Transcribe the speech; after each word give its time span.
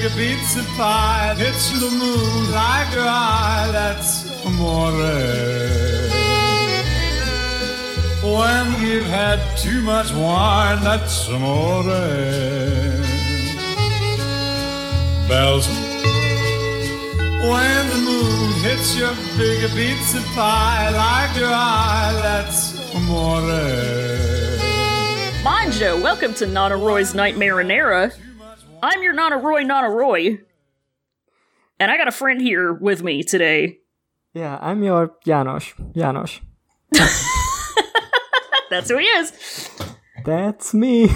big 0.00 0.10
a 0.10 0.14
pizza 0.14 0.62
pie, 0.76 1.34
the 1.36 1.90
moon 1.90 2.52
like 2.52 2.94
your 2.94 3.04
eye, 3.06 3.68
that's 3.72 4.44
amore. 4.46 4.92
When 8.22 8.82
you've 8.82 9.06
had 9.06 9.38
too 9.58 9.82
much 9.82 10.12
wine, 10.12 10.82
that's 10.82 11.28
amore. 11.28 11.84
Bells. 15.28 15.68
When 17.42 17.88
the 17.90 18.00
moon 18.04 18.52
hits 18.62 18.96
your 18.96 19.14
big 19.36 19.64
a 19.64 19.68
pizza 19.74 20.20
pie, 20.34 20.90
like 20.90 21.36
your 21.36 21.50
eye, 21.50 22.18
that's 22.22 22.94
amore. 22.94 23.40
Bonjo, 25.42 26.00
welcome 26.02 26.32
to 26.34 26.46
Nana 26.46 26.76
Roy's 26.76 27.14
Night 27.14 27.34
Marinara. 27.34 28.14
I'm 28.82 29.02
your 29.02 29.12
Nana 29.12 29.36
Roy, 29.38 29.62
Nana 29.62 29.90
Roy. 29.90 30.38
And 31.78 31.90
I 31.90 31.96
got 31.96 32.08
a 32.08 32.12
friend 32.12 32.40
here 32.40 32.72
with 32.72 33.02
me 33.02 33.22
today. 33.22 33.78
Yeah, 34.34 34.58
I'm 34.60 34.82
your 34.82 35.14
Janos. 35.24 35.72
Janos. 35.94 36.40
That's 38.70 38.88
who 38.88 38.98
he 38.98 39.06
is. 39.06 39.70
That's 40.24 40.72
me. 40.74 41.08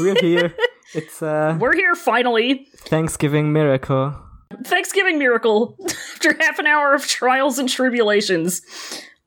We're 0.00 0.20
here. 0.20 0.54
It's 0.94 1.22
a 1.22 1.56
We're 1.60 1.74
here 1.74 1.94
finally. 1.94 2.66
Thanksgiving 2.76 3.52
miracle. 3.52 4.14
Thanksgiving 4.64 5.18
miracle 5.18 5.76
after 6.14 6.34
half 6.40 6.58
an 6.58 6.66
hour 6.66 6.94
of 6.94 7.06
trials 7.06 7.58
and 7.58 7.68
tribulations. 7.68 8.62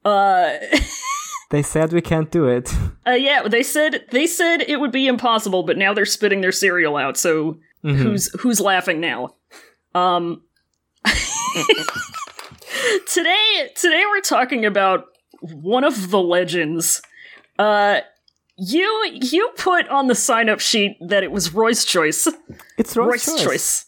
Uh, 0.03 0.53
They 1.50 1.64
said 1.64 1.94
we 1.94 2.02
can't 2.02 2.30
do 2.32 2.46
it. 2.46 2.74
uh 3.08 3.12
yeah, 3.12 3.48
they 3.48 3.64
said 3.64 4.06
they 4.12 4.28
said 4.28 4.62
it 4.62 4.80
would 4.80 4.92
be 4.92 5.08
impossible, 5.08 5.64
but 5.64 5.78
now 5.78 5.94
they're 5.94 6.06
spitting 6.06 6.42
their 6.42 6.52
cereal 6.52 6.98
out. 6.98 7.17
So 7.17 7.58
who's 7.84 8.30
who's 8.42 8.59
laughing 8.59 9.00
now? 9.00 9.36
Um 9.95 10.44
Today 13.12 13.70
today 13.76 14.04
we're 14.09 14.22
talking 14.22 14.66
about 14.66 15.06
one 15.42 15.84
of 15.84 16.12
the 16.12 16.20
legends. 16.22 17.02
Uh 17.58 18.02
you 18.58 19.20
you 19.22 19.50
put 19.56 19.88
on 19.88 20.08
the 20.08 20.16
sign 20.16 20.50
up 20.50 20.59
sheet 20.59 20.98
that 21.08 21.23
it 21.23 21.32
was 21.32 21.54
Roy's 21.54 21.86
choice. 21.86 22.28
It's 22.78 22.95
Roy's, 22.95 23.08
Roy's 23.08 23.26
choice. 23.26 23.44
choice. 23.44 23.86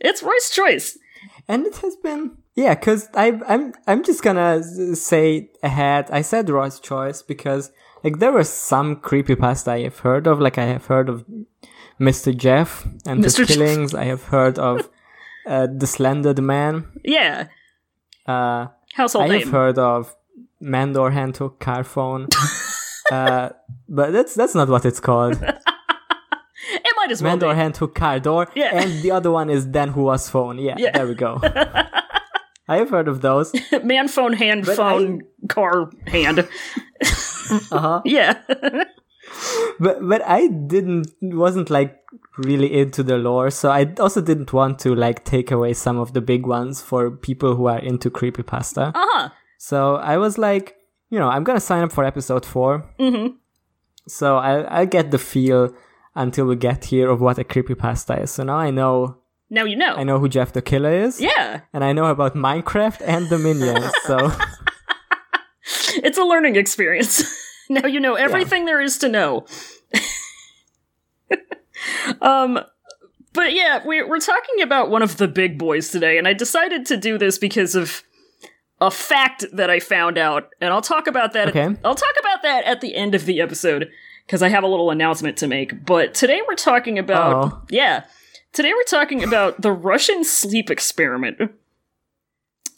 It's 0.00 0.22
Roy's 0.22 0.50
choice. 0.50 0.98
and 1.48 1.66
it 1.66 1.76
has 1.78 1.96
been 1.96 2.38
yeah. 2.64 2.74
Cause 2.86 3.08
I 3.14 3.26
I'm 3.52 3.64
I'm 3.86 4.02
just 4.04 4.22
gonna 4.22 4.62
say 4.94 5.50
ahead. 5.62 6.04
I 6.18 6.22
said 6.22 6.48
Roy's 6.50 6.78
choice 6.80 7.22
because 7.32 7.72
like 8.04 8.18
there 8.18 8.32
were 8.32 8.44
some 8.44 8.96
creepypasta 8.96 9.68
I 9.68 9.80
have 9.88 9.98
heard 10.06 10.26
of. 10.26 10.40
Like 10.40 10.58
I 10.58 10.66
have 10.74 10.86
heard 10.86 11.08
of 11.08 11.24
Mr. 11.98 12.30
Jeff 12.44 12.70
and 13.06 13.24
Mr. 13.24 13.38
the 13.46 13.46
killings. 13.46 13.94
I 13.94 14.04
have 14.04 14.24
heard 14.34 14.58
of 14.58 14.88
uh, 15.46 15.66
the 15.82 15.86
Slender 15.86 16.34
Man. 16.42 16.74
Yeah. 17.04 17.48
Uh, 18.26 18.66
Household 18.94 19.24
I 19.24 19.28
name. 19.28 19.40
have 19.42 19.50
heard 19.52 19.78
of 19.78 20.14
Mandor 20.62 21.12
hand 21.12 21.34
to 21.36 21.50
car 21.60 21.84
phone. 21.84 22.28
uh, 23.12 23.48
but 23.88 24.12
that's 24.12 24.34
that's 24.34 24.54
not 24.54 24.68
what 24.68 24.84
it's 24.84 25.00
called. 25.00 25.38
it 25.42 26.94
might 26.96 27.10
as 27.10 27.22
well 27.22 27.36
Mandor 27.38 27.78
be. 27.80 27.86
car 28.00 28.20
door. 28.20 28.46
Yeah. 28.54 28.70
And 28.80 29.02
the 29.02 29.10
other 29.10 29.30
one 29.30 29.48
is 29.50 29.62
then 29.70 29.88
who 29.90 30.02
was 30.04 30.28
phone. 30.28 30.58
Yeah, 30.58 30.74
Yeah. 30.78 30.92
there 30.92 31.06
we 31.06 31.14
go. 31.14 31.40
I 32.70 32.76
have 32.76 32.90
heard 32.90 33.08
of 33.08 33.20
those. 33.20 33.52
Man 33.84 34.08
phone, 34.08 34.32
hand 34.32 34.64
But 34.66 34.76
phone, 34.76 35.22
car 35.48 35.90
hand. 36.06 36.48
Uh-huh. 37.72 38.00
Yeah. 38.04 38.38
But 39.78 39.96
but 40.08 40.22
I 40.26 40.48
didn't 40.48 41.08
wasn't 41.20 41.68
like 41.70 41.98
really 42.38 42.78
into 42.80 43.02
the 43.02 43.16
lore, 43.18 43.50
so 43.50 43.70
I 43.70 43.92
also 43.98 44.20
didn't 44.20 44.52
want 44.52 44.78
to 44.80 44.94
like 44.94 45.24
take 45.24 45.50
away 45.50 45.72
some 45.72 45.98
of 45.98 46.12
the 46.12 46.20
big 46.20 46.46
ones 46.46 46.80
for 46.80 47.10
people 47.10 47.54
who 47.56 47.66
are 47.66 47.78
into 47.78 48.10
creepypasta. 48.10 48.92
Uh 48.94 49.06
huh. 49.10 49.28
So 49.58 49.96
I 49.96 50.16
was 50.16 50.38
like, 50.38 50.76
you 51.10 51.18
know, 51.18 51.28
I'm 51.28 51.44
gonna 51.44 51.60
sign 51.60 51.82
up 51.82 51.92
for 51.92 52.04
episode 52.04 52.44
4 52.46 52.84
Mhm. 52.98 53.34
So 54.06 54.36
I 54.36 54.60
I'll 54.62 54.86
get 54.86 55.10
the 55.10 55.18
feel 55.18 55.74
until 56.14 56.46
we 56.46 56.56
get 56.56 56.84
here 56.86 57.08
of 57.10 57.20
what 57.20 57.38
a 57.38 57.44
creepypasta 57.44 58.22
is. 58.22 58.30
So 58.30 58.44
now 58.44 58.56
I 58.58 58.70
know 58.70 59.16
Now 59.50 59.64
you 59.64 59.76
know. 59.76 59.94
I 59.96 60.04
know 60.04 60.18
who 60.18 60.28
Jeff 60.28 60.52
the 60.52 60.62
Killer 60.62 60.92
is. 60.92 61.20
Yeah. 61.20 61.60
And 61.72 61.82
I 61.82 61.92
know 61.92 62.06
about 62.06 62.34
Minecraft 62.34 63.02
and 63.04 63.28
the 63.28 63.38
minions. 63.38 63.92
so 64.04 64.32
It's 66.02 66.18
a 66.18 66.24
learning 66.24 66.56
experience. 66.56 67.24
now 67.68 67.86
you 67.86 68.00
know 68.00 68.14
everything 68.14 68.64
there 68.64 68.80
is 68.80 68.98
to 68.98 69.08
know. 69.08 69.46
um 72.20 72.60
but 73.32 73.52
yeah, 73.52 73.80
we're 73.84 74.08
we're 74.08 74.18
talking 74.18 74.62
about 74.62 74.90
one 74.90 75.02
of 75.02 75.16
the 75.16 75.28
big 75.28 75.56
boys 75.56 75.90
today, 75.90 76.18
and 76.18 76.26
I 76.26 76.32
decided 76.32 76.84
to 76.86 76.96
do 76.96 77.16
this 77.16 77.38
because 77.38 77.76
of 77.76 78.02
a 78.80 78.90
fact 78.90 79.44
that 79.52 79.70
I 79.70 79.78
found 79.78 80.18
out, 80.18 80.50
and 80.60 80.72
I'll 80.72 80.82
talk 80.82 81.06
about 81.06 81.32
that. 81.34 81.48
Okay. 81.48 81.76
I'll 81.84 81.94
talk 81.94 82.14
about 82.18 82.42
that 82.42 82.64
at 82.64 82.80
the 82.80 82.96
end 82.96 83.14
of 83.14 83.26
the 83.26 83.40
episode 83.40 83.88
because 84.26 84.42
I 84.42 84.48
have 84.48 84.64
a 84.64 84.66
little 84.66 84.90
announcement 84.90 85.36
to 85.38 85.46
make. 85.46 85.84
But 85.84 86.14
today 86.14 86.40
we're 86.48 86.56
talking 86.56 86.98
about 86.98 87.44
Uh-oh. 87.44 87.62
yeah, 87.70 88.04
today 88.52 88.72
we're 88.74 88.82
talking 88.84 89.22
about 89.22 89.60
the 89.62 89.72
Russian 89.72 90.24
sleep 90.24 90.70
experiment, 90.70 91.38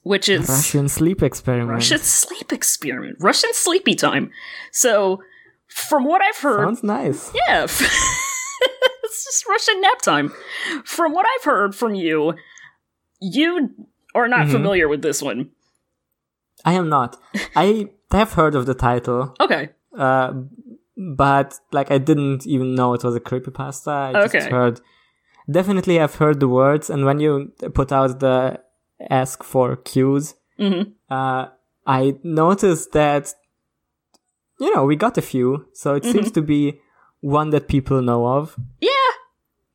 which 0.02 0.28
is 0.28 0.48
Russian 0.48 0.88
sleep 0.88 1.22
experiment. 1.22 1.70
Russian 1.70 1.98
sleep 1.98 2.52
experiment, 2.52 3.16
Russian 3.20 3.50
sleepy 3.52 3.94
time. 3.94 4.30
So, 4.72 5.22
from 5.68 6.04
what 6.04 6.22
I've 6.22 6.36
heard, 6.38 6.64
Sounds 6.66 6.82
nice. 6.82 7.30
yeah, 7.34 7.64
it's 7.64 9.24
just 9.24 9.46
Russian 9.48 9.80
nap 9.80 10.00
time. 10.02 10.32
From 10.84 11.12
what 11.12 11.26
I've 11.26 11.44
heard 11.44 11.74
from 11.74 11.94
you, 11.94 12.34
you 13.20 13.70
are 14.14 14.28
not 14.28 14.46
Mhm. 14.46 14.52
familiar 14.52 14.88
with 14.88 15.02
this 15.02 15.22
one. 15.22 15.50
I 16.64 16.74
am 16.74 16.88
not. 16.88 17.16
I 17.56 17.88
have 18.12 18.34
heard 18.34 18.54
of 18.54 18.66
the 18.66 18.74
title, 18.74 19.34
Okay, 19.40 19.70
uh, 19.98 20.32
but 20.96 21.58
like 21.72 21.90
I 21.90 21.98
didn't 21.98 22.46
even 22.46 22.74
know 22.74 22.92
it 22.94 23.02
was 23.02 23.16
a 23.16 23.20
creepypasta. 23.20 24.14
I 24.16 24.28
just 24.28 24.48
heard. 24.48 24.80
Definitely, 25.50 25.96
have 25.96 26.14
heard 26.16 26.40
the 26.40 26.48
words, 26.48 26.88
and 26.90 27.04
when 27.04 27.18
you 27.20 27.52
put 27.74 27.90
out 27.92 28.20
the 28.20 28.60
ask 29.10 29.42
for 29.42 29.76
cues, 29.76 30.34
hmm 30.58 30.82
uh, 31.10 31.46
I 31.86 32.14
noticed 32.22 32.92
that 32.92 33.34
you 34.60 34.74
know 34.74 34.84
we 34.84 34.96
got 34.96 35.18
a 35.18 35.22
few, 35.22 35.66
so 35.72 35.94
it 35.94 36.04
seems 36.04 36.26
Mm-hmm. 36.26 36.34
to 36.34 36.42
be 36.42 36.80
one 37.20 37.50
that 37.50 37.68
people 37.68 38.02
know 38.02 38.26
of. 38.26 38.56
yeah, 38.80 38.90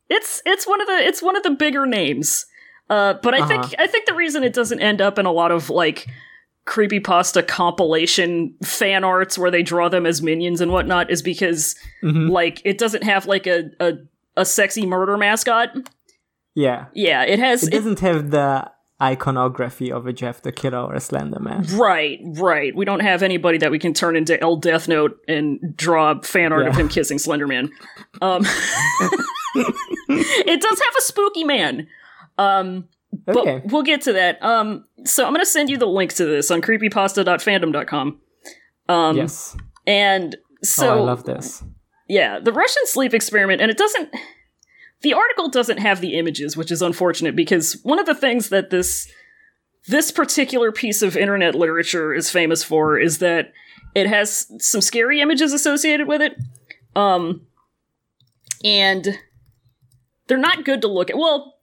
it's 0.08 0.42
it's 0.46 0.66
one 0.66 0.80
of 0.80 0.86
the 0.86 0.98
it's 1.06 1.22
one 1.22 1.36
of 1.36 1.42
the 1.42 1.50
bigger 1.50 1.86
names. 1.86 2.46
Uh, 2.90 3.14
but 3.22 3.34
I 3.34 3.46
think 3.46 3.64
Uh-huh. 3.64 3.74
I 3.78 3.86
think 3.86 4.06
the 4.06 4.14
reason 4.14 4.42
it 4.44 4.54
doesn't 4.54 4.80
end 4.80 5.00
up 5.02 5.18
in 5.18 5.26
a 5.26 5.32
lot 5.32 5.50
of 5.52 5.68
like 5.68 6.06
creepy 6.64 7.00
pasta 7.00 7.42
compilation 7.42 8.54
fan 8.62 9.04
arts 9.04 9.38
where 9.38 9.50
they 9.50 9.62
draw 9.62 9.88
them 9.88 10.06
as 10.06 10.22
minions 10.22 10.60
and 10.60 10.70
whatnot 10.72 11.10
is 11.10 11.22
because 11.22 11.76
Mhm. 12.02 12.30
like 12.30 12.60
it 12.64 12.78
doesn't 12.78 13.04
have 13.04 13.26
like 13.26 13.46
a 13.46 13.70
a, 13.80 13.92
a 14.38 14.44
sexy 14.44 14.86
murder 14.86 15.16
mascot. 15.18 15.70
Yeah, 16.54 16.86
Yeah, 16.94 17.22
it 17.24 17.38
has 17.38 17.64
it 17.68 17.70
doesn't 17.72 18.00
have 18.00 18.30
the 18.30 18.70
iconography 19.00 19.92
of 19.92 20.06
a 20.08 20.12
Jeff 20.12 20.42
the 20.42 20.50
Killer 20.50 20.78
or 20.78 20.94
a 20.94 21.00
Slender 21.00 21.38
Man. 21.38 21.64
right, 21.76 22.18
right. 22.24 22.74
We 22.74 22.84
don't 22.84 23.00
have 23.00 23.22
anybody 23.22 23.58
that 23.58 23.70
we 23.70 23.78
can 23.78 23.94
turn 23.94 24.16
into 24.16 24.40
L 24.40 24.56
Death 24.56 24.88
Note 24.88 25.18
and 25.28 25.60
draw 25.76 26.20
fan 26.22 26.52
art 26.52 26.66
of 26.66 26.74
him 26.76 26.88
kissing 26.88 27.18
Slenderman. 27.18 27.70
Um, 28.20 28.44
it 30.08 30.60
does 30.60 30.78
have 30.80 30.94
a 30.98 31.02
spooky 31.02 31.44
man. 31.44 31.86
Um, 32.38 32.88
but 33.24 33.36
Okay. 33.36 33.62
we'll 33.66 33.82
get 33.82 34.02
to 34.02 34.12
that. 34.14 34.42
Um, 34.42 34.84
so 35.04 35.24
I'm 35.24 35.32
going 35.32 35.44
to 35.44 35.50
send 35.50 35.70
you 35.70 35.76
the 35.78 35.86
link 35.86 36.12
to 36.14 36.24
this 36.24 36.50
on 36.50 36.60
creepypasta.fandom.com. 36.60 38.20
Um, 38.88 39.16
yes. 39.16 39.56
And 39.86 40.36
so 40.62 40.88
oh, 40.94 40.98
I 40.98 41.00
love 41.00 41.24
this. 41.24 41.62
Yeah, 42.08 42.40
the 42.40 42.52
Russian 42.52 42.86
sleep 42.86 43.12
experiment, 43.12 43.60
and 43.60 43.70
it 43.70 43.76
doesn't. 43.76 44.10
The 45.02 45.12
article 45.12 45.48
doesn't 45.48 45.78
have 45.78 46.00
the 46.00 46.18
images, 46.18 46.56
which 46.56 46.72
is 46.72 46.82
unfortunate 46.82 47.36
because 47.36 47.74
one 47.82 47.98
of 48.00 48.06
the 48.06 48.14
things 48.14 48.48
that 48.48 48.70
this 48.70 49.08
this 49.86 50.10
particular 50.10 50.72
piece 50.72 51.02
of 51.02 51.16
internet 51.16 51.54
literature 51.54 52.12
is 52.12 52.30
famous 52.30 52.64
for 52.64 52.98
is 52.98 53.18
that 53.18 53.52
it 53.94 54.06
has 54.06 54.50
some 54.58 54.80
scary 54.80 55.20
images 55.20 55.52
associated 55.52 56.08
with 56.08 56.20
it, 56.20 56.36
um, 56.96 57.42
and 58.64 59.18
they're 60.26 60.38
not 60.38 60.64
good 60.64 60.80
to 60.82 60.88
look 60.88 61.10
at. 61.10 61.16
Well, 61.16 61.54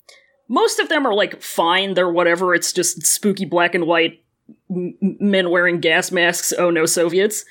most 0.48 0.80
of 0.80 0.90
them 0.90 1.06
are 1.06 1.14
like 1.14 1.42
fine; 1.42 1.96
they're 1.96 2.10
whatever. 2.10 2.54
It's 2.54 2.72
just 2.72 3.04
spooky 3.06 3.46
black 3.46 3.76
and 3.76 3.88
white 3.88 4.24
m- 4.70 4.96
men 5.02 5.50
wearing 5.50 5.80
gas 5.80 6.12
masks. 6.12 6.54
Oh 6.58 6.70
no, 6.70 6.86
Soviets. 6.86 7.46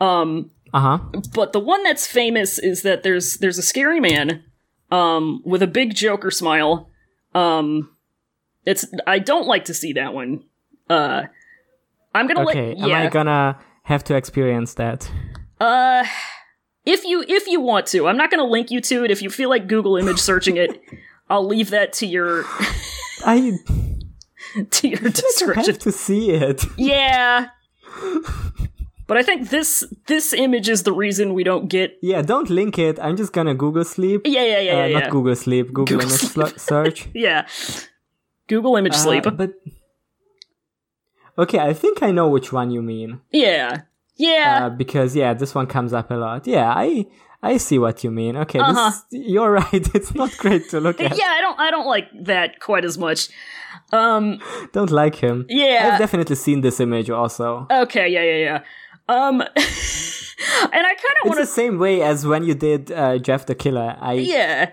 Um, 0.00 0.50
Uh 0.74 0.80
huh. 0.80 0.98
but 1.32 1.52
the 1.54 1.60
one 1.60 1.82
that's 1.84 2.06
famous 2.06 2.58
is 2.58 2.82
that 2.82 3.02
there's 3.04 3.38
there's 3.38 3.58
a 3.58 3.62
scary 3.62 4.00
man 4.00 4.42
um 4.90 5.40
with 5.44 5.62
a 5.62 5.66
big 5.68 5.94
joker 5.94 6.30
smile 6.30 6.90
um 7.34 7.88
it's 8.66 8.84
i 9.06 9.18
don't 9.20 9.46
like 9.46 9.64
to 9.66 9.72
see 9.74 9.92
that 9.94 10.12
one 10.12 10.42
uh 10.90 11.22
i'm 12.14 12.26
gonna 12.26 12.42
Okay. 12.42 12.74
let 12.74 12.90
Am 12.90 13.06
I 13.06 13.08
gonna 13.08 13.58
have 13.84 14.02
to 14.04 14.16
experience 14.16 14.74
that? 14.74 15.08
uh 15.60 16.04
if 16.84 17.04
you 17.04 17.24
if 17.26 17.46
you 17.46 17.60
want 17.62 17.86
to, 17.88 18.06
I'm 18.08 18.18
not 18.18 18.30
going 18.30 18.40
to 18.44 18.50
link 18.50 18.70
you 18.70 18.78
to 18.82 19.04
it. 19.04 19.10
If 19.10 19.22
you 19.22 19.30
feel 19.30 19.48
like 19.48 19.66
Google 19.68 19.96
image 19.96 20.18
searching 20.18 20.58
it, 20.58 20.78
I'll 21.30 21.46
leave 21.46 21.70
that 21.70 21.94
to 21.94 22.06
your 22.06 22.44
I 23.24 23.52
to 24.70 24.88
your 24.88 24.98
description. 25.10 25.64
have 25.64 25.78
to 25.78 25.92
see 25.92 26.32
it. 26.32 26.62
Yeah. 26.76 27.46
But 29.06 29.16
I 29.18 29.22
think 29.22 29.50
this 29.50 29.84
this 30.06 30.32
image 30.32 30.68
is 30.68 30.82
the 30.82 30.92
reason 30.92 31.34
we 31.34 31.44
don't 31.44 31.68
get. 31.68 31.98
Yeah, 32.02 32.22
don't 32.22 32.48
link 32.48 32.78
it. 32.78 32.98
I'm 33.00 33.16
just 33.16 33.32
gonna 33.32 33.54
Google 33.54 33.84
sleep. 33.84 34.22
Yeah, 34.24 34.44
yeah, 34.44 34.60
yeah, 34.60 34.72
Uh, 34.72 34.86
yeah. 34.86 34.94
not 34.94 35.02
yeah. 35.04 35.10
Google 35.10 35.36
sleep. 35.36 35.66
Google, 35.68 35.84
Google 35.84 36.00
image 36.08 36.20
Sleep. 36.20 36.48
sl- 36.48 36.58
search. 36.58 37.08
Yeah. 37.14 37.46
Google 38.48 38.76
image 38.76 38.94
sleep. 38.94 39.26
Uh, 39.26 39.30
but 39.30 39.50
okay, 41.38 41.58
I 41.58 41.72
think 41.72 42.02
I 42.02 42.10
know 42.10 42.28
which 42.28 42.52
one 42.52 42.70
you 42.70 42.82
mean. 42.82 43.20
yeah. 43.30 43.82
Yeah. 44.16 44.66
Uh, 44.66 44.70
because 44.70 45.16
yeah, 45.16 45.34
this 45.34 45.56
one 45.56 45.66
comes 45.66 45.92
up 45.92 46.10
a 46.10 46.14
lot. 46.14 46.46
Yeah, 46.46 46.72
I 46.72 47.06
I 47.42 47.56
see 47.56 47.78
what 47.80 48.04
you 48.04 48.12
mean. 48.12 48.36
Okay, 48.36 48.60
Uh-huh. 48.60 48.90
this, 48.90 49.04
you're 49.28 49.50
right. 49.62 49.88
It's 49.94 50.14
not 50.14 50.30
great 50.38 50.68
to 50.70 50.78
look 50.80 51.00
at. 51.06 51.18
yeah, 51.18 51.30
I 51.36 51.40
don't 51.40 51.58
I 51.58 51.70
don't 51.72 51.86
like 51.86 52.06
that 52.26 52.60
quite 52.60 52.84
as 52.84 52.96
much. 52.96 53.28
Um 53.92 54.38
Don't 54.72 54.90
like 54.92 55.16
him. 55.16 55.46
Yeah. 55.48 55.90
I've 55.92 55.98
definitely 55.98 56.36
seen 56.36 56.60
this 56.60 56.78
image 56.80 57.10
also. 57.10 57.66
okay, 57.70 58.08
yeah, 58.08 58.22
yeah, 58.22 58.36
yeah. 58.48 58.60
Um 59.08 59.42
and 60.72 60.86
I 60.86 60.94
kind 60.94 61.16
of 61.22 61.28
want 61.28 61.40
the 61.40 61.46
same 61.46 61.78
way 61.78 62.02
as 62.02 62.26
when 62.26 62.44
you 62.44 62.54
did 62.54 62.90
uh, 62.92 63.18
Jeff 63.18 63.46
the 63.46 63.54
Killer. 63.54 63.96
I, 64.00 64.14
yeah. 64.14 64.72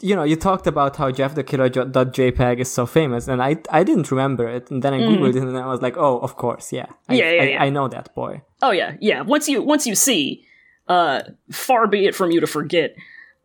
you 0.00 0.14
know, 0.14 0.22
you 0.22 0.36
talked 0.36 0.66
about 0.66 0.96
how 0.96 1.10
Jeff 1.10 1.34
the 1.34 1.44
Killer 1.44 1.68
JPEG 1.68 2.60
is 2.60 2.70
so 2.70 2.86
famous, 2.86 3.28
and 3.28 3.42
I, 3.42 3.56
I 3.70 3.84
didn't 3.84 4.10
remember 4.10 4.48
it, 4.48 4.70
and 4.70 4.82
then 4.82 4.94
I 4.94 4.98
googled 4.98 5.36
it, 5.36 5.42
and 5.42 5.56
I 5.56 5.66
was 5.66 5.82
like, 5.82 5.96
oh, 5.96 6.18
of 6.18 6.36
course, 6.36 6.72
yeah, 6.72 6.86
I. 7.08 7.14
Yeah, 7.14 7.30
yeah, 7.30 7.42
I, 7.42 7.46
yeah. 7.46 7.62
I 7.62 7.70
know 7.70 7.88
that 7.88 8.14
boy. 8.14 8.42
Oh 8.62 8.70
yeah, 8.70 8.96
yeah. 9.00 9.22
Once 9.22 9.48
you 9.48 9.62
once 9.62 9.86
you 9.86 9.94
see 9.94 10.44
uh 10.88 11.22
far 11.50 11.86
be 11.86 12.06
it 12.06 12.14
from 12.14 12.30
you 12.30 12.40
to 12.40 12.46
forget. 12.46 12.94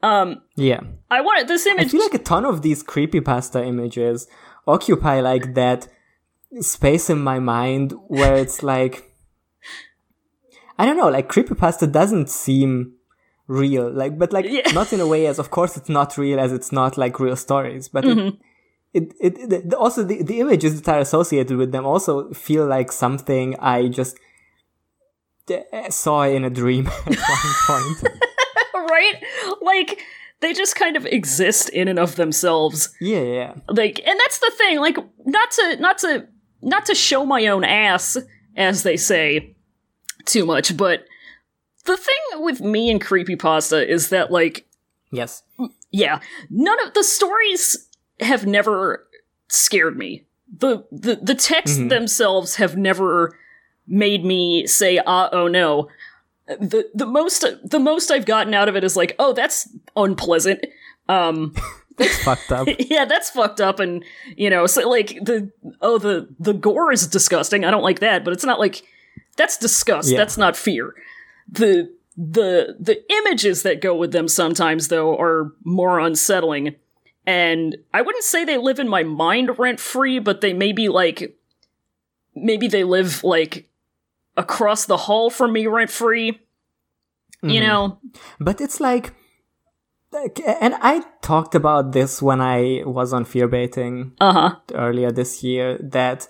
Um 0.01 0.41
Yeah, 0.55 0.81
I 1.09 1.21
wanted 1.21 1.47
this 1.47 1.65
image. 1.65 1.87
I 1.87 1.89
feel 1.89 2.01
like 2.01 2.13
a 2.13 2.19
ton 2.19 2.45
of 2.45 2.61
these 2.61 2.83
creepy 2.83 3.21
pasta 3.21 3.63
images 3.63 4.27
occupy 4.67 5.19
like 5.19 5.55
that 5.55 5.87
space 6.61 7.09
in 7.09 7.19
my 7.19 7.39
mind 7.39 7.93
where 8.07 8.35
it's 8.35 8.63
like 8.63 9.08
I 10.79 10.85
don't 10.85 10.97
know, 10.97 11.09
like 11.09 11.27
creepypasta 11.33 11.91
doesn't 11.91 12.29
seem 12.29 12.93
real. 13.47 13.91
Like 14.01 14.17
but 14.17 14.31
like 14.33 14.45
Yeah. 14.47 14.71
not 14.73 14.93
in 14.93 14.99
a 15.01 15.07
way 15.13 15.27
as 15.27 15.37
of 15.39 15.47
course 15.51 15.75
it's 15.77 15.89
not 15.89 16.17
real 16.17 16.39
as 16.39 16.51
it's 16.53 16.71
not 16.71 16.97
like 16.97 17.19
real 17.19 17.35
stories, 17.35 17.89
but 17.95 18.03
Mm-hmm. 18.05 18.37
it, 18.97 19.05
it, 19.19 19.33
it, 19.39 19.69
the- 19.69 19.77
also 19.77 20.03
the, 20.03 20.23
the 20.23 20.39
images 20.39 20.71
that 20.81 20.95
are 20.95 21.01
associated 21.01 21.57
with 21.57 21.71
them 21.71 21.85
also 21.85 22.31
feel 22.33 22.65
like 22.65 22.91
something 22.91 23.55
I 23.59 23.87
just 23.89 24.17
d- 25.47 25.63
saw 25.89 26.23
in 26.23 26.43
a 26.45 26.49
dream 26.49 26.87
at 27.05 27.17
one 27.17 27.55
point. 27.67 28.13
right? 28.73 29.23
Like 29.61 29.99
they 30.41 30.53
just 30.53 30.75
kind 30.75 30.95
of 30.95 31.05
exist 31.05 31.69
in 31.69 31.87
and 31.87 31.99
of 31.99 32.15
themselves. 32.15 32.89
yeah, 33.01 33.21
yeah. 33.21 33.53
Like 33.67 33.99
and 34.07 34.19
that's 34.19 34.39
the 34.39 34.51
thing, 34.57 34.79
like 34.79 34.97
not 35.25 35.51
to 35.51 35.77
not 35.79 35.97
to 35.99 36.27
not 36.61 36.85
to 36.85 36.95
show 36.95 37.25
my 37.25 37.47
own 37.47 37.63
ass 37.63 38.17
as 38.55 38.83
they 38.83 38.97
say 38.97 39.55
too 40.25 40.45
much, 40.45 40.75
but 40.77 41.05
the 41.85 41.97
thing 41.97 42.43
with 42.43 42.61
me 42.61 42.89
and 42.89 43.01
creepypasta 43.01 43.85
is 43.85 44.09
that 44.09 44.31
like 44.31 44.65
Yes. 45.11 45.43
yeah, 45.91 46.19
none 46.49 46.85
of 46.85 46.93
the 46.93 47.03
stories 47.03 47.87
have 48.19 48.45
never 48.45 49.07
scared 49.47 49.97
me. 49.97 50.25
The 50.55 50.85
the 50.91 51.15
the 51.21 51.35
texts 51.35 51.77
themselves 51.77 52.55
have 52.55 52.75
never 52.77 53.37
made 53.87 54.23
me 54.23 54.67
say, 54.67 54.99
"Ah, 55.05 55.29
oh 55.31 55.47
no." 55.47 55.89
The 56.47 56.89
the 56.93 57.05
most 57.05 57.45
the 57.63 57.79
most 57.79 58.11
I've 58.11 58.25
gotten 58.25 58.53
out 58.53 58.67
of 58.69 58.75
it 58.75 58.83
is 58.83 58.95
like, 58.95 59.15
"Oh, 59.19 59.33
that's 59.33 59.69
unpleasant." 59.95 60.65
Um 61.07 61.55
That's 61.99 62.23
fucked 62.23 62.51
up. 62.51 62.67
yeah, 62.79 63.03
that's 63.03 63.29
fucked 63.29 63.59
up 63.59 63.81
and 63.81 64.05
you 64.37 64.49
know, 64.49 64.65
so 64.67 64.87
like 64.89 65.17
the 65.21 65.51
oh 65.81 65.97
the 65.97 66.33
the 66.39 66.53
gore 66.53 66.93
is 66.93 67.05
disgusting. 67.07 67.65
I 67.65 67.71
don't 67.71 67.83
like 67.83 67.99
that, 67.99 68.23
but 68.23 68.31
it's 68.31 68.45
not 68.45 68.57
like 68.57 68.83
that's 69.39 69.57
disgust. 69.57 70.09
Yeah. 70.11 70.17
That's 70.17 70.37
not 70.37 70.55
fear. 70.55 70.93
The 71.47 71.91
the 72.15 72.75
the 72.79 72.97
images 73.19 73.63
that 73.63 73.81
go 73.81 73.95
with 73.95 74.11
them 74.11 74.27
sometimes 74.27 74.89
though 74.89 75.17
are 75.17 75.53
more 75.63 75.99
unsettling. 75.99 76.75
And 77.25 77.77
I 77.93 78.01
wouldn't 78.01 78.23
say 78.23 78.43
they 78.45 78.57
live 78.57 78.79
in 78.79 78.87
my 78.89 79.03
mind 79.03 79.57
rent 79.57 79.79
free, 79.79 80.19
but 80.19 80.41
they 80.41 80.53
may 80.53 80.71
be 80.73 80.89
like 80.89 81.35
maybe 82.35 82.67
they 82.67 82.83
live 82.83 83.23
like 83.23 83.69
across 84.37 84.85
the 84.85 84.97
hall 84.97 85.29
from 85.29 85.53
me 85.53 85.65
rent 85.67 85.89
free. 85.91 86.39
You 87.41 87.61
Mhm. 87.61 87.67
know? 87.67 87.99
But 88.39 88.59
it's 88.61 88.79
like, 88.79 89.13
like- 90.11 90.41
and 90.61 90.75
I 90.81 91.03
talked 91.21 91.55
about 91.55 91.91
this 91.93 92.21
when 92.21 92.41
I 92.41 92.83
was 92.85 93.13
on 93.13 93.25
fear 93.25 93.47
baiting 93.47 94.13
Uh-huh. 94.19 94.55
earlier 94.73 95.11
this 95.11 95.43
year 95.43 95.77
that 95.81 96.27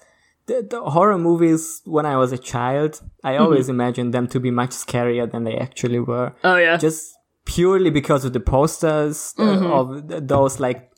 the, 0.49 0.67
the 0.67 0.81
horror 0.81 1.17
movies 1.17 1.81
when 1.85 2.05
I 2.05 2.17
was 2.17 2.31
a 2.31 2.37
child, 2.37 3.01
I 3.23 3.37
always 3.37 3.69
imagined 3.69 4.13
them 4.13 4.27
to 4.29 4.39
be 4.39 4.49
much 4.49 4.71
scarier 4.71 5.31
than 5.31 5.43
they 5.43 5.57
actually 5.57 5.99
were. 5.99 6.33
Oh 6.43 6.57
yeah. 6.57 6.77
Just 6.77 7.13
purely 7.45 7.91
because 7.91 8.25
of 8.25 8.33
the 8.33 8.39
posters 8.39 9.33
uh, 9.37 9.43
of 9.43 10.27
those 10.27 10.59
like 10.59 10.91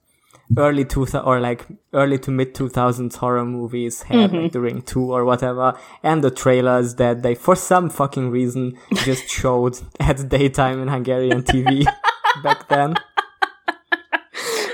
early 0.58 0.86
two 0.86 1.06
or 1.24 1.40
like 1.40 1.66
early 1.94 2.18
to 2.20 2.32
mid 2.32 2.54
2000s 2.54 3.16
horror 3.18 3.46
movies 3.46 4.04
had 4.04 4.34
like 4.34 4.52
the 4.52 4.60
ring 4.60 4.82
2 4.82 5.00
or 5.00 5.24
whatever 5.24 5.74
and 6.04 6.22
the 6.22 6.32
trailers 6.32 6.96
that 6.96 7.22
they 7.24 7.34
for 7.34 7.56
some 7.56 7.90
fucking 7.90 8.30
reason 8.30 8.78
just 9.06 9.30
showed 9.40 9.80
at 10.02 10.28
daytime 10.28 10.82
in 10.82 10.90
hungarian 10.90 11.42
tv 11.42 11.86
back 12.44 12.68
then 12.68 12.96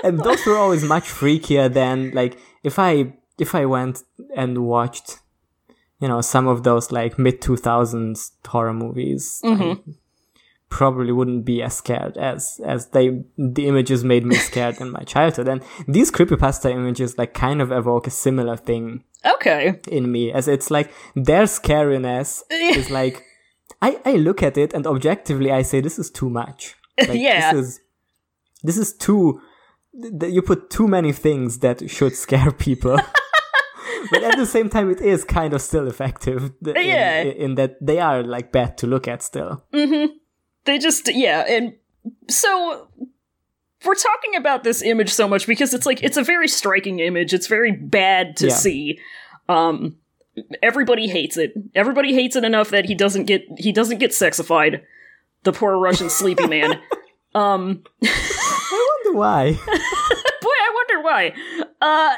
and 0.03 0.17
those 0.23 0.43
were 0.47 0.57
always 0.57 0.83
much 0.83 1.03
freakier 1.03 1.71
than 1.71 2.09
like 2.09 2.39
if 2.63 2.79
i 2.79 3.13
if 3.39 3.55
i 3.55 3.65
went 3.65 4.03
and 4.35 4.65
watched 4.65 5.19
you 5.99 6.07
know 6.07 6.21
some 6.21 6.47
of 6.47 6.63
those 6.63 6.91
like 6.91 7.17
mid 7.17 7.41
2000s 7.41 8.31
horror 8.45 8.73
movies 8.73 9.41
I 9.43 9.47
mm-hmm. 9.47 9.91
probably 10.69 11.11
wouldn't 11.11 11.45
be 11.45 11.61
as 11.61 11.77
scared 11.77 12.17
as 12.17 12.59
as 12.65 12.87
they 12.89 13.23
the 13.37 13.67
images 13.67 14.03
made 14.03 14.25
me 14.25 14.35
scared 14.35 14.79
in 14.79 14.91
my 14.91 15.01
childhood 15.01 15.47
and 15.47 15.63
these 15.87 16.11
creepypasta 16.11 16.71
images 16.71 17.17
like 17.17 17.33
kind 17.33 17.61
of 17.61 17.71
evoke 17.71 18.07
a 18.07 18.11
similar 18.11 18.57
thing 18.57 19.03
okay. 19.25 19.79
in 19.87 20.11
me 20.11 20.31
as 20.31 20.47
it's 20.47 20.69
like 20.69 20.91
their 21.15 21.43
scariness 21.43 22.43
is 22.49 22.89
like 22.89 23.23
I, 23.81 23.99
I 24.05 24.13
look 24.13 24.41
at 24.41 24.57
it 24.57 24.73
and 24.73 24.87
objectively 24.87 25.51
I 25.51 25.61
say 25.61 25.81
this 25.81 25.99
is 25.99 26.09
too 26.09 26.29
much. 26.29 26.75
Like, 26.99 27.19
Yeah. 27.19 27.53
This 27.53 27.61
is 27.67 27.79
this 28.63 28.77
is 28.77 28.93
too 28.93 29.39
you 29.93 30.41
put 30.41 30.69
too 30.69 30.87
many 30.87 31.11
things 31.11 31.59
that 31.59 31.89
should 31.89 32.15
scare 32.15 32.51
people. 32.67 32.97
But 34.11 34.23
at 34.23 34.37
the 34.37 34.45
same 34.45 34.69
time 34.69 34.89
it 34.91 35.01
is 35.01 35.23
kind 35.23 35.53
of 35.53 35.61
still 35.61 35.87
effective 35.87 36.51
in, 36.65 36.75
Yeah. 36.75 37.21
in 37.21 37.55
that 37.55 37.75
they 37.81 37.99
are 37.99 38.23
like 38.23 38.51
bad 38.51 38.77
to 38.79 38.87
look 38.87 39.07
at 39.07 39.21
still. 39.23 39.63
Mhm. 39.73 40.09
They 40.65 40.77
just 40.79 41.13
yeah 41.13 41.45
and 41.47 41.73
so 42.29 42.87
we're 43.85 43.95
talking 43.95 44.35
about 44.35 44.63
this 44.63 44.81
image 44.81 45.09
so 45.13 45.27
much 45.27 45.47
because 45.47 45.73
it's 45.73 45.85
like 45.85 46.03
it's 46.03 46.17
a 46.17 46.23
very 46.23 46.47
striking 46.47 46.99
image 46.99 47.33
it's 47.33 47.47
very 47.47 47.71
bad 47.71 48.35
to 48.37 48.47
Yeah. 48.47 48.53
see 48.55 48.99
um 49.49 49.95
everybody 50.61 51.07
hates 51.07 51.37
it 51.37 51.53
everybody 51.73 52.13
hates 52.13 52.35
it 52.35 52.43
enough 52.43 52.69
that 52.69 52.85
he 52.85 52.95
doesn't 52.95 53.25
get 53.25 53.43
he 53.57 53.71
doesn't 53.71 53.97
get 53.99 54.11
sexified 54.11 54.81
the 55.43 55.51
poor 55.53 55.77
russian 55.79 56.09
sleepy 56.09 56.47
man 56.55 56.79
um 57.33 57.83
I 58.03 58.89
wonder 59.05 59.17
why. 59.17 59.51
boy 60.41 60.57
i 60.67 60.71
wonder 60.75 61.01
why 61.01 61.33
uh 61.81 62.15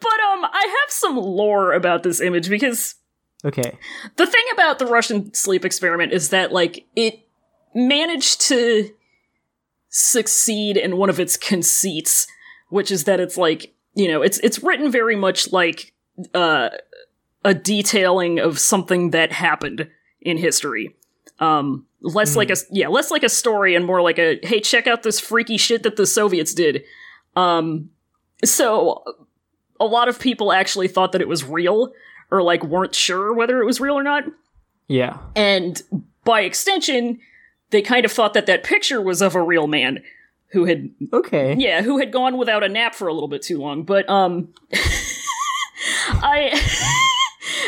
but 0.00 0.20
um 0.32 0.44
i 0.44 0.82
have 0.82 0.90
some 0.90 1.16
lore 1.16 1.72
about 1.72 2.02
this 2.02 2.20
image 2.20 2.48
because 2.48 2.96
okay. 3.44 3.78
the 4.16 4.26
thing 4.26 4.44
about 4.52 4.78
the 4.78 4.86
Russian 4.86 5.32
sleep 5.34 5.64
experiment 5.64 6.12
is 6.12 6.30
that 6.30 6.52
like 6.52 6.86
it 6.96 7.20
managed 7.74 8.40
to 8.42 8.90
succeed 9.88 10.76
in 10.76 10.96
one 10.96 11.10
of 11.10 11.20
its 11.20 11.36
conceits, 11.36 12.26
which 12.70 12.90
is 12.90 13.04
that 13.04 13.20
it's 13.20 13.36
like, 13.36 13.74
you 13.94 14.08
know, 14.08 14.22
it's 14.22 14.38
it's 14.38 14.62
written 14.62 14.90
very 14.90 15.16
much 15.16 15.52
like 15.52 15.92
uh 16.34 16.70
a 17.44 17.54
detailing 17.54 18.38
of 18.38 18.58
something 18.58 19.10
that 19.10 19.32
happened 19.32 19.88
in 20.20 20.36
history. 20.36 20.94
Um 21.38 21.86
less 22.00 22.36
like 22.36 22.50
a 22.50 22.56
yeah, 22.70 22.88
less 22.88 23.10
like 23.10 23.22
a 23.22 23.28
story 23.28 23.74
and 23.74 23.84
more 23.84 24.02
like 24.02 24.18
a 24.18 24.38
hey, 24.42 24.60
check 24.60 24.86
out 24.86 25.02
this 25.02 25.20
freaky 25.20 25.56
shit 25.56 25.82
that 25.82 25.96
the 25.96 26.06
Soviets 26.06 26.54
did. 26.54 26.84
Um 27.36 27.90
so 28.44 29.04
a 29.82 29.84
lot 29.84 30.08
of 30.08 30.18
people 30.20 30.52
actually 30.52 30.88
thought 30.88 31.12
that 31.12 31.20
it 31.20 31.28
was 31.28 31.44
real 31.44 31.92
or 32.30 32.42
like 32.42 32.62
weren't 32.62 32.94
sure 32.94 33.34
whether 33.34 33.60
it 33.60 33.66
was 33.66 33.80
real 33.80 33.98
or 33.98 34.02
not. 34.02 34.24
Yeah. 34.88 35.18
And 35.34 35.82
by 36.24 36.42
extension, 36.42 37.18
they 37.70 37.82
kind 37.82 38.04
of 38.04 38.12
thought 38.12 38.34
that 38.34 38.46
that 38.46 38.62
picture 38.62 39.02
was 39.02 39.20
of 39.20 39.34
a 39.34 39.42
real 39.42 39.66
man 39.66 40.02
who 40.52 40.66
had 40.66 40.90
Okay. 41.12 41.56
yeah, 41.58 41.82
who 41.82 41.98
had 41.98 42.12
gone 42.12 42.36
without 42.38 42.62
a 42.62 42.68
nap 42.68 42.94
for 42.94 43.08
a 43.08 43.12
little 43.12 43.28
bit 43.28 43.42
too 43.42 43.58
long. 43.58 43.82
But 43.82 44.08
um 44.08 44.54
I 46.10 46.50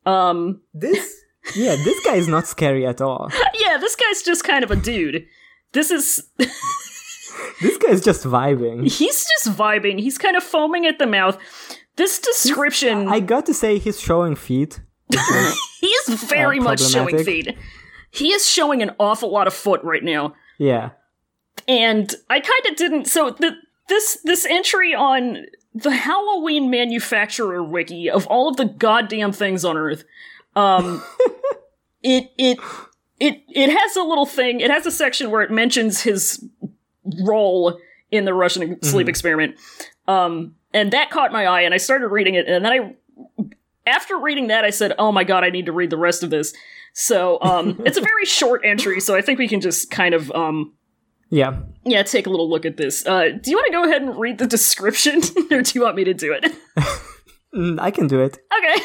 Um, 0.04 0.60
This 0.74 1.22
Yeah, 1.54 1.76
this 1.76 2.04
guy 2.04 2.16
is 2.16 2.28
not 2.28 2.46
scary 2.46 2.86
at 2.86 3.00
all. 3.00 3.30
yeah, 3.60 3.78
this 3.78 3.96
guy's 3.96 4.22
just 4.22 4.44
kind 4.44 4.64
of 4.64 4.70
a 4.70 4.76
dude. 4.76 5.26
This 5.72 5.90
is 5.90 6.28
This 7.60 7.78
guy's 7.78 8.00
just 8.00 8.24
vibing. 8.24 8.82
he's 8.90 9.26
just 9.26 9.56
vibing. 9.56 9.98
He's 10.00 10.18
kind 10.18 10.36
of 10.36 10.42
foaming 10.42 10.86
at 10.86 10.98
the 10.98 11.06
mouth. 11.06 11.38
This 11.96 12.18
description, 12.18 13.08
I 13.08 13.20
got 13.20 13.46
to 13.46 13.54
say 13.54 13.78
he's 13.78 14.00
showing 14.00 14.34
feet. 14.34 14.80
he 15.80 15.86
is 15.86 16.22
very 16.24 16.58
uh, 16.58 16.62
much 16.62 16.80
showing 16.80 17.22
feet. 17.24 17.56
He 18.10 18.32
is 18.32 18.48
showing 18.48 18.82
an 18.82 18.92
awful 18.98 19.30
lot 19.30 19.46
of 19.46 19.54
foot 19.54 19.82
right 19.82 20.02
now. 20.04 20.34
Yeah. 20.58 20.90
and 21.66 22.14
I 22.30 22.40
kind 22.40 22.66
of 22.70 22.76
didn't. 22.76 23.06
So 23.06 23.30
the 23.30 23.56
this 23.88 24.18
this 24.24 24.46
entry 24.46 24.94
on 24.94 25.46
the 25.74 25.90
Halloween 25.90 26.70
manufacturer 26.70 27.62
wiki 27.62 28.08
of 28.08 28.26
all 28.28 28.48
of 28.48 28.56
the 28.56 28.64
goddamn 28.64 29.32
things 29.32 29.64
on 29.64 29.76
Earth, 29.76 30.04
um, 30.56 31.02
it 32.02 32.30
it 32.38 32.58
it 33.20 33.42
it 33.48 33.70
has 33.70 33.96
a 33.96 34.02
little 34.02 34.26
thing. 34.26 34.60
It 34.60 34.70
has 34.70 34.86
a 34.86 34.90
section 34.90 35.30
where 35.30 35.42
it 35.42 35.50
mentions 35.50 36.02
his 36.02 36.44
role 37.22 37.78
in 38.10 38.24
the 38.24 38.34
Russian 38.34 38.80
sleep 38.82 39.08
experiment, 39.08 39.56
um, 40.06 40.54
and 40.72 40.92
that 40.92 41.10
caught 41.10 41.32
my 41.32 41.46
eye. 41.46 41.62
And 41.62 41.74
I 41.74 41.78
started 41.78 42.08
reading 42.08 42.34
it, 42.34 42.46
and 42.46 42.64
then 42.64 42.72
I. 42.72 42.94
After 43.86 44.16
reading 44.18 44.46
that, 44.48 44.64
I 44.64 44.70
said, 44.70 44.94
"Oh 44.98 45.12
my 45.12 45.24
god, 45.24 45.44
I 45.44 45.50
need 45.50 45.66
to 45.66 45.72
read 45.72 45.90
the 45.90 45.96
rest 45.98 46.22
of 46.22 46.30
this." 46.30 46.52
So, 46.94 47.38
um, 47.42 47.80
it's 47.86 47.98
a 47.98 48.00
very 48.00 48.24
short 48.24 48.62
entry, 48.64 49.00
so 49.00 49.14
I 49.14 49.20
think 49.20 49.38
we 49.38 49.48
can 49.48 49.60
just 49.60 49.90
kind 49.90 50.14
of 50.14 50.30
um, 50.32 50.72
Yeah. 51.30 51.56
yeah, 51.84 52.02
take 52.02 52.26
a 52.26 52.30
little 52.30 52.48
look 52.48 52.64
at 52.64 52.76
this. 52.76 53.04
Uh, 53.06 53.30
do 53.40 53.50
you 53.50 53.56
want 53.56 53.66
to 53.66 53.72
go 53.72 53.84
ahead 53.84 54.02
and 54.02 54.16
read 54.18 54.38
the 54.38 54.46
description, 54.46 55.20
or 55.50 55.62
do 55.62 55.72
you 55.74 55.82
want 55.82 55.96
me 55.96 56.04
to 56.04 56.14
do 56.14 56.32
it? 56.32 56.52
Mm, 57.54 57.78
I 57.78 57.92
can 57.92 58.08
do 58.08 58.18
it. 58.20 58.36
okay. 58.58 58.82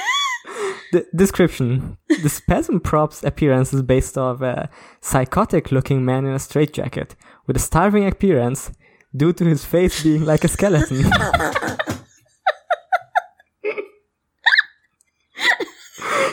The 0.91 1.03
description. 1.15 1.97
The 2.21 2.29
spasm 2.29 2.79
prop's 2.81 3.23
appearance 3.23 3.73
is 3.73 3.81
based 3.81 4.15
off 4.15 4.41
a 4.41 4.69
psychotic 5.01 5.71
looking 5.71 6.05
man 6.05 6.23
in 6.25 6.33
a 6.33 6.37
straitjacket 6.37 7.15
with 7.47 7.55
a 7.55 7.59
starving 7.59 8.05
appearance 8.05 8.71
due 9.15 9.33
to 9.33 9.43
his 9.45 9.65
face 9.65 10.03
being 10.03 10.23
like 10.23 10.43
a 10.43 10.47
skeleton. 10.47 11.03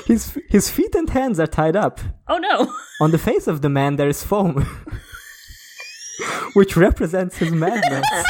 His, 0.07 0.39
his 0.49 0.71
feet 0.71 0.95
and 0.95 1.11
hands 1.11 1.41
are 1.41 1.49
tied 1.49 1.75
up. 1.75 2.01
Oh 2.29 2.39
no. 2.39 2.73
On 3.01 3.11
the 3.11 3.19
face 3.19 3.47
of 3.49 3.61
the 3.61 3.69
man 3.69 3.97
there 3.97 4.09
is 4.09 4.23
foam, 4.23 4.65
which 6.55 6.77
represents 6.77 7.39
his 7.39 7.51
madness. 7.51 8.07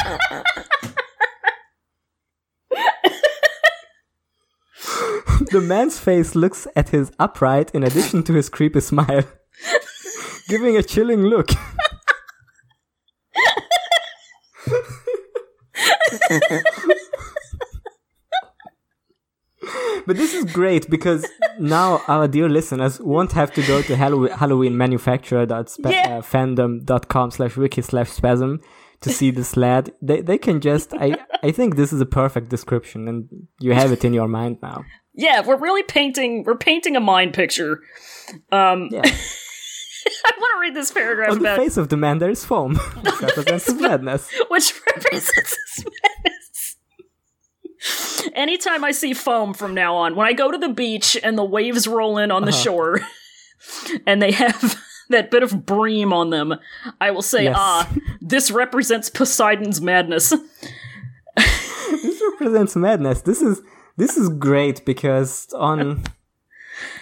the 5.51 5.61
man's 5.61 5.99
face 5.99 6.33
looks 6.35 6.67
at 6.75 6.89
his 6.89 7.11
upright 7.19 7.71
in 7.75 7.83
addition 7.83 8.23
to 8.23 8.33
his 8.33 8.49
creepy 8.49 8.81
smile, 8.81 9.23
giving 10.49 10.75
a 10.75 10.83
chilling 10.83 11.21
look. 11.21 11.51
But 20.07 20.15
this 20.17 20.33
is 20.33 20.45
great 20.51 20.89
because 20.89 21.27
now 21.59 22.01
our 22.07 22.27
dear 22.27 22.47
listeners 22.49 22.99
won't 22.99 23.33
have 23.33 23.53
to 23.55 23.61
go 23.61 23.81
to 23.81 23.95
Hallow- 23.95 24.29
Halloween 24.29 24.77
Yeah. 24.77 26.21
fandom.com 26.21 27.31
slash 27.31 27.57
wiki 27.57 27.81
slash 27.81 28.09
spasm 28.09 28.61
to 29.01 29.09
see 29.11 29.29
this 29.31 29.55
lad. 29.57 29.91
They, 30.01 30.21
they 30.21 30.37
can 30.37 30.61
just, 30.61 30.93
I, 30.93 31.17
I 31.43 31.51
think 31.51 31.75
this 31.75 31.91
is 31.93 32.01
a 32.01 32.05
perfect 32.05 32.49
description 32.49 33.07
and 33.07 33.27
you 33.59 33.73
have 33.73 33.91
it 33.91 34.03
in 34.05 34.13
your 34.13 34.27
mind 34.27 34.57
now. 34.63 34.83
Yeah, 35.13 35.41
we're 35.45 35.57
really 35.59 35.83
painting. 35.83 36.43
We're 36.45 36.57
painting 36.57 36.95
a 36.95 36.99
mind 37.01 37.33
picture. 37.33 37.81
Um, 38.51 38.89
Yeah. 38.91 39.01
I 40.25 40.31
want 40.39 40.53
to 40.55 40.59
read 40.61 40.73
this 40.73 40.89
paragraph 40.91 41.31
On 41.31 41.39
the 41.39 41.43
about 41.43 41.57
face 41.57 41.75
of 41.75 41.89
the 41.89 41.97
man 41.97 42.19
there 42.19 42.29
is 42.29 42.45
foam, 42.45 42.75
which 42.77 43.19
represents 43.21 43.65
his 43.65 43.81
madness. 43.81 44.29
which 44.49 44.73
represents 44.87 45.57
his 45.75 45.85
madness. 45.85 46.26
Anytime 48.33 48.83
I 48.83 48.91
see 48.91 49.13
foam 49.13 49.53
from 49.53 49.73
now 49.73 49.95
on, 49.95 50.15
when 50.15 50.27
I 50.27 50.33
go 50.33 50.51
to 50.51 50.57
the 50.57 50.69
beach 50.69 51.17
and 51.23 51.37
the 51.37 51.43
waves 51.43 51.87
roll 51.87 52.17
in 52.17 52.31
on 52.31 52.45
the 52.45 52.51
shore, 52.51 52.99
and 54.07 54.21
they 54.21 54.31
have 54.31 54.75
that 55.09 55.31
bit 55.31 55.43
of 55.43 55.65
bream 55.65 56.11
on 56.13 56.29
them, 56.29 56.55
I 57.01 57.11
will 57.11 57.21
say, 57.21 57.45
Yes. 57.45 57.55
"Ah, 57.57 57.89
this 58.21 58.51
represents 58.51 59.09
Poseidon's 59.09 59.79
madness." 59.81 60.33
This 61.89 62.21
represents 62.31 62.75
madness. 62.75 63.21
This 63.21 63.41
is 63.41 63.61
this 63.95 64.17
is 64.17 64.29
great 64.29 64.85
because 64.85 65.47
on 65.53 66.03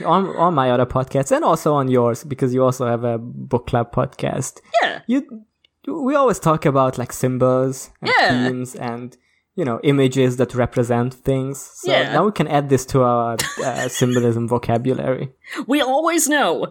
on 0.05 0.27
on 0.37 0.53
my 0.53 0.71
other 0.71 0.85
podcasts 0.85 1.31
and 1.35 1.43
also 1.43 1.73
on 1.73 1.87
yours 1.89 2.23
because 2.23 2.53
you 2.53 2.63
also 2.63 2.85
have 2.85 3.03
a 3.03 3.17
book 3.17 3.67
club 3.67 3.91
podcast. 3.91 4.61
Yeah, 4.81 5.01
You 5.07 5.43
we 5.87 6.15
always 6.15 6.39
talk 6.39 6.65
about 6.65 6.97
like 6.97 7.11
symbols 7.13 7.89
and 8.01 8.11
Yeah. 8.19 8.29
themes 8.47 8.75
and 8.75 9.17
you 9.55 9.65
know 9.65 9.79
images 9.83 10.37
that 10.37 10.53
represent 10.55 11.13
things. 11.13 11.59
So 11.75 11.91
Yeah. 11.91 12.13
now 12.13 12.25
we 12.25 12.31
can 12.31 12.47
add 12.47 12.69
this 12.69 12.85
to 12.87 13.01
our 13.03 13.37
uh, 13.63 13.87
symbolism 13.99 14.47
vocabulary. 14.47 15.29
we 15.67 15.81
always 15.81 16.27
know 16.27 16.67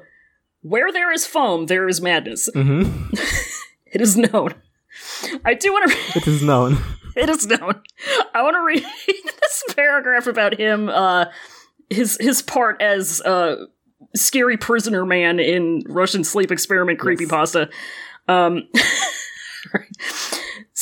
where 0.62 0.90
there 0.92 1.12
is 1.12 1.26
foam, 1.26 1.66
there 1.66 1.88
is 1.88 2.00
madness. 2.00 2.48
hmm 2.54 2.84
It 3.94 4.00
is 4.00 4.16
known. 4.16 4.54
I 5.44 5.54
do 5.54 5.72
want 5.72 5.88
to. 5.90 5.96
Read 5.96 6.16
It 6.16 6.26
is 6.26 6.42
known. 6.42 6.78
it 7.16 7.28
is 7.30 7.46
known. 7.46 7.80
I 8.34 8.42
want 8.42 8.54
to 8.56 8.62
read 8.62 8.84
this 9.40 9.62
paragraph 9.76 10.26
about 10.26 10.58
him. 10.58 10.88
Uh, 10.88 11.26
his 11.90 12.16
his 12.20 12.42
part 12.42 12.82
as 12.82 13.20
uh, 13.22 13.66
scary 14.16 14.56
prisoner 14.56 15.06
man 15.06 15.38
in 15.38 15.82
Russian 15.86 16.24
sleep 16.24 16.50
experiment 16.50 16.98
creepypasta. 16.98 17.70
Um, 18.26 18.62
right. 19.72 19.86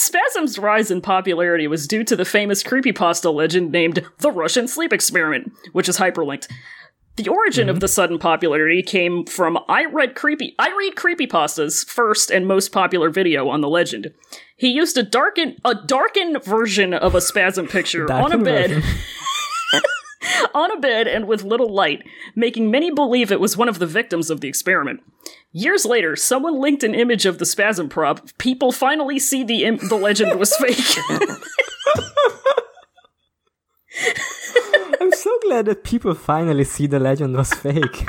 Spasm's 0.02 0.59
rise 0.59 0.90
in 0.90 1.00
popularity 1.00 1.68
was 1.68 1.87
due 1.87 2.02
to 2.02 2.16
the 2.16 2.25
famous 2.25 2.64
creepypasta 2.64 3.32
legend 3.32 3.71
named 3.71 4.04
the 4.18 4.32
Russian 4.32 4.66
sleep 4.66 4.92
experiment, 4.92 5.52
which 5.73 5.88
is 5.88 5.99
hyperlinked. 5.99 6.50
The 7.16 7.28
origin 7.28 7.68
of 7.68 7.75
mm-hmm. 7.75 7.80
the 7.80 7.88
sudden 7.88 8.18
popularity 8.18 8.82
came 8.82 9.25
from 9.26 9.59
I 9.68 9.85
read 9.85 10.16
creepy 10.16 10.56
I 10.59 10.75
read 10.76 10.97
creepypasta's 10.97 11.85
first 11.85 12.30
and 12.32 12.49
most 12.49 12.73
popular 12.73 13.11
video 13.11 13.49
on 13.49 13.61
the 13.61 13.68
legend. 13.68 14.12
He 14.56 14.68
used 14.68 14.97
a 14.97 15.04
darken 15.04 15.56
a 15.64 15.75
darkened 15.75 16.42
version 16.42 16.94
of 16.94 17.14
a 17.14 17.21
spasm 17.21 17.68
picture 17.68 18.11
on 18.12 18.32
a 18.32 18.38
bed. 18.38 18.82
on 20.55 20.71
a 20.71 20.81
bed 20.81 21.07
and 21.09 21.27
with 21.27 21.43
little 21.45 21.73
light, 21.73 22.03
making 22.35 22.71
many 22.71 22.91
believe 22.91 23.31
it 23.33 23.41
was 23.41 23.57
one 23.57 23.69
of 23.69 23.79
the 23.79 23.87
victims 23.87 24.31
of 24.31 24.41
the 24.41 24.49
experiment. 24.49 25.01
Years 25.53 25.85
later, 25.85 26.17
someone 26.17 26.61
linked 26.61 26.83
an 26.83 26.95
image 26.95 27.27
of 27.27 27.39
the 27.39 27.47
spasm 27.47 27.89
prop. 27.89 28.27
People 28.39 28.73
finally 28.73 29.19
see 29.19 29.45
the 29.45 29.65
Im- 29.65 29.89
the 29.89 29.97
legend 29.97 30.39
was 30.39 30.57
fake. 30.57 30.97
I'm 35.01 35.13
so 35.13 35.39
glad 35.43 35.67
that 35.67 35.85
people 35.85 36.15
finally 36.15 36.65
see 36.65 36.87
the 36.87 36.99
legend 36.99 37.37
was 37.37 37.53
fake. 37.53 38.07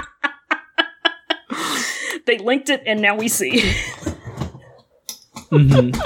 they 2.25 2.38
linked 2.38 2.70
it, 2.70 2.84
and 2.86 3.02
now 3.02 3.16
we 3.16 3.28
see. 3.28 3.74
Mm-hmm. 5.52 6.00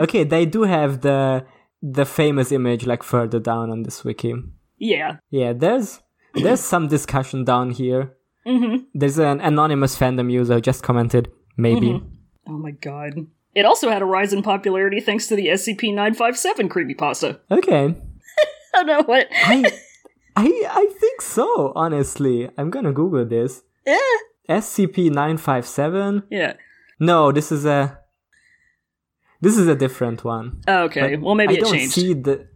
Okay, 0.00 0.24
they 0.24 0.46
do 0.46 0.62
have 0.62 1.00
the 1.00 1.44
the 1.82 2.04
famous 2.04 2.50
image 2.52 2.86
like 2.86 3.02
further 3.02 3.38
down 3.38 3.70
on 3.70 3.82
this 3.82 4.04
wiki. 4.04 4.34
Yeah, 4.78 5.16
Yeah, 5.30 5.52
there's 5.52 6.00
there's 6.34 6.60
some 6.60 6.88
discussion 6.88 7.44
down 7.44 7.70
here. 7.70 8.14
Mm-hmm. 8.46 8.84
There's 8.94 9.18
an 9.18 9.40
anonymous 9.40 9.96
fandom 9.98 10.30
user 10.30 10.54
who 10.54 10.60
just 10.60 10.82
commented 10.82 11.30
maybe. 11.56 12.02
Oh 12.48 12.52
my 12.58 12.70
god. 12.72 13.14
It 13.54 13.64
also 13.64 13.90
had 13.90 14.02
a 14.02 14.04
rise 14.04 14.32
in 14.32 14.42
popularity 14.42 15.00
thanks 15.00 15.26
to 15.28 15.36
the 15.36 15.48
SCP-957 15.48 16.68
creepypasta. 16.68 17.40
Okay. 17.50 17.94
I 18.74 18.84
don't 18.84 18.86
know 18.86 19.02
what. 19.02 19.26
I 19.32 19.64
I 20.36 20.62
I 20.70 20.86
think 21.00 21.20
so, 21.22 21.72
honestly. 21.74 22.48
I'm 22.56 22.70
gonna 22.70 22.92
Google 22.92 23.24
this. 23.24 23.62
Eh. 23.86 23.98
SCP 24.48 25.10
nine 25.10 25.36
five 25.38 25.66
seven. 25.66 26.22
Yeah. 26.30 26.54
No, 27.00 27.32
this 27.32 27.50
is 27.52 27.66
a 27.66 27.98
this 29.40 29.56
is 29.58 29.66
a 29.68 29.74
different 29.74 30.24
one. 30.24 30.60
Okay. 30.68 31.16
But 31.16 31.24
well, 31.24 31.34
maybe 31.34 31.54
I 31.54 31.56
it 31.58 31.60
don't 31.64 31.72
changed. 31.74 31.94
see 31.94 32.14
the. 32.14 32.48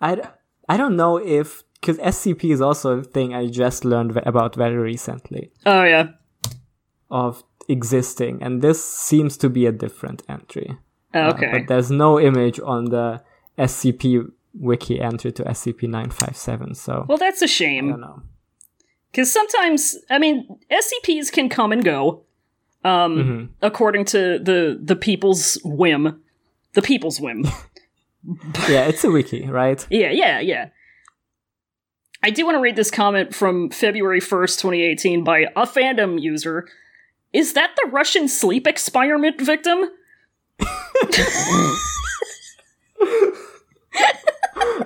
I, 0.00 0.20
I 0.72 0.76
don't 0.76 0.96
know 0.96 1.16
if 1.40 1.62
because 1.80 1.98
SCP 1.98 2.52
is 2.52 2.60
also 2.60 2.98
a 2.98 3.02
thing 3.02 3.34
I 3.34 3.46
just 3.62 3.84
learned 3.84 4.10
about 4.32 4.54
very 4.56 4.76
recently 4.92 5.50
Oh 5.64 5.82
yeah. 5.84 6.06
of 7.10 7.42
existing, 7.68 8.42
and 8.42 8.62
this 8.62 8.78
seems 8.84 9.36
to 9.38 9.48
be 9.48 9.66
a 9.66 9.72
different 9.72 10.22
entry. 10.28 10.68
Uh, 11.14 11.32
Okay. 11.34 11.50
but 11.52 11.62
there's 11.68 11.90
no 11.90 12.20
image 12.20 12.60
on 12.60 12.84
the 12.90 13.22
SCP 13.58 14.30
wiki 14.54 15.00
entry 15.00 15.32
to 15.32 15.42
SCP 15.44 15.88
nine 15.88 16.10
five 16.10 16.36
seven, 16.36 16.74
so 16.74 17.04
well, 17.08 17.18
that's 17.18 17.42
a 17.42 17.48
shame. 17.48 17.88
don't 17.90 18.00
know. 18.00 18.22
Because 19.10 19.32
sometimes, 19.32 19.96
I 20.08 20.18
mean, 20.18 20.46
SCPs 20.70 21.32
can 21.32 21.48
come 21.48 21.72
and 21.72 21.84
go, 21.84 22.24
um, 22.84 23.16
Mm-hmm. 23.16 23.44
according 23.62 24.04
to 24.06 24.18
the 24.38 24.78
the 24.90 24.96
people's 24.96 25.58
whim. 25.64 26.22
The 26.74 26.82
people's 26.82 27.20
whim. 27.20 27.44
Yeah, 28.68 28.86
it's 28.86 29.02
a 29.04 29.10
wiki, 29.10 29.48
right? 29.48 29.84
yeah, 29.90 30.10
yeah, 30.10 30.40
yeah. 30.40 30.68
I 32.22 32.30
do 32.30 32.44
want 32.44 32.56
to 32.56 32.60
read 32.60 32.76
this 32.76 32.90
comment 32.90 33.34
from 33.34 33.70
February 33.70 34.20
1st, 34.20 34.60
2018 34.60 35.24
by 35.24 35.46
a 35.56 35.66
fandom 35.66 36.20
user. 36.20 36.68
Is 37.32 37.54
that 37.54 37.70
the 37.82 37.88
Russian 37.90 38.28
sleep 38.28 38.66
experiment 38.66 39.40
victim? 39.40 39.88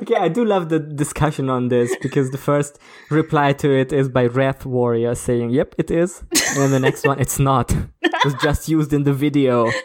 Okay, 0.02 0.16
I 0.16 0.28
do 0.28 0.44
love 0.44 0.68
the 0.68 0.78
discussion 0.78 1.48
on 1.48 1.68
this 1.68 1.96
because 2.02 2.30
the 2.30 2.38
first 2.38 2.78
reply 3.10 3.52
to 3.54 3.70
it 3.70 3.92
is 3.92 4.08
by 4.08 4.26
Wrath 4.26 4.66
Warrior 4.66 5.14
saying, 5.14 5.50
"Yep, 5.50 5.76
it 5.78 5.90
is," 5.90 6.20
and 6.20 6.56
then 6.58 6.70
the 6.72 6.80
next 6.80 7.06
one, 7.06 7.18
"It's 7.20 7.38
not. 7.38 7.72
It 8.02 8.24
was 8.24 8.34
just 8.42 8.68
used 8.68 8.92
in 8.92 9.04
the 9.04 9.12
video." 9.14 9.70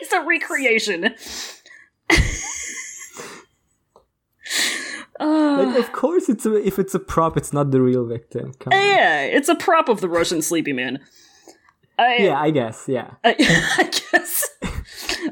It's 0.00 0.12
a 0.12 0.22
recreation. 0.22 1.14
Uh, 5.20 5.62
Like, 5.64 5.78
of 5.78 5.92
course, 5.92 6.28
it's 6.28 6.44
a, 6.46 6.54
if 6.54 6.78
it's 6.78 6.94
a 6.94 6.98
prop, 6.98 7.36
it's 7.36 7.52
not 7.52 7.70
the 7.70 7.80
real 7.80 8.04
victim. 8.04 8.52
Come 8.58 8.72
on. 8.72 8.78
yeah, 8.80 9.22
it's 9.22 9.48
a 9.48 9.54
prop 9.54 9.88
of 9.88 10.00
the 10.00 10.08
Russian 10.08 10.42
sleepy 10.42 10.72
man. 10.72 11.00
I, 11.98 12.16
Yeah, 12.16 12.40
I 12.40 12.50
guess. 12.50 12.84
Yeah. 12.88 13.10
I, 13.22 13.36
I 13.78 13.84
guess. 13.84 14.48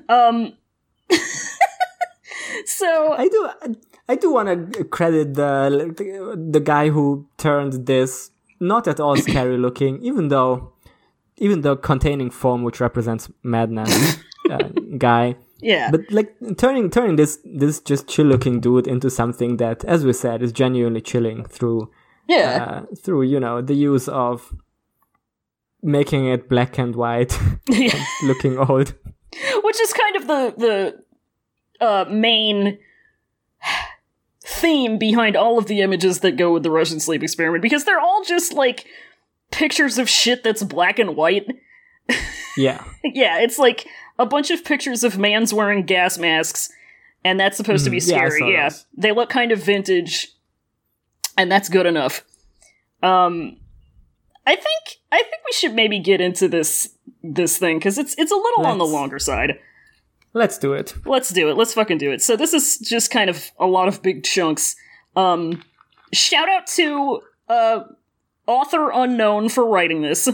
Um. 0.08 0.52
so 2.66 3.12
I 3.12 3.28
do. 3.28 3.50
I 4.08 4.16
do 4.16 4.32
want 4.32 4.74
to 4.74 4.84
credit 4.84 5.34
the, 5.34 5.92
the 5.96 6.50
the 6.50 6.60
guy 6.60 6.88
who 6.90 7.26
turned 7.36 7.86
this 7.86 8.30
not 8.60 8.86
at 8.86 9.00
all 9.00 9.16
scary 9.16 9.58
looking, 9.58 10.02
even 10.02 10.28
though 10.28 10.72
even 11.36 11.62
though 11.62 11.76
containing 11.76 12.30
foam, 12.30 12.62
which 12.62 12.80
represents 12.80 13.30
madness, 13.42 14.18
uh, 14.50 14.68
guy. 14.98 15.36
Yeah, 15.62 15.90
But 15.90 16.10
like 16.10 16.34
turning 16.58 16.90
turning 16.90 17.16
this 17.16 17.38
this 17.44 17.80
just 17.80 18.08
chill 18.08 18.26
looking 18.26 18.60
dude 18.60 18.86
into 18.86 19.08
something 19.10 19.58
that, 19.58 19.84
as 19.84 20.04
we 20.04 20.12
said, 20.12 20.42
is 20.42 20.52
genuinely 20.52 21.00
chilling 21.00 21.44
through 21.44 21.90
yeah, 22.28 22.64
uh, 22.64 22.94
through 22.96 23.22
you 23.22 23.38
know 23.38 23.62
the 23.62 23.74
use 23.74 24.08
of 24.08 24.52
making 25.82 26.26
it 26.26 26.48
black 26.48 26.78
and 26.78 26.96
white, 26.96 27.38
yeah. 27.68 28.04
looking 28.24 28.58
old. 28.58 28.94
Which 29.62 29.80
is 29.80 29.92
kind 29.92 30.16
of 30.16 30.26
the 30.26 30.54
the 31.78 31.86
uh, 31.86 32.04
main 32.10 32.78
theme 34.44 34.98
behind 34.98 35.36
all 35.36 35.58
of 35.58 35.66
the 35.66 35.80
images 35.80 36.20
that 36.20 36.36
go 36.36 36.52
with 36.52 36.62
the 36.62 36.70
Russian 36.70 37.00
sleep 37.00 37.22
experiment 37.22 37.62
because 37.62 37.84
they're 37.84 38.00
all 38.00 38.24
just 38.24 38.52
like 38.52 38.86
pictures 39.50 39.98
of 39.98 40.08
shit 40.08 40.42
that's 40.42 40.62
black 40.62 40.98
and 40.98 41.16
white. 41.16 41.46
Yeah. 42.54 42.84
yeah, 43.02 43.38
it's 43.38 43.58
like 43.58 43.86
a 44.18 44.26
bunch 44.26 44.50
of 44.50 44.64
pictures 44.64 45.04
of 45.04 45.18
mans 45.18 45.52
wearing 45.52 45.84
gas 45.84 46.18
masks, 46.18 46.70
and 47.24 47.38
that's 47.38 47.56
supposed 47.56 47.84
to 47.84 47.90
be. 47.90 47.98
Yeah, 47.98 48.02
scary. 48.02 48.38
saw 48.38 48.46
Yeah, 48.48 48.70
they 48.96 49.12
look 49.12 49.30
kind 49.30 49.52
of 49.52 49.62
vintage, 49.62 50.28
and 51.36 51.50
that's 51.50 51.68
good 51.68 51.86
enough. 51.86 52.24
Um, 53.02 53.56
I 54.46 54.56
think 54.56 55.00
I 55.10 55.18
think 55.18 55.42
we 55.44 55.52
should 55.52 55.74
maybe 55.74 55.98
get 55.98 56.20
into 56.20 56.48
this 56.48 56.90
this 57.22 57.58
thing 57.58 57.78
because 57.78 57.98
it's 57.98 58.14
it's 58.18 58.32
a 58.32 58.36
little 58.36 58.66
on 58.66 58.78
the 58.78 58.86
longer 58.86 59.18
side. 59.18 59.58
Let's 60.34 60.56
do 60.58 60.72
it. 60.72 60.94
Let's 61.04 61.28
do 61.28 61.50
it. 61.50 61.56
Let's 61.56 61.74
fucking 61.74 61.98
do 61.98 62.10
it. 62.10 62.22
So 62.22 62.36
this 62.36 62.54
is 62.54 62.78
just 62.78 63.10
kind 63.10 63.28
of 63.28 63.50
a 63.58 63.66
lot 63.66 63.88
of 63.88 64.02
big 64.02 64.24
chunks. 64.24 64.76
Um, 65.14 65.62
shout 66.12 66.48
out 66.48 66.66
to 66.68 67.20
uh, 67.48 67.80
author 68.46 68.90
unknown 68.90 69.50
for 69.50 69.66
writing 69.66 70.00
this. 70.00 70.30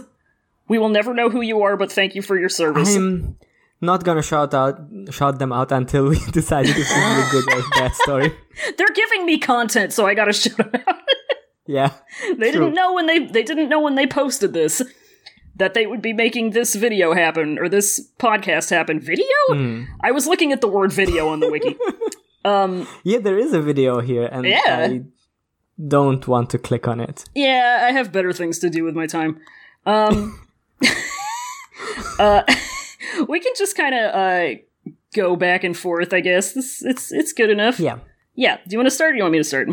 We 0.68 0.78
will 0.78 0.88
never 0.88 1.14
know 1.14 1.30
who 1.30 1.40
you 1.40 1.62
are, 1.62 1.76
but 1.76 1.90
thank 1.90 2.14
you 2.14 2.22
for 2.22 2.38
your 2.38 2.48
service. 2.48 2.94
I'm 2.94 3.36
not 3.80 4.04
gonna 4.04 4.22
shout 4.22 4.54
out 4.54 4.78
shout 5.10 5.38
them 5.38 5.52
out 5.52 5.70
until 5.72 6.08
we 6.08 6.18
decide 6.32 6.66
if 6.66 6.76
this 6.76 6.90
is 6.90 6.96
a 6.96 7.28
good 7.30 7.52
or 7.54 7.62
bad 7.78 7.94
story. 7.94 8.34
They're 8.76 8.94
giving 8.94 9.24
me 9.26 9.38
content, 9.38 9.92
so 9.92 10.06
I 10.06 10.14
gotta 10.14 10.32
shout 10.32 10.56
them 10.56 10.70
out. 10.86 10.96
Yeah. 11.70 11.92
they 12.38 12.50
True. 12.50 12.60
didn't 12.64 12.74
know 12.74 12.94
when 12.94 13.06
they 13.06 13.18
they 13.26 13.42
didn't 13.42 13.68
know 13.68 13.80
when 13.82 13.94
they 13.94 14.06
posted 14.06 14.54
this 14.54 14.80
that 15.56 15.74
they 15.74 15.86
would 15.86 16.00
be 16.00 16.12
making 16.14 16.50
this 16.52 16.74
video 16.74 17.12
happen 17.12 17.58
or 17.58 17.68
this 17.68 18.08
podcast 18.18 18.70
happen. 18.70 19.00
Video? 19.00 19.26
Hmm. 19.48 19.82
I 20.00 20.12
was 20.12 20.26
looking 20.26 20.50
at 20.52 20.60
the 20.62 20.68
word 20.68 20.92
video 20.92 21.28
on 21.28 21.40
the 21.40 21.50
wiki. 21.50 21.76
um, 22.44 22.86
Yeah, 23.04 23.18
there 23.18 23.36
is 23.36 23.52
a 23.52 23.60
video 23.60 24.00
here, 24.00 24.26
and 24.32 24.46
Yeah. 24.46 24.88
I 24.90 25.02
don't 25.96 26.26
want 26.26 26.48
to 26.50 26.58
click 26.58 26.88
on 26.88 27.00
it. 27.00 27.24
yeah, 27.34 27.84
I 27.86 27.92
have 27.92 28.12
better 28.12 28.32
things 28.32 28.58
to 28.60 28.70
do 28.70 28.82
with 28.84 28.94
my 28.94 29.06
time. 29.06 29.38
Um, 29.84 30.40
uh, 32.18 32.42
we 33.28 33.40
can 33.40 33.52
just 33.56 33.76
kind 33.76 33.94
of 33.94 34.14
uh 34.14 34.58
go 35.14 35.36
back 35.36 35.64
and 35.64 35.76
forth. 35.76 36.12
I 36.12 36.20
guess 36.20 36.56
it's 36.56 36.82
it's 36.84 37.12
it's 37.12 37.32
good 37.32 37.50
enough. 37.50 37.78
Yeah, 37.80 37.98
Yeah. 38.34 38.56
Do 38.56 38.70
you 38.72 38.78
want 38.78 38.86
to 38.86 38.94
start? 38.94 39.12
or 39.12 39.16
You 39.16 39.22
want 39.22 39.32
me 39.32 39.38
to 39.38 39.44
start? 39.44 39.68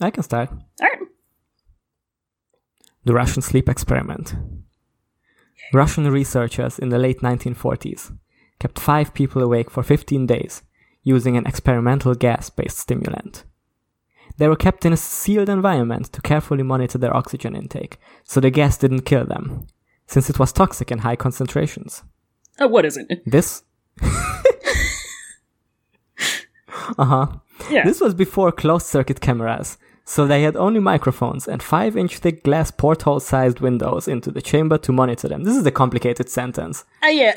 I 0.00 0.10
can 0.10 0.22
start. 0.22 0.50
right. 0.80 0.98
The 3.04 3.14
Russian 3.14 3.42
sleep 3.42 3.68
experiment. 3.68 4.34
Russian 5.72 6.10
researchers 6.10 6.78
in 6.78 6.88
the 6.90 6.98
late 6.98 7.20
1940s 7.20 8.16
kept 8.58 8.78
five 8.78 9.12
people 9.14 9.42
awake 9.42 9.70
for 9.70 9.82
15 9.82 10.26
days 10.26 10.62
using 11.02 11.36
an 11.36 11.46
experimental 11.46 12.14
gas 12.14 12.50
based 12.50 12.78
stimulant. 12.78 13.44
They 14.36 14.48
were 14.48 14.56
kept 14.56 14.84
in 14.84 14.92
a 14.92 14.96
sealed 14.96 15.48
environment 15.48 16.12
to 16.12 16.20
carefully 16.22 16.62
monitor 16.62 16.98
their 16.98 17.16
oxygen 17.16 17.56
intake, 17.56 17.98
so 18.24 18.40
the 18.40 18.50
gas 18.50 18.76
didn't 18.78 19.02
kill 19.02 19.24
them, 19.24 19.66
since 20.06 20.30
it 20.30 20.38
was 20.38 20.52
toxic 20.52 20.92
in 20.92 20.98
high 20.98 21.16
concentrations. 21.16 22.02
Oh, 22.60 22.66
what 22.68 22.84
is 22.84 22.96
it? 22.96 23.22
This. 23.26 23.62
uh 26.98 27.04
huh. 27.04 27.26
Yeah. 27.70 27.84
This 27.84 28.00
was 28.00 28.14
before 28.14 28.50
closed 28.52 28.86
circuit 28.86 29.20
cameras, 29.20 29.78
so 30.04 30.26
they 30.26 30.42
had 30.42 30.56
only 30.56 30.80
microphones 30.80 31.46
and 31.48 31.62
5 31.62 31.96
inch 31.96 32.18
thick 32.18 32.42
glass 32.44 32.70
porthole 32.70 33.20
sized 33.20 33.60
windows 33.60 34.08
into 34.08 34.30
the 34.30 34.40
chamber 34.42 34.78
to 34.78 34.92
monitor 34.92 35.28
them. 35.28 35.44
This 35.44 35.56
is 35.56 35.66
a 35.66 35.70
complicated 35.70 36.28
sentence. 36.30 36.84
Uh, 37.02 37.08
yeah. 37.08 37.34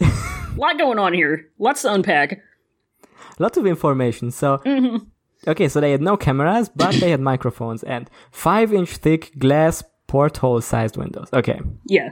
a 0.00 0.10
lot 0.56 0.78
going 0.78 0.98
on 0.98 1.12
here. 1.14 1.48
Lots 1.58 1.82
to 1.82 1.92
unpack. 1.92 2.40
Lots 3.38 3.56
of 3.56 3.66
information. 3.66 4.30
So, 4.30 4.60
okay, 5.48 5.68
so 5.68 5.80
they 5.80 5.90
had 5.92 6.02
no 6.02 6.16
cameras, 6.16 6.68
but 6.68 6.94
they 6.96 7.10
had 7.10 7.20
microphones 7.20 7.82
and 7.82 8.10
5 8.30 8.72
inch 8.72 8.96
thick 8.98 9.36
glass 9.38 9.82
porthole 10.06 10.60
sized 10.60 10.96
windows. 10.96 11.28
Okay. 11.32 11.60
Yeah. 11.86 12.10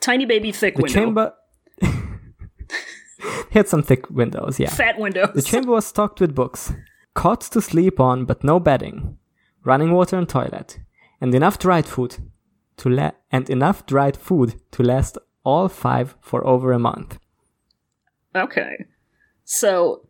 Tiny 0.00 0.24
baby 0.26 0.50
thick 0.52 0.76
The 0.76 0.82
window. 0.82 0.98
chamber. 1.00 1.34
They 3.52 3.60
had 3.60 3.68
some 3.68 3.82
thick 3.82 4.10
windows, 4.10 4.58
yeah. 4.58 4.68
Fat 4.70 4.98
windows. 4.98 5.30
The 5.34 5.42
chamber 5.42 5.70
was 5.70 5.86
stocked 5.86 6.20
with 6.20 6.34
books, 6.34 6.72
cots 7.14 7.48
to 7.50 7.60
sleep 7.62 8.00
on 8.00 8.24
but 8.24 8.42
no 8.44 8.58
bedding, 8.60 9.16
running 9.64 9.92
water 9.92 10.18
and 10.18 10.28
toilet, 10.28 10.78
and 11.20 11.34
enough 11.34 11.58
dried 11.58 11.86
food 11.86 12.16
to 12.78 12.88
la- 12.88 13.12
and 13.30 13.48
enough 13.48 13.86
dried 13.86 14.16
food 14.16 14.60
to 14.72 14.82
last 14.82 15.16
all 15.44 15.68
five 15.68 16.16
for 16.20 16.44
over 16.46 16.72
a 16.72 16.78
month. 16.78 17.18
Okay. 18.34 18.86
So 19.44 20.06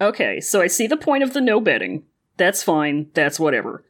Okay, 0.00 0.40
so 0.40 0.62
I 0.62 0.68
see 0.68 0.86
the 0.86 0.96
point 0.96 1.22
of 1.22 1.34
the 1.34 1.40
no 1.42 1.60
bedding. 1.60 2.04
That's 2.38 2.62
fine. 2.62 3.10
That's 3.12 3.38
whatever. 3.38 3.84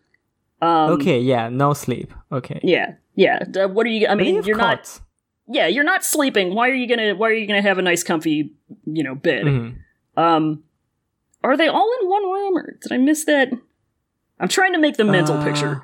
Um 0.61 0.91
okay, 0.95 1.21
yeah, 1.21 1.49
no 1.49 1.73
sleep. 1.75 2.13
Okay. 2.33 2.61
Yeah. 2.63 2.95
Yeah. 3.15 3.39
D- 3.45 3.67
what 3.67 3.87
are 3.87 3.91
you 3.91 4.09
I 4.09 4.15
mean, 4.15 4.43
you're 4.43 4.57
not 4.57 4.79
cots. 4.79 5.01
Yeah, 5.53 5.67
you're 5.67 5.85
not 5.85 6.05
sleeping. 6.05 6.55
Why 6.55 6.69
are 6.71 6.75
you 6.75 6.87
going 6.87 7.01
to 7.01 7.13
why 7.15 7.29
are 7.31 7.35
you 7.35 7.47
to 7.61 7.69
have 7.69 7.79
a 7.79 7.83
nice 7.83 8.03
comfy, 8.05 8.53
you 8.87 9.03
know, 9.03 9.15
bed? 9.15 9.45
Mhm. 9.45 9.77
Um 10.17 10.63
are 11.43 11.57
they 11.57 11.69
all 11.69 11.91
in 12.01 12.09
one 12.09 12.23
room 12.23 12.57
or 12.57 12.77
did 12.83 12.93
I 12.93 12.99
miss 12.99 13.25
that? 13.25 13.49
I'm 14.39 14.49
trying 14.49 14.73
to 14.75 14.79
make 14.79 14.97
the 14.97 15.05
mental 15.05 15.37
Uh, 15.39 15.45
picture. 15.45 15.83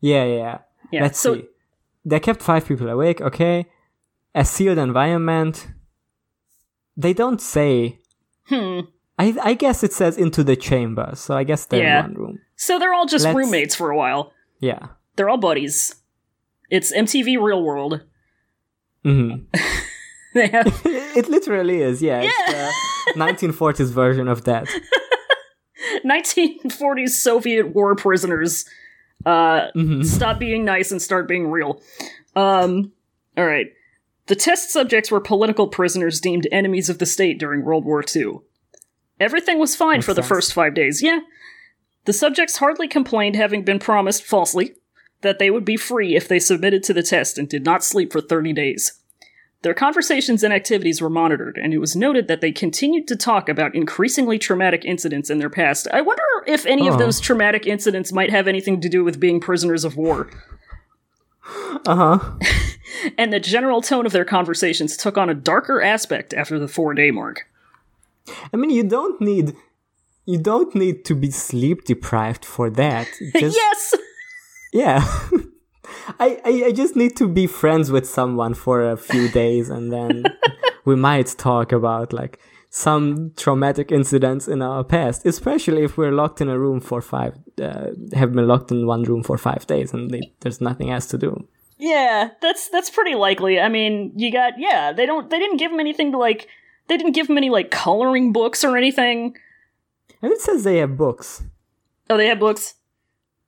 Yeah, 0.00 0.24
yeah, 0.24 0.34
yeah. 0.36 0.58
Yeah. 0.92 1.02
Let's 1.02 1.18
so 1.20 1.34
see. 1.36 1.44
They 2.04 2.20
kept 2.20 2.42
five 2.42 2.66
people 2.66 2.88
awake, 2.88 3.20
okay. 3.20 3.66
a 4.34 4.44
sealed 4.44 4.78
environment. 4.78 5.68
They 6.96 7.12
don't 7.14 7.40
say. 7.40 7.98
Hmm. 8.48 8.80
I 9.18 9.36
I 9.42 9.54
guess 9.54 9.82
it 9.84 9.92
says 9.92 10.16
into 10.16 10.42
the 10.44 10.56
chamber, 10.56 11.10
so 11.14 11.36
I 11.36 11.44
guess 11.44 11.66
they're 11.66 11.82
Yeah. 11.82 12.04
in 12.04 12.12
one 12.12 12.14
room. 12.22 12.38
So 12.56 12.78
they're 12.78 12.94
all 12.94 13.06
just 13.06 13.24
Let's- 13.24 13.36
roommates 13.36 13.74
for 13.74 13.90
a 13.90 13.96
while. 13.96 14.32
Yeah. 14.60 14.88
They're 15.16 15.28
all 15.28 15.38
buddies. 15.38 15.96
It's 16.70 16.92
MTV 16.92 17.36
Real 17.38 17.62
World. 17.62 18.00
Hmm 19.04 19.30
They 20.34 20.48
have 20.48 20.80
it 20.84 21.28
literally 21.28 21.82
is. 21.82 22.00
Yeah. 22.00 22.22
It's 22.24 23.14
the 23.14 23.20
1940s 23.20 23.90
version 23.90 24.28
of 24.28 24.44
that. 24.44 24.66
1940s 26.04 27.10
Soviet 27.10 27.74
war 27.74 27.94
prisoners 27.96 28.64
uh, 29.26 29.68
Mhm. 29.76 30.04
stop 30.04 30.38
being 30.38 30.64
nice 30.64 30.90
and 30.90 31.00
start 31.00 31.28
being 31.28 31.50
real. 31.50 31.80
Um, 32.34 32.92
all 33.36 33.44
right. 33.46 33.66
The 34.26 34.34
test 34.34 34.70
subjects 34.70 35.10
were 35.10 35.20
political 35.20 35.68
prisoners 35.68 36.20
deemed 36.20 36.48
enemies 36.50 36.88
of 36.88 36.98
the 36.98 37.06
state 37.06 37.38
during 37.38 37.62
World 37.64 37.84
War 37.84 38.02
II. 38.16 38.38
Everything 39.20 39.58
was 39.58 39.76
fine 39.76 39.96
Makes 39.98 40.06
for 40.06 40.14
the 40.14 40.22
sense. 40.22 40.28
first 40.28 40.52
five 40.54 40.74
days, 40.74 41.02
yeah. 41.02 41.20
The 42.04 42.12
subjects 42.12 42.56
hardly 42.56 42.88
complained, 42.88 43.36
having 43.36 43.62
been 43.64 43.78
promised, 43.78 44.24
falsely, 44.24 44.74
that 45.22 45.38
they 45.38 45.50
would 45.50 45.64
be 45.64 45.76
free 45.76 46.14
if 46.16 46.28
they 46.28 46.38
submitted 46.38 46.82
to 46.84 46.92
the 46.94 47.02
test 47.02 47.38
and 47.38 47.48
did 47.48 47.64
not 47.64 47.82
sleep 47.84 48.12
for 48.12 48.20
30 48.20 48.52
days. 48.52 48.98
Their 49.62 49.74
conversations 49.74 50.42
and 50.42 50.52
activities 50.52 51.00
were 51.00 51.08
monitored, 51.08 51.56
and 51.56 51.72
it 51.72 51.78
was 51.78 51.94
noted 51.94 52.26
that 52.26 52.40
they 52.40 52.50
continued 52.50 53.06
to 53.06 53.14
talk 53.16 53.48
about 53.48 53.76
increasingly 53.76 54.36
traumatic 54.36 54.84
incidents 54.84 55.30
in 55.30 55.38
their 55.38 55.48
past. 55.50 55.86
I 55.92 56.00
wonder 56.00 56.24
if 56.48 56.66
any 56.66 56.88
of 56.88 56.94
Oh. 56.94 56.98
those 56.98 57.20
traumatic 57.20 57.64
incidents 57.66 58.12
might 58.12 58.30
have 58.30 58.48
anything 58.48 58.80
to 58.80 58.88
do 58.88 59.04
with 59.04 59.20
being 59.20 59.38
prisoners 59.40 59.84
of 59.84 59.96
war. 59.96 60.28
Uh 61.86 61.96
huh. 61.96 62.18
And 63.18 63.32
the 63.32 63.40
general 63.40 63.80
tone 63.82 64.06
of 64.06 64.12
their 64.12 64.24
conversations 64.24 64.96
took 64.96 65.16
on 65.18 65.28
a 65.30 65.34
darker 65.34 65.80
aspect 65.82 66.32
after 66.34 66.58
the 66.58 66.68
four 66.68 66.92
day 66.94 67.10
mark. 67.10 67.48
I 68.52 68.56
mean, 68.56 68.70
you 68.70 68.84
don't 68.84 69.20
need. 69.20 69.56
You 70.26 70.38
don't 70.38 70.72
need 70.74 71.04
to 71.06 71.14
be 71.16 71.30
sleep 71.32 71.84
deprived 71.84 72.44
for 72.44 72.70
that. 72.70 73.08
Just, 73.36 73.56
yes! 73.56 73.94
Yeah. 74.72 75.04
I, 76.18 76.40
I, 76.44 76.64
I 76.66 76.72
just 76.72 76.96
need 76.96 77.16
to 77.16 77.28
be 77.28 77.46
friends 77.46 77.90
with 77.90 78.08
someone 78.08 78.54
for 78.54 78.82
a 78.90 78.96
few 78.96 79.28
days 79.28 79.68
and 79.70 79.92
then 79.92 80.24
we 80.84 80.96
might 80.96 81.34
talk 81.38 81.72
about 81.72 82.12
like 82.12 82.40
some 82.70 83.32
traumatic 83.36 83.92
incidents 83.92 84.48
in 84.48 84.62
our 84.62 84.82
past, 84.82 85.26
especially 85.26 85.84
if 85.84 85.98
we're 85.98 86.10
locked 86.10 86.40
in 86.40 86.48
a 86.48 86.58
room 86.58 86.80
for 86.80 87.02
five, 87.02 87.34
uh, 87.60 87.88
have 88.14 88.32
been 88.32 88.48
locked 88.48 88.70
in 88.70 88.86
one 88.86 89.02
room 89.02 89.22
for 89.22 89.36
five 89.36 89.66
days 89.66 89.92
and 89.92 90.10
they, 90.10 90.32
there's 90.40 90.60
nothing 90.60 90.90
else 90.90 91.06
to 91.06 91.18
do. 91.18 91.46
Yeah, 91.78 92.30
that's 92.40 92.68
that's 92.68 92.90
pretty 92.90 93.16
likely. 93.16 93.58
I 93.58 93.68
mean, 93.68 94.12
you 94.14 94.30
got 94.30 94.54
yeah, 94.56 94.92
they 94.92 95.04
don't 95.04 95.28
they 95.28 95.38
didn't 95.40 95.56
give 95.56 95.72
him 95.72 95.80
anything 95.80 96.12
to 96.12 96.18
like 96.18 96.46
they 96.86 96.96
didn't 96.96 97.12
give 97.12 97.28
him 97.28 97.36
any 97.36 97.50
like 97.50 97.70
coloring 97.70 98.32
books 98.32 98.64
or 98.64 98.76
anything. 98.76 99.36
And 100.22 100.32
it 100.32 100.40
says 100.40 100.62
they 100.62 100.78
have 100.78 100.96
books. 100.96 101.42
Oh, 102.08 102.16
they 102.16 102.28
have 102.28 102.38
books? 102.38 102.74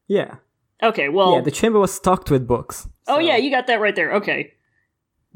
Yeah. 0.09 0.37
Okay, 0.83 1.09
well 1.09 1.35
Yeah, 1.35 1.41
the 1.41 1.51
chamber 1.51 1.79
was 1.79 1.93
stocked 1.95 2.31
with 2.31 2.47
books. 2.47 2.89
Oh 3.07 3.19
yeah, 3.19 3.37
you 3.37 3.51
got 3.51 3.67
that 3.69 3.81
right 3.81 3.95
there. 3.95 4.13
Okay. 4.15 4.53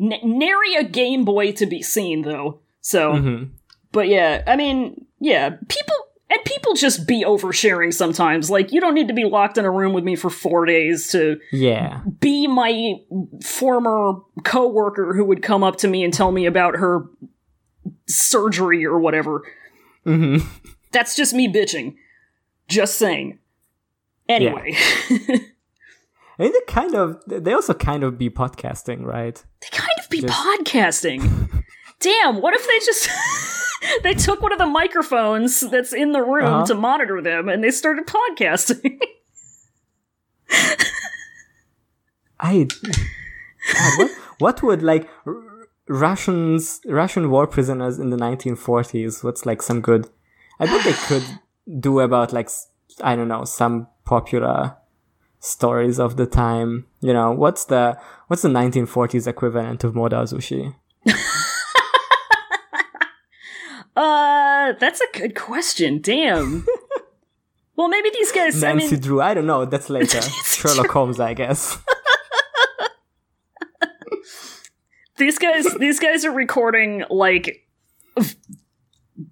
N- 0.01 0.20
nary 0.22 0.74
a 0.77 0.85
Game 0.85 1.24
Boy 1.24 1.53
to 1.53 1.66
be 1.66 1.83
seen 1.83 2.22
though. 2.22 2.61
So, 2.81 3.12
Mhm. 3.14 3.51
but 3.92 4.09
yeah, 4.09 4.42
I 4.46 4.57
mean, 4.57 5.07
yeah, 5.20 5.57
people 5.68 5.94
and 6.31 6.44
people 6.44 6.74
just 6.74 7.07
be 7.09 7.24
oversharing 7.24 7.92
sometimes. 7.94 8.51
Like 8.51 8.70
you 8.72 8.81
don't 8.81 8.94
need 8.94 9.09
to 9.09 9.14
be 9.14 9.24
locked 9.24 9.57
in 9.59 9.64
a 9.64 9.70
room 9.70 9.92
with 9.94 10.05
me 10.05 10.14
for 10.14 10.29
4 10.31 10.66
days 10.66 11.09
to 11.12 11.38
Yeah. 11.53 12.03
be 12.20 12.46
my 12.46 12.96
former 13.44 14.14
coworker 14.44 15.14
who 15.14 15.24
would 15.24 15.42
come 15.42 15.64
up 15.64 15.77
to 15.77 15.88
me 15.88 16.05
and 16.05 16.12
tell 16.12 16.31
me 16.33 16.44
about 16.46 16.77
her 16.77 17.07
surgery 18.07 18.85
or 18.85 18.98
whatever. 18.98 19.42
hmm 20.05 20.38
That's 20.92 21.14
just 21.16 21.35
me 21.35 21.53
bitching. 21.53 21.96
Just 22.68 22.96
saying. 22.96 23.38
Anyway, 24.29 24.75
I 25.11 26.43
mean, 26.43 26.53
they 26.53 26.61
kind 26.69 26.95
of, 26.95 27.17
they 27.27 27.53
also 27.53 27.75
kind 27.75 28.03
of 28.05 28.19
be 28.19 28.29
podcasting, 28.31 29.03
right? 29.05 29.43
they 29.62 29.69
kind 29.77 29.91
of 30.03 30.09
be 30.11 30.21
Just- 30.21 30.35
podcasting. 30.35 31.64
Damn, 32.01 32.41
what 32.41 32.55
if 32.55 32.64
they 32.67 32.79
just 32.79 33.09
they 34.05 34.14
took 34.14 34.41
one 34.41 34.53
of 34.53 34.59
the 34.59 34.67
microphones 34.67 35.61
that's 35.61 35.93
in 35.93 36.12
the 36.12 36.23
room 36.23 36.45
Uh-huh. 36.47 36.67
to 36.67 36.75
monitor 36.75 37.21
them 37.21 37.49
and 37.49 37.64
they 37.64 37.73
started 37.73 38.07
podcasting? 38.07 39.01
I 42.41 42.67
God, 43.75 43.99
what 43.99 44.11
what 44.38 44.62
would 44.62 44.83
like 44.83 45.09
R- 45.27 45.35
Russians 45.88 46.81
Russian 46.87 47.31
war 47.31 47.47
prisoners 47.47 47.99
in 47.99 48.11
the 48.11 48.17
1940s? 48.17 49.25
What's 49.25 49.45
like 49.45 49.61
some 49.62 49.81
good? 49.81 50.09
I 50.61 50.67
bet 50.67 50.85
they 50.85 50.93
could 50.93 51.25
do 51.81 52.01
about 52.01 52.33
like 52.33 52.49
I 53.03 53.17
don't 53.17 53.29
know 53.29 53.45
some 53.45 53.88
popular 54.09 54.75
stories 55.38 56.01
of 56.01 56.16
the 56.16 56.27
time. 56.27 56.87
You 57.01 57.12
know 57.12 57.31
what's 57.31 57.66
the 57.66 57.99
what's 58.29 58.42
the 58.42 58.49
1940s 58.49 59.27
equivalent 59.27 59.85
of 59.85 59.94
Modal 59.94 60.25
Sushi? 60.25 60.75
uh, 63.97 64.73
that's 64.81 65.01
a 65.01 65.07
good 65.18 65.37
question. 65.37 66.01
Damn. 66.01 66.66
well, 67.77 67.88
maybe 67.88 68.09
these 68.11 68.33
guys. 68.33 68.64
I 68.64 68.73
Nancy 68.73 68.92
mean, 68.92 69.01
Drew. 69.01 69.21
I 69.21 69.35
don't 69.35 69.47
know. 69.47 69.66
That's 69.66 69.90
later. 69.97 70.23
Sherlock 70.23 70.88
Holmes, 70.88 71.21
I 71.21 71.35
guess. 71.35 71.79
these 75.18 75.38
guys. 75.38 75.66
These 75.79 76.01
guys 76.01 76.25
are 76.25 76.33
recording 76.33 77.05
like 77.11 77.68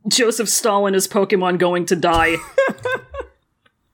Joseph 0.09 0.51
Stalin 0.51 0.95
is 0.95 1.09
Pokemon 1.09 1.59
going 1.59 1.87
to 1.87 1.97
die. 1.97 2.37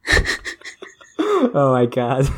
oh 1.18 1.72
my 1.72 1.86
god. 1.86 2.28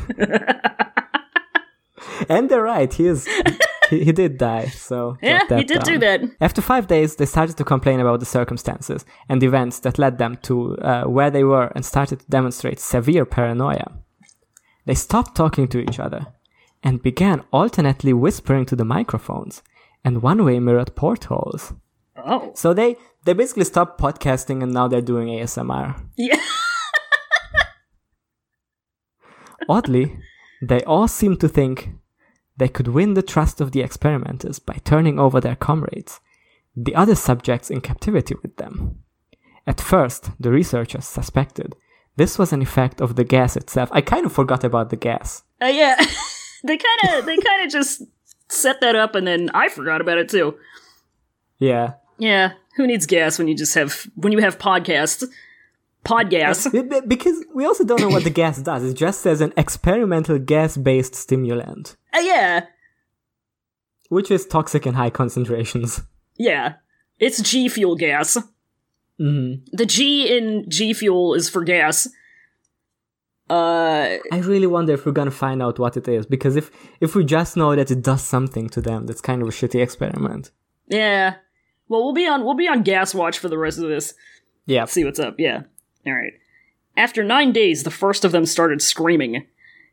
and 2.29 2.49
they're 2.49 2.61
right. 2.61 2.91
He 2.93 3.07
is. 3.07 3.27
He, 3.89 4.03
he 4.05 4.11
did 4.11 4.37
die. 4.37 4.67
So 4.67 5.17
yeah, 5.21 5.41
he 5.47 5.63
did 5.63 5.83
do 5.83 5.97
that. 5.99 6.21
After 6.41 6.61
five 6.61 6.87
days, 6.87 7.15
they 7.15 7.25
started 7.25 7.57
to 7.57 7.63
complain 7.63 7.99
about 7.99 8.19
the 8.19 8.25
circumstances 8.25 9.05
and 9.29 9.43
events 9.43 9.79
that 9.79 9.99
led 9.99 10.17
them 10.17 10.37
to 10.43 10.75
uh, 10.77 11.03
where 11.03 11.29
they 11.29 11.43
were 11.43 11.71
and 11.75 11.85
started 11.85 12.19
to 12.21 12.25
demonstrate 12.27 12.79
severe 12.79 13.25
paranoia. 13.25 13.91
They 14.85 14.95
stopped 14.95 15.35
talking 15.35 15.67
to 15.69 15.79
each 15.79 15.99
other 15.99 16.27
and 16.83 17.01
began 17.01 17.43
alternately 17.51 18.13
whispering 18.13 18.65
to 18.67 18.75
the 18.75 18.85
microphones 18.85 19.63
and 20.03 20.21
one 20.21 20.43
way 20.45 20.59
mirrored 20.59 20.95
portholes. 20.95 21.73
Oh, 22.17 22.51
So 22.55 22.73
they, 22.73 22.95
they 23.25 23.33
basically 23.33 23.65
stopped 23.65 23.99
podcasting 23.99 24.61
and 24.63 24.71
now 24.73 24.87
they're 24.87 25.01
doing 25.01 25.27
ASMR. 25.27 25.95
yeah. 26.15 26.39
Oddly, 29.67 30.19
they 30.61 30.83
all 30.83 31.07
seemed 31.07 31.39
to 31.41 31.47
think 31.49 31.89
they 32.57 32.67
could 32.67 32.87
win 32.87 33.13
the 33.13 33.21
trust 33.21 33.61
of 33.61 33.71
the 33.71 33.81
experimenters 33.81 34.59
by 34.59 34.79
turning 34.83 35.19
over 35.19 35.41
their 35.41 35.55
comrades, 35.55 36.19
the 36.75 36.95
other 36.95 37.15
subjects 37.15 37.69
in 37.69 37.81
captivity 37.81 38.35
with 38.41 38.55
them. 38.57 38.99
At 39.67 39.81
first, 39.81 40.31
the 40.39 40.51
researchers 40.51 41.05
suspected 41.05 41.75
this 42.17 42.39
was 42.39 42.53
an 42.53 42.61
effect 42.61 43.01
of 43.01 43.15
the 43.15 43.23
gas 43.23 43.57
itself. 43.57 43.89
I 43.91 44.01
kind 44.01 44.25
of 44.25 44.31
forgot 44.31 44.63
about 44.63 44.89
the 44.89 44.95
gas. 44.95 45.43
Uh, 45.61 45.65
yeah, 45.67 45.95
they 46.63 46.77
kind 46.77 47.17
of 47.17 47.25
they 47.25 47.37
kind 47.37 47.63
of 47.65 47.71
just 47.71 48.03
set 48.49 48.79
that 48.81 48.95
up, 48.95 49.15
and 49.15 49.27
then 49.27 49.49
I 49.53 49.69
forgot 49.69 50.01
about 50.01 50.17
it 50.17 50.29
too. 50.29 50.57
Yeah. 51.57 51.93
Yeah, 52.17 52.53
who 52.77 52.87
needs 52.87 53.05
gas 53.05 53.37
when 53.37 53.49
you 53.49 53.55
just 53.55 53.75
have 53.75 54.07
when 54.15 54.31
you 54.31 54.39
have 54.39 54.57
podcasts? 54.57 55.25
Podgas. 56.05 56.71
Be- 56.71 56.81
be- 56.83 57.01
Because 57.07 57.43
we 57.53 57.65
also 57.65 57.83
don't 57.83 57.99
know 58.01 58.09
what 58.09 58.23
the 58.23 58.29
gas 58.29 58.61
does. 58.61 58.83
It 58.83 58.93
just 58.93 59.21
says 59.21 59.41
an 59.41 59.51
experimental 59.57 60.37
gas 60.39 60.77
based 60.77 61.15
stimulant, 61.15 61.95
Uh, 62.13 62.19
yeah, 62.21 62.65
which 64.09 64.29
is 64.31 64.45
toxic 64.45 64.85
in 64.87 64.93
high 64.93 65.09
concentrations. 65.09 66.01
yeah. 66.37 66.75
It's 67.19 67.41
G 67.41 67.69
fuel 67.69 67.95
gas. 67.95 68.37
hmm 69.17 69.53
The 69.71 69.85
G 69.85 70.27
in 70.37 70.65
G 70.69 70.93
fuel 70.93 71.33
is 71.33 71.49
for 71.49 71.63
gas. 71.63 72.07
Uh, 73.49 74.17
I 74.31 74.39
really 74.39 74.65
wonder 74.67 74.93
if 74.93 75.05
we're 75.05 75.11
gonna 75.11 75.29
find 75.31 75.61
out 75.61 75.77
what 75.77 75.95
it 75.97 76.07
is 76.07 76.25
because 76.25 76.55
if 76.55 76.71
if 76.99 77.15
we 77.15 77.23
just 77.23 77.55
know 77.55 77.75
that 77.75 77.91
it 77.91 78.01
does 78.01 78.23
something 78.23 78.67
to 78.69 78.81
them, 78.81 79.05
that's 79.05 79.21
kind 79.21 79.41
of 79.43 79.47
a 79.47 79.51
shitty 79.51 79.81
experiment. 79.81 80.51
yeah. 80.87 81.35
Well, 81.87 82.03
we'll 82.03 82.13
be 82.15 82.27
on 82.27 82.43
we'll 82.43 82.55
be 82.55 82.67
on 82.67 82.81
gas 82.81 83.13
watch 83.13 83.37
for 83.37 83.47
the 83.47 83.57
rest 83.59 83.77
of 83.77 83.87
this. 83.87 84.15
Yeah. 84.65 84.85
See 84.85 85.05
what's 85.05 85.19
up. 85.19 85.35
Yeah. 85.37 85.61
All 86.05 86.13
right. 86.13 86.33
After 86.97 87.23
nine 87.23 87.51
days, 87.51 87.83
the 87.83 87.91
first 87.91 88.23
of 88.23 88.31
them 88.31 88.45
started 88.45 88.81
screaming. 88.81 89.45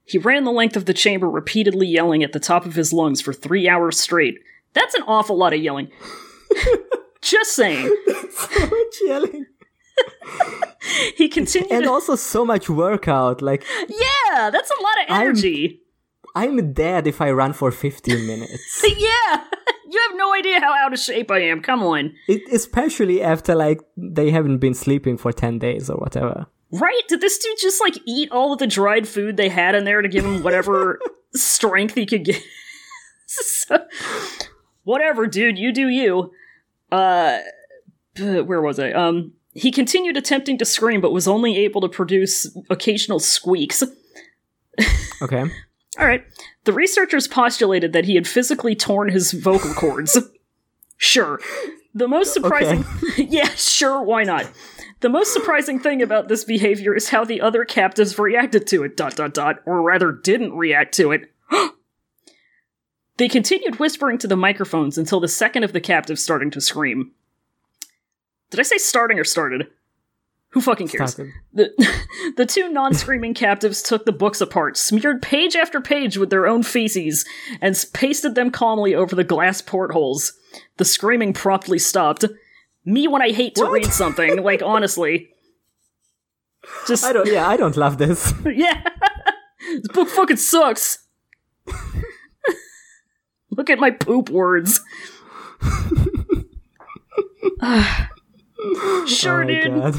He 0.05 0.19
ran 0.19 0.45
the 0.45 0.53
length 0.53 0.77
of 0.77 0.85
the 0.85 0.95
chamber, 0.95 1.29
repeatedly 1.29 1.87
yelling 1.87 2.23
at 2.23 2.33
the 2.33 2.41
top 2.41 2.67
of 2.67 2.75
his 2.75 2.93
lungs 2.93 3.21
for 3.21 3.33
three 3.33 3.69
hours 3.69 3.99
straight. 3.99 4.39
That's 4.73 4.95
an 4.95 5.03
awful 5.07 5.37
lot 5.37 5.53
of 5.53 5.61
yelling. 5.61 5.91
Just 7.23 7.55
saying. 7.55 7.95
so 8.31 8.61
much 8.67 8.97
yelling. 9.05 9.47
He 11.17 11.29
continued. 11.29 11.71
And 11.71 11.85
to- 11.85 11.91
also 11.91 12.17
so 12.17 12.45
much 12.45 12.69
workout. 12.69 13.41
Like 13.41 13.65
yeah, 13.89 14.51
that's 14.51 14.71
a 14.71 14.83
lot 14.83 14.95
of 15.03 15.17
energy. 15.21 15.81
I'm 15.81 15.82
dead 16.73 17.07
if 17.07 17.21
I 17.21 17.31
run 17.31 17.53
for 17.53 17.71
15 17.71 18.27
minutes. 18.27 18.83
yeah, 18.99 19.45
You 19.89 20.01
have 20.09 20.17
no 20.17 20.33
idea 20.35 20.61
how 20.61 20.73
out 20.73 20.93
of 20.93 20.99
shape 20.99 21.31
I 21.31 21.41
am. 21.41 21.61
Come 21.63 21.83
on. 21.83 22.15
It, 22.29 22.43
especially 22.53 23.23
after 23.23 23.55
like 23.55 23.81
they 23.97 24.31
haven't 24.31 24.59
been 24.59 24.75
sleeping 24.75 25.19
for 25.19 25.33
ten 25.33 25.59
days 25.59 25.91
or 25.91 25.97
whatever. 25.99 26.47
Right? 26.71 27.03
Did 27.09 27.21
this 27.21 27.37
dude 27.39 27.59
just 27.61 27.81
like 27.83 27.99
eat 28.07 28.31
all 28.33 28.53
of 28.55 28.59
the 28.59 28.67
dried 28.67 29.07
food 29.07 29.37
they 29.37 29.51
had 29.51 29.75
in 29.75 29.85
there 29.85 30.01
to 30.01 30.09
give 30.09 30.25
him 30.25 30.43
whatever 30.43 30.99
strength 31.35 31.95
he 31.95 32.07
could 32.07 32.25
get? 32.25 32.43
So- 33.27 33.87
whatever, 34.85 35.27
dude. 35.27 35.59
You 35.59 35.73
do 35.73 35.89
you. 35.89 36.33
Uh, 36.91 37.39
where 38.19 38.61
was 38.61 38.79
I? 38.79 38.93
Um, 38.93 39.33
he 39.55 39.71
continued 39.71 40.17
attempting 40.19 40.59
to 40.59 40.65
scream, 40.67 41.01
but 41.01 41.13
was 41.13 41.27
only 41.29 41.57
able 41.59 41.81
to 41.83 41.89
produce 41.89 42.55
occasional 42.69 43.19
squeaks. 43.21 43.83
Okay. 45.23 45.45
All 45.99 46.07
right. 46.07 46.25
The 46.65 46.73
researchers 46.73 47.29
postulated 47.29 47.93
that 47.93 48.07
he 48.07 48.15
had 48.15 48.27
physically 48.27 48.75
torn 48.75 49.11
his 49.11 49.33
vocal 49.33 49.75
cords. 49.75 50.19
sure. 50.97 51.41
The 51.95 52.09
most 52.09 52.33
surprising. 52.33 52.85
yeah, 53.17 53.49
sure, 53.51 54.03
why 54.03 54.25
not? 54.25 54.51
The 55.01 55.11
most 55.11 55.33
surprising 55.33 55.79
thing 55.79 56.01
about 56.01 56.29
this 56.29 56.45
behavior 56.45 56.95
is 56.95 57.11
how 57.11 57.25
the 57.25 57.41
other 57.41 57.65
captives 57.65 58.19
reacted 58.19 58.67
to 58.69 58.85
it, 58.85 58.97
dot 58.97 59.17
dot 59.17 59.35
dot, 59.35 59.57
or 59.67 59.83
rather 59.83 60.13
didn't 60.13 60.57
react 60.57 60.95
to 60.95 61.13
it. 61.13 61.31
they 63.19 63.29
continued 63.29 63.79
whispering 63.79 64.17
to 64.19 64.29
the 64.29 64.37
microphones 64.37 64.97
until 64.97 65.21
the 65.21 65.29
second 65.29 65.65
of 65.65 65.73
the 65.73 65.81
captives 65.81 66.23
starting 66.23 66.51
to 66.53 66.61
scream. 66.61 67.13
Did 68.51 68.61
I 68.61 68.63
say 68.63 68.79
starting 68.79 69.19
or 69.19 69.25
started? 69.25 69.69
Who 70.53 70.61
fucking 70.61 70.89
cares? 70.89 71.15
The, 71.55 71.71
the 72.37 72.45
two 72.45 72.71
non 72.71 72.93
screaming 72.93 73.33
captives 73.33 73.83
took 73.83 74.05
the 74.05 74.13
books 74.13 74.41
apart, 74.41 74.77
smeared 74.77 75.23
page 75.23 75.57
after 75.57 75.81
page 75.81 76.19
with 76.19 76.29
their 76.29 76.47
own 76.47 76.63
feces, 76.63 77.25
and 77.63 77.75
pasted 77.95 78.35
them 78.35 78.51
calmly 78.51 78.95
over 78.95 79.17
the 79.17 79.25
glass 79.25 79.63
portholes. 79.63 80.35
The 80.77 80.85
screaming 80.85 81.33
promptly 81.33 81.79
stopped. 81.79 82.27
Me 82.85 83.09
when 83.09 83.23
I 83.23 83.33
hate 83.33 83.55
to 83.55 83.63
What? 83.63 83.73
read 83.73 83.93
something, 83.93 84.43
like, 84.43 84.61
honestly. 84.63 85.31
Just, 86.87 87.05
I 87.05 87.15
don't. 87.15 87.27
Yeah, 87.27 87.49
I 87.49 87.57
don't 87.57 87.77
love 87.77 87.97
this. 87.97 88.35
yeah. 88.45 88.83
this 89.67 89.89
book 89.95 90.09
fucking 90.09 90.37
sucks. 90.37 90.99
Look 93.51 93.71
at 93.71 93.79
my 93.79 93.91
poop 93.91 94.29
words. 94.29 94.81
sure, 99.07 99.43
oh 99.43 99.45
my 99.45 99.47
dude. 99.47 99.95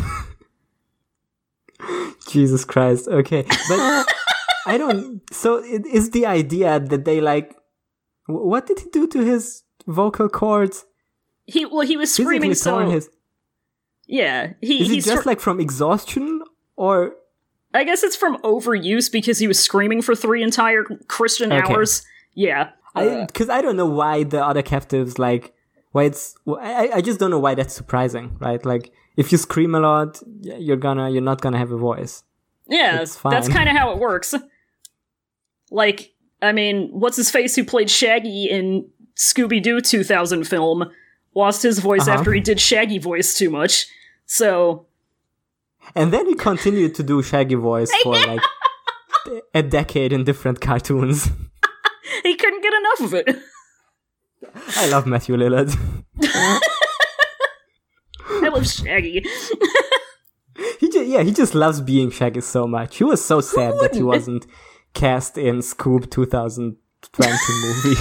Jesus 2.27 2.65
Christ. 2.65 3.07
Okay, 3.07 3.43
but 3.67 3.79
I 4.67 4.77
don't. 4.77 5.21
So 5.33 5.57
it 5.63 5.85
is 5.85 6.11
the 6.11 6.25
idea 6.25 6.79
that 6.79 7.05
they 7.05 7.21
like. 7.21 7.55
What 8.27 8.67
did 8.67 8.79
he 8.79 8.89
do 8.89 9.07
to 9.07 9.19
his 9.23 9.63
vocal 9.85 10.29
cords? 10.29 10.85
He 11.45 11.65
well, 11.65 11.81
he 11.81 11.97
was 11.97 12.09
Physically 12.15 12.37
screaming 12.53 12.55
so. 12.55 12.89
his. 12.89 13.09
Yeah, 14.07 14.53
he 14.61 14.81
Is 14.81 14.89
it 14.89 14.93
he's. 14.95 15.05
just 15.05 15.25
like 15.25 15.39
from 15.39 15.59
exhaustion 15.59 16.41
or? 16.75 17.15
I 17.73 17.83
guess 17.83 18.03
it's 18.03 18.15
from 18.15 18.37
overuse 18.43 19.11
because 19.11 19.39
he 19.39 19.47
was 19.47 19.59
screaming 19.59 20.01
for 20.01 20.13
three 20.15 20.43
entire 20.43 20.83
Christian 21.07 21.51
Okay. 21.51 21.73
hours. 21.73 22.05
Yeah, 22.35 22.69
I 22.95 23.07
uh, 23.07 23.25
because 23.25 23.49
I 23.49 23.61
don't 23.61 23.75
know 23.75 23.85
why 23.87 24.23
the 24.23 24.45
other 24.45 24.61
captives 24.61 25.17
like 25.19 25.53
why 25.91 26.03
it's 26.03 26.35
I- 26.47 26.91
I 26.95 27.01
just 27.01 27.19
don't 27.19 27.31
know 27.31 27.39
why 27.39 27.55
that's 27.55 27.73
surprising, 27.73 28.37
right? 28.39 28.63
Like 28.65 28.91
if 29.17 29.31
you 29.31 29.37
scream 29.37 29.75
a 29.75 29.79
lot, 29.79 30.21
you're 30.41 30.77
gonna 30.77 31.09
you're 31.09 31.21
not 31.21 31.41
gonna 31.41 31.57
have 31.57 31.71
a 31.71 31.77
voice. 31.77 32.23
yeah, 32.67 32.97
that's 32.97 33.47
kind 33.49 33.69
of 33.69 33.75
how 33.75 33.91
it 33.91 33.99
works. 33.99 34.33
Like, 35.71 36.13
I 36.41 36.51
mean, 36.51 36.89
what's 36.91 37.17
his 37.17 37.31
face 37.31 37.55
who 37.55 37.63
played 37.63 37.89
Shaggy 37.89 38.45
in 38.49 38.87
Scooby 39.17 39.61
Doo 39.61 39.81
2000 39.81 40.43
film 40.45 40.89
lost 41.35 41.63
his 41.63 41.79
voice 41.79 42.07
Uh-huh. 42.07 42.17
after 42.19 42.31
he 42.33 42.39
did 42.39 42.59
Shaggy 42.59 42.99
voice 42.99 43.35
too 43.37 43.49
much. 43.49 43.87
So 44.25 44.85
And 45.95 46.13
then 46.13 46.27
he 46.27 46.35
continued 46.35 46.95
to 46.95 47.03
do 47.03 47.21
Shaggy 47.23 47.55
voice 47.55 47.91
for 48.03 48.13
like 48.13 48.41
a 49.53 49.63
decade 49.63 50.13
in 50.13 50.23
different 50.23 50.61
cartoons. 50.61 51.25
he 52.23 52.35
couldn't 52.35 52.61
get 52.61 52.73
enough 52.73 53.01
of 53.01 53.13
it. 53.15 53.39
I 54.77 54.89
love 54.89 55.05
Matthew 55.07 55.35
Lillard. 55.37 55.75
I 58.43 58.49
love 58.49 58.67
Shaggy. 58.67 59.25
He 60.79 60.87
just, 60.89 61.07
yeah, 61.07 61.23
he 61.23 61.31
just 61.31 61.55
loves 61.55 61.81
being 61.81 62.11
Shaggy 62.11 62.41
so 62.41 62.67
much. 62.67 62.97
He 62.97 63.03
was 63.03 63.23
so 63.25 63.41
sad 63.41 63.73
that 63.81 63.95
he 63.95 64.03
wasn't 64.03 64.45
cast 64.93 65.35
in 65.37 65.57
Scoob 65.59 66.11
2020 66.11 66.77
movie. 67.63 67.99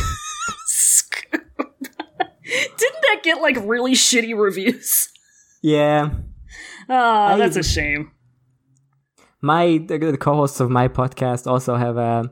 Didn't 2.44 3.02
that 3.09 3.20
get 3.22 3.40
like 3.40 3.57
really 3.64 3.92
shitty 3.92 4.37
reviews? 4.38 5.09
yeah, 5.62 6.11
Ah, 6.90 7.37
that's 7.38 7.57
a 7.57 7.62
shame. 7.62 8.11
my 9.40 9.78
the, 9.87 9.96
the 9.98 10.18
co-hosts 10.18 10.61
of 10.61 10.68
my 10.68 10.88
podcast 10.88 11.46
also 11.46 11.76
have 11.76 11.96
a 11.96 12.31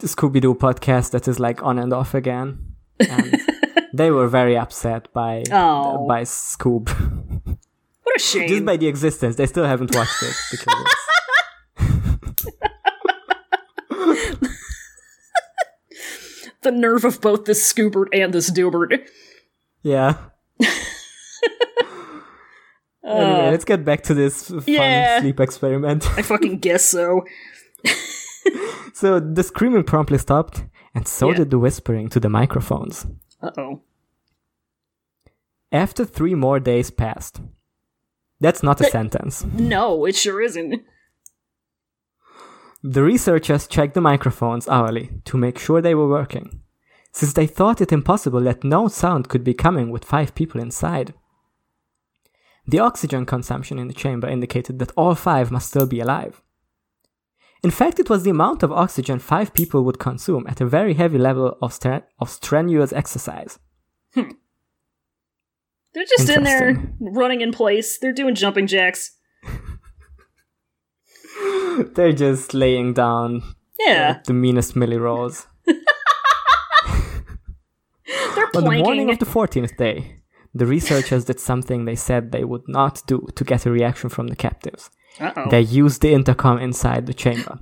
Scooby 0.00 0.40
Doo 0.40 0.54
podcast 0.54 1.12
that 1.12 1.28
is 1.28 1.38
like 1.38 1.62
on 1.62 1.78
and 1.78 1.92
off 1.92 2.14
again, 2.14 2.74
and 2.98 3.40
they 3.94 4.10
were 4.10 4.28
very 4.28 4.56
upset 4.56 5.12
by 5.12 5.42
Oh. 5.52 6.06
by 6.06 6.22
Scoob. 6.22 6.88
What 8.02 8.16
a 8.16 8.20
shame. 8.20 8.48
just 8.48 8.64
by 8.64 8.76
the 8.78 8.86
existence. 8.88 9.36
They 9.36 9.46
still 9.46 9.66
haven't 9.66 9.94
watched 9.94 10.22
it 10.22 10.34
because 10.50 10.84
the 16.62 16.72
nerve 16.72 17.04
of 17.04 17.20
both 17.20 17.44
this 17.44 17.72
Scoobert 17.72 18.06
and 18.12 18.32
this 18.32 18.50
Doobert. 18.50 19.06
yeah. 19.82 20.16
Uh, 23.06 23.12
anyway, 23.14 23.50
let's 23.52 23.64
get 23.64 23.86
back 23.86 24.02
to 24.02 24.12
this 24.12 24.48
fun 24.48 24.62
yeah. 24.66 25.20
sleep 25.20 25.40
experiment. 25.40 26.06
I 26.18 26.20
fucking 26.20 26.58
guess 26.58 26.84
so. 26.84 27.24
so 28.92 29.18
the 29.18 29.42
screaming 29.42 29.84
promptly 29.84 30.18
stopped, 30.18 30.64
and 30.94 31.08
so 31.08 31.30
Yeah. 31.30 31.36
did 31.38 31.50
the 31.50 31.58
whispering 31.58 32.10
to 32.10 32.20
the 32.20 32.28
microphones. 32.28 33.06
Uh 33.40 33.50
oh. 33.56 33.80
After 35.70 36.04
three 36.04 36.34
more 36.34 36.60
days 36.60 36.90
passed. 36.90 37.40
That's 38.40 38.62
not 38.62 38.80
a 38.80 38.84
sentence. 38.84 39.44
No, 39.44 40.04
it 40.04 40.14
sure 40.14 40.40
isn't. 40.40 40.82
The 42.82 43.02
researchers 43.02 43.66
checked 43.66 43.94
the 43.94 44.00
microphones 44.00 44.68
hourly 44.68 45.10
to 45.24 45.36
make 45.36 45.58
sure 45.58 45.82
they 45.82 45.96
were 45.96 46.08
working, 46.08 46.60
since 47.12 47.32
they 47.32 47.46
thought 47.46 47.80
it 47.80 47.90
impossible 47.92 48.40
that 48.42 48.62
no 48.62 48.86
sound 48.86 49.28
could 49.28 49.42
be 49.42 49.54
coming 49.54 49.90
with 49.90 50.04
five 50.04 50.34
people 50.36 50.60
inside. 50.60 51.14
The 52.66 52.78
oxygen 52.78 53.26
consumption 53.26 53.78
in 53.78 53.88
the 53.88 53.94
chamber 53.94 54.28
indicated 54.28 54.78
that 54.78 54.92
all 54.96 55.16
five 55.16 55.50
must 55.50 55.68
still 55.68 55.86
be 55.86 56.00
alive. 56.00 56.40
In 57.62 57.70
fact, 57.70 57.98
it 57.98 58.08
was 58.08 58.22
the 58.22 58.30
amount 58.30 58.62
of 58.62 58.70
oxygen 58.70 59.18
five 59.18 59.52
people 59.52 59.82
would 59.84 59.98
consume 59.98 60.46
at 60.46 60.60
a 60.60 60.66
very 60.66 60.94
heavy 60.94 61.18
level 61.18 61.58
of, 61.60 61.76
of 62.20 62.30
strenuous 62.30 62.92
exercise. 62.92 63.58
Hmm. 64.14 64.30
They're 65.92 66.04
just 66.04 66.28
in 66.28 66.44
there 66.44 66.94
running 67.00 67.40
in 67.40 67.50
place. 67.50 67.98
They're 67.98 68.12
doing 68.12 68.36
jumping 68.36 68.68
jacks. 68.68 69.16
They're 71.94 72.12
just 72.12 72.54
laying 72.54 72.94
down 72.94 73.42
Yeah, 73.78 74.20
the 74.26 74.32
meanest 74.32 74.74
milli 74.74 75.00
rolls. 75.00 75.46
they're 75.66 75.76
On 78.54 78.64
the 78.64 78.82
morning 78.82 79.10
of 79.10 79.18
the 79.18 79.26
14th 79.26 79.76
day, 79.76 80.20
the 80.54 80.66
researchers 80.66 81.24
did 81.24 81.38
something 81.38 81.84
they 81.84 81.94
said 81.94 82.32
they 82.32 82.44
would 82.44 82.68
not 82.68 83.02
do 83.06 83.26
to 83.34 83.44
get 83.44 83.66
a 83.66 83.70
reaction 83.70 84.10
from 84.10 84.28
the 84.28 84.36
captives. 84.36 84.90
Uh 85.20 85.32
oh. 85.36 85.50
They 85.50 85.60
used 85.60 86.02
the 86.02 86.12
intercom 86.12 86.58
inside 86.58 87.06
the 87.06 87.14
chamber, 87.14 87.58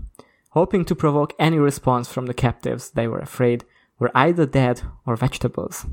hoping 0.51 0.85
to 0.87 0.95
provoke 0.95 1.35
any 1.39 1.59
response 1.59 2.09
from 2.09 2.27
the 2.27 2.35
captives 2.35 2.91
they 2.91 3.09
were 3.09 3.19
afraid 3.19 3.65
were 3.99 4.11
either 4.15 4.47
dead 4.47 4.83
or 5.07 5.17
vegetables. 5.17 5.87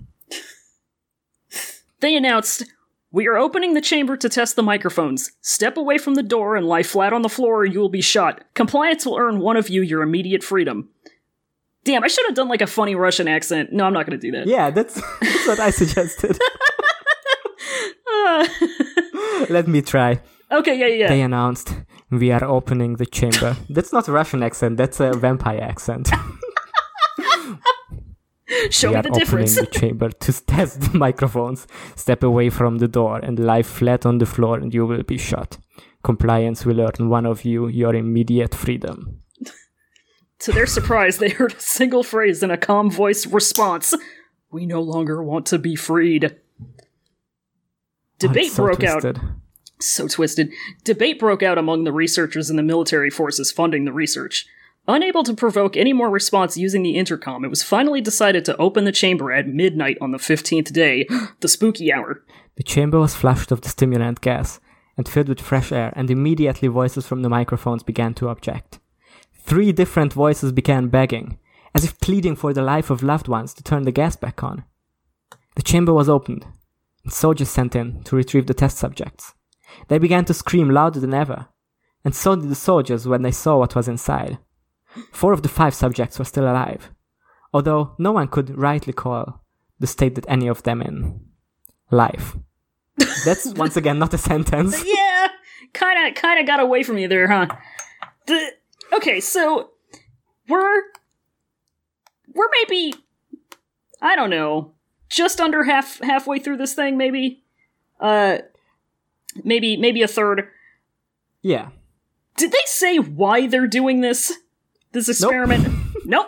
They 2.02 2.16
announced, 2.18 2.66
We 3.12 3.28
are 3.28 3.38
opening 3.38 3.74
the 3.74 3.82
chamber 3.82 4.18
to 4.18 4.28
test 4.28 4.56
the 4.56 4.64
microphones. 4.64 5.32
Step 5.42 5.78
away 5.78 5.98
from 5.98 6.16
the 6.16 6.24
door 6.24 6.58
and 6.58 6.68
lie 6.68 6.84
flat 6.84 7.14
on 7.14 7.22
the 7.22 7.30
floor 7.30 7.62
or 7.62 7.66
you 7.66 7.80
will 7.80 7.90
be 7.90 8.02
shot. 8.02 8.44
Compliance 8.56 9.06
will 9.06 9.18
earn 9.18 9.40
one 9.40 9.56
of 9.56 9.70
you 9.70 9.82
your 9.82 10.02
immediate 10.02 10.44
freedom. 10.44 10.90
Damn, 11.86 12.04
I 12.04 12.08
should 12.08 12.26
have 12.26 12.36
done 12.36 12.50
like 12.50 12.62
a 12.62 12.68
funny 12.68 12.96
Russian 12.96 13.28
accent. 13.28 13.72
No, 13.72 13.86
I'm 13.86 13.94
not 13.94 14.06
going 14.06 14.20
to 14.20 14.32
do 14.32 14.32
that. 14.38 14.48
Yeah, 14.48 14.70
that's, 14.70 14.96
that's 15.22 15.48
what 15.48 15.60
I 15.60 15.70
suggested. 15.70 16.38
Uh, 18.26 18.48
Let 19.50 19.68
me 19.68 19.82
try. 19.82 20.22
Okay, 20.54 20.78
yeah, 20.78 20.88
yeah. 20.88 21.08
They 21.08 21.22
announced, 21.22 21.76
We 22.10 22.32
are 22.32 22.44
opening 22.44 22.96
the 22.98 23.06
chamber. 23.06 23.56
That's 23.70 23.94
not 23.94 24.08
a 24.08 24.12
Russian 24.12 24.44
accent, 24.44 24.78
that's 24.78 25.00
a 25.00 25.14
vampire 25.14 25.62
accent. 25.62 26.10
Show 28.70 28.90
we 28.90 28.94
me 28.94 29.00
are 29.00 29.04
the 29.04 29.10
opening 29.10 29.20
difference. 29.20 29.56
the 29.56 29.66
chamber 29.68 30.10
to 30.10 30.46
test 30.46 30.82
the 30.82 30.98
microphones. 30.98 31.68
Step 31.96 32.24
away 32.24 32.50
from 32.50 32.78
the 32.78 32.88
door 32.88 33.18
and 33.18 33.40
lie 33.40 33.64
flat 33.64 34.06
on 34.06 34.18
the 34.20 34.26
floor, 34.26 34.58
and 34.58 34.74
you 34.74 34.86
will 34.86 35.04
be 35.04 35.18
shot. 35.18 35.58
Compliance 36.04 36.66
will 36.66 36.82
earn 36.82 37.10
one 37.10 37.26
of 37.26 37.46
you 37.46 37.68
your 37.68 37.96
immediate 37.96 38.54
freedom. 38.54 39.22
to 40.40 40.52
their 40.52 40.66
surprise, 40.66 41.18
they 41.18 41.30
heard 41.30 41.54
a 41.54 41.60
single 41.60 42.04
phrase 42.04 42.44
in 42.44 42.52
a 42.52 42.58
calm 42.58 42.92
voice 42.92 43.26
response 43.26 43.94
We 44.52 44.66
no 44.66 44.82
longer 44.82 45.24
want 45.24 45.46
to 45.48 45.58
be 45.58 45.76
freed. 45.76 46.36
Debate 48.20 48.48
It's 48.48 48.56
so 48.56 48.64
broke 48.64 48.84
out. 48.84 49.04
So 49.84 50.08
twisted. 50.08 50.52
Debate 50.84 51.20
broke 51.20 51.44
out 51.44 51.58
among 51.58 51.84
the 51.84 51.92
researchers 51.92 52.50
and 52.50 52.58
the 52.58 52.64
military 52.64 53.10
forces 53.10 53.52
funding 53.52 53.86
the 53.86 53.94
research. 53.94 54.46
Unable 54.88 55.24
to 55.24 55.34
provoke 55.34 55.78
any 55.78 55.94
more 55.94 56.10
response 56.10 56.58
using 56.58 56.84
the 56.84 56.98
intercom, 56.98 57.46
it 57.46 57.50
was 57.50 57.64
finally 57.64 58.02
decided 58.02 58.44
to 58.46 58.58
open 58.58 58.84
the 58.84 58.92
chamber 58.92 59.32
at 59.32 59.48
midnight 59.48 59.98
on 60.02 60.12
the 60.12 60.18
15th 60.18 60.74
day, 60.74 61.08
the 61.40 61.48
spooky 61.48 61.92
hour. 61.92 62.22
The 62.56 62.64
chamber 62.64 63.00
was 63.00 63.16
flushed 63.16 63.52
of 63.52 63.62
the 63.62 63.70
stimulant 63.70 64.20
gas 64.20 64.60
and 64.98 65.08
filled 65.08 65.30
with 65.30 65.42
fresh 65.42 65.72
air, 65.72 65.92
and 65.96 66.12
immediately 66.12 66.68
voices 66.68 67.08
from 67.08 67.22
the 67.22 67.30
microphones 67.30 67.82
began 67.82 68.14
to 68.16 68.30
object. 68.30 68.80
Three 69.34 69.72
different 69.72 70.14
voices 70.14 70.52
began 70.52 70.90
begging, 70.90 71.40
as 71.74 71.84
if 71.84 72.00
pleading 72.00 72.36
for 72.36 72.54
the 72.54 72.62
life 72.62 72.90
of 72.90 73.02
loved 73.02 73.28
ones 73.28 73.54
to 73.56 73.64
turn 73.64 73.84
the 73.84 73.92
gas 73.92 74.16
back 74.16 74.44
on. 74.44 74.64
The 75.56 75.64
chamber 75.64 75.94
was 75.94 76.10
opened, 76.10 76.46
and 77.04 77.12
soldiers 77.12 77.50
sent 77.50 77.76
in 77.76 78.04
to 78.04 78.16
retrieve 78.16 78.48
the 78.48 78.54
test 78.54 78.78
subjects. 78.78 79.34
They 79.88 79.98
began 79.98 80.26
to 80.26 80.34
scream 80.34 80.70
louder 80.70 81.00
than 81.00 81.14
ever, 81.14 81.48
and 82.04 82.16
so 82.16 82.36
did 82.36 82.50
the 82.50 82.56
soldiers 82.56 83.08
when 83.08 83.22
they 83.22 83.32
saw 83.32 83.58
what 83.58 83.76
was 83.76 83.88
inside. 83.88 84.38
Four 85.12 85.34
of 85.34 85.42
the 85.42 85.50
five 85.50 85.74
subjects 85.74 86.20
were 86.20 86.26
still 86.26 86.44
alive, 86.44 86.92
although 87.54 87.96
no 87.98 88.12
one 88.12 88.28
could 88.28 88.58
rightly 88.58 88.94
call 88.94 89.42
the 89.80 89.88
state 89.88 90.16
that 90.16 90.26
any 90.28 90.48
of 90.48 90.64
them 90.64 90.82
in 90.82 91.20
life. 91.90 92.36
That's 93.26 93.54
once 93.56 93.76
again 93.78 94.00
not 94.00 94.14
a 94.14 94.18
sentence. 94.18 94.84
Yeah, 94.94 95.28
kind 95.74 96.08
of, 96.08 96.16
kind 96.16 96.40
of 96.40 96.46
got 96.46 96.60
away 96.60 96.84
from 96.84 96.98
you 96.98 97.08
there, 97.08 97.28
huh? 97.28 97.48
The 98.28 98.52
okay, 98.94 99.20
so 99.20 99.72
we're 100.48 100.82
we're 102.34 102.50
maybe 102.62 102.94
I 104.02 104.16
don't 104.16 104.30
know, 104.30 104.74
just 105.10 105.40
under 105.40 105.64
half 105.64 106.00
halfway 106.02 106.40
through 106.40 106.58
this 106.58 106.74
thing, 106.74 106.98
maybe. 106.98 107.44
Uh, 108.00 108.40
maybe 109.44 109.78
maybe 109.78 110.02
a 110.02 110.08
third. 110.08 110.48
Yeah. 111.42 111.70
Did 112.38 112.52
they 112.52 112.66
say 112.66 112.98
why 112.98 113.48
they're 113.48 113.68
doing 113.68 114.02
this? 114.02 114.34
This 114.92 115.10
experiment? 115.10 115.68
Nope. 116.06 116.28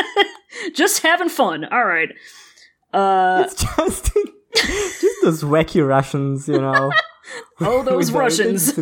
just 0.74 1.02
having 1.02 1.28
fun. 1.28 1.66
All 1.66 1.84
right. 1.84 2.08
Uh, 2.92 3.42
It's 3.44 3.62
just 3.62 4.10
just 4.54 5.16
those 5.22 5.42
wacky 5.42 5.86
Russians, 5.86 6.48
you 6.48 6.58
know. 6.58 6.90
oh, 7.60 7.82
those 7.82 8.10
Russians. 8.10 8.78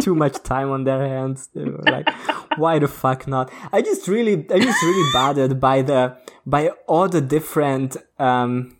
Too 0.00 0.14
much 0.16 0.42
time 0.42 0.70
on 0.70 0.82
their 0.84 1.06
hands. 1.06 1.48
They 1.54 1.64
were 1.64 1.82
like, 1.86 2.08
why 2.56 2.80
the 2.80 2.88
fuck 2.88 3.28
not? 3.28 3.52
I 3.72 3.80
just 3.80 4.08
really, 4.08 4.44
I 4.50 4.58
just 4.58 4.82
really 4.82 5.10
bothered 5.12 5.60
by 5.60 5.82
the 5.82 6.16
by 6.44 6.70
all 6.88 7.08
the 7.08 7.20
different 7.20 7.96
um 8.18 8.76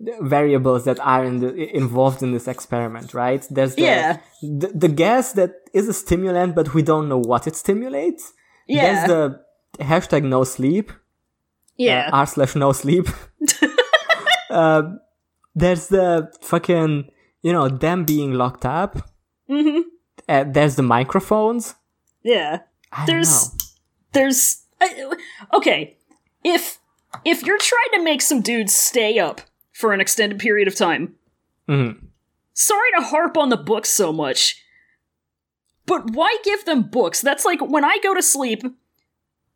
variables 0.00 0.84
that 0.84 1.00
are 1.00 1.24
in 1.24 1.40
the, 1.40 1.76
involved 1.76 2.22
in 2.22 2.32
this 2.32 2.46
experiment, 2.48 3.14
right? 3.14 3.46
There's 3.50 3.74
the, 3.74 3.82
Yeah. 3.82 4.18
the 4.42 4.68
the 4.74 4.88
gas 4.88 5.32
that 5.32 5.52
is 5.72 5.88
a 5.88 5.92
stimulant, 5.92 6.54
but 6.54 6.74
we 6.74 6.82
don't 6.82 7.08
know 7.08 7.18
what 7.18 7.46
it 7.46 7.56
stimulates. 7.56 8.32
Yeah. 8.66 8.82
There's 8.82 9.08
the 9.08 9.40
hashtag 9.84 10.22
no 10.24 10.44
sleep. 10.44 10.92
yeah. 11.76 12.10
r 12.12 12.26
slash 12.26 12.54
no 12.56 12.72
sleep. 12.72 13.06
uh, 14.50 14.82
there's 15.54 15.88
the 15.88 16.30
fucking, 16.40 17.10
you 17.42 17.52
know, 17.52 17.68
them 17.68 18.04
being 18.04 18.32
locked 18.32 18.64
up. 18.64 19.10
mm-hmm. 19.48 19.80
Uh, 20.28 20.44
there's 20.44 20.74
the 20.76 20.82
microphones. 20.82 21.74
Yeah. 22.22 22.60
I 22.92 23.06
there's 23.06 23.50
there's 24.12 24.62
I, 24.80 25.12
okay 25.52 25.96
if 26.42 26.78
if 27.24 27.42
you're 27.44 27.58
trying 27.58 27.92
to 27.94 28.02
make 28.02 28.22
some 28.22 28.40
dudes 28.40 28.74
stay 28.74 29.18
up 29.18 29.40
for 29.78 29.92
an 29.92 30.00
extended 30.00 30.38
period 30.38 30.66
of 30.68 30.74
time. 30.74 31.14
Mhm. 31.68 31.98
sorry 32.54 32.90
to 32.96 33.02
harp 33.04 33.36
on 33.36 33.48
the 33.50 33.56
books 33.56 33.90
so 33.90 34.12
much 34.12 34.62
but 35.84 36.10
why 36.12 36.36
give 36.42 36.64
them 36.64 36.82
books? 36.82 37.20
That's 37.20 37.44
like 37.44 37.60
when 37.60 37.84
i 37.84 37.98
go 38.02 38.14
to 38.14 38.22
sleep 38.22 38.62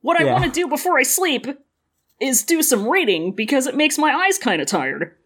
what 0.01 0.21
i 0.21 0.25
Yeah. 0.25 0.33
want 0.33 0.45
to 0.45 0.51
do 0.61 0.67
before 0.69 0.99
i 0.99 1.03
sleep 1.03 1.47
is 2.21 2.43
do 2.43 2.63
some 2.63 2.89
reading 2.89 3.33
because 3.35 3.67
it 3.67 3.75
makes 3.77 3.97
my 3.99 4.13
eyes 4.13 4.37
kind 4.39 4.61
of 4.61 4.69
tired. 4.69 5.17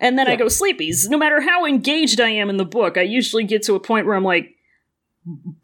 And 0.00 0.18
then 0.18 0.26
i 0.28 0.34
go 0.36 0.46
sleepies. 0.46 1.08
No 1.08 1.16
matter 1.18 1.40
how 1.42 1.64
engaged 1.64 2.20
i 2.20 2.28
am 2.30 2.50
in 2.50 2.56
the 2.56 2.64
book 2.64 2.96
i 2.98 3.02
usually 3.02 3.44
get 3.44 3.62
to 3.64 3.74
a 3.74 3.80
point 3.80 4.06
where 4.06 4.16
i'm 4.16 4.24
like 4.24 4.54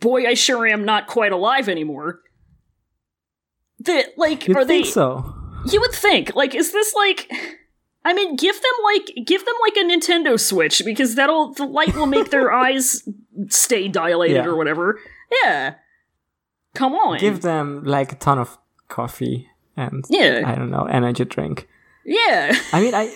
boy 0.01 0.25
i 0.27 0.35
sure 0.35 0.67
am 0.67 0.85
not 0.85 1.07
quite 1.09 1.33
alive 1.33 1.69
anymore. 1.69 2.21
That 3.81 4.17
like 4.17 4.47
You'd 4.47 4.57
are 4.57 4.65
think 4.65 4.85
they 4.87 4.91
so? 4.91 5.35
you 5.73 5.81
would 5.81 5.93
think. 5.93 6.35
Like 6.37 6.55
is 6.55 6.73
this 6.73 6.95
like 6.95 7.31
i 8.05 8.13
mean 8.15 8.37
give 8.37 8.55
them 8.55 8.73
like 8.85 9.27
give 9.27 9.45
them 9.45 9.55
like 9.63 9.77
a 9.77 9.85
nintendo 9.85 10.39
switch 10.39 10.83
because 10.85 11.15
that'll 11.15 11.53
the 11.55 11.65
light 11.67 11.95
will 11.95 12.07
make 12.07 12.31
their 12.31 12.53
eyes 12.65 13.07
stay 13.49 13.89
dilated 13.89 14.37
Yeah. 14.37 14.47
or 14.47 14.57
whatever 14.57 14.99
yeah 15.43 15.75
come 16.75 16.95
on 16.95 17.19
Give 17.19 17.41
them 17.43 17.83
like 17.85 18.13
a 18.13 18.17
ton 18.17 18.39
of 18.39 18.57
coffee 18.89 19.49
and 19.77 20.05
Yeah. 20.09 20.43
I 20.47 20.55
don't 20.55 20.71
know 20.71 20.85
energy 20.85 21.25
drink. 21.25 21.67
yeah 22.05 22.55
I 22.73 22.81
mean, 22.81 22.95
I, 22.95 23.15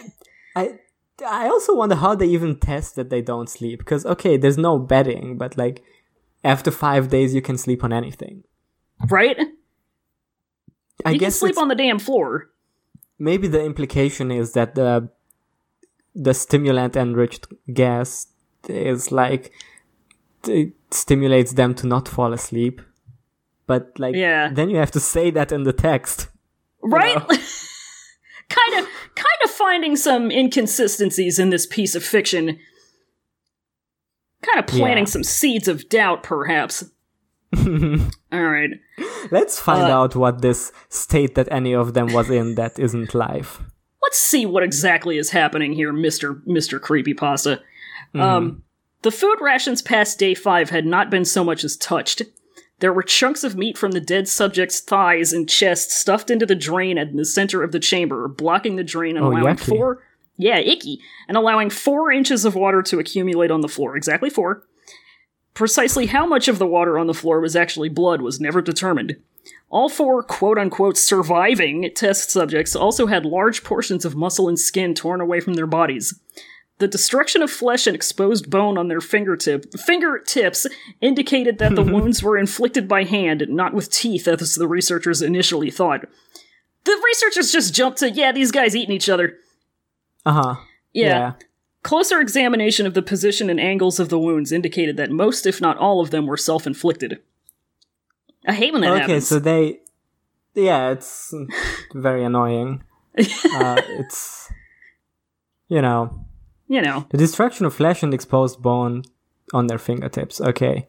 I, 0.57 0.79
I 1.27 1.47
also 1.49 1.75
wonder 1.77 1.95
how 1.95 2.15
they 2.15 2.27
even 2.27 2.59
test 2.59 2.97
that 2.97 3.09
they 3.11 3.21
don't 3.23 3.49
sleep. 3.49 3.79
Because 3.79 4.05
okay, 4.07 4.37
there's 4.37 4.59
no 4.59 4.79
bedding, 4.79 5.39
but 5.39 5.57
like 5.57 5.83
after 6.43 6.71
five 6.73 7.09
days, 7.09 7.35
you 7.35 7.43
can 7.43 7.57
sleep 7.57 7.85
on 7.85 7.93
anything. 7.93 8.43
right 9.09 9.39
I 11.05 11.11
you 11.11 11.19
can 11.19 11.19
guess 11.19 11.39
sleep 11.39 11.59
on 11.59 11.69
the 11.69 11.75
damn 11.75 11.99
floor 11.99 12.51
maybe 13.29 13.47
the 13.49 13.63
implication 13.65 14.31
is 14.31 14.53
that 14.53 14.75
the 14.75 15.09
the 16.15 16.35
stimulant 16.35 16.95
enriched 16.97 17.47
gas 17.73 18.27
is 18.69 19.11
like 19.13 19.53
it 20.47 20.73
stimulates 20.91 21.53
them 21.55 21.75
to 21.75 21.87
not 21.87 22.09
fall 22.09 22.33
asleep 22.33 22.81
but 23.67 23.83
like 23.99 24.15
Yeah. 24.15 24.51
then 24.53 24.69
you 24.71 24.77
have 24.77 24.91
to 24.91 25.01
say 25.01 25.31
that 25.31 25.53
in 25.53 25.63
the 25.63 25.73
text 25.73 26.29
right 26.83 27.17
know. 27.31 27.37
kind 28.59 28.75
of 28.79 28.85
kind 29.25 29.41
of 29.45 29.51
finding 29.51 29.97
some 29.97 30.31
inconsistencies 30.31 31.39
in 31.39 31.51
this 31.51 31.67
piece 31.67 31.95
of 31.95 32.03
fiction 32.05 32.59
kind 34.43 34.59
of 34.59 34.67
planting 34.67 35.05
Yeah. 35.07 35.11
some 35.17 35.25
seeds 35.25 35.69
of 35.69 35.89
doubt 35.89 36.23
perhaps 36.23 36.85
all 38.33 38.43
right 38.45 38.71
let's 39.31 39.59
find 39.61 39.83
Uh, 39.83 39.97
out 39.99 40.17
what 40.17 40.41
this 40.43 40.73
state 40.89 41.35
that 41.35 41.49
any 41.51 41.75
of 41.75 41.93
them 41.95 42.13
was 42.13 42.31
in 42.31 42.55
that 42.55 42.79
isn't 42.79 43.15
life 43.15 43.61
let's 44.03 44.19
see 44.19 44.45
what 44.47 44.63
exactly 44.63 45.17
is 45.17 45.31
happening 45.31 45.73
here, 45.73 45.93
Mister 45.93 46.43
Mister 46.45 46.81
Creepypasta. 46.81 47.61
Um, 48.15 48.63
the 49.03 49.11
food 49.13 49.39
rations 49.41 49.81
past 49.81 50.19
day 50.19 50.35
five 50.35 50.71
had 50.71 50.85
not 50.87 51.09
been 51.09 51.25
so 51.25 51.45
much 51.45 51.63
as 51.65 51.77
touched. 51.77 52.23
There 52.81 52.93
were 52.93 53.03
chunks 53.05 53.45
of 53.45 53.57
meat 53.57 53.79
from 53.79 53.93
the 53.93 54.01
dead 54.01 54.27
subject's 54.29 54.81
thighs 54.81 55.33
and 55.33 55.49
chest 55.49 55.93
stuffed 55.93 56.31
into 56.31 56.45
the 56.47 56.57
drain 56.57 56.99
in 56.99 57.17
the 57.17 57.25
center 57.25 57.63
of 57.63 57.71
the 57.73 57.79
chamber, 57.79 58.27
blocking 58.29 58.75
the 58.77 58.85
drain 58.85 59.17
and 59.17 59.25
Oh, 59.25 59.31
allowing 59.31 59.55
yucky. 59.57 59.69
four. 59.69 60.03
Yeah, 60.37 60.59
icky, 60.59 60.99
and 61.29 61.37
allowing 61.37 61.71
four 61.71 62.11
inches 62.11 62.45
of 62.45 62.55
water 62.57 62.83
to 62.83 62.99
accumulate 62.99 63.51
on 63.53 63.61
the 63.61 63.69
floor. 63.69 63.97
Exactly 63.97 64.31
four. 64.31 64.65
Precisely 65.55 66.07
how 66.07 66.27
much 66.27 66.49
of 66.49 66.59
the 66.59 66.67
water 66.67 66.99
on 66.99 67.07
the 67.07 67.15
floor 67.15 67.41
was 67.41 67.55
actually 67.55 67.89
blood 67.89 68.23
was 68.23 68.41
never 68.41 68.63
determined. 68.63 69.17
All 69.69 69.89
four 69.89 70.23
quote 70.23 70.59
unquote 70.59 70.97
surviving 70.97 71.91
test 71.95 72.31
subjects 72.31 72.77
also 72.77 73.07
had 73.07 73.25
large 73.25 73.65
portions 73.65 74.05
of 74.05 74.15
muscle 74.15 74.49
and 74.49 74.59
skin 74.59 74.95
torn 74.95 75.21
away 75.21 75.41
from 75.41 75.55
their 75.55 75.67
bodies. 75.67 76.19
The 76.79 76.89
destruction 76.89 77.43
of 77.43 77.51
flesh 77.51 77.87
and 77.87 77.95
exposed 77.95 78.51
bone 78.51 78.77
on 78.77 78.89
their 78.89 79.01
fingertip 79.01 79.73
fingertips 79.79 80.67
indicated 81.01 81.59
that 81.59 81.75
the 81.75 81.83
wounds 81.93 82.23
were 82.23 82.39
inflicted 82.39 82.89
by 82.89 83.05
hand, 83.05 83.45
not 83.49 83.75
with 83.75 83.91
teeth, 83.91 84.27
as 84.27 84.55
the 84.55 84.67
researchers 84.67 85.23
initially 85.23 85.71
thought. 85.71 86.07
The 86.85 87.01
researchers 87.05 87.53
just 87.53 87.75
jumped 87.75 87.99
to, 87.99 88.11
yeah, 88.11 88.33
these 88.33 88.51
guys 88.51 88.75
eating 88.75 88.95
each 88.95 89.09
other. 89.09 89.39
uh-huh 90.27 90.57
yeah. 90.93 91.33
Closer 91.83 92.21
examination 92.21 92.87
of 92.87 92.95
the 92.95 93.03
position 93.03 93.51
and 93.51 93.61
angles 93.61 93.99
of 93.99 94.09
the 94.09 94.19
wounds 94.19 94.53
indicated 94.53 94.97
that 94.97 95.11
most, 95.11 95.47
if 95.47 95.61
not 95.61 95.77
all 95.79 96.01
of 96.01 96.11
them, 96.11 96.27
were 96.27 96.37
self 96.37 96.67
inflicted. 96.67 97.21
I 98.47 98.55
hate 98.55 98.73
when 98.73 98.83
that 98.83 98.93
okay 98.93 99.01
happens. 99.01 99.29
so 99.29 99.39
they 99.39 99.81
yeah 100.55 100.91
it's 100.91 101.33
very 101.95 102.25
annoying 102.25 102.83
uh, 103.19 103.81
it's 103.87 104.51
you 105.69 105.81
know 105.81 106.25
you 106.73 106.81
know. 106.81 107.05
The 107.11 107.19
destruction 107.19 107.67
of 107.67 107.75
flesh 107.75 108.03
and 108.03 108.15
exposed 108.15 108.63
bone 108.63 109.03
on 109.53 109.67
their 109.67 109.79
fingertips. 109.79 110.41
Okay. 110.41 110.89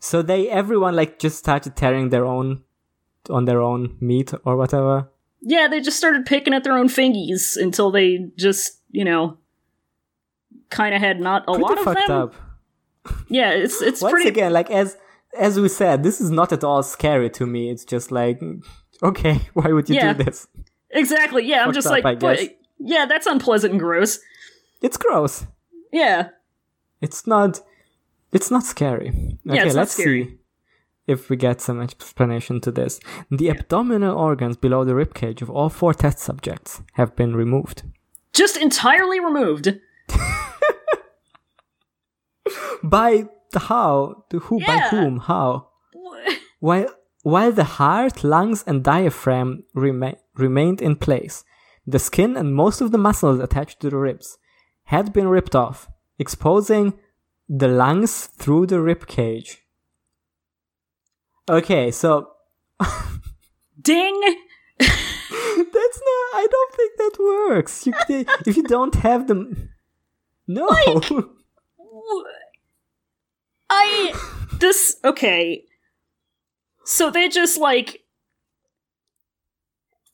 So 0.00 0.20
they 0.20 0.50
everyone 0.50 0.94
like 0.94 1.18
just 1.18 1.38
started 1.38 1.76
tearing 1.76 2.10
their 2.10 2.26
own 2.26 2.62
on 3.30 3.46
their 3.46 3.62
own 3.62 3.96
meat 4.00 4.34
or 4.44 4.58
whatever. 4.58 5.08
Yeah, 5.40 5.66
they 5.66 5.80
just 5.80 5.96
started 5.96 6.26
picking 6.26 6.52
at 6.52 6.62
their 6.62 6.76
own 6.76 6.88
fingies 6.88 7.56
until 7.56 7.90
they 7.90 8.18
just, 8.36 8.80
you 8.90 9.04
know, 9.04 9.38
kind 10.72 10.94
of 10.94 11.00
had 11.00 11.20
not 11.20 11.42
a 11.46 11.52
Pretty 11.52 11.62
lot 11.62 11.78
of 11.78 11.84
fucked 11.84 12.06
them. 12.08 12.18
up. 12.22 12.34
Yeah, 13.28 13.50
it's 13.52 13.80
it's 13.82 14.00
Once 14.02 14.12
pretty. 14.12 14.28
again, 14.28 14.52
like 14.52 14.70
as 14.70 14.96
as 15.38 15.58
we 15.60 15.68
said, 15.68 16.02
this 16.02 16.20
is 16.20 16.30
not 16.30 16.52
at 16.52 16.64
all 16.64 16.82
scary 16.82 17.30
to 17.30 17.46
me. 17.46 17.70
It's 17.70 17.84
just 17.84 18.10
like 18.10 18.40
okay, 19.02 19.40
why 19.54 19.72
would 19.72 19.88
you 19.88 19.96
Yeah. 19.96 20.12
do 20.14 20.24
this? 20.24 20.48
Exactly. 20.90 21.44
Yeah, 21.46 21.60
I'm 21.60 21.66
Fucked 21.68 21.74
just 21.76 21.86
up, 21.86 22.04
like, 22.04 22.20
but, 22.20 22.38
yeah, 22.78 23.06
that's 23.06 23.26
unpleasant 23.26 23.72
and 23.72 23.80
gross. 23.80 24.18
It's 24.82 24.96
gross. 24.98 25.46
Yeah. 25.92 26.28
It's 27.00 27.26
not. 27.26 27.60
It's 28.32 28.50
not 28.50 28.64
scary. 28.64 29.08
Okay, 29.48 29.66
it's 29.66 29.74
let's 29.74 29.92
scary. 29.92 30.24
see 30.24 30.36
if 31.06 31.28
we 31.30 31.36
get 31.36 31.60
some 31.60 31.80
explanation 31.80 32.60
to 32.60 32.70
this. 32.70 33.00
The 33.30 33.50
abdominal 33.50 34.16
organs 34.16 34.56
below 34.56 34.84
the 34.84 34.92
ribcage 34.92 35.42
of 35.42 35.50
all 35.50 35.68
four 35.68 35.94
test 35.94 36.18
subjects 36.18 36.82
have 36.92 37.16
been 37.16 37.34
removed. 37.34 37.82
Just 38.32 38.56
entirely 38.56 39.18
removed. 39.20 39.66
By 42.82 43.28
the 43.52 43.60
how? 43.60 44.24
The 44.30 44.40
who? 44.40 44.60
By 44.64 44.78
whom? 44.90 45.18
How? 45.18 45.68
While 46.60 46.88
while 47.22 47.52
the 47.52 47.64
heart, 47.64 48.24
lungs, 48.24 48.64
and 48.66 48.82
diaphragm 48.82 49.64
rema- 49.74 50.16
remained 50.34 50.82
in 50.82 50.96
place, 50.96 51.44
the 51.86 51.98
skin 51.98 52.36
and 52.36 52.54
most 52.54 52.80
of 52.80 52.90
the 52.90 52.98
muscles 52.98 53.38
attached 53.38 53.80
to 53.80 53.90
the 53.90 53.96
ribs 53.96 54.38
had 54.84 55.12
been 55.12 55.28
ripped 55.28 55.54
off, 55.54 55.88
exposing 56.18 56.94
the 57.48 57.68
lungs 57.68 58.26
through 58.26 58.66
the 58.66 58.80
rib 58.80 59.06
cage. 59.06 59.62
Okay, 61.48 61.90
so 61.90 62.30
Ding! 63.80 64.20
that's 64.78 66.00
not. 66.08 66.28
I 66.34 66.46
don't 66.50 66.74
think 66.74 66.96
that 66.98 67.16
works. 67.20 67.86
You, 67.86 67.92
if 68.46 68.56
you 68.56 68.62
don't 68.62 68.94
have 68.96 69.26
them, 69.26 69.70
no. 70.46 70.68
I. 73.70 74.14
This. 74.58 74.96
Okay. 75.04 75.64
So 76.84 77.10
they 77.10 77.28
just 77.28 77.58
like. 77.58 78.02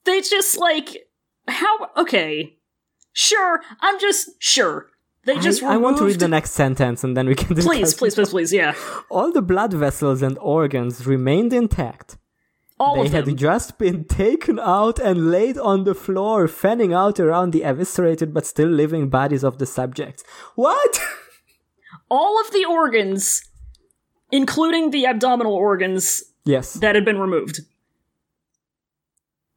They 0.05 0.21
just 0.21 0.59
like. 0.59 1.09
How. 1.49 1.91
Okay. 1.97 2.57
Sure. 3.13 3.61
I'm 3.81 3.99
just. 3.99 4.31
Sure. 4.39 4.91
They 5.25 5.39
just 5.39 5.63
I, 5.63 5.75
I 5.75 5.77
want 5.77 5.99
to 5.99 6.05
read 6.05 6.21
the 6.21 6.29
next 6.29 6.53
sentence 6.53 7.05
and 7.05 7.15
then 7.15 7.27
we 7.27 7.35
can 7.35 7.55
discuss. 7.55 7.67
Please, 7.67 7.95
please, 7.95 8.15
please, 8.15 8.31
please, 8.31 8.53
yeah. 8.53 8.75
All 9.11 9.31
the 9.31 9.43
blood 9.43 9.75
vessels 9.75 10.23
and 10.23 10.39
organs 10.39 11.07
remained 11.07 11.53
intact. 11.53 12.17
All 12.81 13.03
they 13.03 13.09
had 13.09 13.37
just 13.37 13.77
been 13.79 14.05
taken 14.05 14.59
out 14.61 14.99
and 15.01 15.31
laid 15.31 15.59
on 15.59 15.85
the 15.85 15.95
floor, 15.95 16.47
fanning 16.47 16.93
out 16.93 17.19
around 17.19 17.53
the 17.53 17.65
eviscerated 17.65 18.33
but 18.33 18.47
still 18.47 18.69
living 18.69 19.09
bodies 19.09 19.43
of 19.43 19.59
the 19.59 19.67
subjects. 19.67 20.23
What? 20.55 21.01
all 22.11 22.41
of 22.41 22.53
the 22.53 22.65
organs, 22.65 23.43
including 24.31 24.91
the 24.91 25.07
abdominal 25.07 25.55
organs 25.55 26.23
yes, 26.45 26.75
that 26.75 26.95
had 26.95 27.05
been 27.05 27.19
removed. 27.19 27.61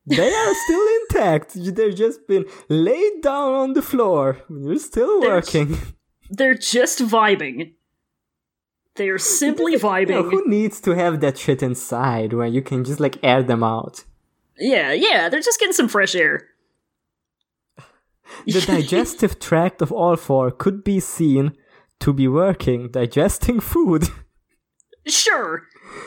they 0.08 0.34
are 0.34 0.54
still 0.66 0.88
intact. 1.02 1.54
They've 1.76 1.96
just 1.96 2.28
been 2.28 2.46
laid 2.70 3.22
down 3.22 3.54
on 3.54 3.74
the 3.74 3.82
floor. 3.82 4.40
They're 4.50 4.78
still 4.80 5.22
They're- 5.22 5.30
working. 5.30 5.78
They're 6.30 6.56
just 6.56 7.00
vibing. 7.00 7.74
They 8.96 9.10
are 9.10 9.18
simply 9.42 9.74
You 9.74 9.80
know, 9.80 9.84
vibing. 9.90 10.32
who 10.32 10.48
needs 10.48 10.82
to 10.82 10.92
have 10.92 11.20
that 11.22 11.38
shit 11.38 11.62
inside 11.64 12.34
when 12.34 12.54
you 12.54 12.62
can 12.62 12.84
just 12.84 13.00
like 13.00 13.18
air 13.24 13.44
them 13.44 13.64
out? 13.64 14.04
Yeah, 14.58 14.92
yeah, 14.92 15.30
they're 15.30 15.42
just 15.42 15.60
getting 15.60 15.74
some 15.74 15.88
fresh 15.88 16.14
air. 16.16 16.48
The 18.46 18.62
digestive 18.68 19.40
tract 19.40 19.82
of 19.82 19.92
all 19.92 20.16
four 20.16 20.52
could 20.52 20.84
be 20.84 21.00
seen 21.00 21.54
to 22.00 22.14
be 22.14 22.28
working, 22.28 22.90
digesting 22.92 23.60
food. 23.60 24.08
Sure. 25.08 25.64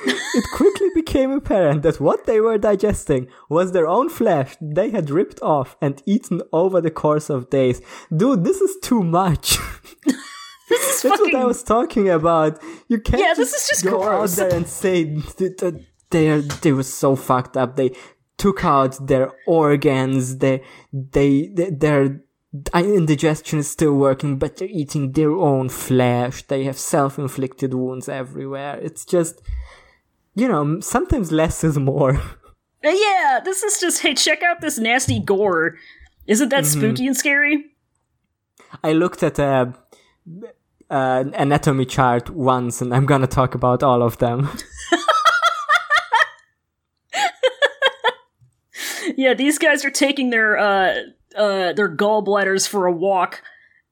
It 0.07 0.45
quickly 0.55 0.89
became 0.95 1.33
apparent 1.33 1.83
that 1.83 2.01
what 2.01 2.27
they 2.27 2.41
were 2.41 2.59
digesting 2.59 3.27
was 3.51 3.73
their 3.73 3.89
own 3.89 4.09
flesh 4.09 4.55
they 4.61 4.91
had 4.91 5.11
ripped 5.11 5.43
off 5.43 5.77
and 5.83 6.01
eaten 6.07 6.43
over 6.53 6.81
the 6.81 6.93
course 6.93 7.29
of 7.29 7.51
days. 7.51 7.83
Dude, 8.17 8.45
this 8.45 8.61
is 8.61 8.77
too 8.85 9.03
much. 9.03 9.59
This 10.69 10.81
is 10.97 11.03
That's 11.03 11.19
fucking. 11.19 11.35
what 11.35 11.43
I 11.43 11.45
was 11.47 11.63
talking 11.63 12.09
about. 12.09 12.61
You 12.89 12.99
can't 13.01 13.23
Yeah, 13.23 13.35
this 13.35 13.53
is 13.53 13.69
just 13.69 13.85
go 13.85 13.99
gross. 14.03 14.39
out 14.39 14.49
there 14.49 14.57
and 14.57 14.67
say 14.67 15.05
that 15.05 15.85
they 16.11 16.41
they 16.63 16.73
were 16.73 16.83
so 16.83 17.17
fucked 17.17 17.57
up. 17.57 17.77
They 17.77 17.91
took 18.39 18.65
out 18.65 19.07
their 19.07 19.33
organs. 19.47 20.39
They 20.39 20.63
they, 20.93 21.49
they 21.53 21.71
their 21.71 22.21
indigestion 22.75 23.59
is 23.59 23.71
still 23.71 23.95
working, 23.95 24.39
but 24.39 24.57
they're 24.57 24.69
eating 24.69 25.13
their 25.13 25.33
own 25.33 25.69
flesh. 25.69 26.43
They 26.43 26.65
have 26.65 26.79
self-inflicted 26.79 27.75
wounds 27.75 28.09
everywhere. 28.09 28.79
It's 28.81 29.05
just 29.05 29.43
you 30.35 30.49
know 30.49 30.81
sometimes 30.81 31.31
less 31.33 31.65
is 31.65 31.79
more. 31.79 32.21
Uh, 32.87 32.91
yeah, 32.91 33.41
this 33.43 33.63
is 33.63 33.81
just. 33.81 34.03
Hey, 34.03 34.13
check 34.13 34.43
out 34.43 34.61
this 34.61 34.79
nasty 34.79 35.19
gore. 35.19 35.77
Isn't 36.27 36.51
that 36.51 36.65
Mm-hmm. 36.65 36.79
spooky 36.81 37.07
and 37.07 37.17
scary? 37.17 37.65
I 38.83 38.93
looked 38.93 39.23
at 39.23 39.39
a. 39.39 39.73
Uh, 40.91 41.25
anatomy 41.35 41.85
chart 41.87 42.31
once, 42.31 42.81
and 42.81 42.95
I'm 42.95 43.07
gonna 43.07 43.27
talk 43.27 43.55
about 43.55 43.83
all 43.83 44.03
of 44.03 44.19
them. 44.19 44.49
Yeah, 49.17 49.35
these 49.35 49.59
guys 49.59 49.85
are 49.85 49.91
taking 49.91 50.31
their 50.31 50.59
uh 50.59 50.95
uh 51.37 51.73
their 51.73 51.95
gallbladders 51.95 52.69
for 52.69 52.87
a 52.87 52.93
walk. 52.93 53.43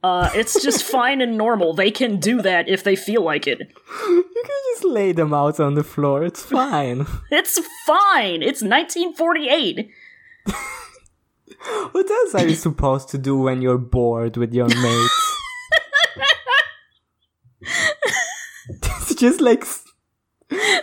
Uh, 0.03 0.30
it's 0.35 0.61
just 0.61 0.83
fine 0.97 1.20
and 1.20 1.39
normal. 1.39 1.74
They 1.74 1.91
can 1.93 2.18
do 2.18 2.43
that 2.43 2.68
if 2.68 2.83
they 2.83 2.97
feel 2.97 3.22
like 3.22 3.47
it. 3.47 3.61
You 3.61 4.24
can 4.45 4.61
just 4.72 4.85
lay 4.85 5.12
them 5.12 5.33
out 5.33 5.61
on 5.61 5.74
the 5.74 5.85
floor. 5.85 6.24
It's 6.24 6.43
fine. 6.43 7.07
It's 7.30 7.61
fine. 7.87 8.43
It's 8.43 8.62
1948. 8.62 9.91
what 11.93 12.11
else 12.11 12.35
are 12.35 12.49
you 12.49 12.57
supposed 12.57 13.09
to 13.11 13.18
do 13.18 13.37
when 13.39 13.62
you're 13.62 13.78
bored 13.78 14.37
with 14.37 14.53
your 14.53 14.68
mates? 14.68 15.41
It's 18.68 19.14
just 19.14 19.40
like 19.40 19.64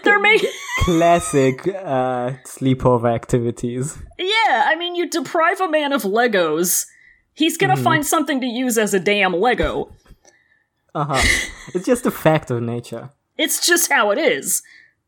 They're 0.03 0.19
making. 0.19 0.49
classic 0.79 1.67
uh, 1.67 2.31
sleepover 2.45 3.13
activities. 3.13 3.97
Yeah, 4.17 4.65
I 4.67 4.75
mean, 4.77 4.95
you 4.95 5.09
deprive 5.09 5.61
a 5.61 5.69
man 5.69 5.93
of 5.93 6.03
Legos, 6.03 6.85
he's 7.33 7.57
gonna 7.57 7.77
find 7.77 8.05
something 8.05 8.41
to 8.41 8.47
use 8.47 8.77
as 8.77 8.93
a 8.93 8.99
damn 8.99 9.33
Lego. 9.33 9.91
Uh 10.95 11.05
huh. 11.05 11.21
it's 11.73 11.85
just 11.85 12.05
a 12.05 12.11
fact 12.11 12.49
of 12.51 12.61
nature. 12.61 13.09
It's 13.37 13.65
just 13.65 13.91
how 13.91 14.11
it 14.11 14.17
is. 14.17 14.63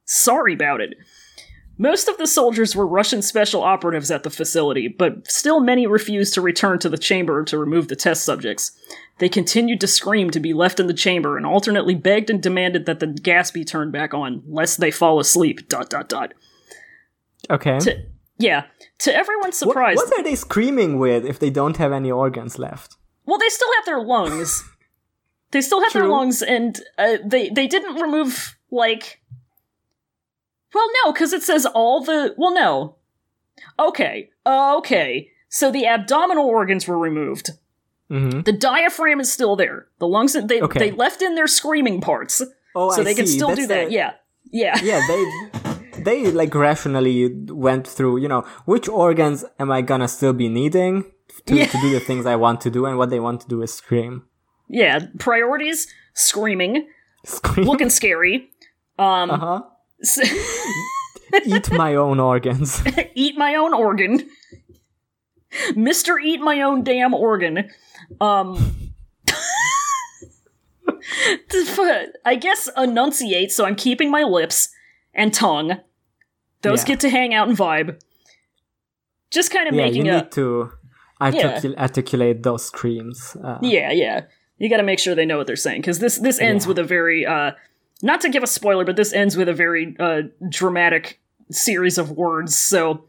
Sorry 0.05 0.53
about 0.53 0.79
it. 0.81 0.93
Most 1.81 2.07
of 2.07 2.19
the 2.19 2.27
soldiers 2.27 2.75
were 2.75 2.85
Russian 2.85 3.23
special 3.23 3.63
operatives 3.63 4.11
at 4.11 4.21
the 4.21 4.29
facility, 4.29 4.87
but 4.87 5.27
still 5.31 5.59
many 5.59 5.87
refused 5.87 6.35
to 6.35 6.41
return 6.41 6.77
to 6.77 6.89
the 6.89 6.97
chamber 6.97 7.43
to 7.45 7.57
remove 7.57 7.87
the 7.87 7.95
test 7.95 8.23
subjects. 8.23 8.71
They 9.17 9.27
continued 9.27 9.81
to 9.81 9.87
scream 9.87 10.29
to 10.29 10.39
be 10.39 10.53
left 10.53 10.79
in 10.79 10.85
the 10.85 10.93
chamber 10.93 11.37
and 11.37 11.45
alternately 11.45 11.95
begged 11.95 12.29
and 12.29 12.39
demanded 12.39 12.85
that 12.85 12.99
the 12.99 13.07
gas 13.07 13.49
be 13.49 13.65
turned 13.65 13.91
back 13.91 14.13
on, 14.13 14.43
lest 14.47 14.79
they 14.79 14.91
fall 14.91 15.19
asleep. 15.19 15.67
Dot 15.69 15.89
dot 15.89 16.07
dot. 16.07 16.35
Okay. 17.49 17.79
To, 17.79 18.03
yeah, 18.37 18.65
to 18.99 19.15
everyone's 19.15 19.57
surprise, 19.57 19.95
what 19.95 20.13
are 20.19 20.23
they 20.23 20.35
screaming 20.35 20.99
with 20.99 21.25
if 21.25 21.39
they 21.39 21.49
don't 21.49 21.77
have 21.77 21.91
any 21.91 22.11
organs 22.11 22.59
left? 22.59 22.97
Well, 23.25 23.39
they 23.39 23.49
still 23.49 23.73
have 23.77 23.85
their 23.87 24.03
lungs. 24.03 24.63
they 25.51 25.61
still 25.61 25.81
have 25.81 25.93
their 25.93 26.07
lungs, 26.07 26.43
and 26.43 26.79
uh, 26.99 27.17
they 27.25 27.49
they 27.49 27.65
didn't 27.65 27.95
remove 27.95 28.55
like. 28.69 29.20
Well, 30.73 30.87
no, 31.03 31.11
because 31.11 31.33
it 31.33 31.43
says 31.43 31.65
all 31.65 32.03
the. 32.03 32.33
Well, 32.37 32.53
no. 32.53 32.95
Okay, 33.79 34.29
okay. 34.45 35.29
So 35.49 35.71
the 35.71 35.85
abdominal 35.85 36.45
organs 36.45 36.87
were 36.87 36.97
removed. 36.97 37.51
Mm-hmm. 38.09 38.41
The 38.41 38.51
diaphragm 38.53 39.19
is 39.19 39.31
still 39.31 39.55
there. 39.55 39.87
The 39.99 40.07
lungs 40.07 40.33
they 40.33 40.61
Okay. 40.61 40.79
they 40.79 40.91
left 40.91 41.21
in 41.21 41.35
their 41.35 41.47
screaming 41.47 42.01
parts, 42.01 42.41
Oh, 42.75 42.91
so 42.91 43.01
I 43.01 43.03
they 43.05 43.13
can 43.13 43.27
see. 43.27 43.37
still 43.37 43.49
That's 43.49 43.61
do 43.61 43.67
that. 43.67 43.87
a- 43.87 43.91
Yeah, 43.91 44.11
yeah, 44.51 44.77
yeah 44.83 45.01
they 45.07 46.03
they 46.03 46.31
like 46.31 46.53
rationally 46.55 47.29
went 47.49 47.85
through 47.87 48.17
you 48.17 48.27
know 48.27 48.43
which 48.65 48.89
organs 48.89 49.45
am 49.59 49.69
i 49.71 49.81
gonna 49.81 50.07
still 50.07 50.33
be 50.33 50.49
needing 50.49 51.03
to, 51.45 51.55
Yeah. 51.55 51.67
to 51.67 51.77
do 51.79 51.91
the 51.91 51.99
things 51.99 52.25
i 52.25 52.35
want 52.35 52.59
to 52.61 52.69
do 52.71 52.85
and 52.87 52.97
what 52.97 53.09
they 53.11 53.19
want 53.19 53.41
to 53.41 53.47
do 53.47 53.61
is 53.61 53.71
scream 53.73 54.23
yeah. 54.67 54.99
Priorities: 55.19 55.87
screaming, 56.13 56.87
scream 57.25 57.67
looking 57.67 57.89
scary. 57.89 58.49
Um, 58.97 59.29
uh-huh 59.29 59.61
eat 61.45 61.71
my 61.71 61.95
own 61.95 62.19
organs 62.19 62.81
eat 63.15 63.37
my 63.37 63.55
own 63.55 63.73
organ. 63.73 64.29
Mr. 65.71 66.15
Eat 66.23 66.39
My 66.39 66.61
Own 66.61 66.81
Damn 66.83 67.13
Organ. 67.13 67.69
Um 68.21 68.75
I 72.25 72.35
guess 72.39 72.69
enunciate, 72.77 73.51
so 73.51 73.65
I'm 73.65 73.75
keeping 73.75 74.09
my 74.11 74.23
lips 74.23 74.69
and 75.13 75.33
tongue. 75.33 75.77
Those 76.61 76.81
Yeah. 76.83 76.87
get 76.87 76.99
to 77.01 77.09
hang 77.09 77.33
out 77.33 77.47
and 77.49 77.57
vibe. 77.57 77.99
Just 79.29 79.51
kind 79.51 79.67
of 79.67 79.75
yeah 79.75 79.85
making 79.85 80.05
you 80.05 80.11
a 80.13 80.15
need 80.17 80.31
to 80.33 80.71
articul- 81.19 81.77
articulate 81.77 82.43
those 82.43 82.65
screams 82.65 83.35
uh, 83.43 83.57
Yeah, 83.61 83.91
yeah. 83.91 84.21
You 84.57 84.69
got 84.69 84.77
to 84.77 84.83
make 84.83 84.99
sure 84.99 85.15
they 85.15 85.25
know 85.25 85.37
what 85.37 85.47
they're 85.47 85.55
saying 85.55 85.81
because 85.81 85.99
this 85.99 86.17
this 86.19 86.39
ends 86.39 86.65
Yeah. 86.65 86.69
with 86.69 86.79
a 86.79 86.83
very 86.83 87.25
uh 87.25 87.51
not 88.03 88.21
to 88.21 88.29
give 88.29 88.43
a 88.43 88.47
spoiler, 88.47 88.85
but 88.85 88.95
this 88.95 89.13
ends 89.13 89.35
with 89.37 89.49
a 89.49 89.53
very 89.53 89.95
uh 89.99 90.23
dramatic 90.49 91.19
series 91.51 91.97
of 91.97 92.11
words. 92.11 92.55
So 92.55 93.05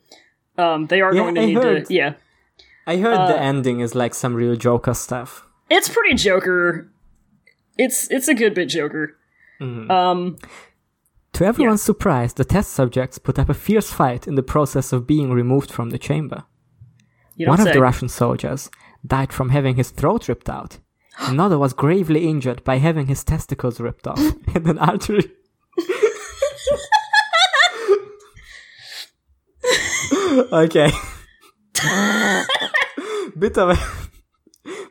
Um, 0.59 0.86
they 0.88 1.01
are 1.01 1.14
Yeah, 1.14 1.22
going 1.22 1.34
to 1.36 1.40
I 1.40 1.45
need 1.47 1.55
heard. 1.57 1.86
to. 1.86 1.95
Yeah, 1.95 2.12
I 2.86 2.97
heard 2.99 3.18
Uh, 3.18 3.26
the 3.28 3.38
ending 3.40 3.80
is 3.80 3.95
like 3.95 4.14
some 4.14 4.34
real 4.34 4.57
Joker 4.57 4.95
stuff. 4.95 5.47
it's 5.70 5.88
pretty 5.88 6.14
Joker. 6.14 6.90
It's 7.78 8.11
it's 8.11 8.28
a 8.28 8.34
good 8.34 8.55
bit 8.55 8.68
Joker. 8.68 9.16
Mm-hmm. 9.61 9.90
Um, 9.90 10.36
To 11.32 11.45
everyone's 11.47 11.82
surprise, 11.82 12.34
the 12.34 12.45
test 12.45 12.72
subjects 12.72 13.18
put 13.18 13.38
up 13.38 13.49
a 13.49 13.55
fierce 13.55 13.90
fight 13.93 14.26
in 14.28 14.34
the 14.34 14.43
process 14.43 14.93
of 14.93 15.07
being 15.07 15.32
removed 15.32 15.70
from 15.70 15.90
the 15.90 15.99
chamber. 15.99 16.45
you 17.36 17.47
don't 17.47 17.57
One 17.59 17.66
of 17.66 17.72
the 17.72 17.80
Russian 17.80 18.09
soldiers 18.09 18.70
died 19.07 19.32
from 19.32 19.49
having 19.49 19.76
his 19.76 19.90
throat 19.90 20.28
ripped 20.28 20.51
out. 20.51 20.78
Another 21.18 21.58
was 21.58 21.72
gravely 21.72 22.28
injured 22.28 22.62
by 22.64 22.78
having 22.78 23.06
his 23.06 23.24
testicles 23.24 23.80
ripped 23.80 24.06
off 24.06 24.18
and 24.54 24.66
an 24.66 24.78
artery. 24.78 25.30
okay. 30.52 30.90
bit 33.38 33.58
of 33.58 33.70
a 33.70 33.78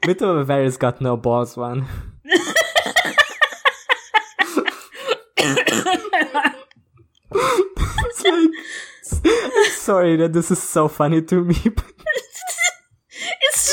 bit 0.06 0.22
of 0.22 0.38
a 0.38 0.46
Varys 0.46 0.78
got 0.78 1.02
no 1.02 1.18
balls 1.18 1.58
one. 1.58 1.88
like, 7.32 7.32
sorry 9.72 10.16
that 10.18 10.34
this 10.34 10.52
is 10.52 10.62
so 10.62 10.88
funny 10.88 11.22
to 11.22 11.44
me. 11.44 11.56
But 11.64 11.86
it's 13.42 13.71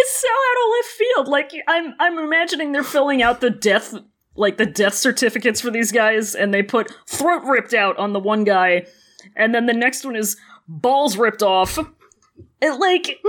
it's 0.00 0.20
so 0.20 0.28
out 0.28 0.64
of 0.64 0.70
left 0.72 0.88
field. 0.88 1.28
Like 1.28 1.52
I'm 1.68 1.94
I'm 1.98 2.18
imagining 2.18 2.72
they're 2.72 2.82
filling 2.82 3.22
out 3.22 3.40
the 3.40 3.50
death 3.50 3.94
like 4.34 4.56
the 4.56 4.66
death 4.66 4.94
certificates 4.94 5.60
for 5.60 5.70
these 5.70 5.92
guys, 5.92 6.34
and 6.34 6.54
they 6.54 6.62
put 6.62 6.92
throat 7.06 7.42
ripped 7.44 7.74
out 7.74 7.98
on 7.98 8.12
the 8.12 8.20
one 8.20 8.44
guy, 8.44 8.86
and 9.36 9.54
then 9.54 9.66
the 9.66 9.74
next 9.74 10.04
one 10.04 10.16
is 10.16 10.36
balls 10.66 11.16
ripped 11.16 11.42
off. 11.42 11.78
It 12.60 12.78
like. 12.78 13.20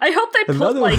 I 0.00 0.10
hope 0.10 0.32
they 0.32 0.44
put 0.44 0.56
another 0.56 0.80
like 0.80 0.98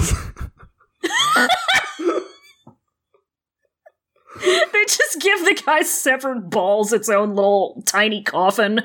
they 4.40 4.84
just 4.86 5.20
give 5.20 5.40
the 5.44 5.60
guy 5.66 5.82
severed 5.82 6.50
balls 6.50 6.92
its 6.92 7.08
own 7.08 7.34
little 7.34 7.82
tiny 7.86 8.22
coffin. 8.22 8.82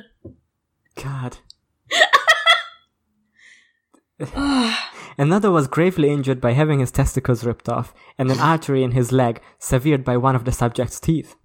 God. 0.95 1.37
Another 5.17 5.51
was 5.51 5.67
gravely 5.67 6.09
injured 6.09 6.41
by 6.41 6.51
having 6.51 6.79
his 6.79 6.91
testicles 6.91 7.45
ripped 7.45 7.69
off 7.69 7.93
and 8.17 8.31
an 8.31 8.39
artery 8.39 8.83
in 8.83 8.91
his 8.91 9.11
leg 9.11 9.41
severed 9.59 10.03
by 10.03 10.17
one 10.17 10.35
of 10.35 10.45
the 10.45 10.51
subject's 10.51 10.99
teeth. 10.99 11.35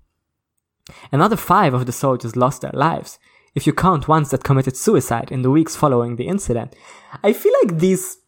Another 1.12 1.36
five 1.36 1.74
of 1.74 1.86
the 1.86 1.92
soldiers 1.92 2.36
lost 2.36 2.62
their 2.62 2.72
lives, 2.72 3.18
if 3.54 3.66
you 3.66 3.72
count 3.72 4.08
ones 4.08 4.30
that 4.30 4.44
committed 4.44 4.76
suicide 4.76 5.30
in 5.30 5.42
the 5.42 5.50
weeks 5.50 5.76
following 5.76 6.16
the 6.16 6.26
incident. 6.26 6.74
I 7.22 7.32
feel 7.32 7.52
like 7.62 7.78
these 7.78 8.18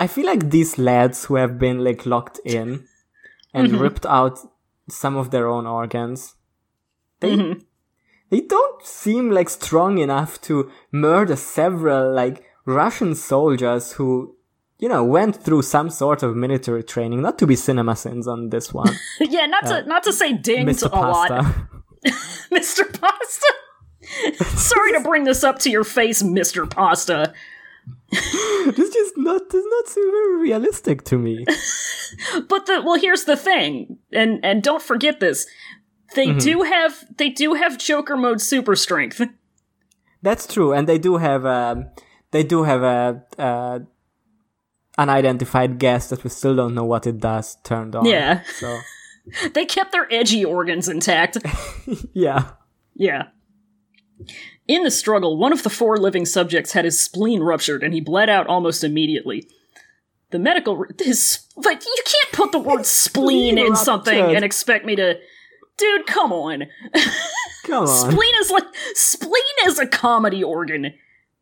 I 0.00 0.06
feel 0.06 0.26
like 0.26 0.50
these 0.50 0.78
lads 0.78 1.24
who 1.24 1.36
have 1.36 1.58
been 1.58 1.82
like 1.82 2.06
locked 2.06 2.40
in 2.44 2.86
and 3.52 3.68
mm-hmm. 3.68 3.78
ripped 3.78 4.06
out 4.06 4.38
some 4.88 5.16
of 5.16 5.30
their 5.30 5.48
own 5.48 5.66
organs, 5.66 6.34
they 7.20 7.36
mm-hmm. 7.36 7.60
they 8.30 8.40
don't 8.40 8.84
seem 8.86 9.30
like 9.30 9.48
strong 9.48 9.98
enough 9.98 10.40
to 10.42 10.70
murder 10.92 11.36
several 11.36 12.12
like 12.12 12.44
Russian 12.68 13.14
soldiers 13.14 13.92
who, 13.92 14.36
you 14.78 14.88
know, 14.88 15.02
went 15.02 15.36
through 15.36 15.62
some 15.62 15.90
sort 15.90 16.22
of 16.22 16.36
military 16.36 16.84
training. 16.84 17.22
Not 17.22 17.38
to 17.38 17.46
be 17.46 17.54
CinemaSins 17.56 18.26
on 18.26 18.50
this 18.50 18.72
one, 18.72 18.94
yeah, 19.20 19.46
not 19.46 19.64
to 19.66 19.82
not 19.86 20.02
to 20.04 20.12
say 20.12 20.32
ding 20.34 20.66
Mr. 20.66 20.90
a 20.92 20.94
lot, 20.96 21.28
Pasta. 21.30 21.68
Mr. 22.52 23.00
Pasta. 23.00 23.54
Sorry 24.56 24.92
to 24.92 25.00
bring 25.00 25.24
this 25.24 25.42
up 25.44 25.58
to 25.60 25.70
your 25.70 25.84
face, 25.84 26.22
Mr. 26.22 26.68
Pasta. 26.70 27.32
this 28.10 28.90
just 28.94 29.14
not 29.16 29.48
does 29.50 29.64
not 29.66 29.88
seem 29.88 30.10
very 30.10 30.36
realistic 30.42 31.04
to 31.04 31.18
me. 31.18 31.44
But 32.48 32.66
the 32.66 32.82
well, 32.84 32.98
here's 32.98 33.24
the 33.24 33.36
thing, 33.36 33.98
and 34.12 34.40
and 34.44 34.62
don't 34.62 34.82
forget 34.82 35.20
this. 35.20 35.46
They 36.14 36.28
Mm-hmm. 36.28 36.38
do 36.38 36.62
have 36.62 37.04
they 37.18 37.28
do 37.28 37.54
have 37.54 37.76
Joker 37.78 38.16
mode 38.16 38.40
super 38.40 38.76
strength. 38.76 39.20
That's 40.22 40.46
true, 40.46 40.72
and 40.72 40.86
they 40.88 40.98
do 40.98 41.16
have 41.18 41.44
um, 41.44 41.86
they 42.30 42.42
do 42.42 42.64
have 42.64 42.82
a 42.82 43.24
uh, 43.38 43.78
unidentified 44.96 45.78
gas 45.78 46.08
that 46.08 46.24
we 46.24 46.30
still 46.30 46.56
don't 46.56 46.74
know 46.74 46.84
what 46.84 47.06
it 47.06 47.18
does 47.18 47.56
turned 47.62 47.94
on. 47.94 48.06
Yeah. 48.06 48.42
So 48.58 48.80
They 49.54 49.64
kept 49.64 49.92
their 49.92 50.12
edgy 50.12 50.44
organs 50.44 50.88
intact. 50.88 51.38
yeah. 52.12 52.50
Yeah. 52.94 53.28
In 54.66 54.82
the 54.82 54.90
struggle, 54.90 55.38
one 55.38 55.52
of 55.52 55.62
the 55.62 55.70
four 55.70 55.96
living 55.96 56.26
subjects 56.26 56.72
had 56.72 56.84
his 56.84 57.00
spleen 57.00 57.40
ruptured 57.40 57.82
and 57.82 57.94
he 57.94 58.00
bled 58.00 58.28
out 58.28 58.46
almost 58.46 58.84
immediately. 58.84 59.48
The 60.30 60.38
medical 60.38 60.76
re- 60.76 60.88
his 60.98 61.46
but 61.56 61.84
you 61.84 62.02
can't 62.04 62.32
put 62.32 62.52
the 62.52 62.58
word 62.58 62.84
spleen 62.86 63.58
in 63.58 63.76
something 63.76 64.18
and 64.18 64.44
expect 64.44 64.84
me 64.84 64.96
to 64.96 65.18
Dude, 65.78 66.06
come 66.06 66.32
on. 66.32 66.64
Come 67.64 67.84
on. 67.84 67.86
Spleen 67.86 68.34
is 68.40 68.50
like 68.50 68.64
spleen 68.94 69.42
is 69.66 69.78
a 69.78 69.86
comedy 69.86 70.42
organ. 70.42 70.92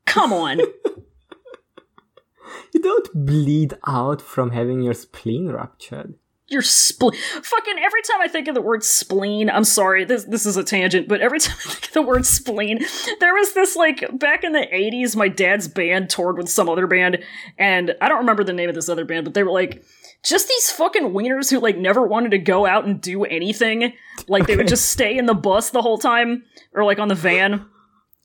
Come 0.06 0.32
on. 0.32 0.58
you 2.72 2.80
don't 2.80 3.26
bleed 3.26 3.74
out 3.86 4.22
from 4.22 4.50
having 4.50 4.80
your 4.80 4.94
spleen 4.94 5.48
ruptured. 5.48 6.14
Your 6.48 6.62
spleen. 6.62 7.20
Fucking 7.42 7.78
every 7.80 8.02
time 8.02 8.20
I 8.20 8.28
think 8.28 8.46
of 8.46 8.54
the 8.54 8.62
word 8.62 8.84
spleen, 8.84 9.50
I'm 9.50 9.64
sorry, 9.64 10.04
this 10.04 10.22
this 10.24 10.46
is 10.46 10.56
a 10.56 10.62
tangent, 10.62 11.08
but 11.08 11.20
every 11.20 11.40
time 11.40 11.56
I 11.58 11.70
think 11.70 11.86
of 11.86 11.92
the 11.92 12.02
word 12.02 12.24
spleen, 12.24 12.78
there 13.18 13.34
was 13.34 13.52
this 13.52 13.74
like 13.74 14.16
back 14.16 14.44
in 14.44 14.52
the 14.52 14.66
80s, 14.72 15.16
my 15.16 15.26
dad's 15.26 15.66
band 15.66 16.08
toured 16.08 16.38
with 16.38 16.48
some 16.48 16.68
other 16.68 16.86
band, 16.86 17.18
and 17.58 17.96
I 18.00 18.08
don't 18.08 18.18
remember 18.18 18.44
the 18.44 18.52
name 18.52 18.68
of 18.68 18.76
this 18.76 18.88
other 18.88 19.04
band, 19.04 19.24
but 19.24 19.34
they 19.34 19.42
were 19.42 19.50
like 19.50 19.84
just 20.24 20.46
these 20.46 20.70
fucking 20.70 21.10
wieners 21.10 21.50
who 21.50 21.58
like 21.58 21.78
never 21.78 22.06
wanted 22.06 22.30
to 22.30 22.38
go 22.38 22.64
out 22.64 22.84
and 22.84 23.00
do 23.00 23.24
anything. 23.24 23.94
Like 24.28 24.46
they 24.46 24.56
would 24.56 24.68
just 24.68 24.90
stay 24.90 25.18
in 25.18 25.26
the 25.26 25.34
bus 25.34 25.70
the 25.70 25.82
whole 25.82 25.98
time, 25.98 26.44
or 26.72 26.84
like 26.84 27.00
on 27.00 27.08
the 27.08 27.16
van. 27.16 27.66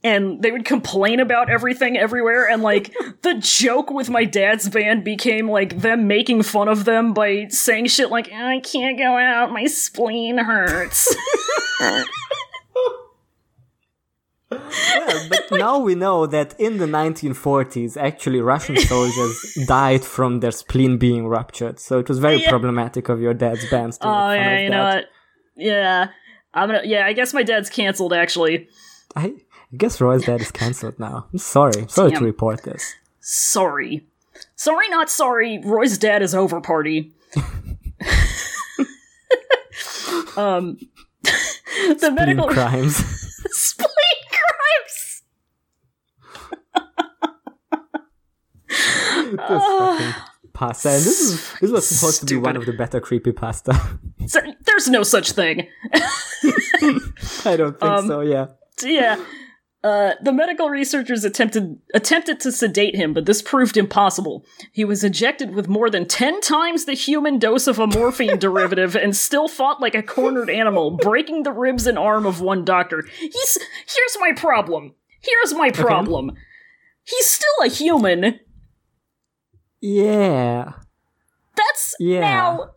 And 0.03 0.41
they 0.41 0.51
would 0.51 0.65
complain 0.65 1.19
about 1.19 1.49
everything 1.49 1.97
everywhere 1.97 2.49
and 2.49 2.63
like 2.63 2.91
the 3.21 3.35
joke 3.35 3.91
with 3.91 4.09
my 4.09 4.25
dad's 4.25 4.67
band 4.69 5.03
became 5.03 5.49
like 5.49 5.79
them 5.81 6.07
making 6.07 6.41
fun 6.43 6.67
of 6.67 6.85
them 6.85 7.13
by 7.13 7.45
saying 7.49 7.85
shit 7.85 8.09
like 8.09 8.29
oh, 8.33 8.47
i 8.47 8.59
can't 8.59 8.97
go 8.97 9.17
out. 9.17 9.51
My 9.51 9.65
spleen 9.65 10.37
hurts. 10.37 11.15
Well, 14.51 15.27
but 15.29 15.45
now 15.51 15.79
we 15.79 15.95
know 15.95 16.25
that 16.25 16.59
in 16.59 16.77
the 16.77 16.85
1940s, 16.85 17.95
actually, 17.95 18.41
Russian 18.41 18.75
soldiers 18.91 19.57
died 19.65 20.03
from 20.03 20.41
their 20.41 20.51
spleen 20.51 20.97
being 20.97 21.27
ruptured. 21.27 21.79
So 21.79 21.99
it 21.99 22.09
was 22.09 22.19
very 22.19 22.41
Yeah. 22.41 22.49
problematic 22.49 23.07
of 23.07 23.21
your 23.21 23.33
dad's 23.33 23.69
band 23.69 23.93
to 23.93 24.07
oh 24.07 24.31
yeah 24.33 24.49
of 24.51 24.61
you 24.63 24.69
know 24.69 24.83
what? 24.83 25.05
Yeah. 25.55 26.07
I'm 26.53 26.67
gonna 26.67 26.81
yeah 26.83 27.05
i 27.05 27.13
guess 27.13 27.33
my 27.33 27.43
dad's 27.43 27.69
canceled 27.69 28.11
actually. 28.11 28.67
I 29.15 29.35
guess 29.77 29.99
Roy's 30.01 30.25
dad 30.25 30.41
is 30.41 30.51
cancelled 30.51 30.99
now. 30.99 31.27
I'm 31.31 31.37
sorry. 31.39 31.85
Sorry 31.87 32.11
to 32.11 32.23
report 32.23 32.63
this. 32.63 32.93
sorry 33.19 34.05
sorry 34.55 34.89
not 34.89 35.07
sorry 35.09 35.59
roy's 35.63 35.97
dad 35.99 36.21
is 36.23 36.33
over 36.33 36.59
party 36.61 37.11
um 40.37 40.77
the 41.23 41.95
Spleen 41.97 42.15
medical 42.15 42.47
crimes. 42.47 42.95
spleen 43.51 44.21
crimes 44.31 45.21
this 49.31 49.63
fucking 49.63 50.13
pasta. 50.53 50.89
And 50.89 50.97
this 51.03 51.19
is 51.21 51.53
this 51.61 51.71
was 51.71 51.87
supposed 51.87 52.19
to 52.21 52.25
be 52.25 52.35
one 52.39 52.55
of 52.57 52.65
the 52.65 52.73
better 52.73 52.99
creepy 52.99 53.31
pasta. 53.31 53.79
There's 54.65 54.87
no 54.89 55.03
such 55.03 55.31
thing 55.33 55.67
I 57.45 57.55
don't 57.57 57.79
think 57.79 57.83
Um, 57.91 58.07
so. 58.07 58.21
Yeah. 58.21 58.47
yeah. 58.83 59.23
Uh, 59.83 60.11
the 60.21 60.31
medical 60.31 60.69
researchers 60.69 61.23
attempted 61.23 61.79
attempted 61.95 62.39
to 62.39 62.51
sedate 62.51 62.95
him, 62.95 63.13
but 63.13 63.25
this 63.25 63.41
proved 63.41 63.75
impossible. 63.77 64.45
He 64.71 64.85
was 64.85 65.03
injected 65.03 65.55
with 65.55 65.67
more 65.67 65.89
than 65.89 66.07
ten 66.07 66.39
times 66.39 66.85
the 66.85 66.93
human 66.93 67.39
dose 67.39 67.65
of 67.65 67.79
a 67.79 67.87
morphine 67.87 68.37
derivative, 68.39 68.95
and 68.95 69.15
still 69.15 69.47
fought 69.47 69.81
like 69.81 69.95
a 69.95 70.03
cornered 70.03 70.51
animal, 70.51 70.91
breaking 70.91 71.43
the 71.43 71.51
ribs 71.51 71.87
and 71.87 71.97
arm 71.97 72.27
of 72.27 72.41
one 72.41 72.63
doctor. 72.63 73.03
He's 73.19 73.57
here's 73.87 74.17
my 74.19 74.33
problem. 74.35 74.93
Here's 75.19 75.53
my 75.55 75.71
problem. 75.71 76.31
He's 77.03 77.25
still 77.25 77.65
a 77.65 77.67
human. 77.67 78.39
Yeah. 79.81 80.73
That's 81.55 81.95
Yeah. 81.99 82.19
now 82.19 82.71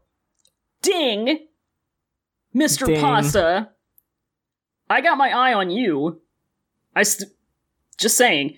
ding, 0.80 1.48
Mr. 2.55 2.86
Ding. 2.86 3.00
Pasta. 3.00 3.70
I 4.88 5.00
got 5.02 5.18
my 5.18 5.30
eye 5.30 5.52
on 5.52 5.70
you. 5.70 6.22
I 6.97 7.03
st- 7.03 7.30
just 7.99 8.16
saying. 8.16 8.57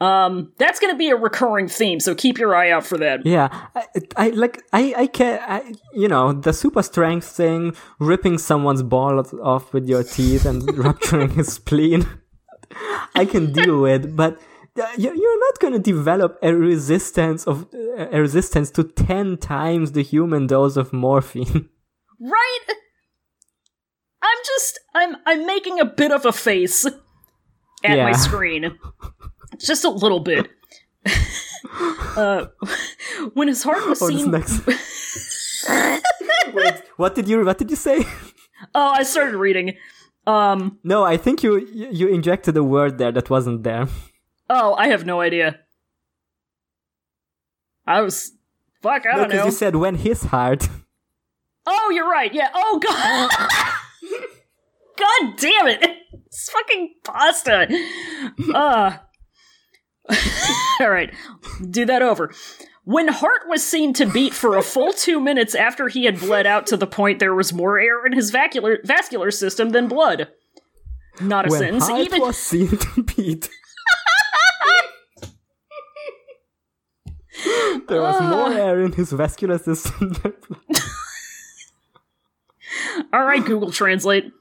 Um, 0.00 0.52
that's 0.58 0.78
going 0.78 0.94
to 0.94 0.96
be 0.98 1.08
a 1.10 1.16
recurring 1.16 1.66
theme, 1.66 1.98
so 1.98 2.14
keep 2.14 2.38
your 2.38 2.54
eye 2.54 2.70
out 2.70 2.86
for 2.86 2.96
that. 2.98 3.26
Yeah, 3.26 3.48
I, 3.74 3.84
I 4.16 4.28
like 4.30 4.62
I 4.72 4.94
I 4.96 5.06
can 5.08 5.40
I, 5.42 5.72
you 5.92 6.06
know 6.06 6.32
the 6.32 6.52
super 6.52 6.84
strength 6.84 7.26
thing, 7.26 7.74
ripping 7.98 8.38
someone's 8.38 8.84
balls 8.84 9.34
off 9.42 9.72
with 9.72 9.88
your 9.88 10.04
teeth 10.04 10.46
and 10.46 10.62
rupturing 10.84 11.30
his 11.30 11.52
spleen. 11.54 12.06
I 13.16 13.24
can 13.24 13.52
deal 13.52 13.80
with, 13.88 14.14
but 14.16 14.38
uh, 14.80 14.86
you- 14.96 15.16
you're 15.16 15.40
not 15.40 15.58
going 15.58 15.72
to 15.72 15.80
develop 15.80 16.38
a 16.44 16.54
resistance 16.54 17.44
of 17.48 17.66
uh, 17.74 18.06
a 18.12 18.20
resistance 18.20 18.70
to 18.72 18.84
ten 18.84 19.36
times 19.36 19.92
the 19.92 20.02
human 20.04 20.46
dose 20.46 20.76
of 20.76 20.92
morphine. 20.92 21.68
Right? 22.20 22.66
I'm 24.22 24.38
just 24.44 24.80
I'm 24.94 25.16
I'm 25.26 25.46
making 25.46 25.80
a 25.80 25.84
bit 25.84 26.10
of 26.12 26.24
a 26.26 26.32
face 26.32 26.86
at 27.84 27.96
my 27.98 28.12
screen. 28.26 28.78
Just 29.58 29.84
a 29.84 29.90
little 29.90 30.20
bit. 30.20 30.48
uh, 32.16 32.46
when 33.34 33.48
his 33.48 33.62
heart 33.62 33.86
was 33.88 33.98
seen. 34.06 34.30
Wait, 36.54 36.82
what 36.96 37.14
did 37.14 37.28
you 37.28 37.44
what 37.44 37.58
did 37.58 37.70
you 37.70 37.76
say? 37.76 38.04
Oh, 38.74 38.90
I 38.90 39.02
started 39.04 39.36
reading. 39.36 39.74
Um 40.26 40.78
No, 40.84 41.04
I 41.04 41.16
think 41.16 41.42
you 41.42 41.58
you 41.72 42.08
injected 42.08 42.56
a 42.56 42.62
word 42.64 42.98
there 42.98 43.12
that 43.12 43.30
wasn't 43.30 43.62
there. 43.62 43.86
oh, 44.50 44.74
I 44.74 44.88
have 44.88 45.04
no 45.06 45.20
idea. 45.20 45.60
I 47.86 48.00
was 48.02 48.32
fuck, 48.82 49.06
I 49.06 49.16
don't 49.16 49.28
Because 49.28 49.38
know. 49.40 49.44
you 49.46 49.50
said 49.52 49.76
when 49.76 49.94
his 49.96 50.24
heart. 50.24 50.68
Oh, 51.66 51.90
you're 51.94 52.08
right. 52.08 52.32
Yeah. 52.34 52.48
Oh 52.54 52.78
god. 52.78 53.30
god 54.98 55.36
damn 55.38 55.66
it. 55.68 55.80
It's 56.28 56.50
fucking 56.50 56.94
pasta. 57.04 57.66
Uh 58.54 58.96
All 60.80 60.90
right. 60.90 61.12
Do 61.70 61.84
that 61.86 62.02
over. 62.02 62.30
When 62.84 63.08
heart 63.08 63.42
was 63.48 63.66
seen 63.66 63.92
to 63.94 64.06
beat 64.06 64.32
for 64.32 64.56
a 64.56 64.62
full 64.62 64.92
2 64.92 65.20
minutes 65.20 65.54
after 65.54 65.88
he 65.88 66.04
had 66.04 66.18
bled 66.20 66.46
out 66.46 66.66
to 66.68 66.76
the 66.76 66.86
point 66.86 67.18
there 67.18 67.34
was 67.34 67.52
more 67.52 67.78
air 67.78 68.06
in 68.06 68.12
his 68.12 68.30
vascular 68.30 68.78
vascular 68.84 69.30
system 69.30 69.70
than 69.70 69.88
blood. 69.88 70.28
Not 71.20 71.46
a 71.46 71.50
when 71.50 71.58
sentence. 71.60 71.88
heart 71.88 72.00
Even 72.00 72.20
was 72.22 72.38
seen 72.38 72.68
to 72.68 73.02
beat. 73.02 73.48
there 77.88 78.00
was 78.02 78.20
more 78.20 78.52
air 78.52 78.80
in 78.82 78.92
his 78.92 79.12
vascular 79.12 79.58
system 79.58 80.10
than 80.12 80.34
blood. 80.48 80.82
All 83.12 83.24
right, 83.24 83.44
Google 83.44 83.70
Translate. 83.72 84.32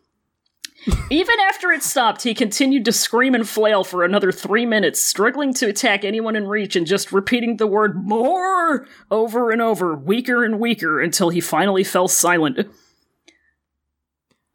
Even 1.09 1.39
after 1.47 1.71
it 1.71 1.83
stopped, 1.83 2.23
he 2.23 2.33
continued 2.33 2.85
to 2.85 2.91
scream 2.91 3.35
and 3.35 3.47
flail 3.47 3.83
for 3.83 4.03
another 4.03 4.31
three 4.31 4.65
minutes, 4.65 5.03
struggling 5.03 5.53
to 5.55 5.67
attack 5.67 6.05
anyone 6.05 6.35
in 6.35 6.47
reach 6.47 6.75
and 6.75 6.87
just 6.87 7.11
repeating 7.11 7.57
the 7.57 7.67
word 7.67 7.95
more 7.95 8.87
over 9.11 9.51
and 9.51 9.61
over, 9.61 9.95
weaker 9.95 10.43
and 10.43 10.59
weaker, 10.59 11.01
until 11.01 11.29
he 11.29 11.41
finally 11.41 11.83
fell 11.83 12.07
silent. 12.07 12.67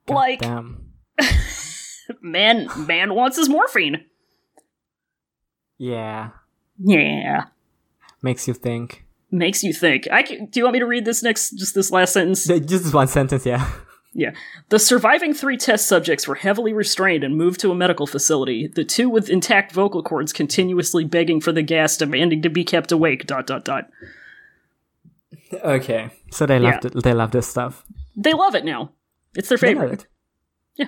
like, 0.09 0.41
Damn. 0.41 0.93
man, 2.23 2.69
man 2.77 3.15
wants 3.15 3.37
his 3.37 3.49
morphine. 3.49 4.05
Yeah. 5.79 6.31
Yeah. 6.79 7.45
Makes 8.23 8.49
you 8.49 8.55
think. 8.55 9.05
Makes 9.31 9.65
you 9.65 9.73
think. 9.73 10.09
I 10.11 10.23
can, 10.23 10.47
do 10.47 10.61
you 10.61 10.65
want 10.65 10.75
me 10.75 10.81
to 10.81 10.87
read 10.87 11.05
this 11.05 11.23
next, 11.23 11.51
just 11.59 11.75
this 11.75 11.91
last 11.91 12.13
sentence? 12.13 12.47
Just 12.47 12.69
this 12.85 12.93
one 12.93 13.09
sentence, 13.09 13.45
yeah. 13.45 13.71
Yeah. 14.15 14.33
The 14.69 14.79
surviving 14.79 15.33
three 15.33 15.57
test 15.57 15.89
subjects 15.89 16.29
were 16.29 16.35
heavily 16.35 16.73
restrained 16.75 17.25
and 17.25 17.37
moved 17.37 17.61
to 17.61 17.71
a 17.71 17.75
medical 17.75 18.07
facility, 18.07 18.67
the 18.67 18.85
two 18.85 19.09
with 19.09 19.31
intact 19.31 19.73
vocal 19.73 20.03
cords 20.03 20.33
continuously 20.35 21.05
begging 21.05 21.41
for 21.41 21.51
the 21.53 21.63
gas, 21.63 21.97
demanding 21.97 22.43
to 22.43 22.51
be 22.51 22.63
kept 22.65 22.93
awake, 22.93 23.27
dot 23.27 23.47
dot 23.47 23.65
dot. 23.65 23.89
Okay. 25.65 26.11
So 26.31 26.47
they 26.47 26.59
love 26.59 26.75
Yeah. 26.83 26.91
it. 26.95 27.03
They 27.03 27.15
love 27.15 27.31
this 27.31 27.47
stuff. 27.47 27.85
They 28.17 28.33
love 28.33 28.55
it 28.55 28.65
now. 28.65 28.93
It's 29.35 29.49
their 29.49 29.59
They 29.59 29.75
love 29.75 29.83
favorite. 29.85 30.01
it. 30.03 30.07
Yeah. 30.77 30.87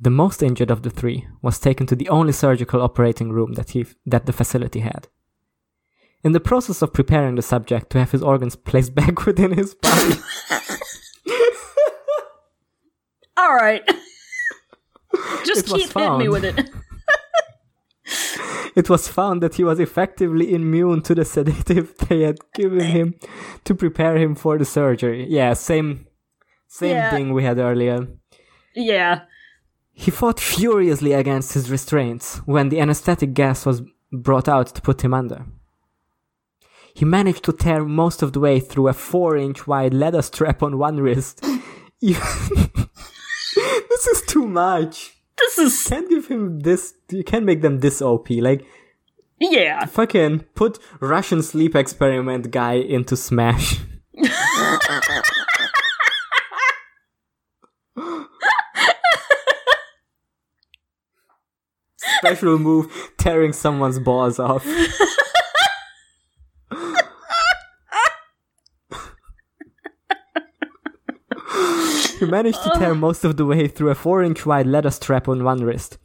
The 0.00 0.10
most 0.10 0.42
injured 0.42 0.70
of 0.70 0.82
the 0.82 0.90
three 0.90 1.26
was 1.42 1.58
taken 1.58 1.86
to 1.86 1.96
the 1.96 2.08
only 2.08 2.32
surgical 2.32 2.82
operating 2.82 3.30
room 3.32 3.54
that 3.54 3.70
he 3.70 3.86
that 4.06 4.26
the 4.26 4.32
facility 4.32 4.80
had. 4.80 5.08
In 6.24 6.32
the 6.32 6.40
process 6.40 6.82
of 6.82 6.92
preparing 6.92 7.36
the 7.36 7.42
subject 7.42 7.90
to 7.90 7.98
have 7.98 8.10
his 8.12 8.22
organs 8.22 8.56
placed 8.56 8.94
back 9.00 9.24
within 9.24 9.52
his 9.52 9.74
body, 9.74 10.16
All 13.38 13.54
right. 13.54 13.82
Just 15.46 15.66
It 15.68 15.74
keep 15.74 15.92
hitting 15.94 16.18
me 16.18 16.28
with 16.28 16.44
it. 16.44 16.70
it 18.76 18.88
was 18.90 19.08
found 19.08 19.42
that 19.42 19.54
he 19.54 19.64
was 19.64 19.80
effectively 19.80 20.52
immune 20.54 21.02
to 21.02 21.14
the 21.14 21.24
sedative 21.24 21.96
they 22.08 22.22
had 22.22 22.38
given 22.54 22.80
eh. 22.80 22.84
him 22.84 23.14
to 23.64 23.74
prepare 23.74 24.16
him 24.16 24.34
for 24.34 24.58
the 24.58 24.64
surgery. 24.64 25.26
Yeah, 25.28 25.54
same 25.54 26.06
same 26.68 26.96
Yeah. 26.96 27.10
thing 27.10 27.32
we 27.32 27.44
had 27.44 27.58
earlier. 27.58 28.06
yeah. 28.74 29.22
He 29.92 30.12
fought 30.12 30.38
furiously 30.38 31.12
against 31.12 31.54
his 31.54 31.70
restraints 31.72 32.36
when 32.46 32.68
the 32.68 32.80
anesthetic 32.80 33.34
gas 33.34 33.66
was 33.66 33.82
brought 34.12 34.48
out 34.48 34.66
to 34.74 34.80
put 34.80 35.02
him 35.02 35.12
under. 35.12 35.44
He 36.94 37.04
managed 37.04 37.42
to 37.44 37.52
tear 37.52 37.84
most 37.84 38.22
of 38.22 38.32
the 38.32 38.38
way 38.40 38.60
through 38.60 38.86
a 38.88 38.92
four 38.92 39.36
inch 39.36 39.66
wide 39.66 39.92
leather 39.94 40.22
strap 40.22 40.62
on 40.62 40.78
one 40.78 40.98
wrist. 41.00 41.44
This 43.88 44.06
is 44.06 44.22
too 44.22 44.46
much. 44.46 45.14
This 45.36 45.58
is. 45.58 45.86
Can't 45.88 46.08
give 46.08 46.28
him 46.28 46.60
this. 46.60 46.94
You 47.10 47.24
can't 47.24 47.44
make 47.44 47.62
them 47.62 47.80
this 47.80 48.00
OP. 48.02 48.28
Like, 48.30 48.64
Yeah. 49.40 49.84
fucking 49.86 50.40
put 50.54 50.78
Russian 51.00 51.42
sleep 51.42 51.74
experiment 51.74 52.50
guy 52.50 52.74
into 52.74 53.16
Smash. 53.16 53.78
Special 61.96 62.58
move 62.58 62.92
tearing 63.18 63.52
someone's 63.52 63.98
balls 63.98 64.38
off. 64.38 64.64
He 72.18 72.26
managed 72.26 72.62
to 72.62 72.70
tear 72.70 72.90
oh. 72.90 72.94
most 72.94 73.24
of 73.24 73.36
the 73.36 73.46
way 73.46 73.68
through 73.68 73.90
a 73.90 73.94
4 73.94 74.22
inch 74.22 74.44
wide 74.44 74.66
leather 74.66 74.90
strap 74.90 75.28
on 75.28 75.44
one 75.44 75.62
wrist. 75.62 75.98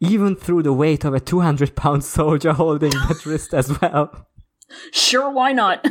Even 0.00 0.36
through 0.36 0.62
the 0.62 0.72
weight 0.72 1.04
of 1.04 1.14
a 1.14 1.20
200 1.20 1.74
pound 1.74 2.04
soldier 2.16 2.52
holding 2.52 2.90
that 2.90 3.24
wrist 3.26 3.54
as 3.54 3.80
well. 3.80 4.26
Sure, 4.92 5.30
why 5.30 5.52
not? 5.52 5.86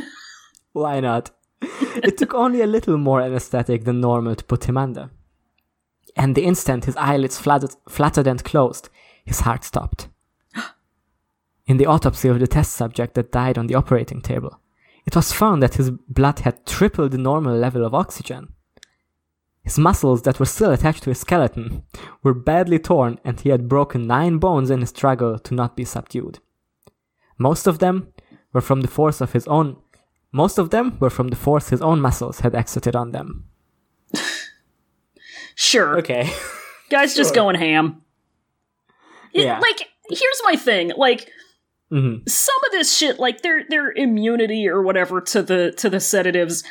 Why 0.72 1.00
not? 1.00 1.30
It 1.62 2.18
took 2.18 2.34
only 2.34 2.60
a 2.60 2.66
little 2.66 2.98
more 2.98 3.20
anesthetic 3.20 3.84
than 3.84 4.00
normal 4.00 4.34
to 4.34 4.44
put 4.44 4.64
him 4.64 4.76
under. 4.76 5.10
And 6.16 6.34
the 6.34 6.44
instant 6.44 6.84
his 6.84 6.96
eyelids 6.96 7.38
fluttered, 7.38 7.74
fluttered 7.88 8.26
and 8.26 8.42
closed, 8.44 8.88
his 9.24 9.40
heart 9.40 9.64
stopped. 9.64 10.08
In 11.66 11.76
the 11.76 11.86
autopsy 11.86 12.28
of 12.28 12.40
the 12.40 12.46
test 12.46 12.74
subject 12.74 13.14
that 13.14 13.32
died 13.32 13.58
on 13.58 13.66
the 13.66 13.74
operating 13.74 14.20
table, 14.20 14.60
it 15.06 15.16
was 15.16 15.32
found 15.32 15.62
that 15.62 15.74
his 15.74 15.90
blood 15.90 16.40
had 16.40 16.66
tripled 16.66 17.12
the 17.12 17.18
normal 17.18 17.56
level 17.56 17.84
of 17.84 17.94
oxygen. 17.94 18.53
His 19.64 19.78
muscles 19.78 20.22
that 20.22 20.38
were 20.38 20.46
still 20.46 20.70
attached 20.72 21.02
to 21.04 21.10
his 21.10 21.20
skeleton 21.20 21.82
were 22.22 22.34
badly 22.34 22.78
torn, 22.78 23.18
and 23.24 23.40
he 23.40 23.48
had 23.48 23.68
broken 23.68 24.06
nine 24.06 24.38
bones 24.38 24.70
in 24.70 24.80
his 24.80 24.90
struggle 24.90 25.38
to 25.38 25.54
not 25.54 25.74
be 25.76 25.84
subdued. 25.84 26.38
Most 27.38 27.66
of 27.66 27.78
them 27.78 28.12
were 28.52 28.60
from 28.60 28.82
the 28.82 28.88
force 28.88 29.20
of 29.20 29.32
his 29.32 29.46
own 29.48 29.76
most 30.32 30.58
of 30.58 30.70
them 30.70 30.96
were 30.98 31.10
from 31.10 31.28
the 31.28 31.36
force 31.36 31.68
his 31.68 31.80
own 31.80 32.00
muscles 32.00 32.40
had 32.40 32.54
exerted 32.56 32.94
on 32.96 33.12
them. 33.12 33.44
Sure. 35.54 35.98
Okay. 35.98 36.28
Guys 36.90 37.14
just 37.14 37.34
going 37.34 37.56
ham. 37.56 38.02
It- 39.32 39.44
Yeah. 39.44 39.58
Like, 39.60 39.88
here's 40.10 40.40
my 40.44 40.56
thing. 40.56 40.92
Like, 40.96 41.30
hmm 41.90 42.16
some 42.26 42.56
of 42.66 42.72
this 42.72 42.96
shit, 42.96 43.20
like 43.20 43.42
their 43.42 43.62
their 43.68 43.92
immunity 43.92 44.66
or 44.68 44.82
whatever 44.82 45.20
to 45.20 45.42
the 45.42 45.72
to 45.76 45.88
the 45.90 46.00
sedatives, 46.00 46.64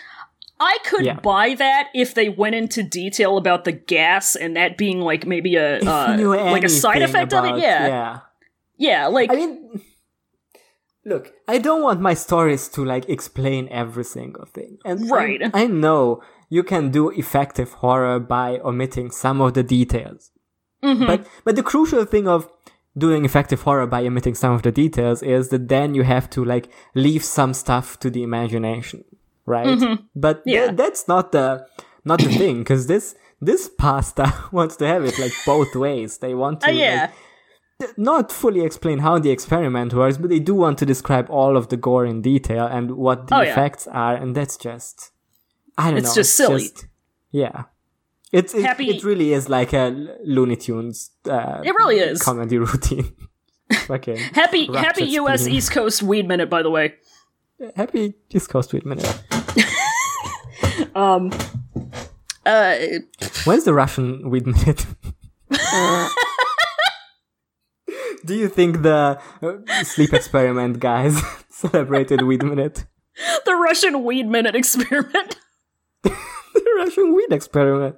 I 0.60 0.78
could 0.86 1.06
Yeah. 1.06 1.20
buy 1.20 1.56
that 1.56 1.90
if 1.94 2.14
they 2.14 2.30
went 2.30 2.56
into 2.56 2.84
detail 2.84 3.38
about 3.38 3.64
the 3.66 3.72
gas 3.72 4.36
and 4.36 4.56
that 4.56 4.78
being 4.78 5.02
like 5.02 5.26
maybe 5.26 5.56
a 5.56 5.80
uh, 5.80 6.16
like 6.52 6.64
a 6.64 6.70
side 6.70 7.02
effect 7.02 7.34
of 7.34 7.44
it. 7.46 7.58
Yeah. 7.58 7.88
Yeah. 7.88 8.20
yeah, 8.78 9.08
like 9.08 9.32
I 9.32 9.36
mean, 9.36 9.82
look, 11.06 11.32
I 11.48 11.58
don't 11.58 11.82
want 11.82 12.02
my 12.02 12.14
stories 12.14 12.68
to 12.70 12.86
like 12.86 13.10
explain 13.10 13.68
every 13.72 14.04
single 14.04 14.46
thing. 14.46 14.78
And 14.86 15.12
I- 15.12 15.16
Right. 15.16 15.42
I, 15.54 15.68
know 15.68 16.22
you 16.50 16.64
can 16.64 16.92
do 16.92 17.10
effective 17.10 17.74
horror 17.74 18.20
by 18.20 18.60
omitting 18.64 19.12
some 19.12 19.42
of 19.42 19.54
the 19.54 19.64
details. 19.64 20.32
Mm-hmm. 20.84 21.06
But 21.08 21.28
but 21.46 21.56
the 21.56 21.64
crucial 21.64 22.06
thing 22.06 22.28
of 22.28 22.48
doing 22.98 23.26
effective 23.26 23.62
horror 23.64 23.88
by 23.88 24.06
omitting 24.06 24.36
some 24.36 24.54
of 24.54 24.62
the 24.62 24.72
details 24.72 25.24
is 25.24 25.50
that 25.50 25.68
then 25.68 25.96
you 25.96 26.04
have 26.04 26.30
to 26.30 26.44
like 26.46 26.70
leave 26.94 27.24
some 27.24 27.54
stuff 27.54 27.98
to 28.00 28.10
the 28.10 28.22
imagination, 28.22 29.04
right? 29.46 29.80
But 30.16 30.38
Mm-hmm. 30.40 30.50
Yeah. 30.50 30.72
that's 30.72 31.08
not 31.08 31.32
the 31.32 31.66
not 32.06 32.20
the 32.20 32.30
thing 32.30 32.60
because 32.60 32.88
this 32.88 33.16
this 33.42 33.70
pasta 33.78 34.34
wants 34.52 34.76
to 34.78 34.88
have 34.88 35.04
it 35.06 35.18
like 35.20 35.34
both 35.46 35.76
ways. 35.76 36.18
They 36.20 36.34
want 36.34 36.62
to 36.62 36.68
uh, 36.68 36.72
yeah. 36.72 37.12
like, 37.80 37.98
not 37.98 38.32
fully 38.32 38.62
explain 38.62 39.00
how 39.00 39.20
the 39.20 39.32
experiment 39.32 39.94
works, 39.94 40.18
but 40.18 40.30
they 40.30 40.40
do 40.40 40.54
want 40.56 40.78
to 40.80 40.86
describe 40.86 41.30
all 41.30 41.58
of 41.58 41.68
the 41.68 41.78
gore 41.78 42.06
in 42.06 42.22
detail 42.22 42.66
and 42.66 42.92
what 42.96 43.28
the 43.28 43.36
Oh, 43.38 43.42
yeah. 43.42 43.52
effects 43.52 43.88
are, 43.88 44.16
and 44.16 44.36
that's 44.36 44.56
just 44.58 45.12
I 45.78 45.90
don't 45.90 45.98
It's 45.98 46.06
know. 46.06 46.10
It's 46.10 46.16
just 46.16 46.36
silly. 46.36 46.70
yeah, 47.32 47.64
it's 48.32 48.54
it, 48.54 48.64
Happy- 48.64 48.90
it 48.90 49.04
really 49.04 49.34
is 49.34 49.50
like 49.50 49.74
a 49.74 49.90
Looney 50.24 50.56
Tunes. 50.56 51.12
Uh, 51.30 51.62
It 51.64 51.74
really 51.76 52.00
is. 52.00 52.22
comedy 52.22 52.58
routine. 52.68 53.12
okay, 53.90 54.18
Happy 54.34 54.66
Happy 54.72 55.06
US 55.20 55.42
speeding. 55.42 55.58
East 55.58 55.72
Coast 55.72 56.04
Weed 56.04 56.28
Minute, 56.28 56.50
by 56.50 56.62
the 56.64 56.70
way. 56.70 56.94
Happy 57.76 58.16
Coast 58.48 58.72
Tweet 58.72 58.86
Minute. 58.86 59.24
Um, 60.96 61.32
uh, 62.46 62.76
When's 63.46 63.64
the 63.64 63.74
Russian 63.74 64.30
weed 64.30 64.46
minute? 64.46 64.86
Do 68.26 68.36
you 68.36 68.48
think 68.48 68.84
the 68.84 69.20
uh, 69.42 69.84
sleep 69.84 70.14
experiment 70.14 70.80
guys 70.80 71.20
celebrated 71.50 72.22
weed 72.24 72.44
minute? 72.44 72.86
the 73.46 73.56
Russian 73.56 74.04
Weed 74.04 74.28
Minute 74.28 74.56
experiment. 74.56 75.38
The 76.04 76.74
Russian 76.78 77.14
weed 77.14 77.32
experiment. 77.32 77.96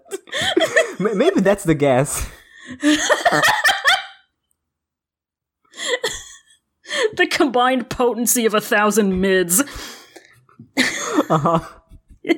Maybe 1.00 1.42
that's 1.42 1.64
the 1.64 1.76
guess. 1.76 2.28
The 7.18 7.28
combined 7.28 7.90
potency 7.90 8.46
of 8.46 8.54
a 8.54 8.62
thousand 8.62 9.20
mids. 9.22 9.62
Uh-huh. 11.30 11.60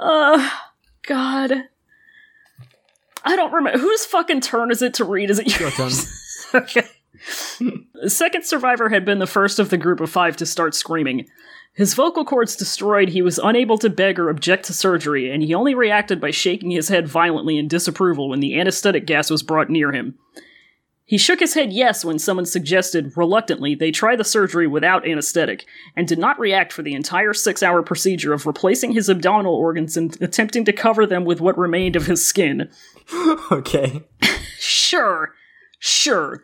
Uh, 0.00 0.48
God. 1.06 1.52
I 3.24 3.36
don't 3.36 3.52
remember. 3.52 3.78
Whose 3.78 4.06
fucking 4.06 4.40
turn 4.40 4.70
is 4.70 4.80
it 4.80 4.94
to 4.94 5.04
read? 5.04 5.30
Is 5.30 5.38
it 5.38 5.58
Your 5.58 5.70
yours? 5.70 6.48
turn. 6.52 6.62
okay. 6.62 6.86
The 8.00 8.08
second 8.08 8.44
survivor 8.44 8.88
had 8.88 9.04
been 9.04 9.18
the 9.18 9.26
first 9.26 9.58
of 9.58 9.70
the 9.70 9.76
group 9.76 10.00
of 10.00 10.08
five 10.08 10.36
to 10.36 10.46
start 10.46 10.74
screaming. 10.74 11.26
His 11.74 11.94
vocal 11.94 12.24
cords 12.24 12.56
destroyed, 12.56 13.08
he 13.08 13.22
was 13.22 13.38
unable 13.38 13.76
to 13.78 13.90
beg 13.90 14.18
or 14.18 14.30
object 14.30 14.64
to 14.66 14.72
surgery, 14.72 15.30
and 15.30 15.42
he 15.42 15.54
only 15.54 15.74
reacted 15.74 16.20
by 16.20 16.30
shaking 16.30 16.70
his 16.70 16.88
head 16.88 17.08
violently 17.08 17.58
in 17.58 17.68
disapproval 17.68 18.28
when 18.28 18.40
the 18.40 18.58
anesthetic 18.58 19.06
gas 19.06 19.30
was 19.30 19.42
brought 19.42 19.68
near 19.70 19.92
him. 19.92 20.16
He 21.08 21.16
shook 21.16 21.40
his 21.40 21.54
head 21.54 21.72
yes 21.72 22.04
when 22.04 22.18
someone 22.18 22.44
suggested, 22.44 23.16
reluctantly, 23.16 23.74
they 23.74 23.90
try 23.90 24.14
the 24.14 24.24
surgery 24.24 24.66
without 24.66 25.08
anesthetic, 25.08 25.64
and 25.96 26.06
did 26.06 26.18
not 26.18 26.38
react 26.38 26.70
for 26.70 26.82
the 26.82 26.92
entire 26.92 27.32
six 27.32 27.62
hour 27.62 27.82
procedure 27.82 28.34
of 28.34 28.44
replacing 28.44 28.92
his 28.92 29.08
abdominal 29.08 29.54
organs 29.54 29.96
and 29.96 30.20
attempting 30.20 30.66
to 30.66 30.72
cover 30.72 31.06
them 31.06 31.24
with 31.24 31.40
what 31.40 31.56
remained 31.56 31.96
of 31.96 32.06
his 32.06 32.24
skin. 32.24 32.70
Okay. 33.50 34.02
Sure, 34.58 35.32
sure. 35.78 36.42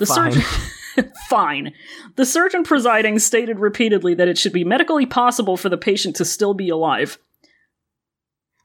The 0.00 0.06
Fine. 0.06 0.32
surgeon. 0.32 1.12
Fine. 1.28 1.72
The 2.16 2.26
surgeon 2.26 2.64
presiding 2.64 3.20
stated 3.20 3.60
repeatedly 3.60 4.14
that 4.14 4.26
it 4.26 4.36
should 4.36 4.52
be 4.52 4.64
medically 4.64 5.06
possible 5.06 5.56
for 5.56 5.68
the 5.68 5.76
patient 5.76 6.16
to 6.16 6.24
still 6.24 6.52
be 6.52 6.68
alive. 6.68 7.18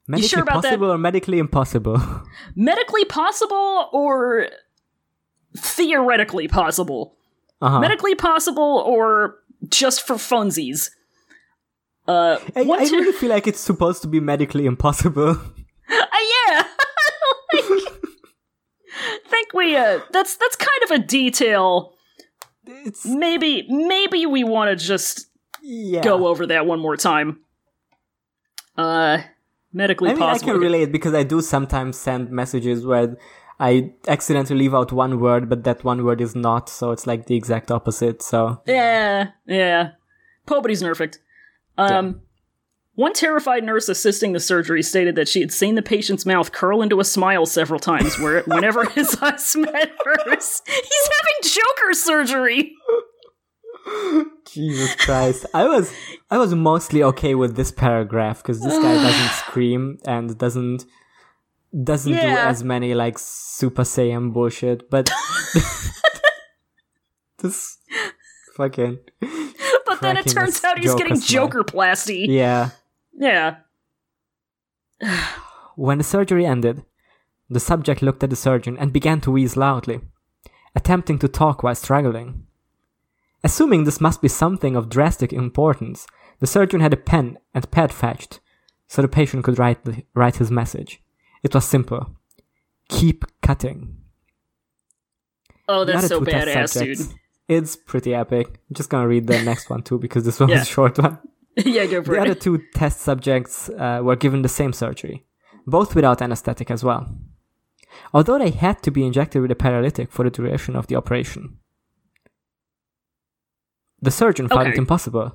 Medically 0.07 0.27
sure 0.27 0.41
about 0.41 0.63
that? 0.63 0.69
possible 0.69 0.91
or 0.91 0.97
medically 0.97 1.37
impossible? 1.37 2.01
Medically 2.55 3.05
possible 3.05 3.89
or 3.93 4.47
theoretically 5.57 6.47
possible? 6.47 7.15
Uh-huh. 7.61 7.79
Medically 7.79 8.15
possible 8.15 8.83
or 8.85 9.35
just 9.67 10.05
for 10.05 10.15
funsies? 10.15 10.89
Uh, 12.07 12.37
I, 12.55 12.61
I 12.61 12.85
two- 12.85 12.95
really 12.97 13.11
feel 13.11 13.29
like 13.29 13.47
it's 13.47 13.59
supposed 13.59 14.01
to 14.03 14.07
be 14.07 14.19
medically 14.19 14.65
impossible. 14.65 15.37
Uh, 15.91 16.05
yeah. 16.51 16.63
Like, 17.51 17.63
think 19.27 19.53
we 19.53 19.75
uh 19.75 19.99
that's 20.11 20.37
that's 20.37 20.55
kind 20.55 20.83
of 20.83 20.91
a 20.91 20.99
detail. 20.99 21.93
It's 22.65 23.05
Maybe 23.05 23.65
maybe 23.69 24.25
we 24.25 24.43
want 24.43 24.69
to 24.69 24.75
just 24.85 25.27
yeah. 25.63 26.01
go 26.01 26.27
over 26.27 26.45
that 26.47 26.65
one 26.65 26.79
more 26.79 26.95
time. 26.97 27.39
Uh 28.77 29.19
medically 29.73 30.09
I 30.11 30.13
mean, 30.13 30.19
possible. 30.21 30.49
I 30.49 30.53
can 30.53 30.61
relate 30.61 30.91
because 30.91 31.13
I 31.13 31.23
do 31.23 31.41
sometimes 31.41 31.97
send 31.97 32.29
messages 32.31 32.85
where 32.85 33.17
I 33.59 33.93
accidentally 34.07 34.59
leave 34.59 34.73
out 34.73 34.91
one 34.93 35.19
word, 35.19 35.49
but 35.49 35.63
that 35.65 35.83
one 35.83 36.05
word 36.05 36.21
is 36.21 36.35
not, 36.35 36.69
so 36.69 36.91
it's 36.91 37.05
like 37.05 37.25
the 37.25 37.35
exact 37.35 37.71
opposite. 37.71 38.21
So 38.21 38.61
Yeah, 38.65 39.31
yeah. 39.45 39.91
Nobody's 40.49 40.81
perfect. 40.81 41.19
Um 41.77 42.21
one 42.99 43.13
terrified 43.13 43.63
nurse 43.63 43.87
assisting 43.87 44.33
the 44.33 44.41
surgery 44.41 44.83
stated 44.83 45.15
that 45.15 45.29
she 45.29 45.39
had 45.39 45.53
seen 45.53 45.75
the 45.75 45.81
patient's 45.81 46.25
mouth 46.25 46.51
curl 46.51 46.81
into 46.81 46.99
a 46.99 47.05
smile 47.05 47.45
several 47.45 47.79
times 47.79 48.19
where 48.19 48.41
whenever 48.45 48.83
his 48.89 49.15
eyes 49.21 49.55
met 49.55 49.93
hers. 50.03 50.61
He's 50.65 51.09
having 51.17 51.53
Joker 51.55 51.93
surgery. 51.93 52.73
Jesus 54.51 54.95
Christ, 54.95 55.45
I 55.53 55.65
was 55.65 55.93
I 56.29 56.37
was 56.37 56.53
mostly 56.53 57.01
okay 57.03 57.35
with 57.35 57.55
this 57.55 57.71
paragraph 57.71 58.43
because 58.43 58.61
this 58.61 58.77
guy 58.77 58.95
doesn't 58.95 59.31
scream 59.45 59.99
and 60.05 60.37
doesn't 60.37 60.85
doesn't 61.83 62.11
do 62.11 62.17
as 62.17 62.63
many 62.63 62.93
like 62.93 63.17
Super 63.19 63.83
Saiyan 63.83 64.33
bullshit, 64.33 64.89
but 64.89 65.09
this 67.39 67.77
fucking 68.55 68.99
But 69.85 70.01
then 70.01 70.17
it 70.17 70.27
turns 70.27 70.63
out 70.63 70.79
he's 70.79 70.95
getting. 70.95 71.19
Joker 71.19 71.63
plasty. 71.63 72.25
yeah. 72.27 72.69
Yeah. 73.13 73.57
When 75.75 75.97
the 75.97 76.03
surgery 76.03 76.45
ended, 76.45 76.83
the 77.49 77.61
subject 77.61 78.01
looked 78.01 78.21
at 78.21 78.29
the 78.29 78.35
surgeon 78.35 78.77
and 78.77 78.91
began 78.91 79.21
to 79.21 79.31
wheeze 79.31 79.55
loudly, 79.55 80.01
attempting 80.75 81.17
to 81.19 81.29
talk 81.29 81.63
while 81.63 81.73
struggling. 81.75 82.45
Assuming 83.45 83.85
this 83.85 84.01
must 84.01 84.21
be 84.21 84.27
something 84.27 84.75
of 84.75 84.89
drastic 84.89 85.31
importance, 85.31 86.05
the 86.41 86.47
surgeon 86.47 86.81
had 86.81 86.91
a 86.91 86.97
pen 86.97 87.37
and 87.53 87.71
pad 87.71 87.93
fetched, 87.93 88.41
so 88.87 89.01
the 89.01 89.07
patient 89.07 89.45
could 89.45 89.57
write, 89.57 89.85
the, 89.85 90.03
write 90.13 90.35
his 90.35 90.51
message. 90.51 91.01
It 91.43 91.53
was 91.53 91.65
simple. 91.65 92.15
Keep 92.89 93.25
cutting. 93.41 93.95
Oh, 95.67 95.85
that's 95.85 96.07
so 96.07 96.21
badass, 96.21 96.69
subjects- 96.69 97.07
dude. 97.07 97.15
It's 97.47 97.75
pretty 97.75 98.13
epic. 98.13 98.47
I'm 98.47 98.75
just 98.75 98.89
gonna 98.89 99.07
read 99.07 99.25
the 99.27 99.41
next 99.51 99.69
one 99.69 99.81
too 99.81 99.97
because 99.99 100.23
this 100.25 100.39
one 100.39 100.49
Yeah. 100.49 100.59
was 100.59 100.63
a 100.67 100.71
short 100.71 100.97
one. 100.99 101.17
yeah, 101.57 101.85
go 101.87 102.03
for 102.03 102.11
The 102.11 102.21
it. 102.21 102.23
The 102.25 102.31
other 102.31 102.35
two 102.35 102.61
test 102.75 103.01
subjects 103.01 103.69
uh, 103.69 104.01
were 104.03 104.15
given 104.15 104.41
the 104.43 104.49
same 104.49 104.73
surgery, 104.73 105.25
both 105.65 105.95
without 105.95 106.21
anesthetic 106.21 106.69
as 106.71 106.83
well. 106.83 107.07
Although 108.13 108.37
they 108.39 108.51
had 108.51 108.83
to 108.83 108.91
be 108.91 109.05
injected 109.05 109.41
with 109.41 109.51
a 109.51 109.55
paralytic 109.55 110.11
for 110.11 110.23
the 110.23 110.29
duration 110.29 110.75
of 110.75 110.87
the 110.87 110.95
operation. 110.95 111.57
The 114.01 114.11
surgeon 114.11 114.47
found 114.47 114.69
it 114.69 114.77
impossible. 114.77 115.33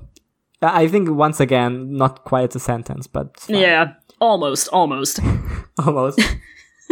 I 0.61 0.87
think 0.87 1.09
once 1.09 1.39
again, 1.39 1.95
not 1.95 2.23
quite 2.23 2.55
a 2.55 2.59
sentence, 2.59 3.07
but. 3.07 3.45
Yeah, 3.47 3.93
almost, 4.19 4.67
almost. 4.69 5.19
almost. 5.77 6.19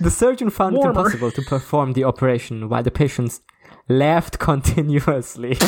the 0.00 0.10
surgeon 0.10 0.50
found 0.50 0.76
it 0.76 0.84
impossible 0.84 1.30
to 1.30 1.42
perform 1.42 1.92
the 1.92 2.04
operation 2.04 2.68
while 2.68 2.82
the 2.82 2.90
patients 2.90 3.40
laughed 3.88 4.38
continuously. 4.38 5.54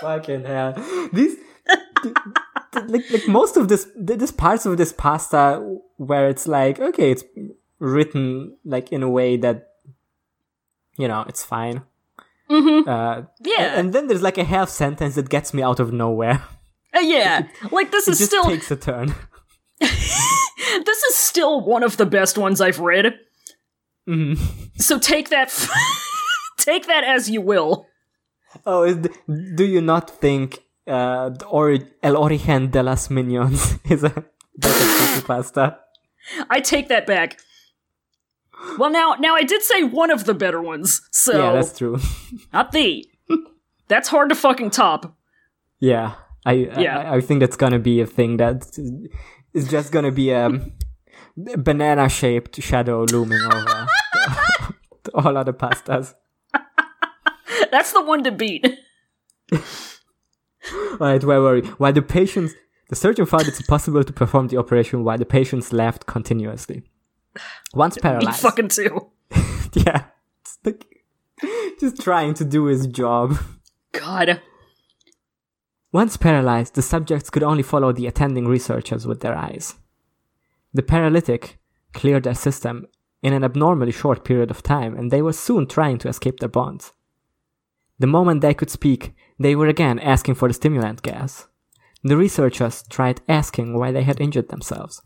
Fucking 0.00 0.44
hell. 0.44 0.72
These. 1.12 1.36
th- 2.02 2.14
th- 2.72 2.84
like, 2.86 3.10
like 3.10 3.28
most 3.28 3.56
of 3.56 3.68
this, 3.68 3.86
th- 4.06 4.18
this 4.18 4.30
parts 4.30 4.64
of 4.66 4.76
this 4.76 4.92
pasta 4.92 5.78
where 5.96 6.28
it's 6.28 6.46
like, 6.46 6.78
okay, 6.78 7.10
it's 7.10 7.24
written 7.80 8.56
like 8.64 8.92
in 8.92 9.02
a 9.02 9.08
way 9.10 9.36
that, 9.36 9.68
you 10.96 11.08
know, 11.08 11.24
it's 11.28 11.44
fine. 11.44 11.82
Mm-hmm. 12.50 12.88
Uh, 12.88 13.22
Yeah, 13.40 13.78
and 13.78 13.92
then 13.92 14.06
there's 14.06 14.22
like 14.22 14.38
a 14.38 14.44
half 14.44 14.68
sentence 14.68 15.16
that 15.16 15.28
gets 15.28 15.52
me 15.52 15.62
out 15.62 15.80
of 15.80 15.92
nowhere. 15.92 16.42
Yeah. 17.16 17.48
Like 17.70 17.90
this 17.90 18.08
It 18.08 18.12
is 18.12 18.18
just 18.18 18.30
still 18.30 18.44
takes 18.44 18.70
a 18.70 18.76
turn. 18.76 19.14
this 19.80 21.02
is 21.10 21.14
still 21.16 21.60
one 21.64 21.82
of 21.82 21.96
the 21.96 22.06
best 22.06 22.36
ones 22.38 22.60
I've 22.60 22.80
read. 22.80 23.14
Mhm. 24.08 24.38
So 24.76 24.98
take 24.98 25.28
that, 25.30 25.48
take 26.58 26.86
that 26.86 27.04
as 27.04 27.28
you 27.30 27.40
will. 27.40 27.86
Oh, 28.66 28.92
do 29.56 29.64
you 29.64 29.80
not 29.80 30.10
think 30.10 30.60
uh, 30.86 31.30
ori- 31.50 31.86
El 32.02 32.16
Origen 32.16 32.70
de 32.70 32.82
las 32.82 33.10
Minions 33.10 33.78
is 33.90 34.04
a 34.04 34.24
better 34.56 35.22
pasta? 35.26 35.78
I 36.50 36.60
take 36.60 36.88
that 36.88 37.06
back. 37.06 37.38
Well, 38.78 38.90
now, 38.90 39.14
now 39.20 39.34
I 39.36 39.42
did 39.42 39.62
say 39.62 39.82
one 39.84 40.10
of 40.10 40.24
the 40.24 40.34
better 40.34 40.60
ones, 40.60 41.02
so 41.12 41.32
Yeah, 41.38 41.52
that's 41.52 41.76
true. 41.78 41.98
not 42.52 42.72
the. 42.72 43.06
That's 43.88 44.08
hard 44.08 44.28
to 44.30 44.34
fucking 44.34 44.70
top. 44.70 45.14
yeah, 45.80 46.14
I, 46.50 46.52
Yeah. 46.80 46.98
I 47.12 47.16
I 47.16 47.20
think 47.20 47.40
that's 47.40 47.56
gonna 47.56 47.78
be 47.78 48.00
a 48.00 48.06
thing 48.06 48.36
that 48.38 48.58
is 49.54 49.68
just 49.68 49.92
gonna 49.92 50.12
be 50.12 50.30
a 50.30 50.44
banana 51.56 52.08
shaped 52.08 52.60
shadow 52.62 53.04
looming 53.12 53.40
over 53.56 53.86
all 55.14 55.36
other 55.36 55.52
pastas. 55.52 56.14
That's 57.72 57.92
the 57.92 58.02
one 58.02 58.22
to 58.24 58.32
beat. 58.32 58.66
Right, 61.00 61.22
where 61.24 61.40
were 61.40 61.54
we? 61.60 61.68
While 61.80 61.92
the 61.94 62.02
patients 62.02 62.52
The 62.90 62.96
surgeon 62.96 63.26
found 63.26 63.46
it's 63.48 63.60
impossible 63.60 64.04
to 64.04 64.12
perform 64.12 64.48
the 64.48 64.58
operation 64.58 65.04
while 65.04 65.18
the 65.18 65.24
patients 65.24 65.72
laughed 65.72 66.06
continuously. 66.06 66.82
Once 67.74 67.96
paralyzed. 67.98 68.42
Me 68.42 68.48
fucking 68.50 68.68
too. 68.68 69.10
yeah, 69.74 70.04
like 70.64 70.84
just 71.80 72.00
trying 72.02 72.34
to 72.34 72.44
do 72.44 72.64
his 72.66 72.86
job. 72.86 73.36
God. 73.92 74.40
Once 75.90 76.16
paralyzed, 76.16 76.74
the 76.74 76.82
subjects 76.82 77.30
could 77.30 77.42
only 77.42 77.62
follow 77.62 77.92
the 77.92 78.06
attending 78.06 78.46
researchers 78.46 79.06
with 79.06 79.20
their 79.20 79.34
eyes. 79.34 79.76
The 80.74 80.82
paralytic 80.82 81.58
cleared 81.94 82.24
their 82.24 82.34
system 82.34 82.86
in 83.22 83.32
an 83.32 83.42
abnormally 83.42 83.92
short 83.92 84.24
period 84.24 84.50
of 84.50 84.62
time, 84.62 84.96
and 84.96 85.10
they 85.10 85.22
were 85.22 85.32
soon 85.32 85.66
trying 85.66 85.98
to 85.98 86.08
escape 86.08 86.40
their 86.40 86.48
bonds. 86.48 86.92
The 87.98 88.06
moment 88.06 88.42
they 88.42 88.54
could 88.54 88.70
speak, 88.70 89.14
they 89.38 89.56
were 89.56 89.66
again 89.66 89.98
asking 89.98 90.36
for 90.36 90.46
the 90.46 90.54
stimulant 90.54 91.02
gas. 91.02 91.48
The 92.04 92.16
researchers 92.16 92.84
tried 92.88 93.22
asking 93.28 93.76
why 93.76 93.90
they 93.90 94.04
had 94.04 94.20
injured 94.20 94.50
themselves, 94.50 95.02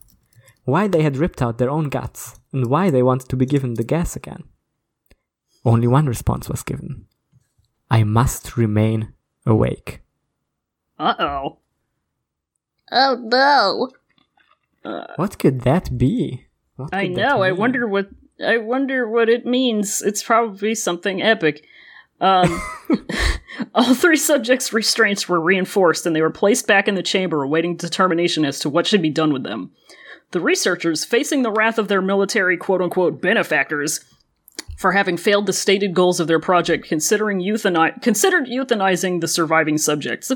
why 0.64 0.89
they 0.89 1.03
had 1.03 1.16
ripped 1.16 1.41
out 1.41 1.57
their 1.59 1.70
own 1.70 1.89
guts, 1.89 2.39
and 2.53 2.66
why 2.66 2.91
they 2.91 3.03
wanted 3.03 3.28
to 3.30 3.37
be 3.37 3.47
given 3.47 3.74
the 3.74 3.85
gas 3.85 4.14
again. 4.14 4.45
Only 5.64 5.87
one 5.87 6.07
response 6.07 6.49
was 6.49 6.62
given 6.62 7.07
I 7.91 8.05
must 8.05 8.57
remain 8.57 9.14
awake. 9.47 10.01
Uh 11.03 11.14
oh. 11.18 11.59
Oh 12.92 13.18
no. 13.20 13.90
What 15.16 15.38
could 15.38 15.62
that 15.62 15.98
be? 15.98 16.46
What 16.76 16.94
I 16.94 17.09
could 17.09 17.16
that 17.16 17.22
know. 17.22 17.42
I 17.42 17.50
wonder 17.50 17.88
what 17.88 18.09
I 18.44 18.59
wonder 18.59 19.09
what 19.09 19.28
it 19.28 19.44
means. 19.44 20.00
It's 20.03 20.22
probably 20.22 20.76
something 20.76 21.20
epic. 21.20 21.64
Um, 22.20 22.62
all 23.74 23.94
three 23.94 24.16
subjects' 24.16 24.72
restraints 24.72 25.28
were 25.28 25.40
reinforced, 25.40 26.07
and 26.07 26.14
they 26.14 26.22
were 26.22 26.30
placed 26.30 26.68
back 26.68 26.86
in 26.86 26.94
the 26.94 27.03
chamber, 27.03 27.42
awaiting 27.42 27.76
determination 27.76 28.44
as 28.44 28.61
to 28.61 28.70
what 28.70 28.86
should 28.86 29.03
be 29.03 29.11
done 29.11 29.32
with 29.32 29.42
them. 29.42 29.72
The 30.30 30.40
researchers, 30.40 31.05
facing 31.05 31.42
the 31.42 31.50
wrath 31.50 31.78
of 31.78 31.88
their 31.88 32.03
military 32.03 32.57
"quote-unquote" 32.57 33.20
benefactors 33.20 34.05
for 34.76 34.92
having 34.92 35.16
failed 35.16 35.46
the 35.46 35.53
stated 35.53 35.94
goals 35.94 36.20
of 36.20 36.26
their 36.26 36.40
project, 36.40 36.86
considering 36.86 37.40
euthani- 37.40 38.00
considered 38.03 38.46
euthanizing 38.46 39.20
the 39.20 39.28
surviving 39.28 39.78
subjects. 39.78 40.32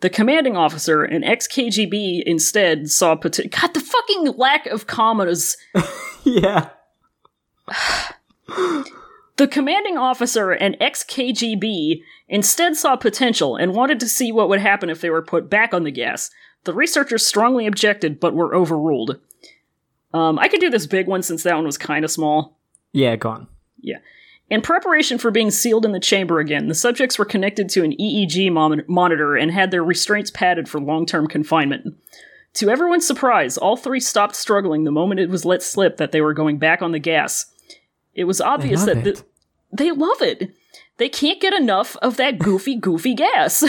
The 0.00 0.10
commanding 0.10 0.56
officer, 0.56 1.02
an 1.04 1.24
ex-KGB, 1.24 2.22
instead 2.26 2.90
saw 2.90 3.16
pot- 3.16 3.40
God, 3.50 3.74
the 3.74 3.80
fucking 3.80 4.34
lack 4.36 4.66
of 4.66 4.86
commas 4.86 5.56
Yeah. 6.24 6.70
The 9.36 9.46
commanding 9.46 9.98
officer, 9.98 10.50
an 10.52 10.76
ex 10.80 11.04
KGB, 11.04 12.02
instead 12.28 12.76
saw 12.76 12.96
potential 12.96 13.56
and 13.56 13.74
wanted 13.74 14.00
to 14.00 14.08
see 14.08 14.32
what 14.32 14.48
would 14.48 14.60
happen 14.60 14.88
if 14.88 15.00
they 15.00 15.10
were 15.10 15.22
put 15.22 15.50
back 15.50 15.74
on 15.74 15.84
the 15.84 15.90
gas. 15.90 16.30
The 16.64 16.72
researchers 16.72 17.26
strongly 17.26 17.66
objected, 17.66 18.18
but 18.18 18.34
were 18.34 18.54
overruled. 18.54 19.20
Um, 20.14 20.38
I 20.38 20.48
could 20.48 20.60
do 20.60 20.70
this 20.70 20.86
big 20.86 21.06
one 21.06 21.22
since 21.22 21.42
that 21.42 21.54
one 21.54 21.66
was 21.66 21.76
kind 21.76 22.04
of 22.04 22.10
small. 22.10 22.56
Yeah, 22.92 23.16
gone. 23.16 23.46
Yeah. 23.80 23.98
In 24.48 24.62
preparation 24.62 25.18
for 25.18 25.30
being 25.30 25.50
sealed 25.50 25.84
in 25.84 25.92
the 25.92 25.98
chamber 26.00 26.38
again, 26.38 26.68
the 26.68 26.74
subjects 26.74 27.18
were 27.18 27.24
connected 27.24 27.68
to 27.70 27.82
an 27.82 27.92
EEG 27.98 28.52
mon- 28.52 28.84
monitor 28.86 29.34
and 29.34 29.50
had 29.50 29.70
their 29.70 29.82
restraints 29.82 30.30
padded 30.30 30.68
for 30.68 30.80
long 30.80 31.04
term 31.04 31.26
confinement. 31.26 31.96
To 32.54 32.70
everyone's 32.70 33.06
surprise, 33.06 33.58
all 33.58 33.76
three 33.76 34.00
stopped 34.00 34.36
struggling 34.36 34.84
the 34.84 34.92
moment 34.92 35.20
it 35.20 35.28
was 35.28 35.44
let 35.44 35.62
slip 35.62 35.96
that 35.96 36.12
they 36.12 36.20
were 36.20 36.32
going 36.32 36.58
back 36.58 36.80
on 36.80 36.92
the 36.92 36.98
gas. 36.98 37.46
It 38.14 38.24
was 38.24 38.40
obvious 38.40 38.84
that 38.84 39.02
the- 39.04 39.22
they 39.72 39.90
love 39.90 40.22
it. 40.22 40.54
They 40.98 41.08
can't 41.08 41.40
get 41.40 41.52
enough 41.52 41.96
of 42.00 42.16
that 42.16 42.38
goofy, 42.38 42.76
goofy 42.76 43.14
gas. 43.14 43.64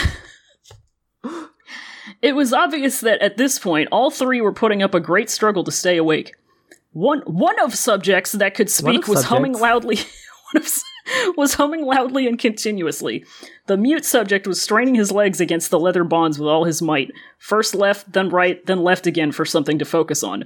it 2.22 2.34
was 2.34 2.54
obvious 2.54 3.02
that 3.02 3.22
at 3.22 3.36
this 3.38 3.60
point, 3.60 3.90
all 3.92 4.12
three 4.12 4.40
were 4.42 4.54
putting 4.54 4.82
up 4.82 4.94
a 4.94 5.00
great 5.00 5.30
struggle 5.30 5.64
to 5.66 5.72
stay 5.72 5.98
awake. 5.98 6.36
One 6.94 7.22
one 7.26 7.60
of 7.60 7.76
subjects 7.76 8.32
that 8.34 8.56
could 8.56 8.70
speak 8.70 9.08
was 9.08 9.26
humming 9.26 9.54
loudly. 9.54 9.98
one 10.52 10.62
of 10.62 10.66
s- 10.68 10.84
was 11.38 11.56
humming 11.56 11.86
loudly 11.86 12.28
and 12.28 12.38
continuously. 12.38 13.24
The 13.68 13.78
mute 13.78 14.06
subject 14.06 14.48
was 14.48 14.62
straining 14.62 14.96
his 14.96 15.12
legs 15.12 15.40
against 15.40 15.70
the 15.72 15.80
leather 15.80 16.04
bonds 16.04 16.38
with 16.40 16.50
all 16.50 16.66
his 16.66 16.82
might. 16.82 17.12
First 17.38 17.74
left, 17.76 18.12
then 18.14 18.30
right, 18.30 18.66
then 18.66 18.84
left 18.84 19.08
again 19.08 19.32
for 19.32 19.46
something 19.46 19.80
to 19.80 19.86
focus 19.86 20.24
on. 20.24 20.46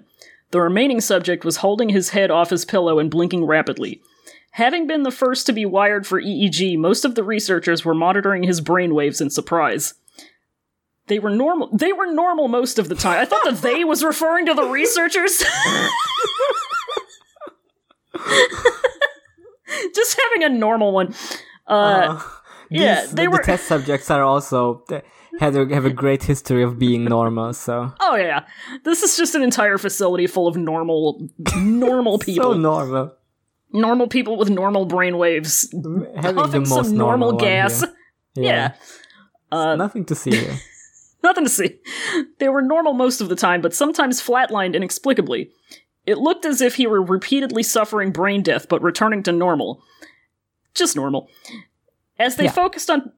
The 0.52 0.62
remaining 0.62 1.02
subject 1.02 1.46
was 1.46 1.58
holding 1.58 1.90
his 1.90 2.10
head 2.10 2.30
off 2.30 2.50
his 2.50 2.66
pillow 2.66 3.00
and 3.00 3.10
blinking 3.10 3.46
rapidly. 3.46 4.02
Having 4.52 4.88
been 4.88 5.04
the 5.04 5.12
first 5.12 5.46
to 5.46 5.54
be 5.54 5.66
wired 5.66 6.06
for 6.06 6.22
EEG, 6.22 6.78
most 6.78 7.06
of 7.06 7.16
the 7.16 7.24
researchers 7.24 7.86
were 7.86 7.94
monitoring 7.96 8.44
his 8.44 8.60
brainwaves 8.60 9.22
in 9.22 9.30
surprise. 9.30 9.94
They 11.08 11.20
were 11.20 11.30
normal. 11.30 11.70
They 11.76 11.94
were 11.94 12.12
normal 12.14 12.50
most 12.50 12.78
of 12.78 12.90
the 12.90 12.96
time. 12.96 13.20
I 13.20 13.26
thought 13.26 13.44
that 13.46 13.62
they 13.62 13.84
was 13.86 14.04
referring 14.04 14.46
to 14.48 14.54
the 14.54 14.66
researchers. 14.68 15.42
Just 19.96 20.20
having 20.24 20.44
a 20.44 20.50
normal 20.58 20.92
one. 20.94 21.14
Uh, 21.68 22.22
yeah, 22.70 23.02
These- 23.02 23.12
they 23.14 23.26
the, 23.26 23.32
were. 23.32 23.38
the 23.38 23.44
test 23.44 23.66
subjects 23.68 24.10
are 24.12 24.24
also 24.24 24.84
they 24.90 25.02
had 25.40 25.56
a, 25.56 25.66
have 25.74 25.86
a 25.86 25.90
great 25.90 26.24
history 26.24 26.64
of 26.64 26.78
being 26.80 27.06
normal. 27.06 27.54
So 27.54 27.92
oh 28.00 28.16
yeah, 28.16 28.46
this 28.84 29.04
is 29.04 29.18
just 29.18 29.36
an 29.36 29.42
entire 29.44 29.78
facility 29.78 30.28
full 30.28 30.48
of 30.48 30.56
normal, 30.58 31.28
normal 31.58 32.20
people. 32.28 32.54
so 32.54 32.58
normal. 32.58 33.14
normal 33.74 34.08
people 34.08 34.38
with 34.38 34.50
normal 34.50 34.88
brainwaves, 34.88 35.68
Having 36.22 36.52
the 36.52 36.60
most 36.60 36.90
some 36.90 36.98
normal 36.98 37.30
one 37.30 37.38
gas. 37.38 37.82
here. 37.82 37.94
Yeah. 38.36 38.74
Uh, 39.52 39.76
Nothing 39.76 40.06
to 40.06 40.16
see 40.16 40.32
here. 40.32 40.56
Nothing 41.24 41.44
to 41.44 41.50
see. 41.50 41.80
They 42.40 42.50
were 42.50 42.62
normal 42.62 42.94
most 42.94 43.22
of 43.22 43.30
the 43.30 43.36
time, 43.36 43.62
but 43.62 43.74
sometimes 43.76 44.22
flatlined 44.22 44.74
inexplicably. 44.76 45.52
It 46.12 46.18
looked 46.18 46.46
as 46.46 46.60
if 46.60 46.76
he 46.76 46.88
were 46.88 47.02
repeatedly 47.02 47.64
suffering 47.64 48.12
brain 48.12 48.44
death, 48.44 48.68
but 48.68 48.82
returning 48.84 49.24
to 49.24 49.32
normal. 49.32 49.82
Just 50.74 50.94
normal. 50.94 51.30
As 52.20 52.36
they 52.36 52.44
Yeah. 52.46 52.52
focused 52.52 52.90
on 52.90 53.14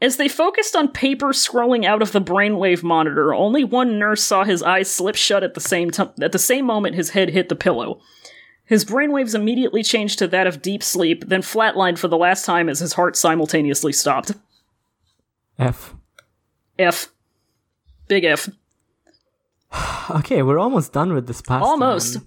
as 0.00 0.16
they 0.16 0.28
focused 0.28 0.74
on 0.76 0.88
paper 0.88 1.28
scrolling 1.28 1.84
out 1.84 2.00
of 2.02 2.10
the 2.12 2.20
brainwave 2.20 2.82
monitor, 2.84 3.32
only 3.34 3.62
one 3.64 3.98
nurse 3.98 4.22
saw 4.22 4.42
his 4.44 4.62
eyes 4.62 4.88
slip 4.88 5.14
shut 5.16 5.42
at 5.42 5.54
the 5.54 5.60
same 5.60 5.90
time 5.90 6.10
at 6.20 6.30
the 6.30 6.38
same 6.38 6.64
moment 6.64 6.94
his 6.94 7.10
head 7.10 7.30
hit 7.30 7.48
the 7.48 7.56
pillow. 7.56 8.00
His 8.64 8.84
brainwaves 8.84 9.34
immediately 9.34 9.82
changed 9.82 10.20
to 10.20 10.28
that 10.28 10.46
of 10.46 10.62
deep 10.62 10.84
sleep, 10.84 11.24
then 11.26 11.42
flatlined 11.42 11.98
for 11.98 12.06
the 12.06 12.16
last 12.16 12.44
time 12.44 12.68
as 12.68 12.78
his 12.78 12.92
heart 12.92 13.16
simultaneously 13.16 13.92
stopped. 13.92 14.32
F. 15.58 15.94
F. 16.78 17.08
Big 18.06 18.24
F. 18.24 18.48
Okay, 20.10 20.42
we're 20.42 20.58
almost 20.58 20.92
done 20.92 21.14
with 21.14 21.26
this 21.26 21.40
past. 21.40 21.64
Almost. 21.64 22.18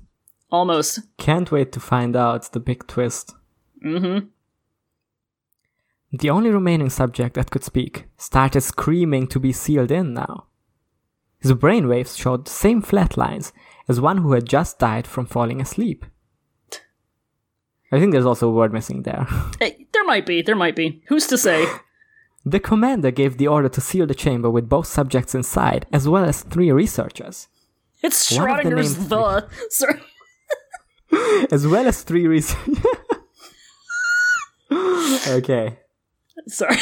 Almost. 0.49 1.01
Can't 1.17 1.51
wait 1.51 1.71
to 1.73 1.79
find 1.79 2.15
out 2.15 2.51
the 2.51 2.59
big 2.59 2.87
twist. 2.87 3.35
Mm-hmm. 3.85 4.27
The 6.13 6.29
only 6.29 6.49
remaining 6.49 6.89
subject 6.89 7.35
that 7.35 7.51
could 7.51 7.63
speak 7.63 8.05
started 8.17 8.61
screaming 8.61 9.27
to 9.27 9.39
be 9.39 9.51
sealed 9.51 9.91
in 9.91 10.13
now. 10.13 10.45
His 11.39 11.51
brainwaves 11.53 12.17
showed 12.17 12.45
the 12.45 12.51
same 12.51 12.81
flat 12.81 13.17
lines 13.17 13.51
as 13.87 14.01
one 14.01 14.19
who 14.19 14.31
had 14.31 14.47
just 14.47 14.79
died 14.79 15.05
from 15.05 15.25
falling 15.25 15.61
asleep. 15.61 16.05
I 17.91 17.99
think 17.99 18.13
there's 18.13 18.25
also 18.25 18.49
a 18.49 18.53
word 18.53 18.73
missing 18.73 19.03
there. 19.03 19.27
Hey, 19.59 19.87
there 19.93 20.05
might 20.05 20.25
be, 20.25 20.41
there 20.41 20.55
might 20.55 20.75
be. 20.75 21.03
Who's 21.07 21.27
to 21.27 21.37
say? 21.37 21.65
The 22.45 22.59
commander 22.59 23.09
gave 23.09 23.37
the 23.37 23.47
order 23.47 23.69
to 23.69 23.81
seal 23.81 24.05
the 24.05 24.13
chamber 24.13 24.49
with 24.51 24.69
both 24.69 24.85
subjects 24.85 25.33
inside, 25.33 25.87
as 25.91 26.07
well 26.07 26.23
as 26.23 26.43
three 26.43 26.71
researchers. 26.71 27.47
It's 28.03 28.29
the 28.29 28.35
Schrodinger's 28.35 28.97
names- 28.97 29.07
the. 29.07 29.47
Sorry. 29.69 29.99
As 31.51 31.65
well 31.65 31.87
as 31.87 32.03
three 32.03 32.27
researchers. 32.27 32.77
okay. 35.27 35.79
Sorry. 36.47 36.75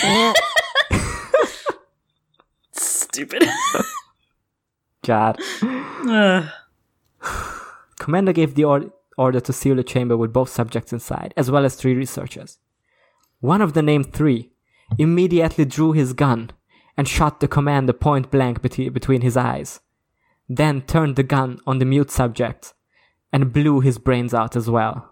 Stupid. 2.72 3.43
God. 5.05 5.39
Uh, 5.61 6.49
Commander 7.99 8.34
gave 8.34 8.55
the 8.55 8.64
or- 8.64 8.91
order 9.18 9.39
to 9.39 9.53
seal 9.53 9.76
the 9.76 9.84
chamber 9.84 10.18
with 10.18 10.34
both 10.34 10.49
subjects 10.49 10.91
inside, 10.91 11.34
as 11.38 11.51
well 11.51 11.64
as 11.64 11.76
three 11.76 11.93
researchers. 11.93 12.57
One 13.39 13.61
of 13.61 13.74
the 13.74 13.82
named 13.82 14.14
three 14.14 14.53
immediately 14.97 15.65
drew 15.65 15.91
his 15.91 16.13
gun 16.13 16.51
and 16.97 17.07
shot 17.07 17.39
the 17.39 17.47
commander 17.47 17.93
point 17.93 18.29
blank 18.29 18.61
between 18.61 19.21
his 19.21 19.36
eyes, 19.36 19.79
then 20.47 20.81
turned 20.81 21.15
the 21.15 21.23
gun 21.23 21.59
on 21.65 21.79
the 21.79 21.86
mute 21.86 22.11
subject 22.11 22.73
and 23.31 23.53
blew 23.53 23.79
his 23.79 23.97
brains 23.97 24.34
out 24.34 24.55
as 24.55 24.69
well. 24.69 25.09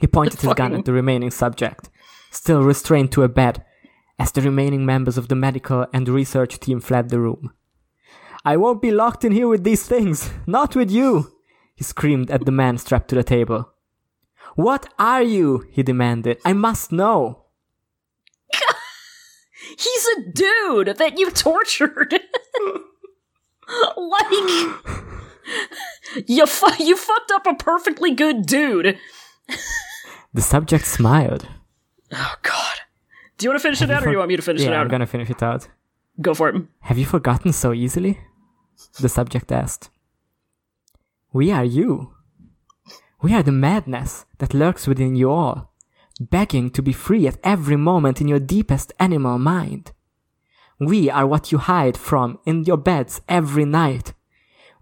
He 0.00 0.06
pointed 0.06 0.40
his 0.40 0.54
gun 0.54 0.74
at 0.74 0.84
the 0.84 0.92
remaining 0.92 1.30
subject, 1.30 1.90
still 2.30 2.62
restrained 2.62 3.12
to 3.12 3.22
a 3.22 3.28
bed, 3.28 3.64
as 4.18 4.32
the 4.32 4.42
remaining 4.42 4.86
members 4.86 5.18
of 5.18 5.28
the 5.28 5.34
medical 5.34 5.86
and 5.92 6.08
research 6.08 6.60
team 6.60 6.80
fled 6.80 7.08
the 7.08 7.20
room. 7.20 7.52
I 8.44 8.56
won't 8.56 8.82
be 8.82 8.90
locked 8.90 9.24
in 9.24 9.32
here 9.32 9.48
with 9.48 9.64
these 9.64 9.86
things. 9.86 10.30
Not 10.46 10.76
with 10.76 10.90
you. 10.90 11.32
He 11.74 11.82
screamed 11.84 12.30
at 12.30 12.44
the 12.44 12.52
man 12.52 12.78
strapped 12.78 13.08
to 13.08 13.14
the 13.14 13.24
table. 13.24 13.72
What 14.54 14.92
are 14.98 15.22
you? 15.22 15.66
He 15.70 15.82
demanded. 15.82 16.38
I 16.44 16.52
must 16.52 16.92
know. 16.92 17.43
He's 19.78 20.06
a 20.06 20.30
dude 20.30 20.96
that 20.98 21.18
you 21.18 21.30
tortured. 21.30 22.12
like 23.96 24.30
you 26.26 26.46
fu- 26.46 26.84
you 26.84 26.96
fucked 26.96 27.32
up 27.32 27.46
a 27.46 27.54
perfectly 27.54 28.14
good 28.14 28.46
dude. 28.46 28.98
The 30.32 30.42
subject 30.42 30.86
smiled. 30.86 31.48
Oh 32.12 32.34
god. 32.42 32.76
Do 33.36 33.44
you 33.44 33.50
want 33.50 33.60
to 33.60 33.62
finish 33.62 33.82
it 33.82 33.90
out 33.90 34.02
or 34.02 34.06
do 34.06 34.12
you 34.12 34.18
want 34.18 34.28
me 34.28 34.36
to 34.36 34.42
finish 34.42 34.62
yeah, 34.62 34.68
it 34.68 34.74
out? 34.74 34.82
I'm 34.82 34.88
gonna 34.88 35.06
finish 35.06 35.30
it 35.30 35.42
out. 35.42 35.68
Go 36.20 36.34
for 36.34 36.48
it. 36.48 36.62
Have 36.80 36.98
you 36.98 37.06
forgotten 37.06 37.52
so 37.52 37.72
easily? 37.72 38.20
The 39.00 39.08
subject 39.08 39.50
asked. 39.50 39.90
We 41.32 41.50
are 41.50 41.64
you. 41.64 42.14
We 43.20 43.34
are 43.34 43.42
the 43.42 43.52
madness 43.52 44.24
that 44.38 44.54
lurks 44.54 44.86
within 44.86 45.16
you 45.16 45.30
all, 45.30 45.72
begging 46.30 46.70
to 46.70 46.82
be 46.82 46.92
free 46.92 47.26
at 47.26 47.38
every 47.42 47.76
moment 47.76 48.20
in 48.20 48.28
your 48.28 48.40
deepest 48.40 48.92
animal 48.98 49.38
mind. 49.38 49.92
We 50.78 51.08
are 51.08 51.26
what 51.26 51.52
you 51.52 51.58
hide 51.58 51.96
from 51.96 52.38
in 52.44 52.64
your 52.64 52.76
beds 52.76 53.20
every 53.28 53.64
night. 53.64 54.12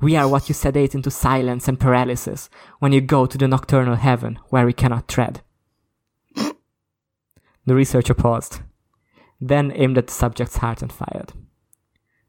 We 0.01 0.17
are 0.17 0.27
what 0.27 0.49
you 0.49 0.55
sedate 0.55 0.95
into 0.95 1.11
silence 1.11 1.69
and 1.69 1.79
paralysis 1.79 2.51
when 2.81 2.93
you 2.93 3.01
go 3.01 3.27
to 3.27 3.39
the 3.39 3.47
nocturnal 3.47 3.97
heaven 3.97 4.39
where 4.49 4.67
we 4.67 4.73
cannot 4.73 5.09
tread. 5.09 5.43
The 7.65 7.77
researcher 7.77 8.15
paused, 8.15 8.61
then 9.41 9.71
aimed 9.77 9.97
at 9.97 10.09
the 10.09 10.13
subject's 10.13 10.57
heart 10.57 10.83
and 10.83 10.93
fired. 10.93 11.33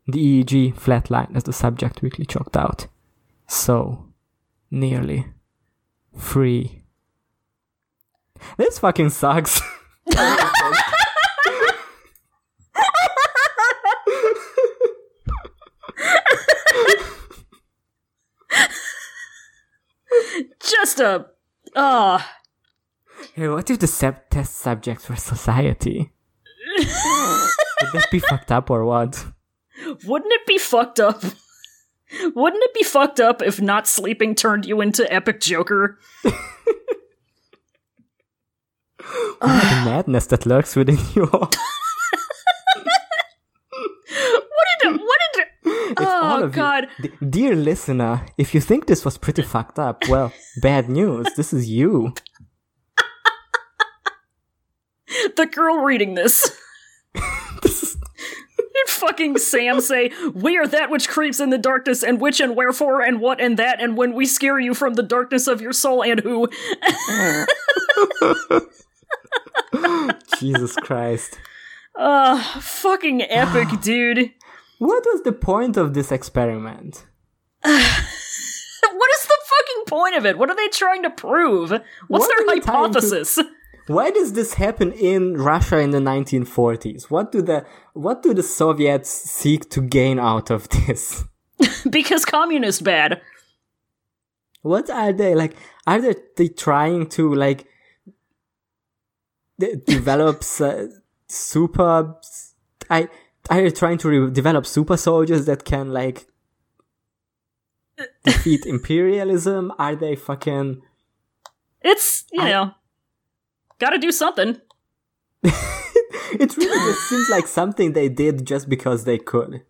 The 0.06 0.44
EEG 0.44 0.76
flatlined 0.76 1.36
as 1.36 1.44
the 1.44 1.54
subject 1.54 2.04
weakly 2.04 2.26
choked 2.26 2.56
out. 2.56 2.86
So, 3.48 4.10
nearly 4.70 5.26
free. 6.16 6.83
This 8.58 8.80
fucking 8.80 9.10
sucks. 9.10 9.62
Just 20.62 21.00
a 21.00 21.26
uh 21.76 22.22
hey, 23.36 23.48
what 23.48 23.70
if 23.70 23.80
the 23.80 23.88
sub- 23.88 24.30
test 24.30 24.56
subjects 24.58 25.10
were 25.10 25.16
society? 25.16 26.12
Would 26.78 26.88
that 27.94 28.08
be 28.12 28.20
fucked 28.20 28.52
up 28.52 28.70
or 28.70 28.86
what? 28.86 29.26
wouldn't 30.06 30.34
it 30.34 30.46
be 30.46 30.58
fucked 30.58 31.00
up? 31.00 31.24
Wouldn't 32.36 32.64
it 32.64 32.74
be 32.74 32.84
fucked 32.84 33.20
up 33.20 33.42
if 33.42 33.60
not 33.62 33.88
sleeping 33.88 34.36
turned 34.36 34.66
you 34.66 34.82
into 34.82 35.12
epic 35.12 35.40
joker? 35.40 36.00
the 39.48 39.82
madness 39.86 40.28
that 40.28 40.46
lurks 40.46 40.76
within 40.76 40.98
you 41.16 41.30
all. 41.32 41.50
What 44.54 44.68
did 44.82 44.96
it, 44.96 45.02
what 45.02 45.20
did 45.34 45.42
it, 45.42 45.48
It's 45.92 46.02
Oh 46.02 46.48
god. 46.48 46.88
D- 47.02 47.12
dear 47.30 47.56
listener, 47.56 48.26
if 48.38 48.54
you 48.56 48.62
think 48.62 48.86
this 48.86 49.04
was 49.06 49.18
pretty 49.18 49.42
fucked 49.42 49.80
up, 49.80 50.08
well, 50.10 50.32
bad 50.62 50.90
news. 50.90 51.28
This 51.36 51.54
is 51.54 51.70
you. 51.70 52.14
The 55.36 55.46
girl 55.46 55.78
reading 55.84 56.16
this. 56.16 56.58
Fucking 58.88 59.38
Sam 59.38 59.80
say, 59.80 60.12
We 60.34 60.58
are 60.58 60.66
that 60.68 60.90
which 60.90 61.08
creeps 61.08 61.40
in 61.40 61.50
the 61.52 61.58
darkness, 61.58 62.04
and 62.04 62.20
which 62.20 62.40
and 62.40 62.56
wherefore, 62.56 63.02
and 63.02 63.20
what 63.22 63.40
and 63.40 63.58
that, 63.58 63.82
and 63.82 63.96
when 63.96 64.14
we 64.14 64.26
scare 64.26 64.60
you 64.60 64.74
from 64.74 64.96
the 64.96 65.04
darkness 65.04 65.46
of 65.48 65.62
your 65.62 65.74
soul, 65.74 66.04
and 66.04 66.20
who? 66.22 66.48
Jesus 70.40 70.76
Christ. 70.76 71.40
Uh, 71.96 72.42
fucking 72.60 73.22
epic, 73.24 73.68
dude. 73.82 74.32
What 74.80 75.04
was 75.06 75.22
the 75.24 75.32
point 75.32 75.78
of 75.78 75.94
this 75.94 76.12
experiment? 76.12 77.06
What 78.96 79.10
is 79.20 79.26
the 79.26 79.38
fucking 79.46 79.84
point 79.88 80.16
of 80.18 80.26
it? 80.26 80.38
What 80.38 80.50
are 80.50 80.56
they 80.56 80.68
trying 80.68 81.04
to 81.04 81.10
prove? 81.10 81.70
What's 81.72 81.84
What 82.08 82.28
their 82.28 82.46
to- 82.46 82.62
hypothesis? 82.66 83.40
Why 83.88 84.12
does 84.12 84.34
this 84.34 84.54
happen 84.56 84.92
in 84.94 85.36
Russia 85.36 85.80
in 85.80 85.92
the 85.92 86.00
1940s? 86.00 87.10
What 87.10 87.32
do 87.32 87.42
the 87.42 87.66
what 87.94 88.22
do 88.24 88.34
the 88.34 88.44
Soviets 88.44 89.10
seek 89.10 89.70
to 89.72 89.82
gain 89.82 90.20
out 90.20 90.50
of 90.52 90.70
this? 90.70 91.24
because 91.90 92.24
communist 92.26 92.84
bad. 92.84 93.22
What 94.62 94.90
are 94.90 95.12
they 95.12 95.36
like? 95.36 95.56
Are 95.86 96.00
they, 96.00 96.16
they 96.38 96.48
trying 96.48 97.08
to 97.10 97.34
like 97.34 97.66
de- 99.60 99.76
develop 99.78 100.38
s- 100.42 100.62
super? 101.28 102.16
I 102.90 103.08
are 103.50 103.62
they 103.62 103.72
trying 103.72 103.98
to 104.00 104.10
re- 104.10 104.32
develop 104.32 104.66
super 104.66 104.98
soldiers 104.98 105.46
that 105.46 105.66
can 105.66 105.92
like 105.92 106.26
defeat 108.24 108.66
imperialism? 108.66 109.72
Are 109.78 109.96
they 109.96 110.16
fucking? 110.16 110.82
It's, 111.82 112.26
you 112.32 112.42
I- 112.42 112.50
know, 112.50 112.72
gotta 113.80 113.98
do 113.98 114.12
something. 114.12 114.60
it 115.44 116.58
really 116.58 116.92
just 116.92 117.02
seems 117.10 117.30
like 117.30 117.48
something 117.48 117.94
they 117.94 118.10
did 118.10 118.46
just 118.46 118.70
because 118.70 119.04
they 119.04 119.18
could. 119.18 119.64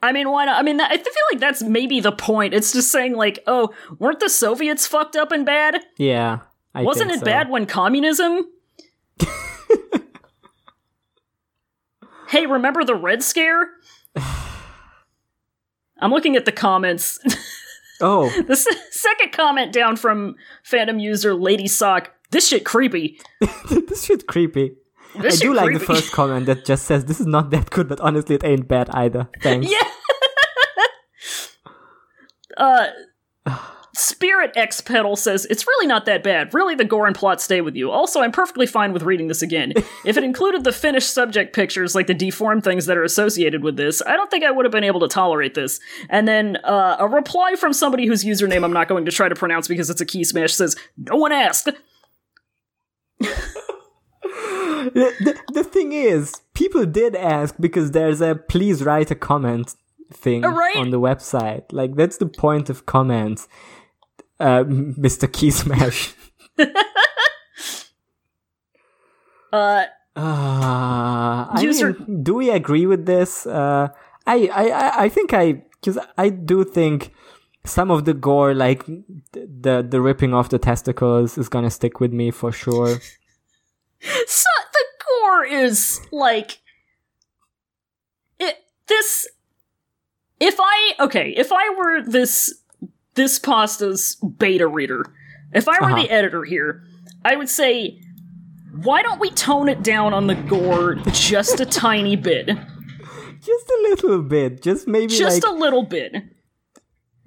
I 0.00 0.12
mean, 0.12 0.30
why 0.30 0.44
not? 0.44 0.58
I 0.58 0.62
mean, 0.62 0.76
that, 0.76 0.92
I 0.92 0.96
feel 0.96 1.12
like 1.32 1.40
that's 1.40 1.60
maybe 1.62 1.98
the 2.00 2.12
point. 2.12 2.54
It's 2.54 2.72
just 2.72 2.92
saying, 2.92 3.16
like, 3.16 3.40
oh, 3.48 3.74
weren't 3.98 4.20
the 4.20 4.28
Soviets 4.30 4.86
fucked 4.86 5.16
up 5.16 5.32
and 5.32 5.44
bad? 5.44 5.80
Yeah, 5.96 6.38
I 6.72 6.84
Wasn't 6.84 7.10
it 7.10 7.18
so. 7.18 7.24
bad 7.24 7.50
when 7.50 7.66
communism? 7.66 8.46
hey, 12.28 12.46
remember 12.46 12.84
the 12.84 12.94
Red 12.94 13.22
Scare? 13.22 13.68
I'm 16.00 16.10
looking 16.10 16.36
at 16.36 16.44
the 16.44 16.52
comments. 16.52 17.18
Oh, 18.00 18.28
the 18.42 18.52
s- 18.52 18.64
second 18.92 19.32
comment 19.32 19.72
down 19.72 19.96
from 19.96 20.36
Phantom 20.62 21.00
user 21.00 21.34
Lady 21.34 21.66
Sock. 21.66 22.12
This 22.30 22.46
shit 22.46 22.64
creepy. 22.64 23.20
this 23.68 24.04
shit 24.04 24.28
creepy. 24.28 24.76
This 25.20 25.34
I 25.34 25.36
shit 25.36 25.42
do 25.42 25.52
like 25.54 25.72
the 25.72 25.80
first 25.80 26.12
comment 26.12 26.46
that 26.46 26.64
just 26.64 26.84
says 26.84 27.06
this 27.06 27.18
is 27.18 27.26
not 27.26 27.50
that 27.50 27.70
good, 27.70 27.88
but 27.88 27.98
honestly, 28.00 28.36
it 28.36 28.44
ain't 28.44 28.68
bad 28.68 28.88
either. 28.90 29.28
Thanks. 29.42 29.68
Yeah. 29.68 29.88
uh, 32.56 32.86
Spirit 33.98 34.52
X 34.56 34.80
Pedal 34.80 35.16
says 35.16 35.44
it's 35.50 35.66
really 35.66 35.86
not 35.86 36.06
that 36.06 36.22
bad. 36.22 36.54
Really, 36.54 36.74
the 36.74 36.84
gore 36.84 37.06
and 37.06 37.16
plot 37.16 37.40
stay 37.40 37.60
with 37.60 37.74
you. 37.74 37.90
Also, 37.90 38.20
I'm 38.20 38.32
perfectly 38.32 38.66
fine 38.66 38.92
with 38.92 39.02
reading 39.02 39.26
this 39.28 39.42
again. 39.42 39.72
if 40.04 40.16
it 40.16 40.24
included 40.24 40.64
the 40.64 40.72
finished 40.72 41.12
subject 41.12 41.54
pictures, 41.54 41.94
like 41.94 42.06
the 42.06 42.14
deformed 42.14 42.62
things 42.64 42.86
that 42.86 42.96
are 42.96 43.02
associated 43.04 43.62
with 43.62 43.76
this, 43.76 44.00
I 44.06 44.16
don't 44.16 44.30
think 44.30 44.44
I 44.44 44.50
would 44.50 44.64
have 44.64 44.72
been 44.72 44.84
able 44.84 45.00
to 45.00 45.08
tolerate 45.08 45.54
this. 45.54 45.80
And 46.08 46.28
then 46.28 46.56
uh, 46.64 46.96
a 47.00 47.08
reply 47.08 47.56
from 47.56 47.72
somebody 47.72 48.06
whose 48.06 48.24
username 48.24 48.64
I'm 48.64 48.72
not 48.72 48.88
going 48.88 49.04
to 49.04 49.10
try 49.12 49.28
to 49.28 49.34
pronounce 49.34 49.66
because 49.68 49.90
it's 49.90 50.00
a 50.00 50.06
key 50.06 50.22
smash 50.24 50.54
says, 50.54 50.76
"No 50.96 51.16
one 51.16 51.32
asked." 51.32 51.68
The, 54.94 55.12
the, 55.20 55.38
the 55.52 55.64
thing 55.64 55.92
is, 55.92 56.32
people 56.54 56.86
did 56.86 57.14
ask 57.16 57.54
because 57.60 57.90
there's 57.90 58.20
a 58.20 58.36
please 58.36 58.84
write 58.84 59.10
a 59.10 59.14
comment 59.14 59.74
thing 60.12 60.44
Uh, 60.44 60.50
right? 60.50 60.76
on 60.76 60.90
the 60.90 61.00
website. 61.00 61.64
Like, 61.72 61.96
that's 61.96 62.16
the 62.16 62.26
point 62.26 62.70
of 62.70 62.86
comments, 62.86 63.48
uh, 64.40 64.64
Mr. 64.66 65.30
Key 65.32 65.50
Smash. 65.50 66.14
Uh, 69.52 69.84
Uh, 70.16 71.46
I 71.54 71.60
User- 71.62 71.92
mean, 71.92 72.24
do 72.24 72.34
we 72.34 72.50
agree 72.50 72.86
with 72.86 73.06
this? 73.06 73.46
Uh, 73.46 73.88
I, 74.26 74.48
I, 74.52 74.64
I- 74.70 75.02
I 75.04 75.08
think 75.08 75.32
I, 75.32 75.62
because 75.80 75.96
I 76.18 76.28
do 76.28 76.64
think 76.64 77.12
some 77.64 77.90
of 77.92 78.04
the 78.04 78.14
gore, 78.14 78.52
like 78.52 78.84
the 79.32 79.86
the 79.88 80.00
ripping 80.00 80.34
off 80.34 80.48
the 80.48 80.58
testicles, 80.58 81.38
is 81.38 81.48
gonna 81.48 81.70
stick 81.70 82.00
with 82.00 82.12
me 82.12 82.32
for 82.32 82.50
sure. 82.50 82.98
so 84.26 84.50
the 84.72 84.84
gore 85.06 85.44
is 85.44 86.00
like 86.10 86.58
it 88.40 88.56
this 88.88 89.28
if 90.40 90.56
i 90.60 90.94
okay 91.00 91.30
if 91.36 91.50
i 91.52 91.68
were 91.78 92.02
this 92.02 92.54
this 93.18 93.38
pasta's 93.38 94.02
beta 94.42 94.66
reader 94.78 95.02
if 95.52 95.66
i 95.68 95.76
were 95.80 95.90
Uh-huh. 95.90 96.02
the 96.02 96.10
editor 96.18 96.42
here 96.44 96.70
i 97.24 97.32
would 97.38 97.48
say 97.60 97.72
why 98.86 98.98
don't 99.02 99.20
we 99.20 99.30
tone 99.30 99.68
it 99.74 99.82
down 99.82 100.10
on 100.18 100.26
the 100.30 100.34
gore 100.52 100.94
just 101.12 101.60
a 101.60 101.66
tiny 101.86 102.16
bit 102.16 102.46
Just 103.50 103.68
a 103.76 103.78
little 103.90 104.22
bit, 104.36 104.50
just 104.68 104.82
maybe 104.88 105.12
just 105.24 105.42
like 105.44 105.52
a 105.52 105.56
little 105.64 105.84
bit 105.96 106.10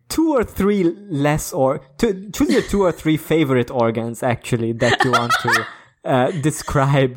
two 0.10 0.28
or 0.38 0.44
three 0.44 0.84
less, 1.26 1.54
or 1.54 1.80
two, 1.98 2.30
choose 2.36 2.50
your 2.52 2.62
two 2.74 2.82
or 2.88 2.92
three 2.92 3.16
favorite 3.18 3.72
organs 3.72 4.22
actually 4.34 4.72
that 4.84 4.96
you 5.06 5.12
want 5.12 5.32
to 5.46 5.52
uh, 6.14 6.32
describe 6.50 7.14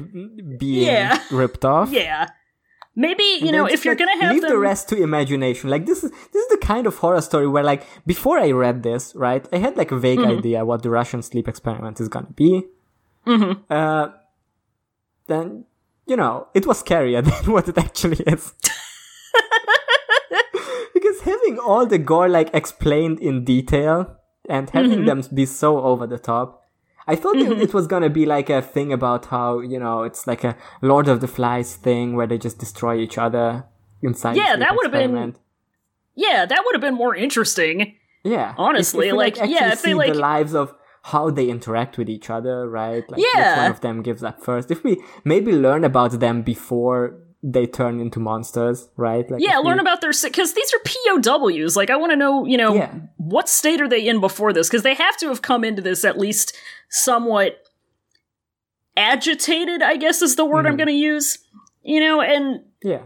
being 0.63 0.87
Yeah. 0.87 1.19
ripped 1.33 1.65
off. 1.65 1.91
yeah 1.91 2.29
maybe 2.97 3.25
you 3.41 3.51
know 3.51 3.67
if 3.67 3.85
you're 3.85 3.95
like, 3.95 3.99
gonna 3.99 4.21
have 4.23 4.33
leave 4.33 4.43
them 4.43 4.51
the 4.51 4.59
rest 4.59 4.89
to 4.89 5.03
imagination 5.03 5.69
like 5.69 5.85
this 5.87 6.05
is 6.05 6.11
this 6.11 6.43
is 6.45 6.49
the 6.49 6.59
kind 6.59 6.87
of 6.87 6.97
horror 6.99 7.21
story 7.21 7.49
where 7.49 7.65
like 7.65 7.85
before 8.07 8.39
i 8.39 8.51
read 8.51 8.83
this 8.83 9.13
right 9.17 9.47
i 9.53 9.59
had 9.59 9.77
like 9.77 9.91
a 9.91 9.99
vague 9.99 10.19
Mm-hmm. 10.21 10.39
idea 10.39 10.65
what 10.65 10.83
the 10.83 10.91
russian 10.91 11.23
sleep 11.23 11.49
experiment 11.49 12.01
is 12.01 12.09
gonna 12.09 12.31
be 12.35 12.65
Mhm. 13.27 13.63
uh 13.71 14.09
then 15.27 15.65
you 16.07 16.17
know, 16.17 16.49
it 16.53 16.67
was 16.67 16.83
scarier 16.85 17.25
than 17.29 17.51
what 17.51 17.67
it 17.67 17.79
actually 17.79 18.23
is. 18.27 18.53
because 20.95 21.21
having 21.23 21.59
all 21.59 21.87
the 21.87 21.99
gore 21.99 22.29
like 22.29 22.51
explained 22.55 23.19
in 23.21 23.45
detail 23.45 24.17
and 24.49 24.71
having 24.71 25.05
them 25.07 25.23
be 25.33 25.47
so 25.47 25.79
over 25.83 26.07
the 26.07 26.19
top. 26.19 26.64
I 27.07 27.17
thought 27.17 27.37
it, 27.37 27.49
mm-hmm. 27.49 27.61
it 27.61 27.75
was 27.75 27.87
gonna 27.87 28.11
be 28.11 28.27
like 28.27 28.49
a 28.51 28.63
thing 28.63 28.93
about 28.93 29.27
how, 29.27 29.61
you 29.61 29.79
know, 29.79 30.03
it's 30.03 30.27
like 30.27 30.45
a 30.45 30.57
Lord 30.81 31.09
of 31.09 31.21
the 31.21 31.29
Flies 31.29 31.77
thing 31.77 32.17
where 32.17 32.27
they 32.27 32.39
just 32.39 32.59
destroy 32.59 32.99
each 32.99 33.19
other 33.19 33.65
inside. 34.03 34.37
Yeah, 34.37 34.57
that 34.57 34.75
would've 34.75 34.93
been- 34.93 35.37
Yeah, 36.15 36.47
that 36.47 36.63
would 36.65 36.75
have 36.75 36.81
been 36.81 36.95
more 36.95 37.15
interesting. 37.15 37.97
Yeah. 38.23 38.55
Honestly, 38.57 39.09
if 39.09 39.13
we, 39.13 39.19
like, 39.19 39.39
actually 39.39 39.55
yeah, 39.55 39.73
if 39.73 39.83
they, 39.83 39.95
like- 39.95 40.13
the 40.13 40.19
lives 40.19 40.55
of 40.55 40.75
how 41.05 41.29
they 41.29 41.51
interact 41.51 41.99
with 41.99 42.09
each 42.09 42.31
other, 42.31 42.67
right? 42.69 43.05
Like 43.11 43.21
which 43.21 43.57
one 43.57 43.71
of 43.71 43.83
them 43.83 44.01
gives 44.03 44.23
up 44.23 44.43
first. 44.43 44.71
If 44.71 44.83
we 44.83 45.03
maybe 45.23 45.53
learn 45.53 45.85
about 45.85 46.19
them 46.19 46.41
before 46.41 47.21
they 47.47 47.67
turn 47.67 48.01
into 48.01 48.19
monsters, 48.19 48.89
right? 48.97 49.31
Like 49.31 49.43
Yeah, 49.43 49.59
learn 49.59 49.77
we- 49.77 49.83
about 49.83 50.01
their 50.01 50.13
because 50.23 50.55
these 50.55 50.73
are 50.73 50.79
POWs. 51.23 51.77
Like, 51.77 51.91
I 51.91 51.97
want 51.97 52.11
to 52.13 52.17
know, 52.17 52.47
you 52.47 52.57
know, 52.57 52.75
Yeah. 52.75 52.91
what 53.19 53.51
state 53.51 53.83
are 53.83 53.89
they 53.89 54.01
in 54.09 54.19
before 54.19 54.55
this? 54.55 54.67
Because 54.69 54.83
they 54.83 54.95
have 54.95 55.17
to 55.19 55.29
have 55.29 55.43
come 55.43 55.63
into 55.63 55.83
this 55.83 56.07
at 56.07 56.19
least 56.19 56.57
somewhat 56.89 57.59
agitated. 58.97 59.83
I 59.83 59.97
guess 59.97 60.23
is 60.23 60.37
the 60.37 60.45
word 60.45 60.67
I'm 60.67 60.75
Mhm. 60.75 60.79
going 60.79 60.89
to 60.89 60.95
use. 60.95 61.39
You 61.83 62.01
know, 62.01 62.23
and 62.23 62.63
Yeah. 62.83 63.03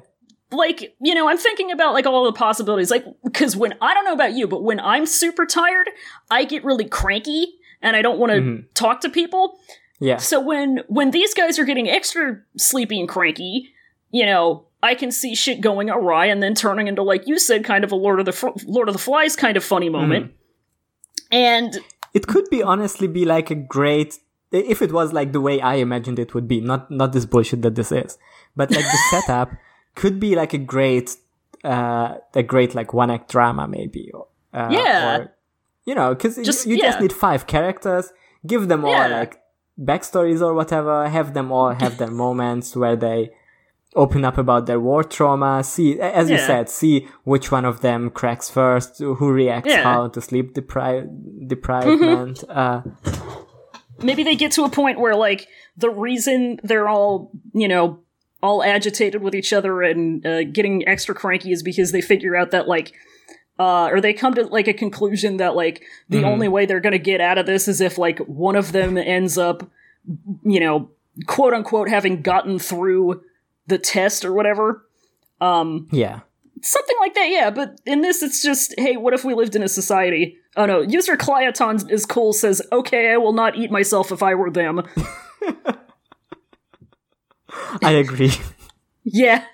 like 0.52 0.94
you 1.00 1.14
know, 1.14 1.28
I'm 1.28 1.36
thinking 1.38 1.72
about 1.72 1.94
like 1.94 2.06
all 2.06 2.24
the 2.24 2.32
possibilities. 2.32 2.90
Like, 2.92 3.04
because 3.24 3.56
when 3.56 3.74
I 3.80 3.92
don't 3.92 4.04
know 4.04 4.12
about 4.12 4.34
you, 4.34 4.46
but 4.46 4.62
when 4.62 4.78
I'm 4.78 5.04
super 5.04 5.46
tired, 5.46 5.90
I 6.30 6.44
get 6.44 6.64
really 6.64 6.84
cranky 6.84 7.54
and 7.82 7.96
I 7.96 8.02
don't 8.02 8.18
want 8.18 8.32
to 8.32 8.38
Mhm. 8.40 8.64
talk 8.74 9.00
to 9.00 9.08
people. 9.08 9.58
Yeah. 9.98 10.18
So 10.18 10.38
when 10.38 10.84
when 10.86 11.10
these 11.10 11.34
guys 11.34 11.58
are 11.58 11.64
getting 11.64 11.88
extra 11.90 12.38
sleepy 12.56 13.00
and 13.00 13.08
cranky, 13.08 13.72
you 14.10 14.24
know, 14.26 14.64
I 14.82 14.94
can 14.94 15.10
see 15.10 15.34
shit 15.34 15.60
going 15.60 15.90
awry 15.90 16.26
and 16.26 16.42
then 16.42 16.54
turning 16.54 16.88
into 16.88 17.02
like 17.02 17.26
you 17.26 17.38
said, 17.38 17.64
kind 17.64 17.84
of 17.84 17.92
a 17.92 17.96
Lord 17.96 18.20
of 18.20 18.26
the 18.26 18.32
Fr- 18.32 18.48
Lord 18.66 18.88
of 18.88 18.94
the 18.94 18.98
Flies 19.00 19.36
kind 19.36 19.56
of 19.56 19.64
funny 19.64 19.88
moment. 19.88 20.32
And 21.30 21.78
It 22.14 22.26
could 22.26 22.48
be 22.50 22.62
honestly 22.62 23.06
be 23.06 23.24
like 23.24 23.50
a 23.50 23.54
great 23.54 24.18
if 24.50 24.80
it 24.80 24.92
was 24.92 25.12
like 25.12 25.32
the 25.32 25.42
way 25.42 25.60
I 25.60 25.74
imagined 25.74 26.18
it 26.18 26.32
would 26.34 26.48
be, 26.48 26.60
not 26.60 26.90
not 26.90 27.12
this 27.12 27.26
bullshit 27.26 27.62
that 27.62 27.74
this 27.74 27.92
is. 27.92 28.18
But 28.56 28.70
like 28.70 28.84
the 28.84 28.98
setup 29.10 29.50
could 29.94 30.18
be 30.18 30.34
like 30.36 30.54
a 30.54 30.58
great 30.58 31.16
uh 31.64 32.16
a 32.34 32.42
great 32.42 32.74
like 32.74 32.94
one 32.94 33.10
act 33.10 33.30
drama 33.30 33.66
maybe. 33.68 34.10
Or, 34.14 34.28
uh, 34.54 34.68
Yeah. 34.70 35.16
Or, 35.18 35.32
you 35.84 35.94
know, 35.94 36.14
because 36.14 36.38
you, 36.38 36.76
you 36.76 36.78
just 36.82 37.00
need 37.00 37.12
five 37.12 37.46
characters, 37.46 38.12
give 38.46 38.68
them 38.68 38.84
all 38.84 39.10
like 39.10 39.40
backstories 39.78 40.40
or 40.40 40.54
whatever, 40.54 41.08
have 41.08 41.34
them 41.34 41.50
all 41.52 41.74
have 41.74 41.98
their 41.98 42.10
moments 42.10 42.76
where 42.76 42.96
they 42.96 43.30
open 44.04 44.24
up 44.24 44.38
about 44.38 44.62
their 44.66 44.80
war 44.88 45.02
trauma, 45.16 45.62
see 45.64 45.88
as 46.00 46.30
you 46.30 46.38
said, 46.38 46.68
see 46.80 46.94
which 47.24 47.46
one 47.56 47.64
of 47.72 47.76
them 47.86 48.00
cracks 48.18 48.48
first, 48.58 48.98
who 49.18 49.26
reacts 49.42 49.68
Yeah. 49.72 49.82
how 49.82 50.08
to 50.14 50.20
sleep 50.28 50.46
depri- 50.54 51.06
deprivement. 51.52 52.36
uh 52.48 52.80
maybe 54.08 54.22
they 54.22 54.36
get 54.36 54.52
to 54.52 54.62
a 54.64 54.70
point 54.70 55.00
where 55.00 55.14
like 55.16 55.48
the 55.76 55.90
reason 55.90 56.58
they're 56.62 56.88
all 56.88 57.30
you 57.52 57.68
know 57.68 57.98
all 58.42 58.62
agitated 58.62 59.20
with 59.22 59.34
each 59.34 59.52
other 59.52 59.82
and 59.82 60.24
uh, 60.24 60.44
getting 60.44 60.86
extra 60.86 61.14
cranky 61.14 61.50
is 61.50 61.62
because 61.62 61.90
they 61.90 62.00
figure 62.00 62.36
out 62.36 62.50
that 62.52 62.68
like 62.68 62.92
uh, 63.58 63.88
or 63.92 64.00
they 64.00 64.12
come 64.12 64.34
to 64.34 64.44
like 64.46 64.68
a 64.68 64.72
conclusion 64.72 65.38
that 65.38 65.56
like 65.56 65.82
the 66.08 66.22
only 66.22 66.46
way 66.46 66.64
they're 66.64 66.78
gonna 66.86 66.98
get 67.12 67.20
out 67.20 67.38
of 67.38 67.46
this 67.46 67.66
is 67.66 67.80
if 67.80 67.98
like 67.98 68.20
one 68.20 68.54
of 68.54 68.70
them 68.70 68.96
ends 68.96 69.36
up 69.36 69.68
you 70.44 70.60
know 70.60 70.88
quote 71.26 71.52
unquote 71.52 71.88
having 71.88 72.22
gotten 72.22 72.60
through 72.60 73.20
the 73.68 73.78
test 73.78 74.24
or 74.24 74.32
whatever 74.32 74.86
um 75.40 75.88
yeah. 75.92 76.20
something 76.62 76.96
like 77.00 77.14
that 77.14 77.28
yeah 77.28 77.50
but 77.50 77.80
in 77.86 78.00
this 78.00 78.22
it's 78.22 78.42
just 78.42 78.74
hey 78.78 78.96
what 78.96 79.14
if 79.14 79.24
we 79.24 79.34
lived 79.34 79.54
in 79.54 79.62
a 79.62 79.68
society 79.68 80.36
oh 80.56 80.66
no 80.66 80.80
user 80.80 81.16
Clyaton 81.16 81.90
is 81.90 82.04
cool 82.04 82.32
says 82.32 82.60
okay 82.72 83.12
i 83.12 83.16
will 83.16 83.32
not 83.32 83.56
eat 83.56 83.70
myself 83.70 84.10
if 84.10 84.22
i 84.22 84.34
were 84.34 84.50
them 84.50 84.82
I 87.82 87.92
agree. 87.92 88.32
yeah 89.04 89.44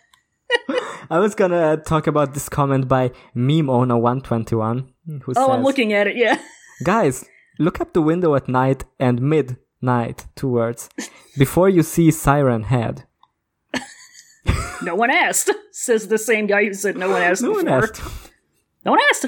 I 1.11 1.19
was 1.19 1.35
gonna 1.35 1.77
talk 1.79 2.07
about 2.07 2.35
this 2.35 2.49
comment 2.49 2.87
by 2.89 3.11
meme 3.35 3.69
owner 3.69 3.97
121 3.97 4.89
who 5.07 5.21
oh 5.29 5.33
says, 5.33 5.49
i'm 5.49 5.63
looking 5.63 5.93
at 5.93 6.07
it 6.07 6.17
yeah 6.17 6.39
Guys, 6.83 7.25
look 7.59 7.81
up 7.81 7.93
the 7.93 8.03
window 8.03 8.35
at 8.35 8.49
night 8.49 8.85
and 8.99 9.21
midnight, 9.21 10.27
two 10.35 10.49
words, 10.49 10.89
before 11.39 11.69
you 11.69 11.83
see 11.83 12.11
siren 12.11 12.65
head. 12.65 13.05
No 14.83 14.95
one 14.95 15.11
asked 15.11 15.51
says 15.71 16.09
the 16.09 16.19
same 16.19 16.47
guy 16.47 16.65
who 16.65 16.75
said 16.75 16.97
no 16.97 17.09
one 17.11 17.23
asked 17.23 17.43
No 17.43 17.51
one 17.53 17.65
before 17.65 17.83
asked. 17.85 18.03
no 18.85 18.91
one 18.93 19.01
asked 19.11 19.27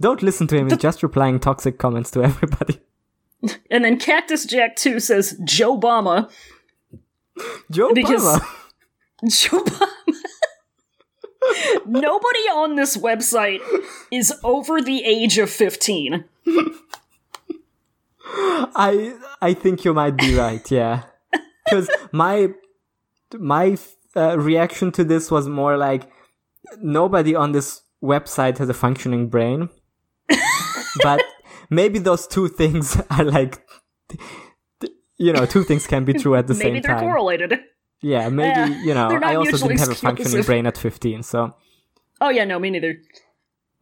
Don't 0.00 0.22
listen 0.22 0.46
to 0.48 0.56
him, 0.56 0.68
he's 0.68 0.78
just 0.78 1.02
replying 1.02 1.40
toxic 1.40 1.78
comments 1.78 2.10
to 2.12 2.22
everybody. 2.30 2.80
and 3.70 3.84
then 3.84 3.98
cactus 3.98 4.44
jack 4.44 4.76
2 4.76 5.00
says 5.00 5.38
joe 5.44 5.78
obama 5.78 6.30
Joe 7.70 7.92
Because- 7.94 8.24
Obama. 8.24 8.46
joe 9.28 9.62
obama 9.64 9.88
nobody 11.86 12.44
on 12.54 12.74
this 12.76 12.96
website 12.96 13.60
is 14.12 14.32
over 14.44 14.82
the 14.82 15.02
age 15.04 15.38
of 15.38 15.48
15 15.50 16.24
I 18.30 19.14
I 19.40 19.54
think 19.54 19.84
you 19.84 19.94
might 19.94 20.16
be 20.16 20.34
right. 20.34 20.70
Yeah, 20.70 21.04
because 21.64 21.88
my 22.12 22.50
my 23.38 23.76
uh, 24.16 24.38
reaction 24.38 24.92
to 24.92 25.04
this 25.04 25.30
was 25.30 25.48
more 25.48 25.76
like 25.76 26.10
nobody 26.80 27.34
on 27.34 27.52
this 27.52 27.82
website 28.02 28.58
has 28.58 28.68
a 28.68 28.74
functioning 28.74 29.28
brain, 29.28 29.68
but 31.02 31.22
maybe 31.70 31.98
those 31.98 32.26
two 32.26 32.48
things 32.48 33.00
are 33.10 33.24
like. 33.24 33.62
You 35.20 35.32
know, 35.32 35.46
two 35.46 35.64
things 35.64 35.84
can 35.88 36.04
be 36.04 36.12
true 36.12 36.36
at 36.36 36.46
the 36.46 36.54
same 36.54 36.62
time. 36.66 36.72
maybe 36.74 36.86
they're 36.86 37.00
correlated 37.00 37.58
Yeah, 38.02 38.28
maybe 38.28 38.72
Yeah, 38.72 38.82
you 38.84 38.94
know. 38.94 39.08
I 39.20 39.34
also 39.34 39.66
didn't 39.66 39.80
have 39.80 39.88
a 39.88 39.94
functioning 39.96 40.44
brain 40.44 40.64
at 40.64 40.78
fifteen, 40.78 41.24
so 41.24 41.56
Oh 42.20 42.28
yeah, 42.28 42.44
no, 42.44 42.58
me 42.60 42.70
neither. 42.70 42.98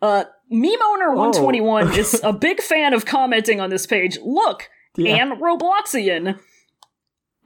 Uh, 0.00 0.24
meme 0.50 0.80
owner 0.82 1.14
one 1.14 1.32
twenty 1.32 1.60
one 1.60 1.88
okay. 1.88 2.00
is 2.00 2.18
a 2.24 2.32
big 2.32 2.62
fan 2.62 2.94
of 2.94 3.04
commenting 3.04 3.60
on 3.60 3.68
this 3.68 3.86
page. 3.86 4.18
Look, 4.22 4.70
Yeah. 4.96 5.16
and 5.16 5.32
Robloxian. 5.40 6.40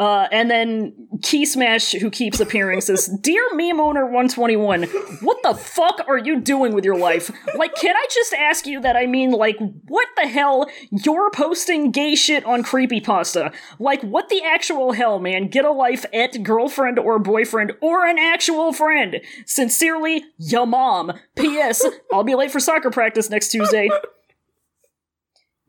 Uh, 0.01 0.27
and 0.33 0.51
then 0.51 0.95
Key 1.23 1.45
Smash, 1.45 1.93
who 1.93 2.09
keeps 2.09 2.41
appearing, 2.41 2.81
says, 2.81 3.07
"Dear 3.21 3.43
meme 3.53 3.79
owner 3.79 4.07
one 4.07 4.29
twenty 4.29 4.57
one, 4.57 4.85
what 5.21 5.43
the 5.43 5.53
fuck 5.53 6.01
are 6.09 6.17
you 6.17 6.41
doing 6.41 6.73
with 6.73 6.87
your 6.87 6.97
life? 6.97 7.31
Like, 7.55 7.75
can 7.75 7.95
I 7.95 8.07
just 8.11 8.33
ask 8.33 8.67
you 8.67 8.81
that? 8.81 8.97
I 8.97 9.05
mean, 9.05 9.31
like, 9.31 9.59
what 9.89 10.09
the 10.17 10.27
hell? 10.27 10.71
You're 10.91 11.31
posting 11.31 11.91
gay 11.91 12.15
shit 12.15 12.47
on 12.47 12.65
creepypasta. 12.65 13.53
Like, 13.79 14.01
what 14.01 14.31
the 14.31 14.43
actual 14.43 14.93
hell, 14.93 15.19
man? 15.19 15.49
Get 15.49 15.67
a 15.67 15.71
life 15.71 16.07
at 16.15 16.43
girlfriend 16.43 16.99
or 16.99 17.19
boyfriend 17.19 17.73
or 17.83 18.07
an 18.07 18.19
actual 18.19 18.73
friend. 18.73 19.21
Sincerely, 19.45 20.25
your 20.39 20.67
mom. 20.67 21.13
P.S. 21.37 21.85
I'll 22.11 22.25
be 22.25 22.35
late 22.35 22.51
for 22.51 22.61
soccer 22.61 22.91
practice 22.91 23.29
next 23.29 23.49
Tuesday." 23.49 23.91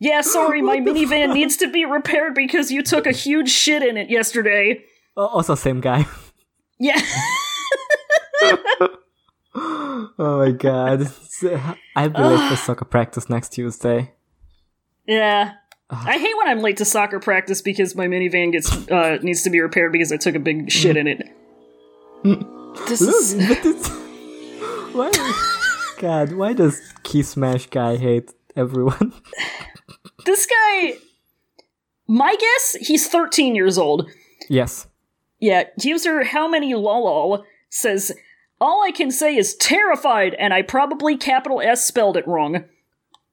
Yeah, 0.02 0.20
sorry, 0.36 0.62
my 0.62 0.80
minivan 0.80 1.34
needs 1.34 1.56
to 1.58 1.72
be 1.72 1.86
repaired 1.86 2.34
because 2.36 2.72
you 2.72 2.82
took 2.84 3.06
a 3.08 3.12
huge 3.14 3.50
shit 3.50 3.84
in 3.84 3.96
it 3.96 4.10
yesterday. 4.10 4.84
Al- 5.18 5.28
also 5.28 5.56
same 5.56 5.80
guy. 5.82 6.06
Yeah. 6.84 7.00
Oh 9.54 10.40
my 10.40 10.52
god, 10.52 11.12
I'll 11.96 12.10
be 12.10 12.20
late 12.22 12.50
for 12.50 12.56
soccer 12.66 12.86
practice 12.86 13.30
next 13.30 13.50
Tuesday. 13.50 14.14
yeah. 15.08 15.54
I 15.90 16.18
hate 16.18 16.38
when 16.38 16.48
I'm 16.48 16.62
late 16.62 16.78
to 16.78 16.86
soccer 16.86 17.20
practice 17.20 17.62
because 17.62 17.96
my 17.96 18.08
minivan 18.08 18.54
gets 18.54 18.72
uh, 18.90 19.18
needs 19.22 19.44
to 19.44 19.50
be 19.50 19.60
repaired 19.60 19.92
because 19.92 20.12
I 20.14 20.18
took 20.18 20.36
a 20.36 20.40
big 20.40 20.72
shit 20.72 20.96
in 20.96 21.06
it. 21.08 21.22
This 22.88 23.02
is 23.02 23.36
Look, 23.36 24.96
why? 24.96 25.12
God, 26.00 26.32
why 26.34 26.54
does 26.54 26.80
Key 27.04 27.24
Smash 27.24 27.68
guy 27.68 27.98
hate 27.98 28.32
everyone? 28.56 29.14
This 30.26 30.46
guy. 30.48 30.94
My 32.08 32.36
guess, 32.36 32.78
he's 32.88 33.08
13 33.08 33.56
years 33.56 33.78
old. 33.78 34.10
yes, 34.50 34.88
Yeah, 35.40 35.64
user 35.82 36.24
how 36.26 36.48
many 36.48 36.74
lolol 36.74 37.44
says, 37.70 38.12
all 38.60 38.84
I 38.84 38.92
can 38.92 39.12
say 39.12 39.36
is 39.36 39.56
terrified, 39.56 40.34
and 40.36 40.54
I 40.54 40.62
probably 40.62 41.16
capital 41.18 41.62
S 41.62 41.86
spelled 41.86 42.18
it 42.18 42.28
wrong. 42.28 42.66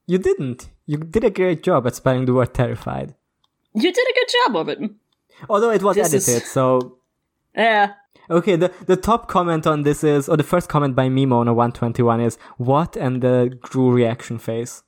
you 0.06 0.18
didn't. 0.18 0.70
You 0.86 0.96
did 0.98 1.24
a 1.24 1.30
great 1.30 1.62
job 1.62 1.86
at 1.86 1.94
spelling 1.96 2.24
the 2.24 2.32
word 2.34 2.54
terrified. 2.54 3.14
You 3.74 3.92
did 3.92 4.06
a 4.08 4.14
good 4.14 4.28
job 4.44 4.56
of 4.56 4.68
it. 4.70 4.78
Although 5.50 5.70
it 5.70 5.82
was 5.82 5.96
This 5.96 6.12
is- 6.14 6.28
edited, 6.28 6.48
so 6.48 6.98
Yeah. 7.54 7.92
okay. 8.30 8.56
The 8.56 8.70
the 8.86 8.96
top 8.96 9.28
comment 9.28 9.66
on 9.66 9.82
this 9.82 10.02
is, 10.02 10.28
or 10.28 10.36
the 10.36 10.42
first 10.52 10.68
comment 10.68 10.94
by 10.96 11.08
Mimo 11.08 11.44
one 11.54 11.72
twenty 11.72 12.02
one 12.02 12.20
is 12.22 12.38
what 12.56 12.96
and 12.96 13.20
the 13.22 13.50
Gru 13.60 13.90
reaction 13.92 14.38
face. 14.38 14.82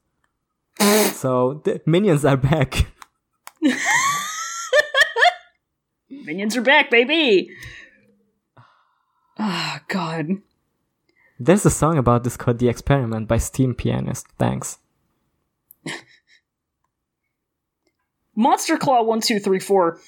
So 0.81 1.61
the 1.65 1.81
minions 1.87 2.25
are 2.25 2.37
back. 2.37 2.87
Minions 6.11 6.57
are 6.57 6.63
back, 6.63 6.91
baby! 6.91 7.51
Ah, 9.39 9.83
God. 9.89 10.43
There's 11.39 11.65
a 11.65 11.71
song 11.71 11.97
about 11.97 12.25
this 12.25 12.37
called 12.37 12.59
The 12.59 12.69
Experiment 12.69 13.27
by 13.27 13.39
Steam 13.39 13.75
Pianist. 13.75 14.27
Thanks. 14.39 14.79
Monster 18.37 18.77
Claw 18.77 19.03
1234. 19.03 19.99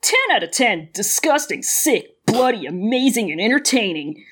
10 0.00 0.18
out 0.32 0.42
of 0.42 0.50
10. 0.52 0.90
Disgusting, 0.92 1.62
sick, 1.62 2.24
bloody, 2.26 2.66
amazing, 2.66 3.30
and 3.32 3.40
entertaining. 3.40 4.24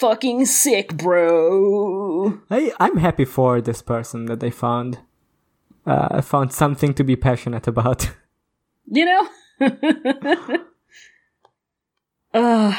Fucking 0.00 0.46
sick, 0.46 0.96
bro. 0.96 2.40
I, 2.50 2.72
I'm 2.80 2.96
happy 2.96 3.24
for 3.26 3.60
this 3.60 3.82
person 3.82 4.24
that 4.26 4.40
they 4.40 4.50
found. 4.50 4.98
Uh, 5.86 6.20
found 6.22 6.52
something 6.52 6.94
to 6.94 7.04
be 7.04 7.16
passionate 7.16 7.66
about. 7.66 8.10
You 8.92 9.04
know? 9.04 9.28
uh, 12.34 12.74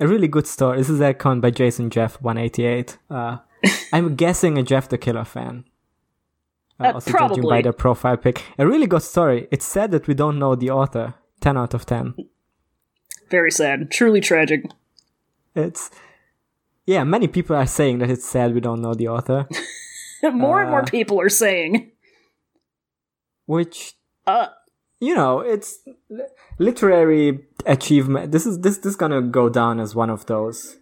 a 0.00 0.06
really 0.08 0.28
good 0.28 0.46
story. 0.46 0.78
This 0.78 0.88
is 0.88 0.98
an 1.00 1.06
account 1.06 1.42
by 1.42 1.50
Jason 1.50 1.90
Jeff 1.90 2.20
188. 2.22 2.96
Uh, 3.10 3.38
I'm 3.92 4.14
guessing 4.16 4.56
a 4.56 4.62
Jeff 4.62 4.88
the 4.88 4.96
Killer 4.96 5.24
fan. 5.24 5.64
Uh, 6.80 6.84
Uh, 6.84 6.92
also 6.94 7.10
judging 7.10 7.42
by 7.42 7.60
probably. 7.60 7.62
their 7.62 7.72
profile 7.74 8.16
pic. 8.16 8.42
A 8.58 8.66
really 8.66 8.86
good 8.86 9.02
story. 9.02 9.46
It's 9.50 9.66
sad 9.66 9.90
that 9.90 10.06
we 10.08 10.14
don't 10.14 10.38
know 10.38 10.54
the 10.54 10.70
author. 10.70 11.14
10 11.40 11.58
out 11.58 11.74
of 11.74 11.84
10. 11.84 12.14
very 13.30 13.50
sad. 13.50 13.90
Truly 13.90 14.20
tragic. 14.22 14.64
It's. 15.54 15.90
Yeah, 16.86 17.04
many 17.04 17.28
people 17.28 17.54
are 17.56 17.66
saying 17.66 17.98
that 17.98 18.10
it's 18.10 18.26
sad 18.26 18.54
we 18.54 18.60
don't 18.60 18.82
know 18.82 18.94
the 18.94 19.08
author. 19.08 19.46
more 20.32 20.60
and 20.62 20.70
more 20.70 20.80
Uh. 20.82 20.84
people 20.86 21.20
are 21.20 21.28
saying. 21.28 21.92
Which, 23.46 23.94
Uh, 24.26 24.46
you 25.00 25.14
know, 25.14 25.40
it's 25.40 25.78
literary 26.58 27.40
achievement. 27.66 28.32
This 28.32 28.46
is 28.46 28.60
this 28.60 28.78
this 28.78 28.90
is 28.92 28.96
gonna 28.96 29.20
go 29.22 29.48
down 29.48 29.80
as 29.80 29.94
one 29.94 30.10
of 30.10 30.26
those 30.26 30.76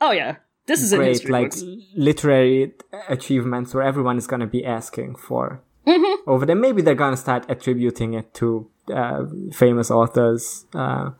oh 0.00 0.12
yeah. 0.12 0.36
This 0.66 0.82
is 0.82 0.92
great 0.94 1.28
like 1.28 1.50
books. 1.50 1.64
literary 1.96 2.72
achievements 3.08 3.74
where 3.74 3.82
everyone 3.82 4.16
is 4.18 4.26
gonna 4.26 4.46
be 4.46 4.64
asking 4.64 5.16
for 5.16 5.62
Mm-hmm. 5.86 6.28
over 6.30 6.44
there. 6.46 6.56
Maybe 6.56 6.82
they're 6.82 6.94
gonna 6.94 7.16
start 7.16 7.44
attributing 7.48 8.14
it 8.14 8.32
to 8.34 8.68
uh, 8.94 9.24
famous 9.52 9.90
authors 9.90 10.66
uh, 10.74 11.10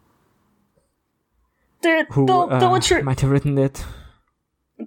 They're, 1.82 2.04
who 2.10 2.26
they'll, 2.26 2.46
they'll, 2.46 2.74
uh, 2.74 2.78
attri- 2.78 3.02
might 3.02 3.20
have 3.20 3.30
written 3.30 3.56
it. 3.58 3.84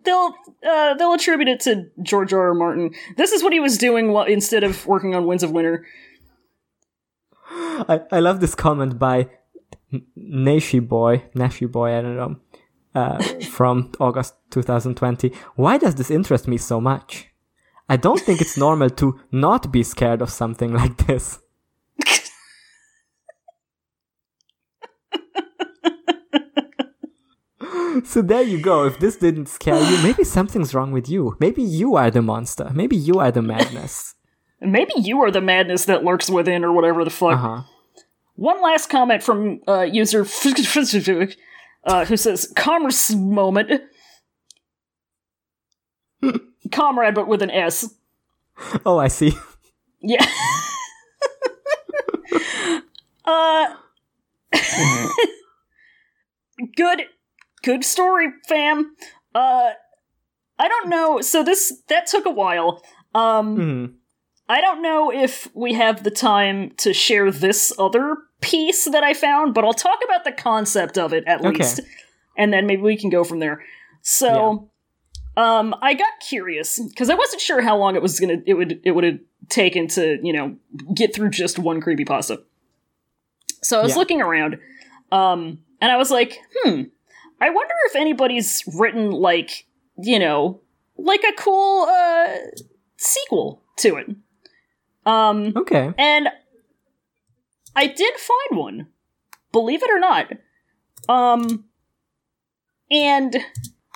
they'll, 0.03 0.33
uh, 0.67 0.93
they'll 0.95 1.13
attribute 1.13 1.47
it 1.47 1.59
to 1.61 1.89
George 2.01 2.33
R. 2.33 2.47
R. 2.49 2.53
Martin. 2.53 2.91
This 3.17 3.31
is 3.31 3.43
what 3.43 3.53
he 3.53 3.59
was 3.59 3.77
doing 3.77 4.11
while, 4.11 4.25
instead 4.25 4.63
of 4.63 4.85
working 4.85 5.15
on 5.15 5.25
Winds 5.25 5.43
of 5.43 5.51
Winter. 5.51 5.85
I, 7.49 8.01
I 8.11 8.19
love 8.19 8.39
this 8.39 8.55
comment 8.55 8.99
by 8.99 9.29
Nashi 10.15 10.79
Boy, 10.79 11.23
Nashi 11.35 11.65
Boy, 11.65 11.97
I 11.97 12.01
don't 12.01 12.15
know, 12.15 12.35
uh, 12.95 13.21
from 13.51 13.91
August 13.99 14.35
2020. 14.51 15.31
Why 15.55 15.77
does 15.77 15.95
this 15.95 16.11
interest 16.11 16.47
me 16.47 16.57
so 16.57 16.79
much? 16.79 17.27
I 17.89 17.97
don't 17.97 18.19
think 18.19 18.39
it's 18.41 18.57
normal 18.57 18.89
to 18.91 19.19
not 19.31 19.71
be 19.71 19.83
scared 19.83 20.21
of 20.21 20.29
something 20.29 20.73
like 20.81 21.05
this. 21.07 21.39
so 28.05 28.21
there 28.21 28.41
you 28.41 28.61
go. 28.61 28.85
If 28.85 28.99
this 28.99 29.17
didn't 29.17 29.47
scare 29.47 29.79
you, 29.79 30.01
maybe 30.03 30.23
something's 30.23 30.73
wrong 30.73 30.91
with 30.91 31.09
you. 31.09 31.35
Maybe 31.39 31.63
you 31.63 31.95
are 31.95 32.11
the 32.11 32.21
monster. 32.21 32.71
Maybe 32.73 32.95
you 32.95 33.19
are 33.19 33.31
the 33.31 33.41
madness. 33.41 34.15
Maybe 34.61 34.93
you 34.95 35.19
are 35.21 35.29
the 35.29 35.41
madness 35.41 35.83
that 35.85 36.05
lurks 36.05 36.29
within, 36.29 36.63
or 36.63 36.71
whatever 36.71 37.03
the 37.03 37.09
fuck. 37.09 37.33
Uh 37.33 37.37
huh. 37.37 37.61
One 38.35 38.61
last 38.61 38.89
comment 38.89 39.21
from 39.21 39.59
uh, 39.67 39.81
user 39.81 40.23
uh, 41.83 42.05
who 42.05 42.15
says, 42.15 42.51
"Commerce 42.55 43.13
moment." 43.13 43.81
Comrade, 46.71 47.13
but 47.13 47.27
with 47.27 47.41
an 47.41 47.51
S. 47.51 47.93
Oh, 48.85 48.97
I 48.97 49.09
see. 49.09 49.33
Yeah. 49.99 50.25
uh. 53.25 53.75
good, 56.77 57.01
good 57.64 57.84
story, 57.84 58.27
fam. 58.48 58.95
Uh, 59.34 59.72
I 60.60 60.68
don't 60.68 60.90
know. 60.90 61.22
So 61.22 61.44
this 61.44 61.81
that 61.90 62.06
took 62.07 62.26
a 62.26 62.31
while. 62.31 62.84
Um, 63.15 63.57
Mhm. 63.57 63.94
I 64.49 64.61
don't 64.61 64.81
know 64.81 65.11
if 65.11 65.48
we 65.56 65.73
have 65.73 66.03
the 66.03 66.11
time 66.11 66.72
to 66.77 66.94
share 66.94 67.31
this 67.31 67.73
other 67.80 68.18
piece 68.41 68.85
that 68.85 69.03
I 69.03 69.14
found, 69.14 69.53
but 69.53 69.64
I'll 69.64 69.73
talk 69.73 69.99
about 70.03 70.26
the 70.26 70.31
concept 70.31 70.98
of 70.98 71.14
it 71.14 71.23
at 71.26 71.40
Okay. 71.44 71.49
least, 71.64 71.80
and 72.38 72.52
then 72.53 72.68
maybe 72.68 72.81
we 72.81 72.98
can 72.98 73.10
go 73.10 73.23
from 73.23 73.40
there. 73.40 73.64
So, 74.02 74.69
um, 75.38 75.73
I 75.81 75.94
got 75.94 76.11
curious 76.27 76.80
because 76.80 77.10
I 77.10 77.15
wasn't 77.15 77.41
sure 77.41 77.61
how 77.61 77.77
long 77.77 77.95
it 77.95 78.02
was 78.02 78.19
gonna 78.19 78.41
it 78.45 78.53
would 78.56 78.81
it 78.84 78.91
would 78.91 79.03
have 79.06 79.19
taken 79.49 79.88
to 79.90 80.19
you 80.22 80.34
know 80.34 80.56
get 80.94 81.15
through 81.15 81.30
just 81.30 81.57
one 81.57 81.81
creepypasta. 81.81 82.44
So 83.64 83.80
I 83.80 83.81
was 83.81 83.94
Yeah. 83.94 83.99
looking 83.99 84.22
around, 84.22 84.60
um, 85.11 85.60
and 85.80 85.90
I 85.91 85.95
was 85.95 86.11
like, 86.11 86.38
hmm, 86.53 86.84
I 87.43 87.49
wonder 87.49 87.73
if 87.87 87.95
anybody's 87.95 88.63
written 88.77 89.11
like 89.11 89.65
you 89.97 90.19
know 90.19 90.61
like 90.97 91.23
a 91.23 91.33
cool 91.41 91.87
uh 91.89 92.27
sequel 92.97 93.61
to 93.79 93.95
it. 93.97 94.07
Um, 95.05 95.53
Okay. 95.57 95.91
and 95.97 96.29
I 97.75 97.87
did 97.87 98.13
find 98.15 98.59
one, 98.59 98.87
believe 99.51 99.83
it 99.83 99.89
or 99.89 99.99
not. 99.99 100.31
Um, 101.09 101.65
and 102.89 103.35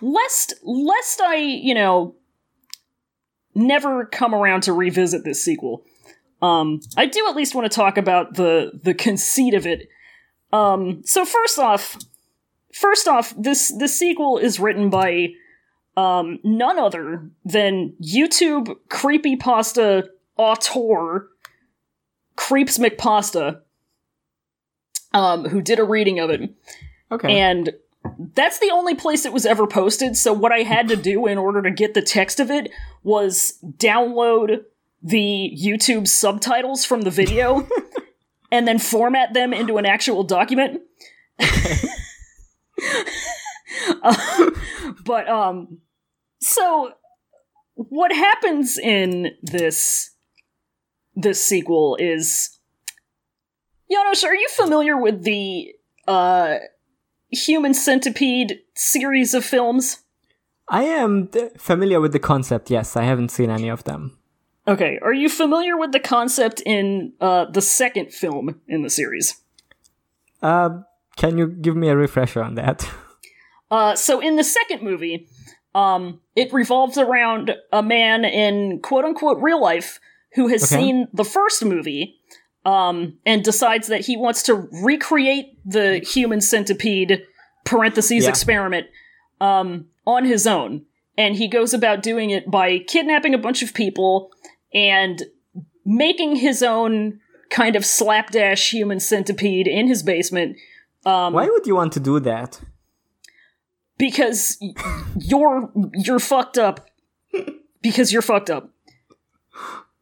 lest 0.02 0.56
lest 0.64 1.22
I, 1.22 1.36
you 1.38 1.74
know, 1.74 2.16
never 3.56 4.06
come 4.06 4.34
around 4.36 4.64
to 4.64 4.74
revisit 4.74 5.24
this 5.24 5.42
sequel. 5.44 5.86
Um, 6.42 6.82
I 6.98 7.06
do 7.06 7.26
at 7.30 7.36
least 7.36 7.56
want 7.56 7.72
to 7.72 7.76
talk 7.76 7.98
about 7.98 8.34
the 8.36 8.72
the 8.84 8.94
conceit 8.94 9.54
of 9.54 9.66
it. 9.66 9.88
Um, 10.52 11.02
so 11.06 11.24
first 11.26 11.60
off, 11.60 11.98
first 12.80 13.08
off, 13.08 13.34
this 13.38 13.74
this 13.78 13.98
sequel 13.98 14.38
is 14.38 14.60
written 14.60 14.90
by 14.90 15.30
um, 15.96 16.40
none 16.44 16.78
other 16.80 17.30
than 17.44 17.94
YouTube 18.02 18.76
creepypasta 18.90 20.08
auteur 20.38 21.28
Creeps 22.36 22.78
McPasta, 22.78 23.62
um, 25.12 25.46
who 25.46 25.62
did 25.62 25.80
a 25.80 25.84
reading 25.84 26.20
of 26.20 26.30
it. 26.30 26.54
Okay. 27.12 27.40
And 27.40 27.74
that's 28.36 28.60
the 28.60 28.70
only 28.72 28.94
place 28.94 29.26
it 29.26 29.34
was 29.34 29.46
ever 29.46 29.66
posted. 29.66 30.16
So 30.16 30.32
what 30.32 30.52
I 30.52 30.60
had 30.60 30.88
to 30.90 30.96
do 30.96 31.26
in 31.26 31.38
order 31.38 31.64
to 31.64 31.72
get 31.72 31.96
the 31.96 32.02
text 32.02 32.40
of 32.40 32.52
it 32.52 32.72
was 33.04 33.58
download 33.78 34.64
the 35.02 35.52
YouTube 35.60 36.08
subtitles 36.08 36.86
from 36.86 37.02
the 37.02 37.12
video 37.12 37.68
and 38.52 38.68
then 38.68 38.78
format 38.78 39.34
them 39.34 39.52
into 39.52 39.78
an 39.78 39.86
actual 39.86 40.24
document. 40.24 40.82
Uh, 44.02 44.52
but 45.06 45.28
um 45.28 45.80
so 46.40 46.92
what 47.76 48.12
happens 48.12 48.78
in 48.78 49.32
this 49.42 50.12
this 51.16 51.44
sequel 51.44 51.98
is 52.00 52.58
Janos, 53.90 54.24
are 54.24 54.36
you 54.36 54.48
familiar 54.50 54.98
with 54.98 55.24
the 55.24 55.74
uh 56.08 56.56
Human 57.30 57.74
Centipede 57.74 58.60
series 58.76 59.34
of 59.34 59.44
films? 59.44 60.00
I 60.70 60.84
am 60.84 61.28
th- 61.28 61.54
familiar 61.58 62.00
with 62.00 62.12
the 62.14 62.20
concept. 62.20 62.70
Yes, 62.70 62.96
I 62.96 63.04
haven't 63.04 63.30
seen 63.30 63.50
any 63.50 63.70
of 63.70 63.84
them. 63.84 64.18
Okay, 64.68 65.00
are 65.02 65.14
you 65.14 65.30
familiar 65.30 65.78
with 65.78 65.94
the 65.94 66.00
concept 66.00 66.62
in 66.66 67.14
uh, 67.22 67.46
the 67.46 67.62
second 67.62 68.14
film 68.14 68.60
in 68.68 68.82
the 68.82 68.90
series? 68.90 69.42
Uh, 70.42 70.82
can 71.18 71.38
you 71.38 71.48
give 71.48 71.76
me 71.76 71.90
a 71.90 71.96
refresher 71.96 72.44
on 72.44 72.56
that? 72.56 72.88
Uh, 73.70 73.98
so 73.98 74.22
in 74.22 74.38
the 74.38 74.46
second 74.46 74.82
movie, 74.82 75.28
um, 75.76 76.22
it 76.38 76.54
revolves 76.54 76.98
around 76.98 77.54
a 77.74 77.84
man 77.84 78.24
in 78.24 78.80
quote 78.80 79.04
unquote 79.04 79.42
real 79.42 79.62
life 79.62 80.00
who 80.36 80.48
has 80.48 80.64
Okay. 80.64 80.82
seen 80.82 81.08
the 81.12 81.26
first 81.26 81.66
movie, 81.66 82.16
um, 82.64 83.18
and 83.26 83.44
decides 83.44 83.88
that 83.88 84.06
he 84.06 84.16
wants 84.16 84.42
to 84.44 84.70
recreate 84.82 85.58
the 85.66 85.98
human 86.00 86.40
centipede 86.40 87.24
parentheses 87.66 88.24
Yeah. 88.24 88.30
experiment, 88.30 88.88
um, 89.42 89.88
on 90.06 90.24
his 90.24 90.48
own. 90.48 90.86
And 91.18 91.36
he 91.36 91.50
goes 91.50 91.74
about 91.74 92.02
doing 92.02 92.30
it 92.30 92.50
by 92.50 92.80
kidnapping 92.80 93.34
a 93.34 93.38
bunch 93.38 93.62
of 93.64 93.74
people 93.74 94.32
and 94.74 95.24
making 95.86 96.38
his 96.38 96.64
own 96.64 97.20
kind 97.50 97.76
of 97.76 97.86
slapdash 97.86 98.72
human 98.72 99.02
centipede 99.02 99.68
in 99.68 99.88
his 99.90 100.04
basement. 100.04 100.56
Um, 101.10 101.34
Why 101.34 101.48
would 101.48 101.66
you 101.68 101.76
want 101.76 101.94
to 101.94 102.00
do 102.00 102.20
that? 102.20 102.60
because 103.98 104.58
you're 105.32 105.72
you're 106.06 106.20
fucked 106.20 106.58
up 106.68 106.76
because 107.82 108.12
you're 108.14 108.22
fucked 108.22 108.50
up 108.50 108.70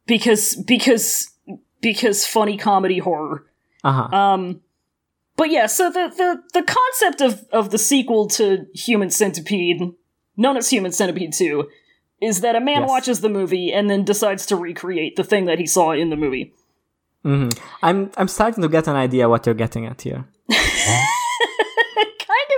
because 0.06 0.54
because 0.66 1.30
because 1.80 2.26
funny 2.26 2.56
comedy 2.58 2.98
horror 2.98 3.46
Uh 3.84 3.92
huh. 3.92 4.16
um 4.16 4.60
but 5.38 5.50
yeah, 5.50 5.66
so 5.66 5.90
the, 5.90 6.08
the, 6.16 6.42
the 6.58 6.62
concept 6.62 7.20
of, 7.20 7.44
of 7.52 7.68
the 7.70 7.76
sequel 7.76 8.26
to 8.28 8.64
Human 8.74 9.10
Centipede, 9.10 9.92
known 10.34 10.56
as 10.56 10.70
Human 10.70 10.92
Centipede 10.92 11.34
2, 11.34 11.68
is 12.22 12.40
that 12.40 12.56
a 12.56 12.60
man 12.60 12.80
Yes. 12.80 12.88
watches 12.88 13.20
the 13.20 13.28
movie 13.28 13.70
and 13.70 13.90
then 13.90 14.02
decides 14.02 14.46
to 14.46 14.56
recreate 14.56 15.16
the 15.16 15.24
thing 15.24 15.44
that 15.44 15.58
he 15.58 15.66
saw 15.66 15.90
in 15.92 16.08
the 16.10 16.16
movie. 16.16 16.52
hmm 17.22 17.48
I'm 17.82 18.10
I'm 18.16 18.28
starting 18.28 18.62
to 18.62 18.68
get 18.68 18.88
an 18.88 18.96
idea 18.96 19.28
what 19.28 19.44
you're 19.46 19.54
getting 19.64 19.84
at 19.86 20.00
here. 20.02 20.24
kind 20.50 21.06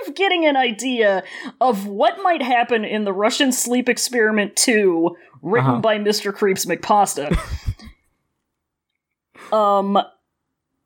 of 0.06 0.14
getting 0.14 0.46
an 0.46 0.56
idea 0.56 1.22
of 1.60 1.86
what 1.86 2.22
might 2.22 2.42
happen 2.42 2.84
in 2.84 3.04
the 3.04 3.12
Russian 3.12 3.52
Sleep 3.52 3.88
Experiment 3.88 4.56
2, 4.56 5.16
written 5.42 5.70
Uh-huh. 5.70 5.80
by 5.80 5.98
Mr. 5.98 6.32
Creeps 6.34 6.64
McPasta. 6.64 7.36
um, 9.52 9.98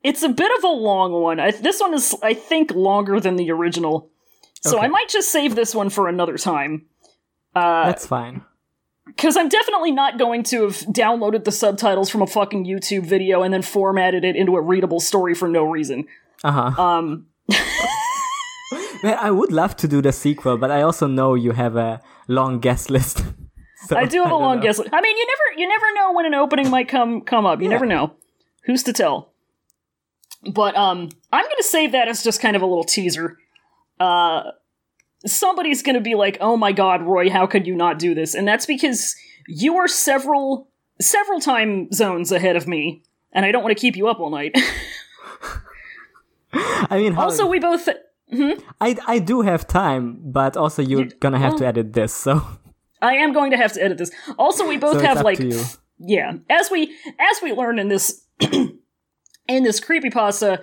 it's 0.03 0.23
a 0.23 0.29
bit 0.29 0.51
of 0.57 0.63
a 0.63 0.73
long 0.73 1.11
one. 1.13 1.39
I, 1.39 1.51
this 1.51 1.79
one 1.79 1.93
is, 1.93 2.15
I 2.21 2.33
think, 2.33 2.71
longer 2.71 3.19
than 3.19 3.35
the 3.35 3.51
original. 3.51 4.09
So 4.61 4.79
I 4.79 4.87
might 4.87 5.09
just 5.09 5.29
save 5.29 5.55
this 5.55 5.75
one 5.75 5.89
for 5.89 6.07
another 6.07 6.37
time. 6.37 6.85
Uh, 7.53 7.85
That's 7.87 8.07
fine. 8.07 8.43
Because 9.05 9.35
I'm 9.35 9.49
definitely 9.49 9.91
not 9.91 10.17
going 10.17 10.43
to 10.43 10.63
have 10.63 10.77
downloaded 10.83 11.43
the 11.43 11.51
subtitles 11.51 12.09
from 12.09 12.21
a 12.21 12.27
fucking 12.27 12.65
YouTube 12.65 13.05
video 13.05 13.43
and 13.43 13.53
then 13.53 13.61
formatted 13.61 14.23
it 14.23 14.37
into 14.37 14.55
a 14.55 14.61
readable 14.61 15.01
story 15.01 15.33
for 15.35 15.49
no 15.49 15.65
reason. 15.65 16.05
Uh 16.43 16.51
huh. 16.51 16.81
Um, 16.81 17.27
Man, 19.03 19.17
I 19.19 19.31
would 19.31 19.51
love 19.51 19.75
to 19.77 19.87
do 19.87 20.01
the 20.01 20.11
sequel, 20.11 20.57
but 20.57 20.71
I 20.71 20.81
also 20.81 21.07
know 21.07 21.35
you 21.35 21.51
have 21.51 21.75
a 21.75 22.01
long 22.27 22.59
guest 22.59 22.89
list. 22.89 23.23
So, 23.85 23.97
I 23.97 24.05
do 24.05 24.23
have 24.23 24.31
a 24.31 24.35
long 24.37 24.61
know. 24.61 24.67
list. 24.67 24.79
I 24.93 25.01
mean, 25.01 25.17
you 25.17 25.27
never 25.27 25.59
you 25.59 25.67
never 25.67 25.93
know 25.93 26.13
when 26.13 26.25
an 26.25 26.33
opening 26.33 26.69
might 26.69 26.87
come 26.87 27.19
come 27.19 27.45
up. 27.45 27.61
You 27.61 27.67
never 27.67 27.85
know. 27.85 28.13
Who's 28.63 28.81
to 28.83 28.93
tell? 28.93 29.33
But 30.49 30.73
um 30.77 31.09
I'm 31.33 31.43
going 31.43 31.57
to 31.57 31.63
save 31.67 31.91
that 31.91 32.07
as 32.07 32.23
just 32.23 32.39
kind 32.39 32.55
of 32.55 32.61
a 32.61 32.65
little 32.65 32.85
teaser. 32.85 33.37
Uh 33.99 34.51
somebody's 35.25 35.83
going 35.83 35.95
to 35.95 36.01
be 36.01 36.15
like, 36.15 36.37
"Oh 36.39 36.55
my 36.55 36.71
god, 36.71 37.01
Roy, 37.01 37.29
how 37.29 37.45
could 37.45 37.67
you 37.67 37.75
not 37.75 37.99
do 37.99 38.15
this?" 38.15 38.35
And 38.35 38.47
that's 38.47 38.65
because 38.65 39.17
you 39.49 39.75
are 39.75 39.89
several 39.89 40.69
several 41.01 41.41
time 41.41 41.91
zones 41.91 42.31
ahead 42.31 42.55
of 42.55 42.69
me, 42.69 43.03
and 43.33 43.45
I 43.45 43.51
don't 43.51 43.63
want 43.63 43.75
to 43.75 43.81
keep 43.81 43.97
you 43.97 44.07
up 44.07 44.21
all 44.21 44.29
night. 44.29 44.57
I 46.89 46.97
mean, 46.97 47.15
also, 47.17 47.47
we 47.47 47.59
both 47.59 47.89
I 48.81 48.97
I 49.07 49.19
do 49.19 49.41
have 49.41 49.67
time, 49.67 50.19
but 50.23 50.57
also 50.57 50.81
you're 50.81 51.05
gonna 51.19 51.39
have 51.39 51.55
to 51.57 51.65
edit 51.65 51.93
this, 51.93 52.13
so. 52.13 52.41
I 53.01 53.15
am 53.15 53.33
going 53.33 53.51
to 53.51 53.57
have 53.57 53.73
to 53.73 53.83
edit 53.83 53.97
this. 53.97 54.11
Also, 54.39 54.65
we 54.65 54.77
both 54.77 54.93
so 54.93 55.01
have 55.01 55.23
like 55.23 55.39
you. 55.39 55.61
yeah 55.99 56.33
as 56.49 56.71
we 56.71 56.95
as 57.19 57.41
we 57.43 57.51
learn 57.51 57.77
in 57.77 57.89
this 57.89 58.25
in 58.39 59.63
this 59.63 59.81
creepypasta 59.81 60.61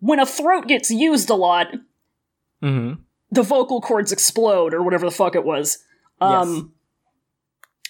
when 0.00 0.18
a 0.18 0.26
throat 0.26 0.66
gets 0.66 0.90
used 0.90 1.30
a 1.30 1.34
lot 1.34 1.68
hmm 2.60 2.94
the 3.30 3.42
vocal 3.42 3.80
cords 3.80 4.10
explode 4.10 4.74
or 4.74 4.82
whatever 4.82 5.06
the 5.06 5.14
fuck 5.14 5.36
it 5.36 5.44
was. 5.44 5.78
Um 6.20 6.72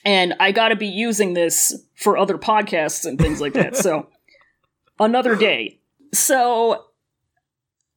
and 0.05 0.35
i 0.39 0.53
gotta 0.53 0.77
be 0.77 0.87
using 0.87 1.35
this 1.35 1.75
for 1.95 2.17
other 2.17 2.39
podcasts 2.39 3.05
and 3.05 3.19
things 3.19 3.41
like 3.41 3.55
that 3.55 3.77
so 3.77 4.09
another 5.01 5.35
day 5.35 5.80
so 6.13 6.85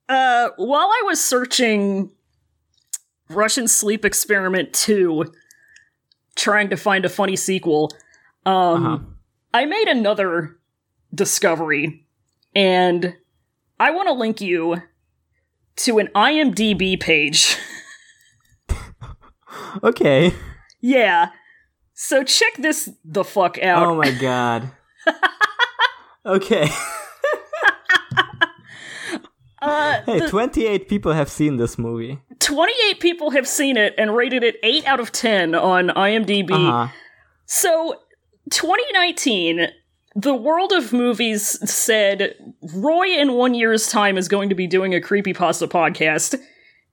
uh 0.10 0.50
while 0.58 0.88
i 0.88 1.02
was 1.06 1.24
searching 1.24 2.12
russian 3.30 3.68
sleep 3.68 4.06
experiment 4.06 4.74
2 4.74 5.26
trying 6.36 6.70
to 6.70 6.78
find 6.78 7.06
a 7.06 7.10
funny 7.10 7.36
sequel 7.36 7.90
um 8.46 8.86
Uh-huh. 8.86 9.00
I 9.56 9.66
made 9.66 9.88
another 9.88 10.58
discovery, 11.14 12.08
and 12.56 13.14
I 13.80 13.92
want 13.92 14.08
to 14.08 14.14
link 14.14 14.42
you 14.42 14.82
to 15.76 16.00
an 16.00 16.08
IMDb 16.16 17.00
page. 17.00 17.56
Okay. 19.84 20.34
yeah. 20.82 21.30
So 21.94 22.24
check 22.24 22.54
this 22.58 22.90
the 23.06 23.24
fuck 23.24 23.58
out. 23.62 23.86
Oh 23.86 23.96
my 23.96 24.10
god. 24.12 24.72
okay. 26.26 26.68
Uh, 29.64 30.02
Hey, 30.06 30.20
the- 30.20 30.30
28 30.30 30.88
people 30.88 31.14
have 31.14 31.30
seen 31.30 31.58
this 31.58 31.78
movie. 31.78 32.20
28 32.40 33.00
people 33.00 33.32
have 33.32 33.48
seen 33.48 33.78
it 33.78 33.94
and 33.98 34.16
rated 34.16 34.44
it 34.44 34.58
8 34.64 34.86
out 34.86 35.00
of 35.00 35.12
10 35.12 35.56
on 35.56 35.90
IMDb. 35.90 36.52
Uh-huh. 36.52 36.88
So, 37.46 37.96
2019, 38.50 39.68
the 40.16 40.36
world 40.36 40.72
of 40.72 40.94
movies 40.94 41.44
said 41.70 42.36
Roy 42.74 43.08
in 43.08 43.34
one 43.34 43.54
year's 43.54 43.90
time 43.90 44.18
is 44.18 44.28
going 44.28 44.50
to 44.50 44.56
be 44.56 44.68
doing 44.68 44.94
a 44.94 45.00
creepypasta 45.00 45.68
podcast, 45.68 46.40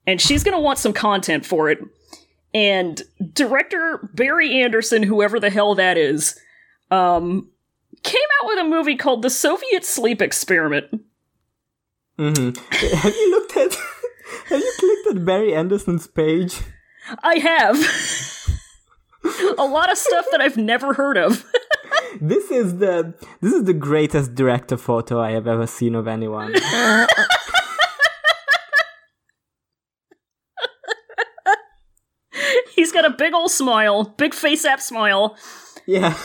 and 0.07 0.19
she's 0.19 0.43
going 0.43 0.55
to 0.55 0.61
want 0.61 0.79
some 0.79 0.93
content 0.93 1.45
for 1.45 1.69
it. 1.69 1.79
And 2.53 3.01
director 3.33 4.09
Barry 4.13 4.61
Anderson, 4.61 5.03
whoever 5.03 5.39
the 5.39 5.49
hell 5.49 5.75
that 5.75 5.97
is, 5.97 6.37
um, 6.89 7.49
came 8.03 8.21
out 8.41 8.47
with 8.47 8.59
a 8.59 8.63
movie 8.63 8.95
called 8.95 9.21
The 9.21 9.29
Soviet 9.29 9.85
Sleep 9.85 10.21
Experiment. 10.21 10.85
Hmm 12.17 12.51
Have 12.71 13.15
you 13.15 13.31
looked 13.31 13.57
at 13.57 13.73
Have 14.49 14.59
you 14.59 14.73
clicked 14.79 15.17
at 15.17 15.25
Barry 15.25 15.53
Anderson's 15.53 16.07
page? 16.07 16.61
I 17.23 17.35
have. 17.39 17.77
a 19.57 19.65
lot 19.65 19.91
of 19.91 19.97
stuff 19.97 20.25
that 20.31 20.41
I've 20.41 20.57
never 20.57 20.93
heard 20.93 21.17
of. 21.17 21.45
This 22.19 22.51
is 22.51 22.77
the 22.77 23.13
this 23.41 23.53
is 23.53 23.63
the 23.63 23.73
greatest 23.73 24.35
director 24.35 24.77
photo 24.77 25.19
I 25.19 25.31
have 25.31 25.47
ever 25.47 25.65
seen 25.67 25.95
of 25.95 26.07
anyone. 26.07 26.53
He's 32.75 32.91
got 32.91 33.05
a 33.05 33.11
big 33.11 33.33
old 33.33 33.51
smile, 33.51 34.03
big 34.17 34.31
FaceApp 34.33 34.79
smile. 34.81 35.37
Yeah. 35.85 36.17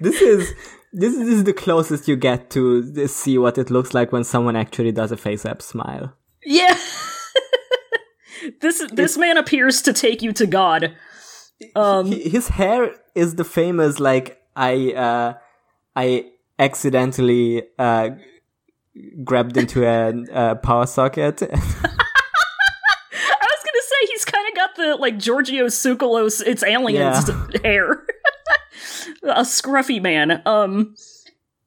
this 0.00 0.20
is 0.20 0.54
this 0.94 1.12
is, 1.12 1.26
this 1.26 1.34
is 1.34 1.44
the 1.44 1.52
closest 1.52 2.06
you 2.06 2.14
get 2.14 2.50
to 2.50 3.06
see 3.08 3.36
what 3.36 3.58
it 3.58 3.68
looks 3.68 3.92
like 3.94 4.12
when 4.12 4.22
someone 4.22 4.54
actually 4.54 4.92
does 4.92 5.10
a 5.10 5.16
FaceApp 5.16 5.60
smile. 5.60 6.14
Yeah. 6.44 6.78
this 8.60 8.86
this 8.92 9.18
man 9.18 9.36
appears 9.36 9.82
to 9.82 9.92
take 9.92 10.22
you 10.22 10.32
to 10.32 10.46
God. 10.46 10.94
Um 11.74 12.12
His 12.12 12.48
hair 12.48 12.94
is 13.14 13.34
the 13.34 13.44
famous 13.44 13.98
like 13.98 14.40
I 14.54 14.92
uh 14.92 15.34
I 15.96 16.30
accidentally 16.58 17.64
uh 17.78 18.10
grabbed 19.24 19.56
into 19.56 19.84
a, 19.84 20.12
a 20.32 20.56
power 20.56 20.86
socket. 20.86 21.42
I 21.42 21.48
was 21.48 21.60
gonna 23.64 23.84
say 23.90 24.06
he's 24.12 24.24
kind 24.24 24.46
of 24.48 24.54
got 24.54 24.76
the 24.76 24.96
like 24.96 25.18
Giorgio 25.18 25.66
Tsoukalos, 25.66 26.40
it's 26.46 26.62
aliens 26.62 27.28
hair, 27.64 28.03
a 29.24 29.42
scruffy 29.42 30.00
man. 30.00 30.42
Um, 30.46 30.94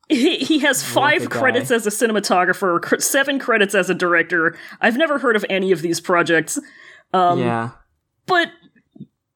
he 0.10 0.38
he 0.38 0.60
has 0.60 0.84
five 0.84 1.30
guy. 1.30 1.40
credits 1.40 1.72
as 1.72 1.86
a 1.86 1.90
cinematographer, 1.90 2.82
cr- 2.82 3.00
seven 3.00 3.40
credits 3.40 3.76
as 3.76 3.90
a 3.90 3.94
director. 3.94 4.58
I've 4.80 4.98
never 4.98 5.20
heard 5.20 5.36
of 5.36 5.46
any 5.50 5.72
of 5.72 5.82
these 5.82 6.00
projects, 6.00 6.58
um, 7.14 7.40
yeah. 7.40 7.72
but 8.26 8.48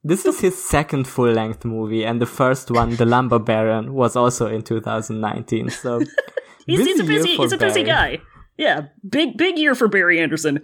This 0.03 0.25
is 0.25 0.39
his 0.39 0.57
second 0.63 1.07
full 1.07 1.31
length 1.31 1.65
movie, 1.65 2.05
and 2.05 2.21
the 2.21 2.25
first 2.25 2.71
one, 2.71 2.95
The 2.95 3.05
Lumber 3.05 3.37
Baron, 3.39 3.93
was 3.93 4.15
also 4.15 4.47
in 4.47 4.61
2019. 4.61 5.69
So 5.69 5.99
he's, 6.65 6.85
he's 6.85 6.99
a 6.99 7.03
busy 7.03 7.35
he's 7.35 7.51
a 7.51 7.57
busy 7.57 7.83
Barry. 7.83 8.17
guy. 8.17 8.23
Yeah, 8.57 8.87
big 9.07 9.37
big 9.37 9.57
year 9.57 9.75
for 9.75 9.87
Barry 9.87 10.19
Anderson. 10.19 10.61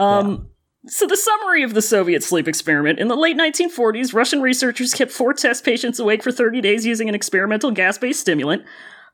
Um, 0.00 0.48
so 0.88 1.06
the 1.06 1.16
summary 1.16 1.62
of 1.62 1.74
the 1.74 1.82
Soviet 1.82 2.22
sleep 2.22 2.48
experiment: 2.48 2.98
in 2.98 3.08
the 3.08 3.16
late 3.16 3.36
1940s, 3.36 4.14
Russian 4.14 4.40
researchers 4.40 4.94
kept 4.94 5.12
four 5.12 5.34
test 5.34 5.64
patients 5.64 5.98
awake 5.98 6.22
for 6.22 6.32
30 6.32 6.60
days 6.60 6.86
using 6.86 7.08
an 7.08 7.14
experimental 7.14 7.70
gas-based 7.70 8.20
stimulant. 8.20 8.64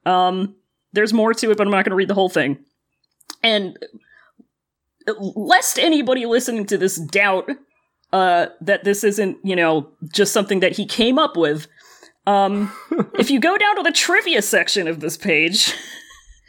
Um, 0.05 0.57
there's 0.93 1.13
more 1.13 1.33
to 1.35 1.51
it, 1.51 1.57
but 1.57 1.67
I'm 1.67 1.71
not 1.71 1.85
going 1.85 1.91
to 1.91 1.97
read 1.97 2.09
the 2.09 2.15
whole 2.15 2.29
thing. 2.29 2.59
And 3.43 3.79
lest 5.07 5.79
anybody 5.79 6.27
listening 6.27 6.67
to 6.67 6.79
this 6.79 6.97
doubt 6.97 7.51
uh, 8.13 8.47
that 8.61 8.85
this 8.85 9.05
isn't, 9.05 9.39
you 9.43 9.57
know, 9.57 9.91
just 10.13 10.33
something 10.33 10.61
that 10.61 10.73
he 10.73 10.87
came 10.87 11.19
up 11.19 11.37
with. 11.37 11.67
Um, 12.27 12.73
if 13.19 13.31
you 13.31 13.41
go 13.41 13.57
down 13.57 13.77
to 13.77 13.83
the 13.83 13.93
trivia 13.93 14.43
section 14.43 14.87
of 14.87 15.01
this 15.01 15.17
page, 15.17 15.75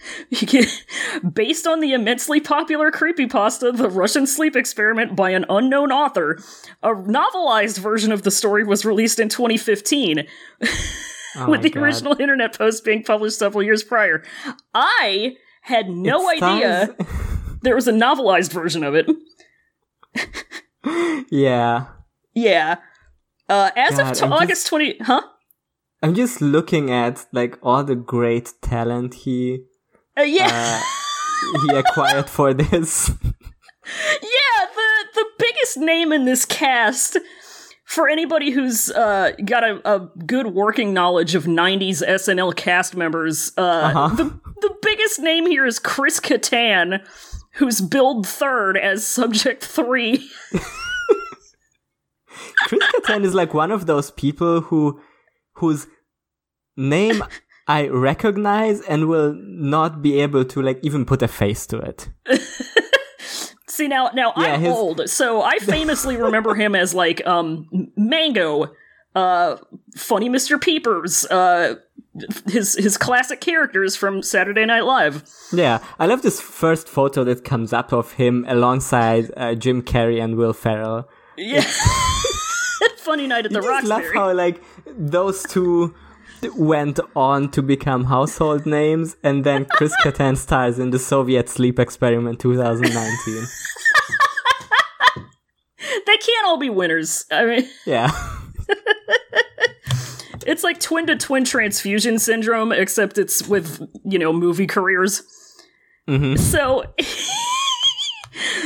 you 0.30 0.48
get, 0.48 0.68
based 1.34 1.66
on 1.68 1.80
the 1.80 1.94
immensely 1.94 2.40
popular 2.40 2.92
creepypasta, 2.92 3.76
The 3.76 3.90
Russian 3.90 4.28
Sleep 4.28 4.56
Experiment 4.56 5.16
by 5.16 5.30
an 5.32 5.46
unknown 5.50 5.92
author, 5.92 6.40
a 6.82 6.90
novelized 6.94 7.80
version 7.80 8.12
of 8.12 8.24
the 8.24 8.32
story 8.32 8.64
was 8.64 8.86
released 8.86 9.20
in 9.20 9.30
2015, 9.30 10.26
oh 11.36 11.50
with 11.50 11.62
the 11.62 11.70
God. 11.70 11.84
original 11.84 12.16
internet 12.20 12.58
post 12.58 12.84
being 12.84 13.04
published 13.04 13.38
several 13.40 13.64
years 13.64 13.84
prior. 13.84 14.24
I 14.74 15.36
had 15.62 15.90
no 15.90 16.30
It 16.30 16.42
idea 16.44 16.86
stars- 16.96 17.10
there 17.62 17.76
was 17.76 17.88
a 17.88 17.94
novelized 17.94 18.52
version 18.52 18.84
of 18.84 18.96
it. 18.96 19.10
yeah. 21.30 21.86
Yeah. 22.34 22.78
Uh, 23.50 23.72
as 23.76 23.98
God, 23.98 24.12
of 24.12 24.18
t- 24.18 24.26
August 24.26 24.68
20, 24.68 24.98
huh? 25.02 25.22
I'm 26.02 26.16
just 26.16 26.42
looking 26.42 26.92
at 26.92 27.26
like 27.32 27.58
all 27.62 27.84
the 27.84 27.96
great 27.96 28.54
talent 28.62 29.14
he 29.14 29.66
Uh, 30.18 30.22
yeah. 30.24 30.82
he 31.68 31.76
acquired 31.76 32.30
for 32.30 32.54
this. 32.54 33.10
Yeah, 33.10 34.66
the 34.76 35.06
the 35.16 35.26
biggest 35.40 35.78
name 35.78 36.12
in 36.14 36.26
this 36.26 36.46
cast 36.46 37.18
for 37.86 38.08
anybody 38.08 38.52
who's 38.52 38.90
uh, 38.92 39.32
got 39.46 39.64
a, 39.64 39.82
a 39.90 40.10
good 40.26 40.48
working 40.48 40.94
knowledge 40.94 41.36
of 41.36 41.44
'90s 41.46 42.02
SNL 42.08 42.56
cast 42.56 42.96
members. 42.96 43.52
Uh, 43.58 43.62
Uh-huh. 43.62 44.16
The 44.16 44.24
the 44.62 44.76
biggest 44.82 45.20
name 45.20 45.46
here 45.48 45.66
is 45.66 45.80
Chris 45.80 46.20
Kattan, 46.22 47.06
who's 47.56 47.82
billed 47.82 48.26
third 48.26 48.78
as 48.78 49.06
Subject 49.06 49.64
Three. 49.64 50.30
Chris 52.68 52.82
Kattan 52.96 53.24
is 53.26 53.34
like 53.34 53.54
one 53.54 53.72
of 53.72 53.86
those 53.86 54.12
people 54.12 54.62
who 54.62 55.02
whose 55.56 55.88
name 56.78 57.24
I 57.68 57.88
recognize 57.88 58.82
and 58.82 59.08
will 59.08 59.34
not 59.40 60.02
be 60.02 60.20
able 60.22 60.44
to 60.46 60.62
like 60.62 60.80
even 60.84 61.06
put 61.06 61.22
a 61.22 61.28
face 61.28 61.66
to 61.68 61.78
it. 61.80 62.10
See 63.68 63.88
now, 63.88 64.12
now 64.14 64.34
Yeah, 64.38 64.54
I'm 64.54 64.62
his- 64.62 64.74
old, 64.74 65.10
so 65.10 65.42
I 65.42 65.58
famously 65.60 66.16
remember 66.18 66.54
him 66.56 66.76
as 66.76 66.94
like 66.94 67.26
um 67.26 67.68
Mango, 67.98 68.72
uh, 69.16 69.58
funny 69.96 70.30
Mr. 70.30 70.62
Peepers, 70.62 71.26
uh, 71.26 71.76
his 72.48 72.76
his 72.76 72.98
classic 72.98 73.42
characters 73.42 73.96
from 73.96 74.22
Saturday 74.22 74.66
Night 74.66 74.84
Live. 74.84 75.24
Yeah, 75.52 75.80
I 75.98 76.06
love 76.06 76.22
this 76.22 76.40
first 76.40 76.88
photo 76.88 77.24
that 77.24 77.44
comes 77.44 77.74
up 77.74 77.92
of 77.92 78.12
him 78.14 78.46
alongside 78.48 79.32
uh, 79.36 79.56
Jim 79.56 79.82
Carrey 79.82 80.22
and 80.24 80.36
Will 80.36 80.54
Ferrell. 80.54 81.10
Yeah, 81.36 81.62
funny 82.98 83.26
night 83.26 83.46
at 83.46 83.52
the 83.52 83.60
I 83.60 83.80
just 83.80 83.88
love 83.88 84.04
how 84.14 84.34
like 84.34 84.62
those 84.86 85.42
two 85.44 85.96
went 86.56 87.00
on 87.16 87.50
to 87.52 87.62
become 87.62 88.06
household 88.06 88.66
names, 88.66 89.16
and 89.24 89.44
then 89.44 89.66
Chris 89.66 89.94
Kattan 90.04 90.38
stars 90.38 90.80
in 90.80 90.90
the 90.92 91.00
Soviet 91.00 91.50
Sleep 91.50 91.80
Experiment 91.80 92.40
2019. 92.40 93.46
They 96.06 96.18
can't 96.18 96.46
all 96.46 96.58
be 96.58 96.70
winners. 96.70 97.26
I 97.32 97.46
mean, 97.46 97.70
Yeah. 97.86 98.12
it's 100.46 100.64
like 100.64 100.80
twin 100.80 101.08
to 101.08 101.16
twin 101.16 101.46
transfusion 101.46 102.20
syndrome, 102.20 102.72
except 102.72 103.18
it's 103.18 103.48
with 103.48 103.82
you 104.06 104.20
know 104.20 104.34
movie 104.34 104.68
careers. 104.68 105.24
So. 106.08 106.84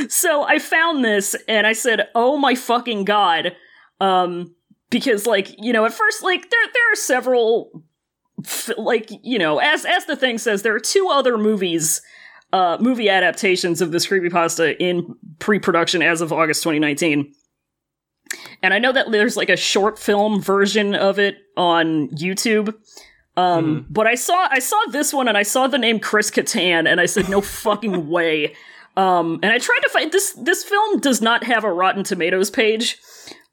so 0.08 0.42
I 0.42 0.58
found 0.58 1.04
this 1.04 1.36
and 1.46 1.66
I 1.66 1.72
said, 1.72 2.08
"Oh 2.14 2.36
my 2.36 2.54
fucking 2.54 3.04
god!" 3.04 3.54
Um, 4.00 4.54
because 4.90 5.26
like 5.26 5.54
you 5.58 5.72
know, 5.72 5.84
at 5.84 5.92
first, 5.92 6.22
like 6.22 6.50
there 6.50 6.60
there 6.72 6.92
are 6.92 6.96
several, 6.96 7.82
like 8.76 9.10
you 9.22 9.38
know, 9.38 9.58
as 9.58 9.84
as 9.84 10.06
the 10.06 10.16
thing 10.16 10.38
says, 10.38 10.62
there 10.62 10.74
are 10.74 10.80
two 10.80 11.08
other 11.10 11.36
movies, 11.36 12.02
uh, 12.52 12.78
movie 12.80 13.08
adaptations 13.08 13.80
of 13.80 13.92
this 13.92 14.06
creepypasta 14.06 14.76
in 14.78 15.14
pre-production 15.38 16.02
as 16.02 16.20
of 16.20 16.32
August 16.32 16.62
2019. 16.62 17.32
And 18.62 18.74
I 18.74 18.78
know 18.78 18.92
that 18.92 19.10
there's 19.10 19.36
like 19.36 19.48
a 19.48 19.56
short 19.56 19.98
film 19.98 20.40
version 20.40 20.94
of 20.94 21.18
it 21.18 21.36
on 21.56 22.08
YouTube. 22.08 22.74
Um, 23.36 23.86
but 23.88 24.08
I 24.08 24.16
saw 24.16 24.48
I 24.50 24.58
saw 24.58 24.78
this 24.90 25.14
one 25.14 25.28
and 25.28 25.38
I 25.38 25.44
saw 25.44 25.68
the 25.68 25.78
name 25.78 26.00
Chris 26.00 26.30
Kattan 26.30 26.90
and 26.90 27.00
I 27.00 27.06
said 27.06 27.28
no 27.28 27.40
fucking 27.40 28.08
way. 28.08 28.54
Um, 28.96 29.38
and 29.44 29.52
I 29.52 29.58
tried 29.58 29.80
to 29.80 29.88
find 29.90 30.10
this 30.10 30.32
this 30.32 30.64
film 30.64 30.98
does 30.98 31.22
not 31.22 31.44
have 31.44 31.62
a 31.62 31.72
Rotten 31.72 32.02
Tomatoes 32.02 32.50
page. 32.50 32.98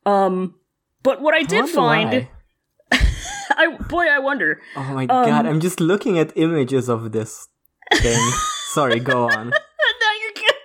Um, 0.06 0.56
but 1.06 1.22
what 1.22 1.34
I 1.34 1.44
did 1.44 1.62
wonder 1.62 1.74
find. 1.74 2.28
I 3.58 3.78
boy 3.88 4.06
I 4.08 4.20
wonder. 4.20 4.60
Oh 4.76 4.84
my 4.94 5.06
god, 5.06 5.46
Um, 5.46 5.46
I'm 5.46 5.60
just 5.62 5.80
looking 5.80 6.20
at 6.20 6.36
images 6.36 6.90
of 6.90 7.12
this 7.14 7.48
thing. 7.94 8.20
Sorry, 8.74 9.00
go 9.00 9.30
on. 9.30 9.54
No, 10.02 10.08
you're 10.22 10.34
good. 10.34 10.56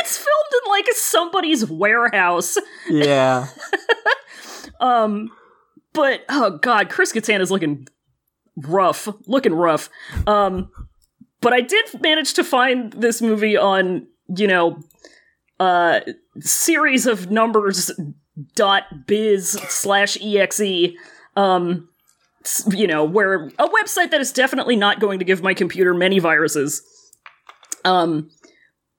It's 0.00 0.16
filmed 0.16 0.52
in 0.64 0.70
like 0.70 0.86
somebody's 0.92 1.66
warehouse. 1.68 2.56
Yeah. 2.88 3.48
Um, 4.80 5.30
but 5.92 6.24
oh 6.28 6.58
god, 6.58 6.88
Chris 6.88 7.12
Kattan 7.12 7.40
is 7.40 7.50
looking 7.50 7.86
rough, 8.56 9.08
looking 9.26 9.54
rough. 9.54 9.90
Um, 10.26 10.70
but 11.40 11.52
I 11.52 11.60
did 11.60 11.84
manage 12.00 12.34
to 12.34 12.44
find 12.44 12.92
this 12.92 13.20
movie 13.20 13.56
on 13.56 14.06
you 14.36 14.46
know, 14.46 14.78
uh, 15.58 16.00
series 16.40 17.06
of 17.06 17.30
numbers 17.30 17.90
dot 18.54 19.06
biz 19.06 19.50
slash 19.68 20.16
exe. 20.20 20.94
Um, 21.36 21.88
you 22.70 22.86
know, 22.86 23.04
where 23.04 23.46
a 23.58 23.68
website 23.68 24.10
that 24.10 24.20
is 24.20 24.32
definitely 24.32 24.76
not 24.76 25.00
going 25.00 25.18
to 25.18 25.24
give 25.24 25.42
my 25.42 25.54
computer 25.54 25.92
many 25.92 26.18
viruses. 26.18 26.82
Um, 27.84 28.30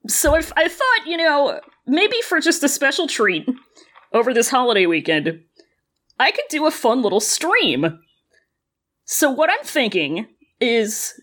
so 0.06 0.36
if 0.36 0.52
I 0.56 0.68
thought, 0.68 1.06
you 1.06 1.16
know, 1.16 1.60
maybe 1.86 2.20
for 2.22 2.40
just 2.40 2.62
a 2.62 2.68
special 2.68 3.06
treat 3.06 3.48
over 4.12 4.32
this 4.32 4.50
holiday 4.50 4.86
weekend, 4.86 5.42
I 6.18 6.30
could 6.30 6.44
do 6.48 6.66
a 6.66 6.70
fun 6.70 7.02
little 7.02 7.20
stream. 7.20 7.98
So 9.04 9.30
what 9.30 9.50
I'm 9.50 9.64
thinking 9.64 10.26
is 10.60 11.20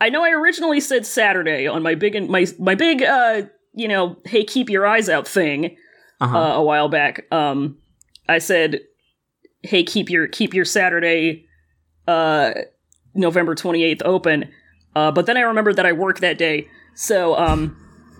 I 0.00 0.08
know 0.08 0.24
I 0.24 0.30
originally 0.30 0.80
said 0.80 1.06
Saturday 1.06 1.66
on 1.66 1.82
my 1.82 1.94
big 1.94 2.28
my 2.28 2.46
my 2.58 2.74
big 2.74 3.02
uh 3.02 3.42
you 3.74 3.88
know, 3.88 4.16
hey 4.24 4.44
keep 4.44 4.70
your 4.70 4.86
eyes 4.86 5.08
out 5.08 5.26
thing 5.26 5.76
Uh-huh. 6.20 6.38
uh, 6.38 6.54
a 6.56 6.62
while 6.62 6.88
back. 6.88 7.26
Um 7.32 7.78
I 8.28 8.38
said 8.38 8.80
hey 9.62 9.82
keep 9.82 10.10
your 10.10 10.26
keep 10.26 10.54
your 10.54 10.64
Saturday 10.64 11.46
uh 12.06 12.52
November 13.14 13.54
28th 13.54 14.02
open. 14.04 14.50
Uh 14.94 15.10
but 15.10 15.26
then 15.26 15.36
I 15.36 15.42
remembered 15.42 15.76
that 15.76 15.86
I 15.86 15.92
work 15.92 16.20
that 16.20 16.38
day. 16.38 16.68
So 16.94 17.36
um 17.36 17.76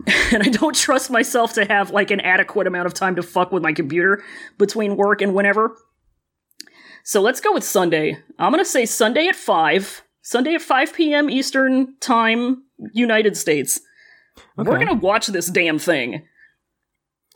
and 0.33 0.43
I 0.43 0.49
don't 0.49 0.75
trust 0.75 1.11
myself 1.11 1.53
to 1.55 1.65
have 1.65 1.91
like 1.91 2.11
an 2.11 2.21
adequate 2.21 2.67
amount 2.67 2.87
of 2.87 2.95
time 2.95 3.15
to 3.17 3.23
fuck 3.23 3.53
with 3.53 3.63
my 3.63 3.73
computer 3.73 4.23
between 4.59 4.97
work 4.97 5.23
and 5.23 5.35
whenever. 5.35 5.77
So 7.05 7.21
let's 7.21 7.41
go 7.41 7.53
with 7.53 7.65
Sunday. 7.65 8.19
I'm 8.39 8.51
gonna 8.51 8.65
say 8.65 8.87
Sunday 8.87 9.29
at 9.29 9.37
5. 9.37 10.03
Sunday 10.23 10.55
at 10.55 10.63
5 10.63 10.95
p.m. 10.95 11.29
Eastern 11.29 11.95
Time, 12.01 12.65
United 12.93 13.37
States. 13.37 13.79
We're 14.57 14.79
gonna 14.79 14.95
watch 14.95 15.27
this 15.29 15.47
damn 15.49 15.79
thing. 15.79 16.27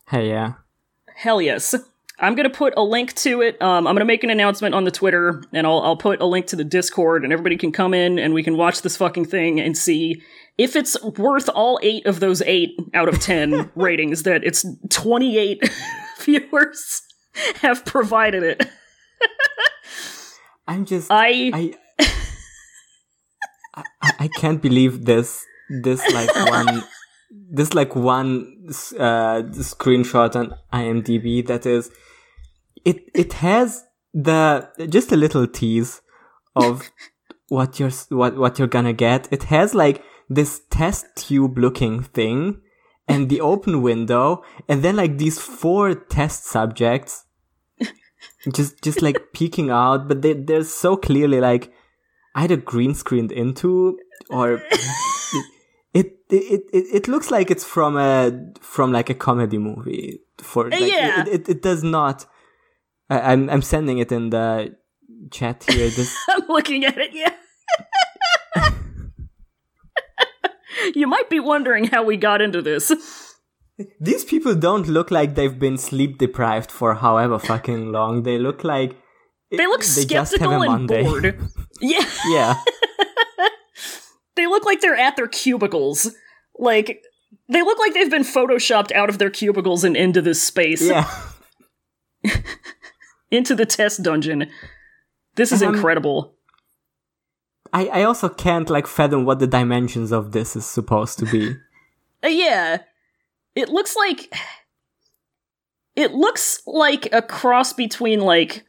Hey, 0.09 0.31
yeah. 0.31 0.55
Hell 1.15 1.43
yes. 1.43 1.75
I'm 2.21 2.35
gonna 2.35 2.51
put 2.51 2.75
a 2.77 2.83
link 2.83 3.15
to 3.17 3.43
it. 3.43 3.61
Um, 3.63 3.87
I'm 3.87 3.95
gonna 3.95 4.05
make 4.05 4.25
an 4.25 4.31
announcement 4.31 4.75
on 4.75 4.85
the 4.85 4.91
Twitter, 4.91 5.43
and 5.53 5.67
I'll 5.67 5.81
I'll 5.81 5.97
put 5.97 6.21
a 6.21 6.27
link 6.27 6.47
to 6.47 6.57
the 6.57 6.65
Discord, 6.65 7.25
and 7.25 7.33
everybody 7.33 7.57
can 7.57 7.73
come 7.73 7.95
in 7.95 8.19
and 8.19 8.35
we 8.35 8.43
can 8.43 8.57
watch 8.57 8.83
this 8.83 8.97
fucking 8.97 9.27
thing 9.27 9.61
and 9.61 9.77
see 9.77 10.23
if 10.57 10.75
it's 10.75 11.01
worth 11.05 11.49
all 11.51 11.79
eight 11.83 12.07
of 12.07 12.21
those 12.21 12.43
eight 12.43 12.71
out 12.95 13.09
of 13.09 13.21
ten 13.21 13.71
ratings 13.77 14.25
that 14.25 14.43
its 14.45 14.65
28 14.89 15.71
viewers 16.21 17.03
have 17.57 17.85
provided 17.85 18.43
it. 18.43 18.69
I'm 20.67 20.87
just. 20.87 21.09
I 21.11 21.51
I, 21.55 21.75
I 23.77 23.85
I 24.21 24.29
can't 24.39 24.61
believe 24.61 25.05
this 25.05 25.45
this 25.83 26.01
like 26.13 26.35
one 26.51 26.83
this 27.51 27.75
like 27.75 27.97
one 27.97 28.67
uh 28.99 29.43
screenshot 29.53 30.37
on 30.37 30.55
IMDb 30.73 31.47
that 31.47 31.65
is 31.67 31.91
it 32.85 33.09
it 33.15 33.33
has 33.35 33.85
the 34.15 34.69
just 34.89 35.13
a 35.13 35.17
little 35.17 35.47
tease 35.47 36.01
of 36.57 36.83
what 37.49 37.79
you're 37.81 37.91
what 38.11 38.37
what 38.37 38.59
you're 38.59 38.69
gonna 38.69 38.93
get. 38.93 39.29
It 39.31 39.45
has 39.45 39.75
like 39.75 40.03
this 40.29 40.61
test 40.71 41.07
tube 41.17 41.59
looking 41.59 42.03
thing 42.03 42.61
and 43.07 43.31
the 43.31 43.41
open 43.41 43.81
window 43.81 44.43
and 44.69 44.83
then 44.83 44.97
like 44.97 45.17
these 45.17 45.39
four 45.39 45.95
test 45.95 46.45
subjects 46.45 47.25
just 48.55 48.83
just 48.83 49.01
like 49.01 49.33
peeking 49.33 49.71
out 49.71 50.07
but 50.07 50.21
they 50.21 50.35
they're 50.35 50.63
so 50.65 50.97
clearly 50.97 51.41
like 51.41 51.73
either 52.35 52.57
green 52.57 52.95
screened 52.95 53.33
into 53.33 53.99
or 54.29 54.63
it 55.95 56.19
it, 56.31 56.63
it 56.73 56.85
it 56.95 57.09
looks 57.09 57.31
like 57.31 57.51
it's 57.51 57.65
from 57.65 57.97
a 57.97 58.33
from 58.61 58.93
like 58.93 59.09
a 59.11 59.15
comedy 59.15 59.59
movie 59.59 60.21
for 60.39 60.67
uh, 60.67 60.71
like, 60.71 60.81
Yeah. 60.93 61.23
it, 61.23 61.29
it, 61.29 61.49
it 61.49 61.63
does 61.63 61.83
not 61.83 62.27
I, 63.11 63.21
I'm 63.33 63.49
I'm 63.51 63.63
sending 63.63 63.99
it 63.99 64.13
in 64.13 64.31
the 64.31 64.77
chat 65.31 65.65
here 65.69 65.89
this 65.97 66.17
I'm 66.29 66.43
looking 66.49 66.85
at 66.85 66.97
it, 66.99 67.11
yeah. 67.15 67.33
you 70.95 71.07
might 71.07 71.29
be 71.31 71.41
wondering 71.41 71.85
how 71.85 72.03
we 72.05 72.17
got 72.17 72.41
into 72.41 72.63
this. 72.63 72.93
these 74.01 74.25
people 74.25 74.55
don't 74.55 74.87
look 74.89 75.11
like 75.11 75.35
they've 75.35 75.59
been 75.59 75.79
sleep 75.79 76.19
deprived 76.19 76.71
for 76.71 76.95
however 76.95 77.39
fucking 77.39 77.93
long 77.93 78.23
they 78.25 78.39
look 78.39 78.65
like 78.65 78.97
They 79.51 79.67
look 79.67 79.81
they 79.81 79.87
skeptical 79.87 80.53
a 80.53 80.61
and 80.61 80.67
Monday. 80.67 81.03
bored. 81.03 81.41
Yeah, 81.81 82.05
yeah 82.29 82.55
they 84.39 84.47
look 84.47 84.65
like 84.65 84.81
they're 84.81 84.97
at 84.97 85.17
their 85.17 85.29
cubicles. 85.29 86.15
Like, 86.59 87.03
they 87.49 87.61
look 87.63 87.79
like 87.79 87.93
they've 87.93 88.11
been 88.11 88.23
photoshopped 88.23 88.93
out 88.93 89.11
of 89.11 89.19
their 89.19 89.31
cubicles 89.31 89.85
and 89.85 89.97
into 89.97 90.23
this 90.23 90.43
space, 90.43 90.83
yeah 90.83 91.07
into 93.31 93.55
the 93.55 93.67
test 93.67 94.03
dungeon. 94.03 94.49
This 95.35 95.53
is 95.53 95.63
Um, 95.63 95.75
incredible. 95.75 96.35
I, 97.73 97.87
I 97.89 98.03
also 98.05 98.29
can't 98.29 98.71
like 98.71 98.87
fathom 98.87 99.25
what 99.25 99.39
the 99.41 99.47
dimensions 99.47 100.11
of 100.11 100.33
this 100.33 100.57
is 100.57 100.65
supposed 100.67 101.19
to 101.19 101.27
be. 101.27 101.57
Uh, 102.25 102.27
yeah. 102.27 102.79
It 103.55 103.69
looks 103.69 103.95
like 103.95 104.35
it 105.95 106.15
looks 106.15 106.61
like 106.67 107.09
a 107.13 107.23
cross 107.23 107.73
between 107.73 108.21
like 108.21 108.65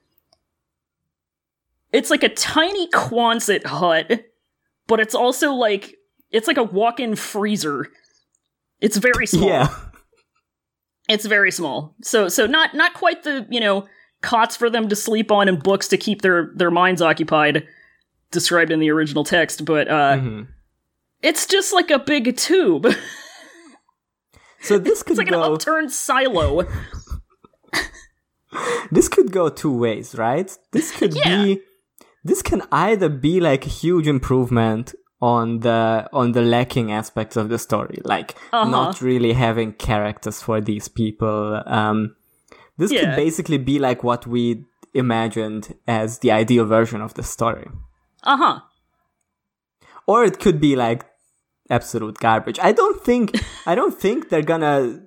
it's 1.92 2.12
like 2.12 2.22
a 2.22 2.30
tiny 2.30 2.88
Quonset 2.90 3.66
hut, 3.66 4.24
but 4.90 5.00
it's 5.00 5.16
also 5.16 5.54
like 5.54 5.96
it's 6.32 6.48
like 6.48 6.58
a 6.58 6.64
walk-in 6.64 7.16
freezer. 7.16 7.88
It's 8.82 8.98
very 8.98 9.26
small. 9.26 9.48
yeah. 9.48 9.70
It's 11.08 11.26
very 11.26 11.52
small. 11.52 11.96
So 12.02 12.28
so 12.28 12.46
not 12.46 12.74
not 12.76 12.94
quite 12.94 13.24
the, 13.24 13.48
you 13.50 13.60
know, 13.62 13.88
cots 14.22 14.56
for 14.58 14.70
them 14.70 14.90
to 14.90 14.96
sleep 14.96 15.32
on 15.32 15.48
and 15.48 15.64
books 15.64 15.88
to 15.88 15.98
keep 15.98 16.22
their 16.22 16.52
their 16.56 16.70
minds 16.72 17.02
occupied 17.02 17.66
described 18.32 18.72
in 18.72 18.80
the 18.80 18.90
original 18.92 19.24
text, 19.24 19.64
but 19.66 19.88
uh 19.88 20.18
Mhm. 20.18 20.48
it's 21.24 21.46
just 21.48 21.74
like 21.74 21.90
a 21.92 22.00
big 22.00 22.36
tube. 22.36 22.88
So 24.62 24.78
this 24.78 25.04
could 25.04 25.12
it's 25.12 25.20
like 25.20 25.28
an 25.30 25.36
go 25.36 25.54
upturned 25.54 25.90
silo. 25.90 26.68
this 28.92 29.08
could 29.08 29.32
go 29.32 29.48
two 29.50 29.72
ways, 29.76 30.16
right? 30.16 30.52
This 30.72 30.92
could 30.92 31.16
Yeah. 31.16 31.44
be 31.44 31.62
this 32.24 32.42
can 32.42 32.62
either 32.72 33.10
be 33.10 33.40
like 33.40 33.66
a 33.66 33.70
huge 33.70 34.08
improvement 34.08 34.94
on 35.22 35.60
the 35.60 36.08
on 36.14 36.32
the 36.32 36.42
lacking 36.42 36.92
aspects 36.92 37.36
of 37.38 37.50
the 37.50 37.58
story, 37.60 38.00
like 38.06 38.36
Uh-huh. 38.54 38.70
not 38.70 39.02
really 39.02 39.34
having 39.34 39.74
characters 39.74 40.42
for 40.42 40.62
these 40.62 40.88
people. 40.88 41.62
Um, 41.66 42.16
this 42.78 42.92
Yeah. 42.92 43.02
could 43.02 43.16
basically 43.16 43.58
be 43.58 43.80
like 43.80 44.04
what 44.04 44.26
we 44.28 44.64
imagined 44.94 45.76
as 45.88 46.20
the 46.20 46.32
ideal 46.32 46.66
version 46.66 47.02
of 47.02 47.14
the 47.16 47.24
story, 47.24 47.68
Uh-huh. 48.24 48.60
or 50.08 50.24
it 50.24 50.40
could 50.40 50.60
be 50.62 50.76
like 50.76 51.06
absolute 51.70 52.18
garbage. 52.20 52.60
I 52.62 52.72
don't 52.72 53.02
think 53.04 53.32
I 53.66 53.76
don't 53.76 53.94
think 54.00 54.30
they're 54.30 54.42
gonna. 54.54 55.02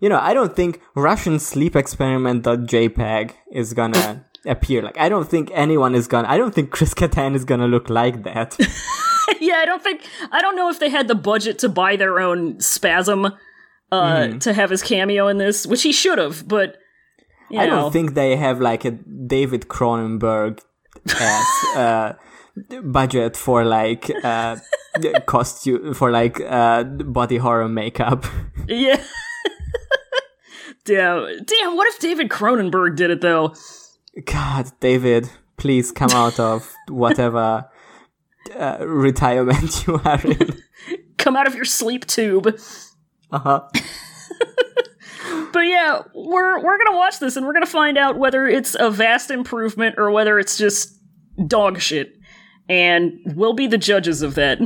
You 0.00 0.08
know, 0.08 0.18
I 0.20 0.34
don't 0.34 0.56
think 0.56 0.80
Russian 0.96 1.38
sleep 1.38 1.76
experiment.jpg 1.76 3.30
is 3.52 3.74
gonna 3.74 4.24
appear. 4.48 4.82
Like, 4.82 4.98
I 4.98 5.08
don't 5.08 5.28
think 5.28 5.50
anyone 5.54 5.94
is 5.94 6.06
gonna. 6.08 6.28
I 6.28 6.36
don't 6.38 6.54
think 6.54 6.70
Chris 6.70 6.94
Kattan 6.94 7.34
is 7.34 7.44
gonna 7.44 7.68
look 7.68 7.88
like 7.90 8.22
that. 8.24 8.56
yeah, 9.40 9.56
I 9.56 9.64
don't 9.66 9.82
think 9.82 10.02
I 10.32 10.40
don't 10.40 10.56
know 10.56 10.68
if 10.70 10.78
they 10.80 10.88
had 10.90 11.06
the 11.08 11.14
budget 11.14 11.58
to 11.60 11.68
buy 11.68 11.96
their 11.96 12.18
own 12.20 12.60
spasm 12.60 13.26
uh 13.26 13.32
Mm-hmm. 13.90 14.38
to 14.40 14.52
have 14.52 14.70
his 14.70 14.82
cameo 14.82 15.28
in 15.28 15.38
this, 15.38 15.66
which 15.66 15.82
he 15.82 15.92
should 15.92 16.18
have, 16.18 16.46
but 16.46 16.76
I 17.50 17.66
know. 17.66 17.76
don't 17.76 17.92
think 17.92 18.14
they 18.14 18.36
have 18.36 18.60
like 18.60 18.84
a 18.84 18.90
David 18.90 19.68
Cronenberg 19.68 20.60
as 21.18 21.46
uh, 21.76 22.12
budget 22.82 23.36
for 23.36 23.64
like 23.64 24.10
uh, 24.24 24.56
costume 25.26 25.94
for 25.94 26.10
like 26.10 26.38
uh, 26.40 26.84
body 26.84 27.38
horror 27.38 27.68
makeup. 27.68 28.26
Yeah. 28.66 29.02
damn. 30.84 31.26
Damn, 31.44 31.76
what 31.76 31.86
if 31.88 31.98
David 31.98 32.28
Cronenberg 32.28 32.96
did 32.96 33.10
it 33.10 33.20
though? 33.20 33.54
God, 34.24 34.70
David, 34.80 35.30
please 35.56 35.92
come 35.92 36.10
out 36.10 36.38
of 36.40 36.72
whatever 36.88 37.68
uh, 38.56 38.78
retirement 38.86 39.84
you 39.86 40.00
are 40.04 40.20
in. 40.22 40.62
Come 41.16 41.36
out 41.36 41.46
of 41.46 41.54
your 41.54 41.64
sleep 41.64 42.06
tube. 42.06 42.58
Uh-huh. 43.30 43.68
But 45.52 45.60
yeah, 45.60 46.02
we're 46.14 46.62
we're 46.62 46.78
gonna 46.78 46.96
watch 46.96 47.18
this 47.18 47.36
and 47.36 47.46
we're 47.46 47.52
gonna 47.52 47.66
find 47.66 47.98
out 47.98 48.18
whether 48.18 48.46
it's 48.46 48.76
a 48.78 48.90
vast 48.90 49.30
improvement 49.30 49.96
or 49.98 50.10
whether 50.10 50.38
it's 50.38 50.56
just 50.56 50.98
dog 51.46 51.80
shit. 51.80 52.14
And 52.68 53.18
we'll 53.34 53.54
be 53.54 53.66
the 53.66 53.78
judges 53.78 54.22
of 54.22 54.34
that. 54.34 54.58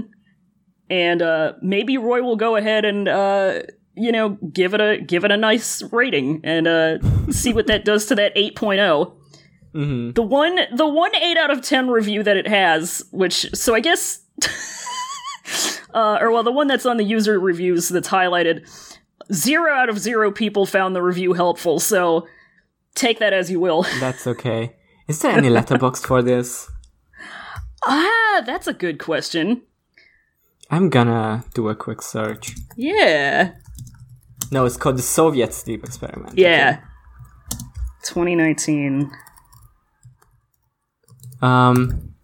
And 0.90 1.23
uh 1.23 1.55
maybe 1.62 1.98
Roy 1.98 2.23
will 2.23 2.36
go 2.36 2.56
ahead 2.56 2.85
and 2.85 3.09
uh 3.09 3.60
you 3.94 4.10
know, 4.10 4.39
give 4.52 4.74
it 4.74 4.81
a 4.81 4.98
give 5.01 5.24
it 5.24 5.31
a 5.31 5.36
nice 5.36 5.82
rating 5.93 6.40
and 6.44 6.66
uh 6.66 6.98
see 7.31 7.52
what 7.52 7.69
that 7.69 7.85
does 7.85 8.06
to 8.06 8.14
that 8.16 8.35
8.0. 8.35 9.16
hmm 9.73 10.11
The 10.12 10.23
one 10.23 10.59
the 10.74 10.86
one 10.86 11.15
8 11.15 11.36
out 11.36 11.51
of 11.51 11.62
10 11.62 11.89
review 11.89 12.23
that 12.23 12.36
it 12.36 12.47
has, 12.47 13.05
which 13.11 13.47
so 13.55 13.74
I 13.74 13.81
guess 13.81 14.20
uh 15.94 16.19
or 16.20 16.31
well 16.31 16.43
the 16.43 16.53
one 16.53 16.66
that's 16.66 16.86
on 16.86 16.97
the 16.97 17.05
user 17.05 17.39
reviews 17.40 17.89
that's 17.89 18.09
highlighted, 18.09 18.69
0 19.32 19.73
out 19.73 19.89
of 19.89 19.99
0 19.99 20.31
people 20.32 20.66
found 20.66 20.94
the 20.94 21.03
review 21.03 21.32
helpful. 21.32 21.78
So 21.81 22.27
take 22.94 23.19
that 23.19 23.32
as 23.32 23.51
you 23.51 23.59
will. 23.61 23.85
That's 24.01 24.27
okay. 24.27 24.77
Is 25.09 25.20
there 25.20 25.32
any 25.32 25.49
Letterboxd 25.49 26.07
for 26.07 26.23
this? 26.23 26.70
Ah, 27.85 28.43
that's 28.47 28.66
a 28.69 28.73
good 28.73 28.99
question. 28.99 29.62
I'm 30.70 30.89
gonna 30.89 31.44
do 31.55 31.69
a 31.69 31.74
quick 31.74 32.01
search. 32.01 32.55
Yeah. 32.77 33.53
No, 34.53 34.65
it's 34.65 34.77
called 34.77 34.99
the 34.99 35.03
Soviet 35.03 35.53
Sleep 35.53 35.82
Experiment. 35.85 36.39
Yeah. 36.39 36.81
2019. 38.05 39.11
Um. 41.43 42.14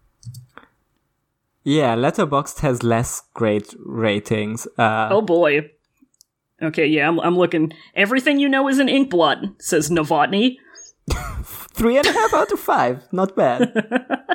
Yeah, 1.63 1.95
Letterboxd 1.95 2.59
has 2.61 2.81
less 2.83 3.21
great 3.33 3.75
ratings. 3.85 4.65
Uh, 4.77 5.09
Oh 5.11 5.21
boy. 5.21 5.69
Okay, 6.61 6.87
yeah, 6.87 7.07
I'm, 7.07 7.19
I'm 7.19 7.37
looking. 7.37 7.71
Everything 7.95 8.39
you 8.39 8.49
know 8.49 8.67
is 8.67 8.79
an 8.79 8.87
inkblot, 8.87 9.61
says 9.61 9.89
Novotny. 9.89 10.57
three 11.43 11.97
and 11.97 12.05
a 12.05 12.11
half 12.11 12.33
out 12.33 12.51
of 12.51 12.59
five. 12.59 13.03
Not 13.11 13.35
bad. 13.35 13.71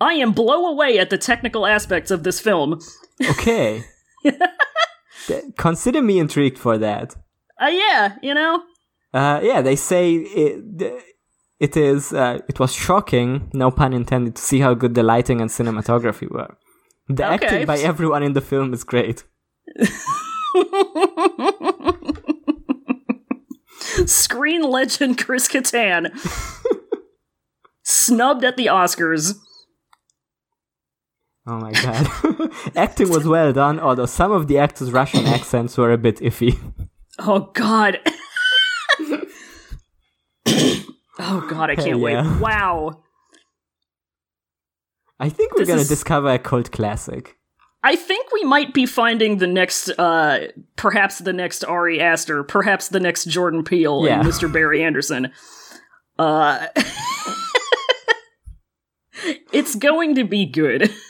I 0.00 0.14
am 0.14 0.32
blow 0.32 0.66
away 0.66 0.98
at 0.98 1.10
the 1.10 1.18
technical 1.18 1.66
aspects 1.66 2.10
of 2.10 2.24
this 2.24 2.40
film. 2.40 2.80
Okay. 3.22 3.84
Consider 5.56 6.02
me 6.02 6.18
intrigued 6.18 6.58
for 6.58 6.76
that. 6.78 7.14
Uh, 7.60 7.66
yeah, 7.66 8.16
you 8.20 8.34
know? 8.34 8.62
Uh, 9.12 9.40
yeah, 9.42 9.62
they 9.62 9.76
say 9.76 10.14
it, 10.14 11.13
it 11.66 11.76
is. 11.76 12.12
Uh, 12.12 12.38
it 12.50 12.58
was 12.62 12.72
shocking, 12.86 13.28
no 13.52 13.70
pun 13.70 13.92
intended, 14.00 14.32
to 14.36 14.42
see 14.42 14.60
how 14.60 14.72
good 14.82 14.94
the 14.94 15.02
lighting 15.02 15.40
and 15.42 15.50
cinematography 15.50 16.28
were. 16.36 16.50
The 17.08 17.24
Okay. 17.24 17.34
acting 17.34 17.66
by 17.66 17.78
everyone 17.90 18.22
in 18.28 18.32
the 18.38 18.44
film 18.50 18.68
is 18.76 18.82
great. 18.92 19.18
Screen 24.06 24.62
legend 24.62 25.18
Chris 25.18 25.48
Kattan. 25.48 26.10
Snubbed 27.82 28.44
at 28.44 28.56
the 28.56 28.66
Oscars. 28.66 29.34
Oh 31.46 31.58
my 31.58 31.72
god. 31.72 32.50
Acting 32.76 33.10
was 33.10 33.26
well 33.26 33.52
done, 33.52 33.78
although 33.78 34.06
some 34.06 34.32
of 34.32 34.46
the 34.48 34.56
actors' 34.58 34.90
Russian 34.90 35.26
accents 35.26 35.76
were 35.76 35.92
a 35.92 35.98
bit 35.98 36.16
iffy. 36.20 36.58
Oh 37.18 37.50
god. 37.52 38.00
Oh 41.18 41.46
god, 41.48 41.70
I 41.70 41.76
can't 41.76 41.88
yeah. 41.88 41.94
wait. 41.96 42.40
Wow. 42.40 43.02
I 45.20 45.28
think 45.28 45.52
we're 45.54 45.60
This 45.60 45.68
gonna 45.68 45.80
is- 45.82 45.88
discover 45.88 46.28
a 46.30 46.38
cult 46.38 46.70
classic. 46.72 47.36
I 47.86 47.96
think 47.96 48.32
we 48.32 48.44
might 48.44 48.72
be 48.72 48.86
finding 48.86 49.36
the 49.38 49.46
next, 49.46 49.90
uh, 49.98 50.46
perhaps 50.76 51.18
the 51.18 51.34
next 51.34 51.62
Ari 51.64 52.00
Aster, 52.00 52.42
perhaps 52.42 52.88
the 52.88 52.98
next 52.98 53.26
Jordan 53.26 53.62
Peele 53.62 54.06
Yeah. 54.06 54.20
and 54.20 54.26
Mr. 54.28 54.50
Barry 54.50 54.82
Anderson. 54.82 55.30
Uh, 56.18 56.66
it's 59.52 59.74
going 59.74 60.14
to 60.16 60.24
be 60.24 60.46
good. 60.46 60.90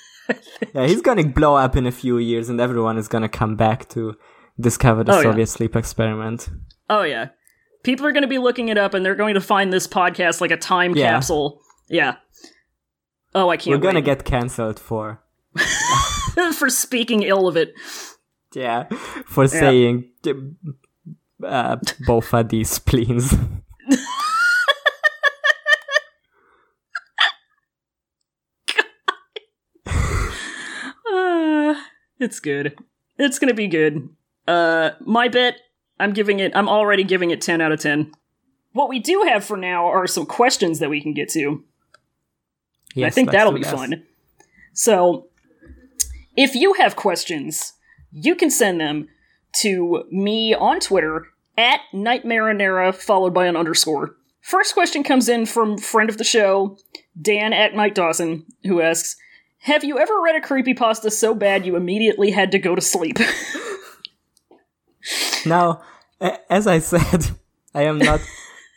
Yeah, 0.74 0.86
he's 0.86 1.02
gonna 1.02 1.26
blow 1.28 1.54
up 1.54 1.76
in 1.76 1.86
a 1.86 1.92
few 1.92 2.16
years, 2.16 2.48
and 2.48 2.58
everyone 2.58 2.96
is 2.96 3.08
gonna 3.08 3.28
come 3.28 3.56
back 3.56 3.86
to 3.90 4.14
discover 4.58 5.04
the 5.04 5.12
Oh, 5.12 5.16
yeah. 5.18 5.22
Soviet 5.24 5.46
sleep 5.48 5.76
experiment. 5.76 6.48
Oh 6.88 7.02
yeah, 7.02 7.28
people 7.84 8.04
are 8.06 8.12
going 8.12 8.22
to 8.22 8.28
be 8.28 8.38
looking 8.38 8.68
it 8.68 8.76
up, 8.78 8.94
and 8.94 9.04
they're 9.06 9.14
going 9.14 9.34
to 9.34 9.40
find 9.40 9.72
this 9.72 9.86
podcast 9.86 10.40
like 10.40 10.50
a 10.50 10.56
time 10.56 10.96
Yeah. 10.96 11.12
capsule. 11.12 11.60
Yeah. 11.88 12.16
Oh, 13.34 13.48
I 13.50 13.56
can't. 13.56 13.76
We're 13.76 13.82
gonna 13.82 14.00
get 14.00 14.24
cancelled 14.24 14.78
for 14.78 15.20
for 16.58 16.70
speaking 16.70 17.22
ill 17.24 17.46
of 17.48 17.56
it. 17.56 17.74
yeah 18.54 18.84
for 19.26 19.48
saying 19.48 20.04
uh, 21.44 21.76
both 22.06 22.32
of 22.32 22.48
these 22.48 22.70
spleens. 22.70 23.34
Uh, 31.12 31.74
it's 32.18 32.40
good. 32.40 32.76
It's 33.18 33.38
gonna 33.38 33.54
be 33.54 33.68
good. 33.68 34.08
Uh, 34.46 34.90
my 35.00 35.28
bet, 35.28 35.56
I'm 35.98 36.12
giving 36.12 36.40
it, 36.40 36.52
I'm 36.54 36.68
already 36.68 37.04
giving 37.04 37.30
it 37.30 37.40
10 37.40 37.60
out 37.60 37.72
of 37.72 37.80
10. 37.80 38.12
What 38.72 38.88
we 38.88 38.98
do 38.98 39.24
have 39.28 39.44
for 39.44 39.56
now 39.56 39.86
are 39.86 40.06
some 40.06 40.26
questions 40.26 40.80
that 40.80 40.90
we 40.90 41.00
can 41.00 41.14
get 41.14 41.28
to. 41.30 41.64
I 42.96 43.10
think 43.10 43.30
that'll 43.30 43.52
be 43.52 43.62
that. 43.62 43.74
fun. 43.74 44.04
So, 44.72 45.28
if 46.36 46.54
you 46.54 46.74
have 46.74 46.96
questions, 46.96 47.74
you 48.12 48.34
can 48.34 48.50
send 48.50 48.80
them 48.80 49.08
to 49.60 50.04
me 50.10 50.54
on 50.54 50.80
Twitter 50.80 51.26
at 51.56 51.80
Nightmarinera, 51.92 52.94
followed 52.94 53.34
by 53.34 53.46
an 53.46 53.56
underscore. 53.56 54.16
First 54.40 54.74
question 54.74 55.02
comes 55.02 55.28
in 55.28 55.46
from 55.46 55.78
friend 55.78 56.10
of 56.10 56.18
the 56.18 56.24
show, 56.24 56.76
Dan 57.20 57.52
at 57.52 57.74
Mike 57.74 57.94
Dawson, 57.94 58.44
who 58.64 58.80
asks, 58.80 59.16
Have 59.60 59.84
you 59.84 59.98
ever 59.98 60.20
read 60.20 60.36
a 60.36 60.46
creepypasta 60.46 61.10
so 61.10 61.34
bad 61.34 61.64
you 61.64 61.76
immediately 61.76 62.30
had 62.30 62.52
to 62.52 62.58
go 62.58 62.74
to 62.74 62.82
sleep? 62.82 63.18
Now, 65.46 65.82
as 66.48 66.66
I 66.66 66.78
said, 66.78 67.30
I 67.74 67.82
am 67.82 67.98
not 67.98 68.20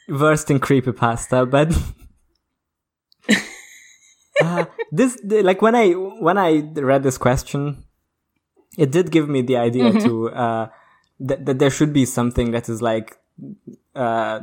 versed 0.09 0.49
in 0.49 0.59
creepypasta, 0.59 1.49
but 1.49 1.71
uh, 4.41 4.65
this 4.91 5.17
like 5.23 5.61
when 5.61 5.75
I 5.75 5.91
when 5.91 6.37
I 6.37 6.69
read 6.75 7.03
this 7.03 7.17
question, 7.17 7.83
it 8.77 8.91
did 8.91 9.11
give 9.11 9.29
me 9.29 9.41
the 9.41 9.57
idea 9.57 9.91
to 9.93 10.29
uh, 10.29 10.69
that 11.19 11.45
that 11.45 11.59
there 11.59 11.69
should 11.69 11.93
be 11.93 12.05
something 12.05 12.51
that 12.51 12.69
is 12.69 12.81
like 12.81 13.17
uh 13.95 14.39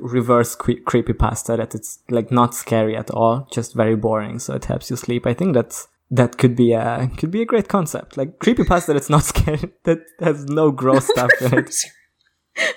reverse 0.00 0.56
cre- 0.56 0.82
creepypasta 0.84 1.56
that 1.56 1.74
it's 1.76 2.00
like 2.10 2.30
not 2.32 2.54
scary 2.54 2.96
at 2.96 3.10
all, 3.10 3.46
just 3.52 3.74
very 3.74 3.96
boring, 3.96 4.38
so 4.38 4.54
it 4.54 4.64
helps 4.64 4.90
you 4.90 4.96
sleep. 4.96 5.26
I 5.26 5.34
think 5.34 5.54
that's 5.54 5.88
that 6.12 6.38
could 6.38 6.54
be 6.54 6.72
a 6.72 7.10
could 7.16 7.30
be 7.32 7.42
a 7.42 7.46
great 7.46 7.68
concept, 7.68 8.16
like 8.16 8.38
creepypasta 8.38 8.92
that's 8.94 9.10
not 9.10 9.24
scary, 9.32 9.72
that 9.84 9.98
has 10.20 10.44
no 10.44 10.70
gross 10.70 11.06
stuff 11.08 11.30
in 11.40 11.58
it. 11.58 11.74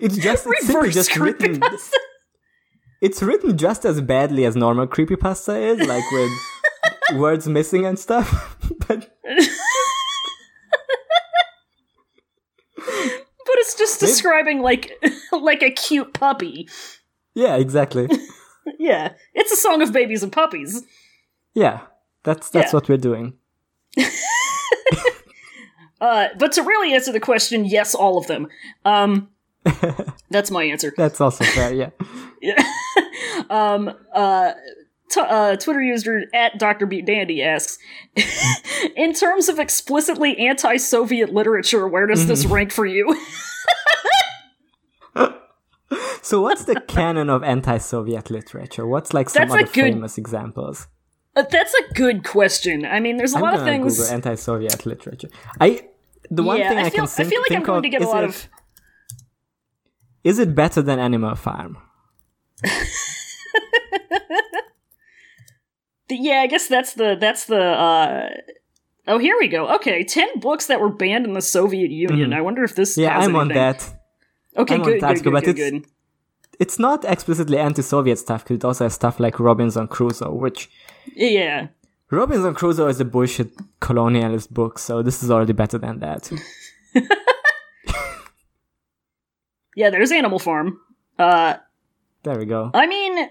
It's 0.00 0.16
just 0.16 0.46
it's 0.46 0.66
simply 0.68 0.90
just 0.90 1.16
written. 1.16 1.60
It's 3.02 3.20
written 3.20 3.58
just 3.58 3.84
as 3.84 4.00
badly 4.00 4.44
as 4.46 4.54
normal 4.54 4.86
creepypasta 4.86 5.60
is, 5.60 5.86
like 5.86 6.04
with 6.12 6.30
words 7.20 7.48
missing 7.48 7.84
and 7.84 7.98
stuff. 7.98 8.56
but 8.86 9.10
But 12.76 13.54
it's 13.58 13.76
just 13.76 14.00
describing 14.00 14.60
like 14.60 14.92
like 15.32 15.62
a 15.62 15.70
cute 15.70 16.12
puppy. 16.14 16.68
yeah, 17.34 17.56
exactly. 17.56 18.08
Yeah, 18.78 19.14
it's 19.34 19.52
a 19.52 19.56
song 19.56 19.82
of 19.82 19.92
babies 19.92 20.22
and 20.22 20.32
puppies. 20.32 20.82
Yeah, 21.54 21.80
that's 22.26 22.50
that's 22.50 22.72
Yeah. 22.72 22.76
what 22.76 22.88
we're 22.90 22.98
doing. 22.98 23.32
Uh, 25.98 26.28
but 26.38 26.52
to 26.52 26.62
really 26.62 26.92
answer 26.92 27.10
the 27.10 27.18
question, 27.18 27.64
yes, 27.64 27.94
all 27.94 28.18
of 28.18 28.26
them. 28.26 28.48
Um, 28.84 29.30
that's 30.30 30.50
my 30.50 30.62
answer. 30.62 30.92
That's 30.94 31.22
also 31.22 31.42
fair. 31.42 31.72
Yeah. 31.72 31.90
um, 33.50 33.90
uh, 34.12 34.52
t- 35.10 35.20
uh, 35.20 35.56
Twitter 35.56 35.80
user 35.80 36.24
at 36.34 36.58
Dr. 36.58 36.84
Beat 36.84 37.06
Dandy 37.06 37.42
asks, 37.42 37.78
in 38.94 39.14
terms 39.14 39.48
of 39.48 39.58
explicitly 39.58 40.36
anti-Soviet 40.36 41.32
literature, 41.32 41.88
where 41.88 42.06
does 42.06 42.26
this 42.26 42.44
rank 42.44 42.72
for 42.72 42.84
you? 42.84 43.18
So 46.20 46.42
what's 46.42 46.64
the 46.64 46.80
canon 46.88 47.30
of 47.30 47.42
anti-Soviet 47.42 48.30
literature? 48.30 48.86
What's 48.86 49.14
like 49.14 49.30
some 49.30 49.48
That's 49.48 49.52
other 49.54 49.62
good- 49.72 49.94
famous 49.94 50.18
examples? 50.18 50.88
Uh, 51.36 51.42
that's 51.50 51.74
a 51.74 51.92
good 51.92 52.24
question. 52.24 52.84
I 52.86 52.98
mean, 52.98 53.18
there's 53.18 53.34
a 53.34 53.36
I'm 53.36 53.42
lot 53.42 53.54
of 53.54 53.62
things. 53.62 53.98
Google 53.98 54.12
anti-Soviet 54.14 54.86
literature. 54.86 55.28
I 55.60 55.86
the 56.30 56.42
one 56.42 56.58
yeah, 56.58 56.70
thing 56.70 56.78
I, 56.78 56.86
I 56.86 56.90
feel, 56.90 57.06
can 57.06 57.06
think, 57.08 57.26
I 57.26 57.30
feel 57.30 57.40
like 57.42 57.52
I'm 57.52 57.62
going 57.62 57.78
of 57.78 57.82
to 57.82 57.88
get 57.90 58.02
a 58.02 58.08
lot 58.08 58.24
it, 58.24 58.30
of. 58.30 58.48
is 60.24 60.38
it 60.38 60.54
better 60.54 60.80
than 60.82 60.98
Animal 60.98 61.34
Farm? 61.34 61.76
The, 66.08 66.16
yeah, 66.16 66.40
I 66.40 66.46
guess 66.46 66.68
that's 66.68 66.94
the 66.94 67.16
that's 67.20 67.46
the. 67.46 67.60
uh 67.60 68.28
Oh, 69.08 69.18
here 69.18 69.36
we 69.38 69.46
go. 69.46 69.72
Okay, 69.76 70.02
ten 70.04 70.40
books 70.40 70.66
that 70.66 70.80
were 70.80 70.88
banned 70.88 71.26
in 71.26 71.32
the 71.32 71.40
Soviet 71.42 71.90
Union. 71.90 72.32
I 72.32 72.40
wonder 72.40 72.64
if 72.64 72.74
this. 72.74 72.96
Yeah, 72.96 73.16
I'm 73.18 73.36
on 73.36 73.48
that. 73.48 73.82
Okay, 74.56 74.74
I'm 74.74 74.82
on 74.82 74.86
good, 74.86 75.00
that, 75.00 75.14
good, 75.14 75.24
good, 75.24 75.32
but 75.32 75.44
good, 75.44 75.58
it's- 75.58 75.70
good. 75.70 75.86
It's 76.58 76.78
not 76.78 77.04
explicitly 77.04 77.58
anti-Soviet 77.58 78.16
stuff 78.16 78.42
because 78.42 78.56
it 78.56 78.64
also 78.64 78.84
has 78.84 78.94
stuff 78.94 79.20
like 79.20 79.38
Robinson 79.38 79.88
Crusoe, 79.88 80.32
which 80.32 80.70
Yeah, 81.14 81.68
Robinson 82.10 82.54
Crusoe 82.54 82.88
is 82.88 83.00
a 83.00 83.04
bullshit 83.04 83.50
colonialist 83.80 84.50
book, 84.50 84.78
so 84.78 85.02
this 85.02 85.22
is 85.22 85.30
already 85.30 85.52
better 85.52 85.78
than 85.78 85.98
that. 86.00 86.30
yeah. 89.76 89.90
There's 89.90 90.12
Animal 90.12 90.38
Farm. 90.38 90.78
Uh, 91.18 91.56
There 92.22 92.38
we 92.38 92.44
go. 92.44 92.70
I 92.74 92.86
mean, 92.86 93.30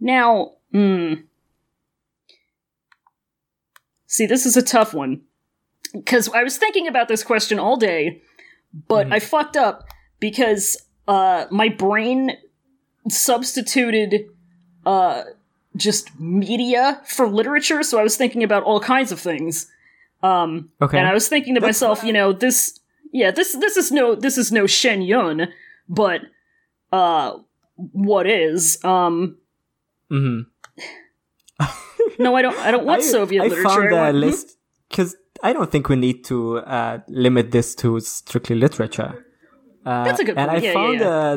now, 0.00 0.52
hmm. 0.72 1.14
See, 4.06 4.26
this 4.26 4.46
is 4.46 4.56
a 4.56 4.62
tough 4.62 4.94
one 4.94 5.22
because 5.92 6.28
I 6.28 6.44
was 6.44 6.56
thinking 6.56 6.86
about 6.86 7.08
this 7.08 7.24
question 7.24 7.58
all 7.58 7.76
day, 7.76 8.22
but 8.88 9.12
I 9.12 9.18
fucked 9.18 9.56
up 9.56 9.84
because 10.20 10.76
uh, 11.08 11.46
my 11.50 11.68
brain 11.68 12.32
substituted 13.08 14.26
uh, 14.86 15.22
just 15.76 16.18
media 16.20 17.00
for 17.06 17.28
literature. 17.28 17.82
So 17.82 17.98
I 17.98 18.02
was 18.02 18.16
thinking 18.16 18.42
about 18.42 18.62
all 18.62 18.80
kinds 18.80 19.12
of 19.12 19.20
things. 19.20 19.70
Um, 20.22 20.70
Okay. 20.80 20.98
and 20.98 21.06
I 21.06 21.12
was 21.12 21.28
thinking 21.28 21.54
to 21.54 21.60
That's 21.60 21.68
myself, 21.68 21.98
fine. 21.98 22.06
you 22.08 22.12
know, 22.14 22.32
this, 22.32 22.78
yeah, 23.12 23.30
this, 23.30 23.52
this 23.56 23.76
is 23.76 23.92
no, 23.92 24.14
this 24.14 24.38
is 24.38 24.50
no 24.52 24.66
Shen 24.66 25.02
Yun, 25.02 25.48
but, 25.88 26.22
uh, 26.92 27.38
what 27.76 28.26
is? 28.26 28.82
Um, 28.84 29.36
hmm 30.08 30.40
no, 32.18 32.34
I 32.36 32.42
don't, 32.42 32.56
I 32.58 32.70
don't 32.70 32.84
want 32.86 33.02
I, 33.02 33.04
Soviet 33.04 33.42
I 33.42 33.46
literature. 33.48 33.68
found 33.68 33.94
I 33.94 33.96
a 33.96 34.00
want- 34.02 34.14
hmm? 34.14 34.20
list 34.20 34.56
because 34.88 35.16
I 35.42 35.52
don't 35.52 35.70
think 35.70 35.88
we 35.88 35.96
need 35.96 36.24
to 36.26 36.58
uh, 36.58 36.98
limit 37.08 37.50
this 37.50 37.74
to 37.76 37.98
strictly 38.00 38.56
literature. 38.56 39.26
Uh, 39.84 40.04
That's 40.04 40.20
a 40.20 40.24
good 40.24 40.38
And 40.38 40.50
point. 40.50 40.62
I 40.62 40.66
Yeah, 40.66 40.72
yeah, 40.72 40.74
found 40.74 41.00
yeah. 41.00 41.36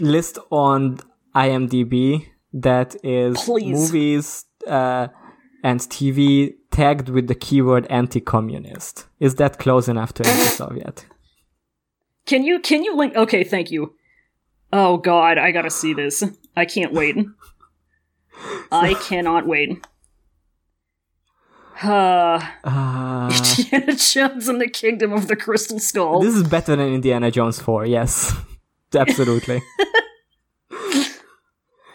a 0.00 0.04
list 0.04 0.38
on 0.50 0.98
IMDb 1.34 2.26
that 2.52 2.96
is 3.04 3.36
Please. 3.42 3.74
movies 3.74 4.44
uh, 4.66 5.08
and 5.62 5.80
TV 5.80 6.54
tagged 6.70 7.08
with 7.08 7.26
the 7.28 7.34
keyword 7.34 7.86
anti-communist. 7.90 9.06
Is 9.20 9.34
that 9.36 9.58
close 9.58 9.88
enough 9.88 10.12
to 10.14 10.26
anti-Soviet? 10.26 11.06
Can 12.26 12.44
you, 12.44 12.60
can 12.60 12.84
you 12.84 12.96
link? 12.96 13.16
Okay, 13.16 13.44
thank 13.44 13.70
you. 13.70 13.94
Oh 14.72 14.98
God, 14.98 15.38
I 15.38 15.50
gotta 15.50 15.70
see 15.70 15.94
this. 15.94 16.22
I 16.56 16.64
can't 16.66 16.92
wait. 16.92 17.16
I 18.72 18.94
cannot 18.94 19.46
wait. 19.46 19.78
Uh, 21.80 22.44
Uh, 22.64 23.30
Indiana 23.58 23.94
Jones 23.94 24.48
and 24.48 24.60
the 24.60 24.68
Kingdom 24.68 25.12
of 25.12 25.28
the 25.28 25.36
Crystal 25.36 25.78
Skull. 25.78 26.20
this 26.20 26.34
is 26.34 26.42
better 26.42 26.74
than 26.74 26.92
Indiana 26.92 27.30
Jones 27.30 27.60
4, 27.60 27.86
yes. 27.86 28.34
Absolutely. 28.94 29.62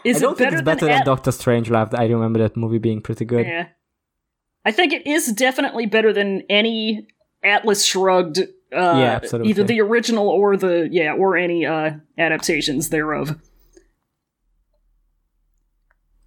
Is 0.04 0.18
I 0.18 0.20
don't 0.22 0.34
it 0.34 0.38
think 0.38 0.48
better 0.48 0.58
it's 0.58 0.66
better 0.66 0.86
than, 0.86 0.96
At- 1.00 1.06
Doctor 1.06 1.32
Strangelove. 1.32 1.94
I 1.98 2.06
remember 2.08 2.40
that 2.40 2.58
movie 2.58 2.78
being 2.80 3.02
pretty 3.02 3.26
good. 3.26 3.46
Yeah. 3.46 3.68
I 4.66 4.72
think 4.72 4.94
it 4.94 5.06
is 5.08 5.32
definitely 5.34 5.86
better 5.88 6.14
than 6.14 6.44
any 6.50 7.08
Atlas 7.44 7.86
Shrugged. 7.86 8.40
Uh, 8.40 8.44
Yeah, 8.72 9.20
absolutely. 9.22 9.50
Either 9.52 9.64
the 9.64 9.82
original 9.82 10.28
or 10.30 10.56
the 10.58 10.88
yeah, 10.92 11.14
or 11.14 11.38
any 11.38 11.66
uh, 11.66 11.92
adaptations 12.18 12.90
thereof. 12.90 13.40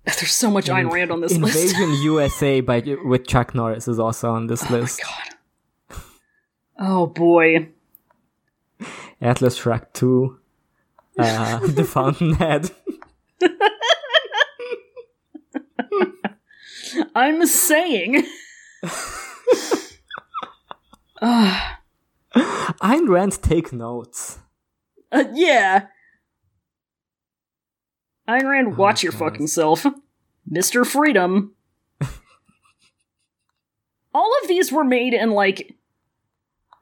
There's 0.04 0.32
so 0.32 0.50
much 0.50 0.66
Ayn 0.66 0.90
Rand 0.90 1.10
on 1.10 1.20
this 1.20 1.36
list. 1.36 1.56
Invasion 1.74 1.92
USA 2.04 2.60
by 2.60 2.82
with 3.04 3.26
Chuck 3.26 3.54
Norris 3.54 3.88
is 3.88 3.98
also 3.98 4.30
on 4.30 4.46
this 4.46 4.70
list. 4.70 5.02
God. 5.02 5.98
Oh 6.78 7.06
boy. 7.06 7.70
Atlas 9.20 9.56
Shrugged 9.56 9.94
2. 9.94 10.38
Uh, 11.18 11.58
the 11.66 11.84
Fountainhead. 11.84 12.70
I'm 17.14 17.46
saying. 17.46 18.26
Ah, 21.22 21.80
Ayn 22.34 23.08
Rand 23.08 23.40
take 23.42 23.72
notes. 23.72 24.38
uh, 25.12 25.24
yeah. 25.32 25.86
Ayn 28.28 28.44
Rand, 28.48 28.76
watch 28.76 29.02
your 29.02 29.12
God. 29.12 29.18
fucking 29.18 29.46
self. 29.46 29.86
Mr. 30.50 30.86
Freedom. 30.86 31.54
All 34.14 34.30
of 34.42 34.48
these 34.48 34.70
were 34.72 34.84
made 34.84 35.14
in 35.14 35.30
like. 35.30 35.74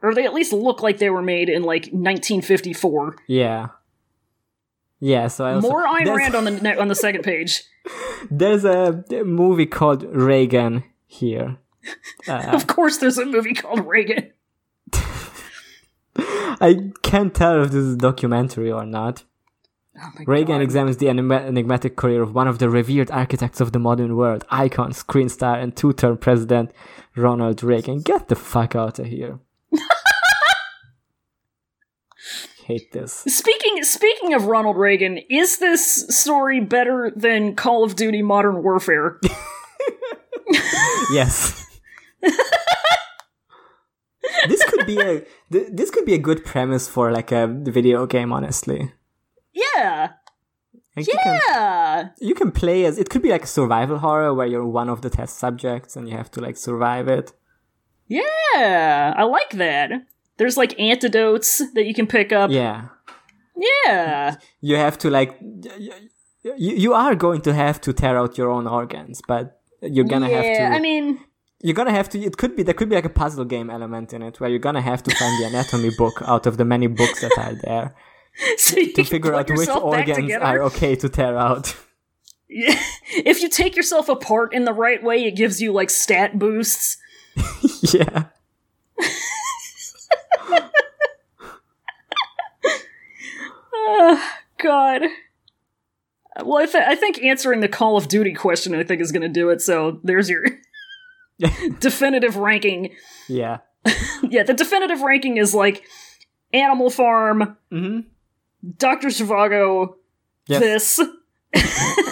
Or 0.02 0.14
they 0.14 0.24
at 0.26 0.34
least 0.34 0.52
look 0.52 0.82
like 0.82 0.98
they 0.98 1.08
were 1.10 1.22
made 1.22 1.48
in 1.48 1.62
like 1.62 1.84
1954. 1.84 3.16
Yeah. 3.26 3.68
Yeah, 5.00 5.28
so 5.28 5.44
I 5.44 5.54
also, 5.54 5.68
More 5.68 5.84
Ayn 5.86 6.16
Rand 6.16 6.34
on 6.34 6.44
the 6.44 6.80
on 6.80 6.88
the 6.88 6.94
second 6.94 7.22
page. 7.22 7.62
There's 8.30 8.64
a 8.64 9.04
movie 9.24 9.66
called 9.66 10.04
Reagan 10.04 10.84
here. 11.06 11.58
Of 12.28 12.66
course, 12.66 12.96
there's 12.96 13.18
a 13.18 13.26
movie 13.26 13.52
called 13.52 13.86
Reagan. 13.86 14.32
I 16.16 16.92
can't 17.02 17.34
tell 17.34 17.62
if 17.62 17.72
this 17.72 17.84
is 17.84 17.94
a 17.94 17.98
documentary 17.98 18.72
or 18.72 18.86
not. 18.86 19.24
Oh 20.00 20.10
Reagan 20.26 20.56
God. 20.56 20.62
examines 20.62 20.96
the 20.96 21.08
enigma- 21.08 21.42
enigmatic 21.46 21.96
career 21.96 22.22
of 22.22 22.34
one 22.34 22.48
of 22.48 22.58
the 22.58 22.70
revered 22.70 23.10
architects 23.10 23.60
of 23.60 23.72
the 23.72 23.78
modern 23.78 24.16
world, 24.16 24.44
icon, 24.50 24.92
screen 24.92 25.28
star, 25.28 25.56
and 25.58 25.76
two-term 25.76 26.16
president 26.16 26.70
Ronald 27.16 27.62
Reagan. 27.62 28.00
Get 28.00 28.28
the 28.28 28.34
fuck 28.34 28.74
out 28.74 28.98
of 28.98 29.06
here. 29.06 29.38
Hate 32.66 32.92
this. 32.92 33.12
Speaking 33.28 33.82
speaking 33.84 34.34
of 34.34 34.46
Ronald 34.46 34.76
Reagan, 34.76 35.18
is 35.30 35.58
this 35.58 36.06
story 36.08 36.60
better 36.60 37.12
than 37.14 37.54
Call 37.54 37.84
of 37.84 37.96
Duty 37.96 38.22
Modern 38.22 38.62
Warfare? 38.62 39.18
yes. 41.12 41.66
this 44.48 44.64
could 44.70 44.86
be 44.86 44.98
a 45.00 45.20
th- 45.52 45.68
this 45.72 45.90
could 45.90 46.04
be 46.04 46.14
a 46.14 46.18
good 46.18 46.44
premise 46.44 46.88
for 46.88 47.12
like 47.12 47.32
a 47.32 47.46
video 47.46 48.06
game. 48.06 48.32
Honestly, 48.32 48.92
yeah, 49.52 50.10
Like, 50.96 51.06
you 51.06 51.14
can- 51.22 51.40
yeah. 51.48 52.08
you 52.20 52.34
can 52.34 52.50
play 52.52 52.84
as 52.84 52.98
it 52.98 53.10
could 53.10 53.22
be 53.22 53.30
like 53.30 53.44
a 53.44 53.46
survival 53.58 53.98
horror 53.98 54.32
where 54.34 54.46
you're 54.46 54.66
one 54.66 54.88
of 54.88 55.02
the 55.02 55.10
test 55.10 55.38
subjects 55.38 55.96
and 55.96 56.08
you 56.08 56.16
have 56.16 56.30
to 56.32 56.40
like 56.40 56.56
survive 56.56 57.08
it. 57.08 57.32
Yeah, 58.08 59.14
I 59.16 59.22
like 59.24 59.50
that. 59.50 59.90
There's 60.36 60.56
like 60.56 60.78
antidotes 60.78 61.62
that 61.74 61.84
you 61.84 61.94
can 61.94 62.06
pick 62.06 62.32
up. 62.32 62.50
Yeah. 62.50 62.88
Yeah. 63.56 64.36
You 64.60 64.76
have 64.76 64.98
to 64.98 65.10
like 65.10 65.38
you, 65.40 66.74
you 66.84 66.92
are 66.92 67.14
going 67.14 67.40
to 67.42 67.54
have 67.54 67.80
to 67.82 67.92
tear 67.92 68.18
out 68.18 68.36
your 68.36 68.50
own 68.50 68.66
organs, 68.66 69.22
but 69.26 69.60
you're 69.80 70.04
gonna 70.04 70.28
yeah, 70.28 70.42
have 70.42 70.56
to 70.56 70.62
I 70.76 70.80
mean, 70.80 71.20
you're 71.62 71.74
gonna 71.74 71.92
have 71.92 72.08
to 72.10 72.18
it 72.18 72.36
could 72.36 72.56
be 72.56 72.62
there 72.62 72.74
could 72.74 72.88
be 72.88 72.96
like 72.96 73.04
a 73.04 73.10
puzzle 73.10 73.44
game 73.44 73.70
element 73.70 74.12
in 74.12 74.22
it 74.22 74.40
where 74.40 74.50
you're 74.50 74.58
gonna 74.58 74.82
have 74.82 75.02
to 75.04 75.14
find 75.14 75.42
the 75.42 75.46
anatomy 75.48 75.90
book 75.96 76.22
out 76.26 76.46
of 76.46 76.56
the 76.56 76.64
many 76.64 76.86
books 76.86 77.20
that 77.20 77.32
are 77.38 77.54
there 77.54 77.94
so 78.56 78.76
to 78.76 79.04
figure 79.04 79.34
out 79.34 79.48
which 79.48 79.68
organs 79.68 80.32
are 80.32 80.62
okay 80.62 80.96
to 80.96 81.08
tear 81.08 81.38
out. 81.38 81.76
Yeah. 82.48 82.80
if 83.16 83.42
you 83.42 83.48
take 83.48 83.76
yourself 83.76 84.08
apart 84.08 84.52
in 84.54 84.64
the 84.64 84.72
right 84.72 85.02
way, 85.02 85.24
it 85.24 85.32
gives 85.32 85.60
you 85.60 85.72
like 85.72 85.90
stat 85.90 86.38
boosts. 86.38 86.98
yeah. 87.92 88.24
God. 94.58 95.02
Well, 96.44 96.62
I, 96.62 96.66
th- 96.66 96.84
I 96.86 96.94
think 96.96 97.22
answering 97.22 97.60
the 97.60 97.68
Call 97.68 97.96
of 97.96 98.08
Duty 98.08 98.34
question, 98.34 98.74
I 98.74 98.82
think, 98.84 99.00
is 99.00 99.12
going 99.12 99.22
to 99.22 99.28
do 99.28 99.50
it. 99.50 99.60
So 99.60 100.00
there's 100.02 100.28
your 100.28 100.44
definitive 101.80 102.36
ranking. 102.36 102.94
Yeah. 103.28 103.58
Yeah, 104.30 104.42
the 104.42 104.54
definitive 104.54 105.02
ranking 105.02 105.36
is 105.36 105.54
like 105.54 105.84
Animal 106.54 106.88
Farm, 106.88 107.58
Mm-hmm. 107.70 108.00
Dr. 108.78 109.08
Zhivago, 109.08 109.96
Yes. 110.46 110.98
this, 111.52 111.52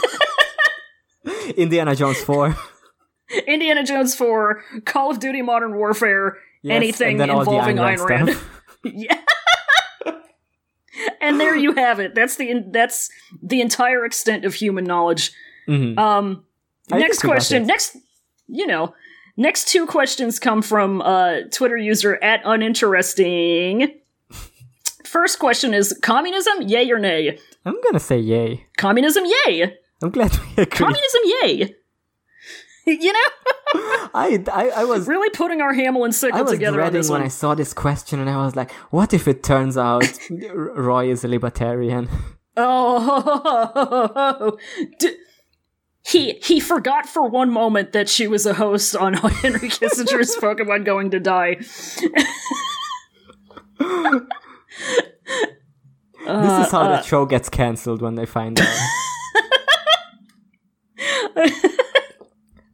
Indiana 1.57 1.97
Jones 1.97 2.19
4. 2.23 2.55
Indiana 3.47 3.83
Jones 3.85 4.15
4, 4.15 4.63
Call 4.85 5.11
of 5.11 5.21
Duty 5.21 5.41
Modern 5.41 5.75
Warfare, 5.77 6.37
Yes, 6.63 6.77
anything 6.77 7.13
and 7.13 7.21
then 7.21 7.31
all 7.31 7.45
the 7.45 7.51
involving 7.51 7.77
Ayn 7.77 8.07
Rand 8.07 8.29
Rand. 8.29 8.39
yeah. 8.85 9.19
And 11.21 11.41
there 11.41 11.57
you 11.57 11.73
have 11.75 12.01
it. 12.01 12.15
That's 12.15 12.37
the 12.37 12.65
that's 12.71 13.11
the 13.43 13.61
entire 13.61 14.05
extent 14.05 14.45
of 14.45 14.55
human 14.55 14.85
knowledge. 14.85 15.33
Mhm. 15.69 15.99
Um, 15.99 16.45
next 16.91 17.21
think 17.21 17.23
we 17.23 17.27
got 17.29 17.35
question. 17.35 17.67
Next, 17.67 17.97
you 18.49 18.67
know, 18.67 18.95
next 19.37 19.69
two 19.69 19.87
questions 19.87 20.39
come 20.39 20.63
from 20.63 21.01
uh, 21.03 21.43
Twitter 21.51 21.77
user 21.77 22.23
at 22.23 22.41
uninteresting. 22.45 23.89
First 25.05 25.39
question 25.39 25.75
is 25.75 25.99
communism, 26.03 26.63
yay 26.63 26.91
or 26.91 26.99
nay? 26.99 27.39
I'm 27.65 27.77
gonna 27.85 28.01
say 28.01 28.19
yay. 28.19 28.67
Communism, 28.79 29.25
yay. 29.47 29.77
I'm 30.03 30.11
glad 30.11 30.33
we 30.57 30.63
agree. 30.63 30.67
Communism, 30.67 31.21
yay. 31.25 31.75
you 32.87 33.13
know, 33.13 33.19
I, 34.15 34.43
I, 34.53 34.71
I 34.77 34.85
was 34.85 35.07
really 35.09 35.31
putting 35.31 35.61
our 35.61 35.73
Hamel 35.73 36.05
and 36.05 36.13
I 36.13 36.17
Sickle 36.17 36.43
was 36.43 36.51
together 36.53 36.83
on 36.83 36.93
this 36.93 37.09
when 37.09 37.21
one. 37.21 37.27
I 37.27 37.29
saw 37.29 37.55
this 37.55 37.73
question, 37.73 38.19
and 38.21 38.29
I 38.29 38.37
was 38.45 38.55
like, 38.57 38.71
"What 38.91 39.15
if 39.15 39.27
it 39.29 39.43
turns 39.43 39.79
out 39.79 40.05
Roy 40.53 41.11
is 41.11 41.25
a 41.25 41.29
libertarian?" 41.29 42.09
Oh, 42.57 44.59
D- 44.99 45.17
he 46.05 46.33
he 46.43 46.59
forgot 46.61 47.09
for 47.09 47.29
one 47.29 47.51
moment 47.51 47.93
that 47.93 48.09
she 48.09 48.27
was 48.27 48.45
a 48.47 48.55
host 48.55 48.97
on 48.97 49.15
Henry 49.15 49.69
Kissinger's 49.69 50.35
Pokemon 50.37 50.85
Going 50.85 51.11
to 51.13 51.21
Die. 51.21 51.55
this 51.57 52.03
is 56.67 56.73
how 56.73 56.83
Uh, 56.83 56.97
the 56.97 57.03
show 57.03 57.25
gets 57.27 57.49
cancelled 57.49 58.03
when 58.03 58.17
they 58.17 58.27
find 58.27 58.61
out. 58.61 58.67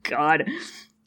God, 0.08 0.48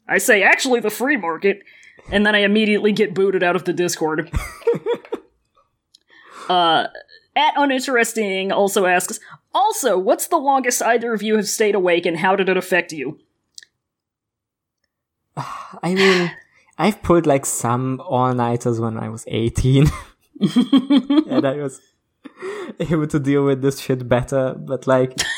I 0.08 0.18
say 0.18 0.42
actually 0.42 0.80
the 0.80 0.90
free 0.90 1.16
market, 1.16 1.62
and 2.10 2.24
then 2.24 2.34
I 2.34 2.40
immediately 2.40 2.92
get 2.92 3.14
booted 3.14 3.42
out 3.42 3.56
of 3.56 3.64
the 3.64 3.72
Discord. 3.72 4.30
uh, 6.48 6.86
at 7.36 7.54
uninteresting 7.56 8.52
also 8.52 8.86
asks. 8.86 9.20
Also, 9.54 9.98
what's 9.98 10.28
the 10.28 10.38
longest 10.38 10.82
either 10.82 11.12
of 11.12 11.22
you 11.22 11.36
have 11.36 11.48
stayed 11.48 11.74
awake, 11.74 12.06
and 12.06 12.18
how 12.18 12.36
did 12.36 12.48
it 12.48 12.56
affect 12.56 12.92
you? 12.92 13.18
I 15.36 15.94
mean, 15.94 16.30
I've 16.78 17.02
pulled 17.02 17.26
like 17.26 17.46
some 17.46 18.00
all 18.06 18.32
nighters 18.34 18.80
when 18.80 18.96
I 18.96 19.08
was 19.08 19.24
18, 19.28 19.86
and 20.40 21.46
I 21.46 21.56
was 21.56 21.80
able 22.80 23.06
to 23.06 23.18
deal 23.18 23.44
with 23.44 23.62
this 23.62 23.80
shit 23.80 24.08
better. 24.08 24.54
But 24.58 24.86
like, 24.86 25.18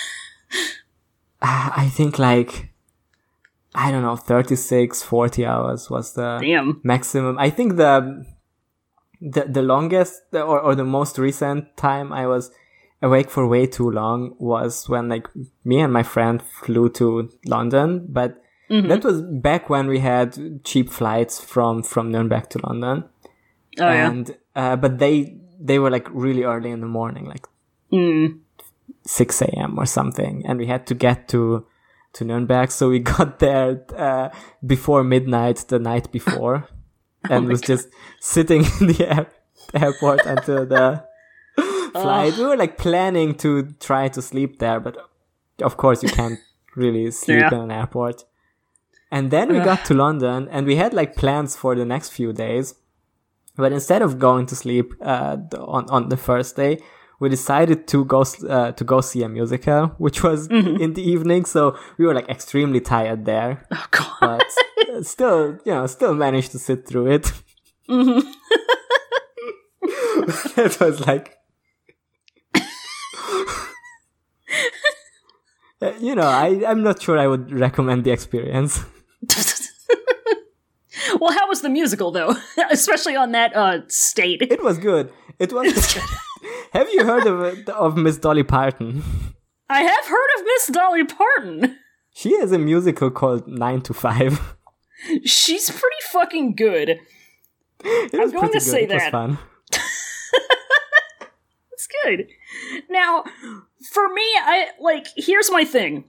I 1.42 1.90
think 1.92 2.18
like 2.18 2.73
I 3.74 3.90
don't 3.90 4.02
know, 4.02 4.16
36, 4.16 5.02
40 5.02 5.44
hours 5.46 5.90
was 5.90 6.14
the 6.14 6.38
Damn. 6.40 6.80
maximum. 6.84 7.38
I 7.38 7.50
think 7.50 7.76
the 7.76 8.24
the 9.20 9.44
the 9.44 9.62
longest 9.62 10.22
or 10.32 10.60
or 10.60 10.74
the 10.74 10.84
most 10.84 11.18
recent 11.18 11.76
time 11.76 12.12
I 12.12 12.26
was 12.26 12.50
awake 13.02 13.30
for 13.30 13.46
way 13.46 13.66
too 13.66 13.90
long 13.90 14.34
was 14.38 14.88
when 14.88 15.08
like 15.08 15.26
me 15.64 15.80
and 15.80 15.92
my 15.92 16.02
friend 16.02 16.40
flew 16.42 16.88
to 16.90 17.30
London, 17.46 18.06
but 18.08 18.40
that 18.68 19.04
was 19.04 19.20
back 19.22 19.68
when 19.70 19.86
we 19.88 19.98
had 20.00 20.64
cheap 20.64 20.88
flights 20.90 21.40
from 21.40 21.82
from 21.82 22.10
Nuremberg 22.10 22.48
to 22.50 22.58
London, 22.66 23.04
Oh 23.78 23.90
yeah. 23.92 24.08
and 24.10 24.36
uh, 24.56 24.76
but 24.76 24.98
they 24.98 25.36
they 25.60 25.78
were 25.78 25.90
like 25.90 26.08
really 26.12 26.44
early 26.44 26.70
in 26.70 26.80
the 26.80 26.86
morning, 26.86 27.24
like 27.26 27.46
Mm. 27.92 28.38
6 29.06 29.42
a.m. 29.42 29.78
or 29.78 29.86
something, 29.86 30.44
and 30.46 30.58
we 30.58 30.66
had 30.66 30.86
to 30.86 30.94
get 30.94 31.28
to 31.28 31.64
to 32.14 32.24
Nuremberg. 32.24 32.70
So 32.70 32.88
we 32.88 32.98
got 33.16 33.38
there 33.38 33.84
uh, 33.96 34.30
before 34.66 35.04
midnight 35.04 35.64
the 35.68 35.78
night 35.78 36.10
before, 36.12 36.68
and 37.30 37.48
was 37.48 37.60
just 37.60 37.88
sitting 38.20 38.64
in 38.80 38.86
the 38.88 39.06
air, 39.08 39.26
airport 39.74 40.26
until 40.26 40.66
the 40.66 41.04
flight. 41.92 42.36
We 42.36 42.44
were 42.44 42.56
like 42.56 42.76
planning 42.78 43.34
to 43.36 43.72
try 43.80 44.08
to 44.08 44.20
sleep 44.22 44.58
there, 44.58 44.80
but 44.80 44.96
of 45.62 45.76
course 45.76 46.02
you 46.02 46.08
can't 46.08 46.38
really 46.76 47.10
sleep 47.10 47.40
Yeah. 47.40 47.54
in 47.54 47.60
an 47.60 47.70
airport. 47.70 48.24
And 49.10 49.30
then 49.30 49.52
we 49.52 49.60
got 49.60 49.84
to 49.84 49.94
London, 49.94 50.48
and 50.50 50.66
we 50.66 50.74
had 50.74 50.92
like 50.92 51.14
plans 51.14 51.54
for 51.54 51.76
the 51.76 51.84
next 51.84 52.10
few 52.10 52.32
days. 52.32 52.74
But 53.56 53.72
instead 53.72 54.02
of 54.02 54.18
going 54.18 54.46
to 54.46 54.56
sleep 54.56 54.92
uh, 55.00 55.36
on 55.56 55.88
on 55.88 56.08
the 56.08 56.16
first 56.16 56.56
day, 56.56 56.80
we 57.24 57.28
decided 57.30 57.78
to 57.92 58.04
go 58.04 58.20
uh, 58.48 58.72
to 58.78 58.84
go 58.92 59.00
see 59.00 59.22
a 59.22 59.28
musical, 59.38 59.80
which 60.04 60.18
was 60.22 60.46
in 60.48 60.92
the 60.98 61.02
evening. 61.14 61.42
So 61.54 61.62
we 61.98 62.02
were 62.06 62.14
like 62.14 62.28
extremely 62.28 62.80
tired 62.80 63.24
there, 63.24 63.52
Oh 63.72 63.86
god. 63.90 64.18
but 64.20 64.50
uh, 64.94 65.02
still, 65.02 65.40
you 65.66 65.72
know, 65.74 65.86
still 65.86 66.14
managed 66.14 66.50
to 66.52 66.58
sit 66.58 66.86
through 66.88 67.06
it. 67.16 67.24
it 70.56 70.74
was 70.80 70.96
like, 71.06 71.26
Uh, 75.82 75.92
you 76.00 76.14
know, 76.14 76.22
I 76.46 76.62
I'm 76.66 76.82
not 76.82 77.02
sure 77.02 77.18
I 77.18 77.26
would 77.26 77.52
recommend 77.52 78.04
the 78.04 78.10
experience. 78.12 78.72
well, 81.20 81.32
how 81.38 81.46
was 81.48 81.60
the 81.62 81.68
musical 81.68 82.10
though? 82.12 82.34
Especially 82.70 83.16
on 83.16 83.32
that 83.32 83.54
uh 83.56 83.80
state. 83.88 84.40
It 84.42 84.62
was 84.62 84.78
good. 84.78 85.12
It 85.38 85.52
was. 85.52 85.98
Have 86.74 86.88
you 86.92 87.04
heard 87.06 87.26
of 87.26 87.68
of 87.70 87.96
Miss 87.96 88.18
Dolly 88.18 88.42
Parton? 88.42 89.02
I 89.70 89.82
have 89.82 90.04
heard 90.06 90.28
of 90.38 90.44
Miss 90.44 90.66
Dolly 90.66 91.04
Parton. 91.04 91.78
She 92.12 92.38
has 92.38 92.52
a 92.52 92.58
musical 92.58 93.10
called 93.10 93.48
Nine 93.48 93.80
to 93.82 93.94
Five. 93.94 94.56
She's 95.24 95.70
pretty 95.70 95.96
fucking 96.12 96.54
good. 96.56 96.98
It 97.84 98.12
was 98.12 98.32
going 98.32 98.52
to 98.52 98.60
say 98.60 98.84
It 98.84 98.88
that. 98.90 99.10
fun. 99.12 99.38
It's 101.72 101.88
good. 102.02 102.28
Now, 102.88 103.24
for 103.90 104.08
me, 104.08 104.22
I 104.22 104.68
like 104.80 105.06
here's 105.16 105.50
my 105.50 105.64
thing. 105.64 106.04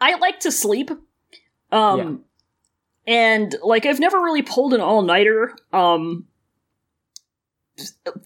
I 0.00 0.14
like 0.16 0.40
to 0.40 0.52
sleep. 0.52 0.90
Um 1.72 2.24
and 3.06 3.54
like 3.62 3.84
I've 3.84 4.00
never 4.00 4.18
really 4.18 4.42
pulled 4.42 4.72
an 4.74 4.80
all-nighter. 4.80 5.54
Um 5.72 6.26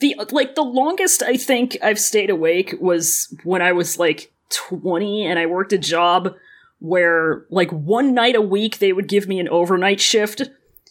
the 0.01 0.15
like 0.31 0.55
the 0.55 0.62
longest 0.62 1.23
I 1.23 1.37
think 1.37 1.77
I've 1.83 1.99
stayed 2.01 2.31
awake 2.31 2.74
was 2.81 3.35
when 3.45 3.62
I 3.62 3.73
was 3.73 3.99
like 3.99 4.33
20 4.51 5.27
and 5.27 5.39
I 5.39 5.47
worked 5.47 5.73
a 5.73 5.79
job 5.79 6.35
where 6.79 7.45
like 7.51 7.70
one 7.70 8.15
night 8.15 8.35
a 8.35 8.41
week 8.41 8.79
they 8.79 8.93
would 8.93 9.09
give 9.09 9.29
me 9.29 9.39
an 9.41 9.49
overnight 9.49 10.01
shift 10.01 10.43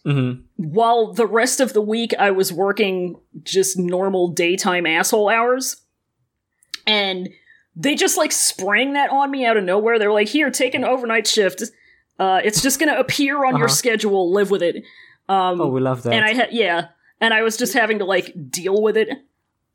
Mhm. 0.06 0.42
while 0.56 1.14
the 1.14 1.28
rest 1.28 1.60
of 1.60 1.74
the 1.74 1.82
week 1.82 2.14
I 2.18 2.32
was 2.32 2.52
working 2.52 3.18
just 3.44 3.78
normal 3.78 4.30
daytime 4.30 4.86
asshole 4.88 5.30
hours. 5.30 5.78
And 6.88 7.30
they 7.76 7.94
just 7.96 8.18
like 8.18 8.32
sprang 8.32 8.94
that 8.94 9.12
on 9.12 9.30
me 9.30 9.46
out 9.46 9.58
of 9.58 9.64
nowhere. 9.64 10.00
They're 10.00 10.12
like, 10.12 10.28
here, 10.30 10.50
take 10.50 10.74
an 10.74 10.84
overnight 10.84 11.28
shift. 11.28 11.62
Uh, 12.18 12.42
it's 12.44 12.62
just 12.64 12.80
gonna 12.80 12.96
appear 12.98 13.46
on 13.46 13.58
your 13.58 13.66
Uh-huh. 13.68 13.76
schedule, 13.76 14.32
live 14.32 14.50
with 14.50 14.64
it. 14.64 14.78
Um, 15.30 15.62
Oh, 15.62 15.68
we 15.68 15.80
love 15.82 16.02
that. 16.04 16.14
and 16.14 16.26
I 16.26 16.34
had, 16.34 16.52
yeah, 16.52 16.88
and 17.22 17.34
I 17.34 17.42
was 17.44 17.56
just 17.56 17.74
having 17.74 18.00
to 18.00 18.06
like 18.06 18.34
deal 18.50 18.82
with 18.82 18.98
it. 18.98 19.10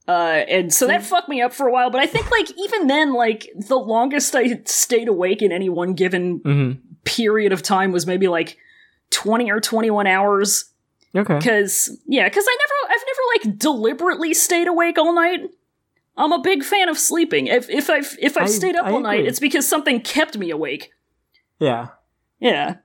Uh, 0.08 0.44
and 0.48 0.72
so 0.72 0.86
that 0.86 1.02
fucked 1.02 1.28
me 1.28 1.40
up 1.42 1.52
for 1.52 1.66
a 1.66 1.72
while, 1.72 1.90
but 1.90 2.00
I 2.00 2.06
think 2.06 2.30
like 2.30 2.48
even 2.58 2.86
then, 2.86 3.14
like 3.14 3.48
the 3.56 3.76
longest 3.76 4.34
I 4.36 4.60
stayed 4.64 5.08
awake 5.08 5.40
in 5.42 5.50
any 5.50 5.68
one 5.68 5.94
given 5.94 6.40
Mhm. 6.40 6.78
period 7.04 7.52
of 7.52 7.62
time 7.62 7.90
was 7.92 8.06
maybe 8.06 8.28
like 8.28 8.56
20 9.10 9.50
or 9.50 9.60
21 9.60 10.06
hours. 10.06 10.66
Okay. 11.14 11.38
because 11.38 11.98
yeah 12.06 12.28
because 12.28 12.44
i 12.46 12.56
never 12.58 12.92
i've 12.92 13.04
never 13.06 13.48
like 13.52 13.58
deliberately 13.58 14.34
stayed 14.34 14.68
awake 14.68 14.98
all 14.98 15.14
night. 15.14 15.40
I'm 16.18 16.30
a 16.32 16.40
big 16.42 16.62
fan 16.62 16.88
of 16.90 16.98
sleeping. 16.98 17.46
If 17.46 17.70
if 17.70 17.88
i've 17.88 18.16
if 18.20 18.36
i've 18.36 18.42
I- 18.44 18.46
stayed 18.50 18.76
up 18.76 18.84
I 18.86 18.90
all 18.92 19.00
night 19.00 19.24
it's 19.24 19.40
because 19.40 19.66
something 19.66 20.00
kept 20.02 20.36
me 20.36 20.50
awake. 20.50 20.90
Yeah. 21.58 21.88
yeah. 22.38 22.76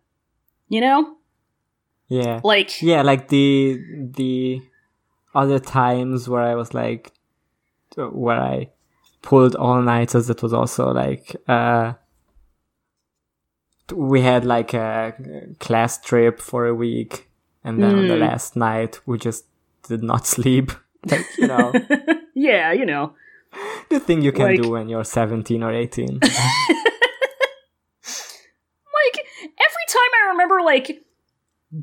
You 0.69 0.79
know 0.81 1.17
Yeah. 2.19 2.41
like 2.43 2.81
Yeah, 2.81 3.01
like 3.03 3.29
the 3.29 3.79
the 4.19 4.61
other 5.33 5.59
times 5.59 6.27
where 6.27 6.43
I 6.43 6.55
was 6.55 6.73
like 6.73 7.11
where 7.95 8.39
I 8.39 8.69
pulled 9.21 9.55
all 9.55 9.81
nighters 9.81 10.29
it 10.29 10.41
was 10.43 10.51
also 10.53 10.91
like 10.91 11.35
uh 11.47 11.93
we 13.93 14.21
had 14.21 14.43
like 14.45 14.73
a 14.73 15.13
class 15.59 16.01
trip 16.01 16.39
for 16.39 16.65
a 16.65 16.73
week 16.75 17.29
and 17.63 17.81
then 17.81 17.95
on 17.95 18.07
the 18.07 18.15
Mm. 18.15 18.27
last 18.27 18.55
night 18.55 18.99
we 19.05 19.17
just 19.17 19.45
did 19.87 20.01
not 20.03 20.25
sleep. 20.35 20.71
Like, 21.11 21.25
you 21.37 21.47
know, 21.47 21.71
yeah 22.35 22.71
you 22.73 22.85
know 22.85 23.13
the 23.89 23.99
thing 23.99 24.21
you 24.21 24.31
can 24.31 24.45
Like- 24.45 24.61
do 24.61 24.69
when 24.71 24.87
you're 24.89 25.03
17 25.03 25.63
or 25.63 25.71
18. 25.73 26.19
like 28.99 29.17
every 29.43 29.87
time 29.95 30.11
i 30.19 30.29
remember 30.31 30.61
like 30.63 31.03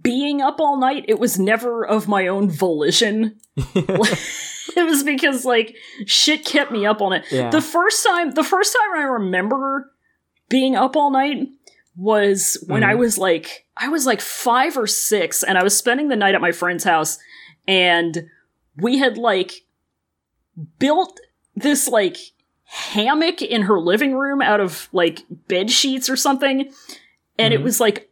being 0.03 0.41
up 0.43 0.61
all 0.61 0.77
night 0.79 1.05
it 1.09 1.19
was 1.19 1.39
never 1.39 1.85
of 1.87 2.07
my 2.09 2.27
own 2.27 2.51
volition 2.51 3.37
it 3.57 4.85
was 4.87 5.03
because 5.03 5.45
like 5.47 5.75
shit 6.07 6.45
kept 6.45 6.71
me 6.71 6.85
up 6.85 7.01
on 7.01 7.13
it. 7.15 7.25
Yeah. 7.31 7.49
the 7.51 7.63
first 7.63 8.05
time 8.05 8.33
the 8.33 8.45
first 8.45 8.77
time 8.79 9.01
i 9.01 9.05
remember 9.05 9.91
being 10.51 10.77
up 10.77 10.95
all 10.95 11.11
night 11.11 11.49
was 11.97 12.63
when 12.67 12.85
i 12.85 12.93
Mhm. 12.95 12.99
was 12.99 13.17
like 13.19 13.67
i 13.79 13.89
was 13.89 14.05
like 14.07 14.21
five 14.21 14.77
or 14.77 14.87
six 14.87 15.43
and 15.43 15.57
i 15.57 15.63
was 15.63 15.77
spending 15.77 16.09
the 16.09 16.17
night 16.17 16.35
at 16.35 16.41
my 16.43 16.53
friend's 16.53 16.85
house 16.85 17.19
and 17.67 18.29
we 18.77 18.99
had 18.99 19.17
like 19.17 19.53
built 20.79 21.19
this 21.57 21.89
like 21.89 22.17
hammock 22.65 23.41
in 23.41 23.63
her 23.63 23.81
living 23.81 24.15
room 24.15 24.43
out 24.43 24.61
of 24.61 24.89
like 24.93 25.21
bed 25.49 25.71
sheets 25.71 26.11
or 26.11 26.17
something 26.17 26.71
and 27.39 27.55
it 27.55 27.61
Mhm. 27.61 27.65
was 27.65 27.81
like 27.81 28.08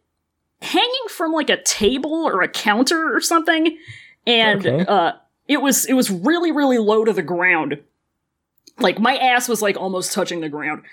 hanging 0.61 1.07
from 1.09 1.31
like 1.31 1.49
a 1.49 1.61
table 1.63 2.13
or 2.13 2.41
a 2.41 2.47
counter 2.47 3.15
or 3.15 3.21
something 3.21 3.77
and 4.25 4.65
Okay. 4.65 4.85
uh 4.87 5.11
it 5.47 5.61
was 5.61 5.85
it 5.85 5.93
was 5.93 6.09
really 6.09 6.51
really 6.51 6.77
low 6.77 7.05
to 7.05 7.13
the 7.13 7.21
ground 7.21 7.79
like 8.79 8.99
my 8.99 9.15
ass 9.17 9.47
was 9.47 9.61
like 9.61 9.77
almost 9.77 10.13
touching 10.13 10.41
the 10.41 10.49
ground 10.49 10.83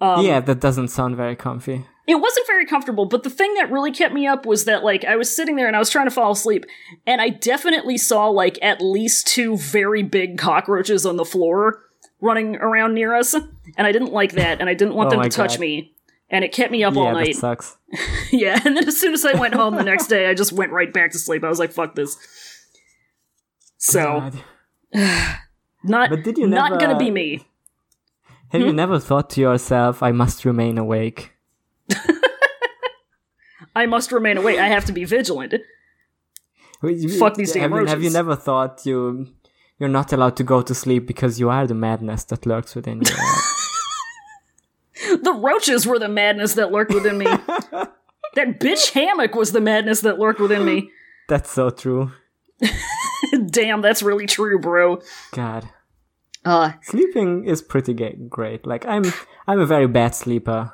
um, 0.00 0.26
yeah, 0.26 0.40
that 0.40 0.58
doesn't 0.60 0.88
sound 0.88 1.16
very 1.16 1.36
comfy. 1.36 1.86
it 2.08 2.16
wasn't 2.16 2.46
very 2.48 2.66
comfortable 2.66 3.06
but 3.06 3.22
the 3.22 3.30
thing 3.30 3.54
that 3.54 3.70
really 3.70 3.92
kept 3.92 4.12
me 4.12 4.26
up 4.26 4.44
was 4.44 4.64
that 4.66 4.84
like 4.84 5.04
i 5.04 5.16
was 5.16 5.34
sitting 5.34 5.56
there 5.56 5.66
and 5.68 5.76
i 5.76 5.78
was 5.78 5.88
trying 5.88 6.06
to 6.06 6.10
fall 6.10 6.32
asleep 6.32 6.66
and 7.06 7.20
i 7.22 7.28
definitely 7.30 7.96
saw 7.96 8.26
like 8.28 8.58
at 8.60 8.82
least 8.82 9.26
two 9.26 9.56
very 9.56 10.02
big 10.02 10.36
cockroaches 10.36 11.06
on 11.06 11.16
the 11.16 11.24
floor 11.24 11.80
running 12.20 12.56
around 12.56 12.92
near 12.94 13.14
us 13.14 13.34
and 13.34 13.46
i 13.86 13.92
didn't 13.92 14.12
like 14.12 14.32
that 14.32 14.60
and 14.60 14.68
i 14.68 14.74
didn't 14.74 14.94
want 14.94 15.06
Oh 15.08 15.10
them 15.12 15.22
to 15.22 15.28
touch 15.30 15.58
me 15.58 15.92
and 16.30 16.44
it 16.44 16.52
kept 16.52 16.70
me 16.72 16.82
up 16.82 16.94
yeah, 16.94 17.00
all 17.00 17.12
night. 17.12 17.26
that 17.34 17.34
sucks. 17.40 17.76
yeah 18.32 18.58
and 18.64 18.76
then 18.76 18.86
as 18.88 18.98
soon 18.98 19.12
as 19.14 19.24
i 19.24 19.38
went 19.38 19.54
home 19.54 19.76
the 19.76 19.82
next 19.84 20.06
day 20.08 20.26
i 20.28 20.34
just 20.34 20.52
went 20.52 20.72
right 20.72 20.92
back 20.92 21.12
to 21.12 21.18
sleep 21.18 21.44
i 21.44 21.48
was 21.48 21.58
like 21.58 21.72
fuck 21.72 21.94
this 21.94 22.16
so 23.78 24.30
not 25.84 26.10
But 26.10 26.24
did 26.24 26.38
you 26.38 26.46
not 26.46 26.72
never- 26.72 26.80
gonna 26.80 26.98
be 26.98 27.10
me 27.10 27.46
Have 28.50 28.60
Hmm? 28.62 28.66
you 28.68 28.72
never 28.72 28.98
thought 29.00 29.30
to 29.30 29.40
yourself, 29.40 30.00
I 30.02 30.12
must 30.12 30.44
remain 30.44 30.78
awake? 30.78 31.32
i 33.76 33.86
must 33.86 34.12
remain 34.12 34.36
awake 34.38 34.58
i 34.58 34.68
have 34.68 34.84
to 34.86 34.92
be 34.92 35.04
vigilant 35.04 35.54
Fuck 37.18 37.34
these 37.36 37.52
damn 37.52 37.72
have 37.72 37.80
you, 37.80 37.86
have 37.86 38.02
you 38.02 38.10
never 38.10 38.36
thought 38.36 38.84
you 38.84 39.26
you're 39.78 39.88
not 40.00 40.12
allowed 40.12 40.36
to 40.36 40.44
go 40.44 40.60
to 40.62 40.74
sleep 40.74 41.06
because 41.06 41.40
you 41.40 41.48
are 41.50 41.66
the 41.66 41.74
madness 41.74 42.24
that 42.24 42.44
lurks 42.46 42.74
within 42.76 42.98
you? 43.00 43.10
The 45.22 45.32
roaches 45.32 45.86
were 45.86 45.98
the 45.98 46.08
madness 46.08 46.54
that 46.54 46.72
lurked 46.72 46.92
within 46.94 47.18
me. 47.18 47.24
that 48.34 48.60
bitch 48.60 48.90
hammock 48.92 49.34
was 49.34 49.52
the 49.52 49.60
madness 49.60 50.00
that 50.02 50.18
lurked 50.18 50.40
within 50.40 50.64
me. 50.64 50.90
That's 51.28 51.50
so 51.50 51.70
true. 51.70 52.12
Damn, 53.46 53.80
that's 53.82 54.02
really 54.02 54.26
true, 54.26 54.58
bro. 54.58 55.00
God, 55.32 55.68
Uh, 56.44 56.72
sleeping 56.82 57.44
is 57.44 57.62
pretty 57.62 57.94
ga- 57.94 58.16
great. 58.28 58.66
Like 58.66 58.84
I'm, 58.86 59.04
I'm 59.46 59.60
a 59.60 59.66
very 59.66 59.86
bad 59.88 60.14
sleeper. 60.14 60.72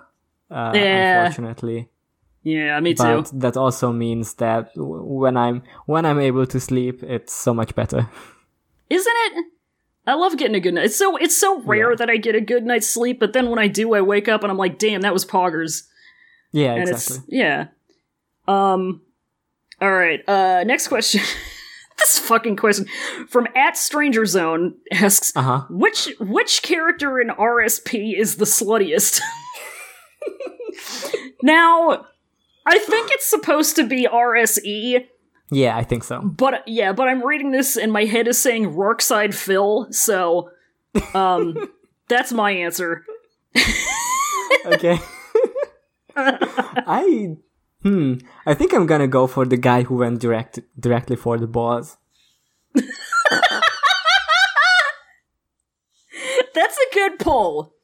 Uh, 0.51 0.73
Yeah. 0.74 1.19
Unfortunately, 1.20 1.89
yeah, 2.43 2.81
me 2.81 2.94
too. 2.94 3.02
but 3.23 3.31
that 3.40 3.57
also 3.57 3.93
means 3.93 4.35
that 4.35 4.74
w- 4.74 5.05
when 5.05 5.36
I'm 5.36 5.62
when 5.86 6.05
I'm 6.05 6.19
able 6.19 6.44
to 6.47 6.59
sleep, 6.59 7.02
it's 7.05 7.32
so 7.32 7.55
much 7.55 7.74
better. 7.77 8.09
Isn't 8.90 9.16
it? 9.27 9.44
I 10.07 10.15
love 10.15 10.37
getting 10.39 10.57
a 10.57 10.61
good 10.61 10.75
night. 10.75 10.87
It's 10.87 10.97
so 10.97 11.17
it's 11.17 11.39
so 11.39 11.61
rare 11.63 11.91
Yeah. 11.91 11.97
that 11.97 12.11
I 12.11 12.17
get 12.17 12.35
a 12.35 12.41
good 12.41 12.65
night's 12.65 12.89
sleep, 12.89 13.21
but 13.21 13.33
then 13.33 13.51
when 13.51 13.59
I 13.59 13.69
do, 13.69 13.95
I 13.95 14.01
wake 14.01 14.29
up 14.29 14.43
and 14.43 14.51
I'm 14.51 14.59
like, 14.59 14.79
damn, 14.79 15.03
that 15.03 15.13
was 15.13 15.25
poggers. 15.25 15.83
Yeah, 16.53 16.75
And 16.75 16.89
exactly. 16.89 17.25
yeah. 17.37 17.67
Um 18.49 19.03
all 19.81 19.93
right. 19.93 20.27
Uh 20.29 20.65
next 20.65 20.89
question. 20.89 21.21
this 21.99 22.19
fucking 22.19 22.57
question 22.57 22.87
from 23.29 23.47
at 23.55 23.77
Stranger 23.77 24.27
Zone 24.27 24.75
asks 24.91 25.33
Uh 25.37 25.43
huh. 25.43 25.61
Which 25.71 26.09
which 26.19 26.63
character 26.63 27.21
in 27.21 27.29
RSP 27.29 28.19
is 28.19 28.37
the 28.37 28.47
sluttiest? 28.47 29.21
now, 31.43 32.07
I 32.67 32.79
think 32.79 33.11
it's 33.11 33.29
supposed 33.29 33.77
to 33.77 33.87
be 33.87 34.07
RSE, 34.07 35.07
Yeah, 35.51 35.77
I 35.77 35.83
think 35.85 36.05
so. 36.05 36.21
but 36.21 36.63
yeah, 36.67 36.93
but 36.93 37.09
I'm 37.09 37.25
reading 37.27 37.51
this 37.51 37.77
and 37.77 37.93
my 37.93 38.05
head 38.05 38.29
is 38.29 38.39
saying 38.39 38.73
Rorkside 38.75 39.35
Phil, 39.35 39.89
so 39.91 40.51
um 41.15 41.57
that's 42.09 42.33
my 42.33 42.53
answer. 42.53 43.05
okay. 44.67 44.99
I 46.17 47.37
hmm. 47.83 48.15
I 48.47 48.55
think 48.55 48.73
I'm 48.75 48.87
gonna 48.87 49.09
go 49.09 49.27
for 49.27 49.45
the 49.47 49.57
guy 49.57 49.83
who 49.83 49.97
went 49.97 50.21
direct 50.21 50.61
directly 50.79 51.17
for 51.17 51.39
the 51.39 51.47
boss. 51.47 51.97
That's 56.55 56.77
a 56.77 56.95
good 56.95 57.19
pull. 57.19 57.75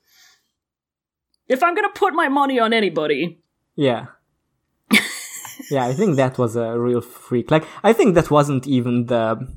If 1.49 1.63
I'm 1.63 1.75
gonna 1.75 1.89
put 1.95 2.13
my 2.15 2.29
money 2.29 2.59
on 2.59 2.73
anybody, 2.73 3.41
Yeah. 3.77 4.07
Yeah, 5.71 5.85
I 5.85 5.93
think 5.93 6.17
that 6.17 6.39
was 6.39 6.57
a 6.57 6.79
real 6.79 7.01
freak. 7.01 7.51
Like, 7.51 7.65
I 7.83 7.93
think 7.93 8.15
that 8.15 8.31
wasn't 8.31 8.67
even 8.67 9.07
the 9.07 9.49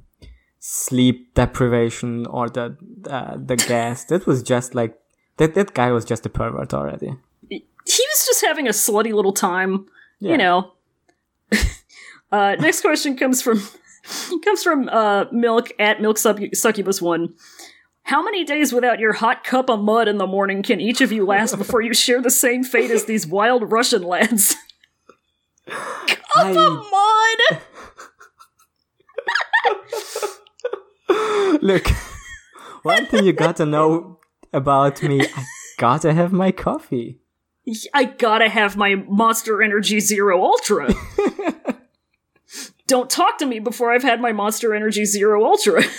sleep 0.59 1.33
deprivation 1.33 2.25
or 2.27 2.49
the 2.49 2.77
uh, 3.09 3.37
the 3.37 3.55
gas. 3.55 4.05
That 4.05 4.27
was 4.27 4.43
just 4.43 4.75
like 4.75 4.97
that. 5.37 5.55
That 5.55 5.73
guy 5.73 5.91
was 5.91 6.05
just 6.05 6.25
a 6.25 6.29
pervert 6.29 6.73
already. 6.73 7.15
he 7.49 7.63
was 7.85 8.25
just 8.25 8.45
having 8.45 8.67
a 8.67 8.71
slutty 8.71 9.13
little 9.13 9.33
time. 9.33 9.87
Yeah. 10.19 10.31
You 10.31 10.37
know. 10.37 10.71
uh, 12.31 12.55
next 12.59 12.81
question 12.81 13.17
comes 13.17 13.41
from 13.41 13.61
comes 14.43 14.63
from 14.63 14.89
uh, 14.89 15.25
Milk 15.31 15.71
at 15.79 16.01
Milk 16.01 16.17
Succubus 16.17 17.01
One. 17.01 17.33
How 18.03 18.23
many 18.23 18.43
days 18.43 18.73
without 18.73 18.97
your 18.99 19.13
hot 19.13 19.43
cup 19.43 19.69
of 19.69 19.81
mud 19.81 20.07
in 20.07 20.17
the 20.17 20.25
morning 20.25 20.63
can 20.63 20.81
each 20.81 20.99
of 20.99 21.11
you 21.11 21.25
last 21.25 21.55
before 21.57 21.81
you 21.81 21.93
share 21.93 22.21
the 22.21 22.31
same 22.31 22.63
fate 22.63 22.91
as 22.91 23.05
these 23.05 23.27
wild 23.27 23.71
Russian 23.71 24.03
lads? 24.03 24.55
I- 26.35 26.51
of 26.51 26.85
mud. 26.91 27.61
Look, 31.61 31.87
one 32.83 33.05
thing 33.07 33.25
you 33.25 33.33
gotta 33.33 33.65
know 33.65 34.19
about 34.53 35.01
me, 35.03 35.21
I 35.21 35.45
gotta 35.77 36.13
have 36.13 36.31
my 36.31 36.51
coffee. 36.51 37.19
I 37.93 38.05
gotta 38.05 38.49
have 38.49 38.77
my 38.77 38.95
Monster 38.95 39.61
Energy 39.61 39.99
Zero 39.99 40.41
Ultra. 40.43 40.93
Don't 42.87 43.09
talk 43.09 43.37
to 43.39 43.45
me 43.45 43.59
before 43.59 43.91
I've 43.91 44.01
had 44.03 44.19
my 44.21 44.31
Monster 44.31 44.73
Energy 44.73 45.05
Zero 45.05 45.45
Ultra. 45.45 45.83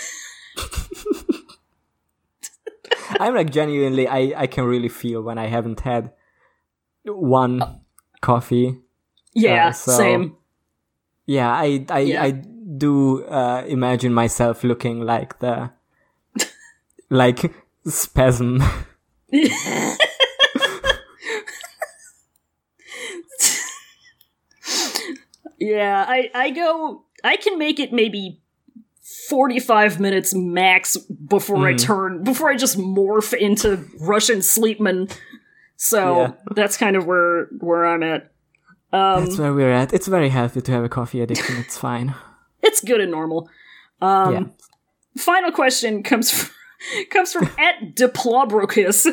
I'm 3.21 3.35
like 3.35 3.51
genuinely, 3.51 4.09
I, 4.09 4.33
I 4.37 4.47
can 4.47 4.65
really 4.65 4.89
feel 4.89 5.23
when 5.23 5.39
I 5.39 5.47
haven't 5.47 5.81
had 5.81 6.13
one 7.05 7.83
coffee. 8.21 8.79
Yeah, 9.35 9.69
Uh, 9.69 9.73
so- 9.73 9.93
same. 9.97 10.37
yeah, 11.27 11.51
I 11.51 11.85
I 11.91 12.01
Yeah. 12.01 12.23
I 12.25 12.31
do 12.79 13.25
uh, 13.25 13.65
imagine 13.67 14.13
myself 14.15 14.63
looking 14.65 15.01
like 15.01 15.39
the 15.41 15.71
like 17.11 17.53
spasm. 17.87 18.63
Yeah, 25.59 26.05
I 26.09 26.31
I 26.35 26.51
go. 26.51 27.05
I 27.23 27.37
can 27.37 27.59
make 27.59 27.79
it 27.79 27.93
maybe 27.93 28.41
forty-five 29.29 30.01
minutes 30.01 30.35
max 30.35 30.97
before 30.97 31.69
I 31.69 31.75
turn 31.75 32.25
before 32.25 32.51
I 32.51 32.57
just 32.57 32.79
morph 32.79 33.35
into 33.35 33.85
Russian 34.01 34.39
sleepman. 34.39 35.15
So 35.77 36.17
Yeah. 36.17 36.33
that's 36.55 36.77
kind 36.77 36.97
of 36.97 37.07
where 37.07 37.47
where 37.59 37.85
I'm 37.87 38.03
at. 38.03 38.31
Um, 38.93 39.25
That's 39.25 39.39
where 39.39 39.53
we're 39.53 39.73
at. 39.73 39.93
It's 39.93 40.09
very 40.09 40.31
healthy 40.31 40.61
to 40.61 40.73
have 40.73 40.85
a 40.85 40.89
coffee 40.89 41.21
addiction. 41.21 41.57
It's 41.59 41.77
fine. 41.79 42.15
it's 42.63 42.81
good 42.81 43.01
and 43.01 43.11
normal. 43.11 43.49
Um, 44.03 44.33
yeah. 44.33 44.43
final 45.17 45.53
question 45.53 46.03
comes 46.03 46.31
from, 46.31 46.51
comes 47.11 47.33
from 47.33 47.49
at 47.59 47.95
Diplobrochus, 47.95 49.07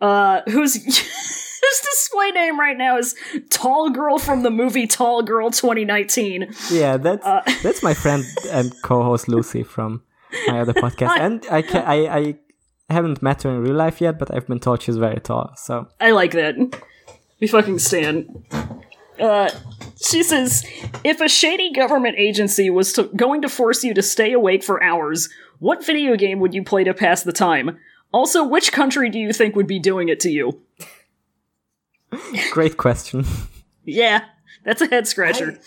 uh, 0.00 0.40
whose 0.48 0.74
whose 1.60 1.80
display 1.80 2.30
name 2.30 2.58
right 2.58 2.76
now 2.76 2.98
is 2.98 3.14
Tall 3.50 3.90
Girl 3.90 4.18
from 4.18 4.42
the 4.42 4.50
movie 4.50 4.86
Tall 4.86 5.22
Girl 5.22 5.50
2019. 5.50 6.52
Yeah, 6.70 6.96
that's 6.96 7.24
Uh, 7.24 7.42
that's 7.62 7.82
my 7.82 7.94
friend 7.94 8.24
and 8.50 8.72
co-host 8.82 9.28
Lucy 9.28 9.62
from 9.62 10.02
my 10.46 10.60
other 10.60 10.72
podcast, 10.74 11.18
and 11.18 11.46
I 11.50 11.62
ca- 11.62 11.84
I 11.86 12.16
I 12.18 12.38
haven't 12.90 13.22
met 13.22 13.42
her 13.42 13.50
in 13.50 13.62
real 13.62 13.74
life 13.74 14.00
yet, 14.00 14.18
but 14.18 14.32
I've 14.34 14.46
been 14.46 14.60
told 14.60 14.82
she's 14.82 14.96
very 14.96 15.20
tall. 15.20 15.52
So 15.56 15.88
I 16.00 16.10
like 16.12 16.32
that. 16.32 16.54
We 17.40 17.46
fucking 17.46 17.78
stand. 17.78 18.44
Uh, 19.20 19.50
she 20.00 20.22
says, 20.22 20.64
if 21.04 21.20
a 21.20 21.28
shady 21.28 21.72
government 21.72 22.16
agency 22.18 22.70
was 22.70 22.92
to, 22.94 23.04
going 23.16 23.42
to 23.42 23.48
force 23.48 23.82
you 23.82 23.94
to 23.94 24.02
stay 24.02 24.32
awake 24.32 24.62
for 24.62 24.82
hours, 24.82 25.28
what 25.58 25.84
video 25.84 26.16
game 26.16 26.38
would 26.40 26.54
you 26.54 26.62
play 26.62 26.84
to 26.84 26.94
pass 26.94 27.22
the 27.22 27.32
time? 27.32 27.78
Also, 28.12 28.44
which 28.44 28.72
country 28.72 29.10
do 29.10 29.18
you 29.18 29.32
think 29.32 29.56
would 29.56 29.66
be 29.66 29.78
doing 29.78 30.08
it 30.08 30.20
to 30.20 30.30
you? 30.30 30.60
great 32.52 32.76
question. 32.76 33.24
Yeah, 33.84 34.24
that's 34.64 34.82
a 34.82 34.86
head 34.86 35.06
scratcher. 35.06 35.58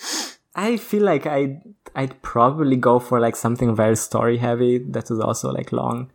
I 0.55 0.77
feel 0.77 1.03
like 1.03 1.25
I'd 1.25 1.61
I'd 1.95 2.21
probably 2.21 2.75
go 2.75 2.99
for 2.99 3.19
like 3.19 3.35
something 3.35 3.75
very 3.75 3.95
story 3.95 4.37
heavy 4.37 4.77
that 4.77 5.11
is 5.11 5.19
also 5.19 5.51
like 5.51 5.71
long. 5.71 6.11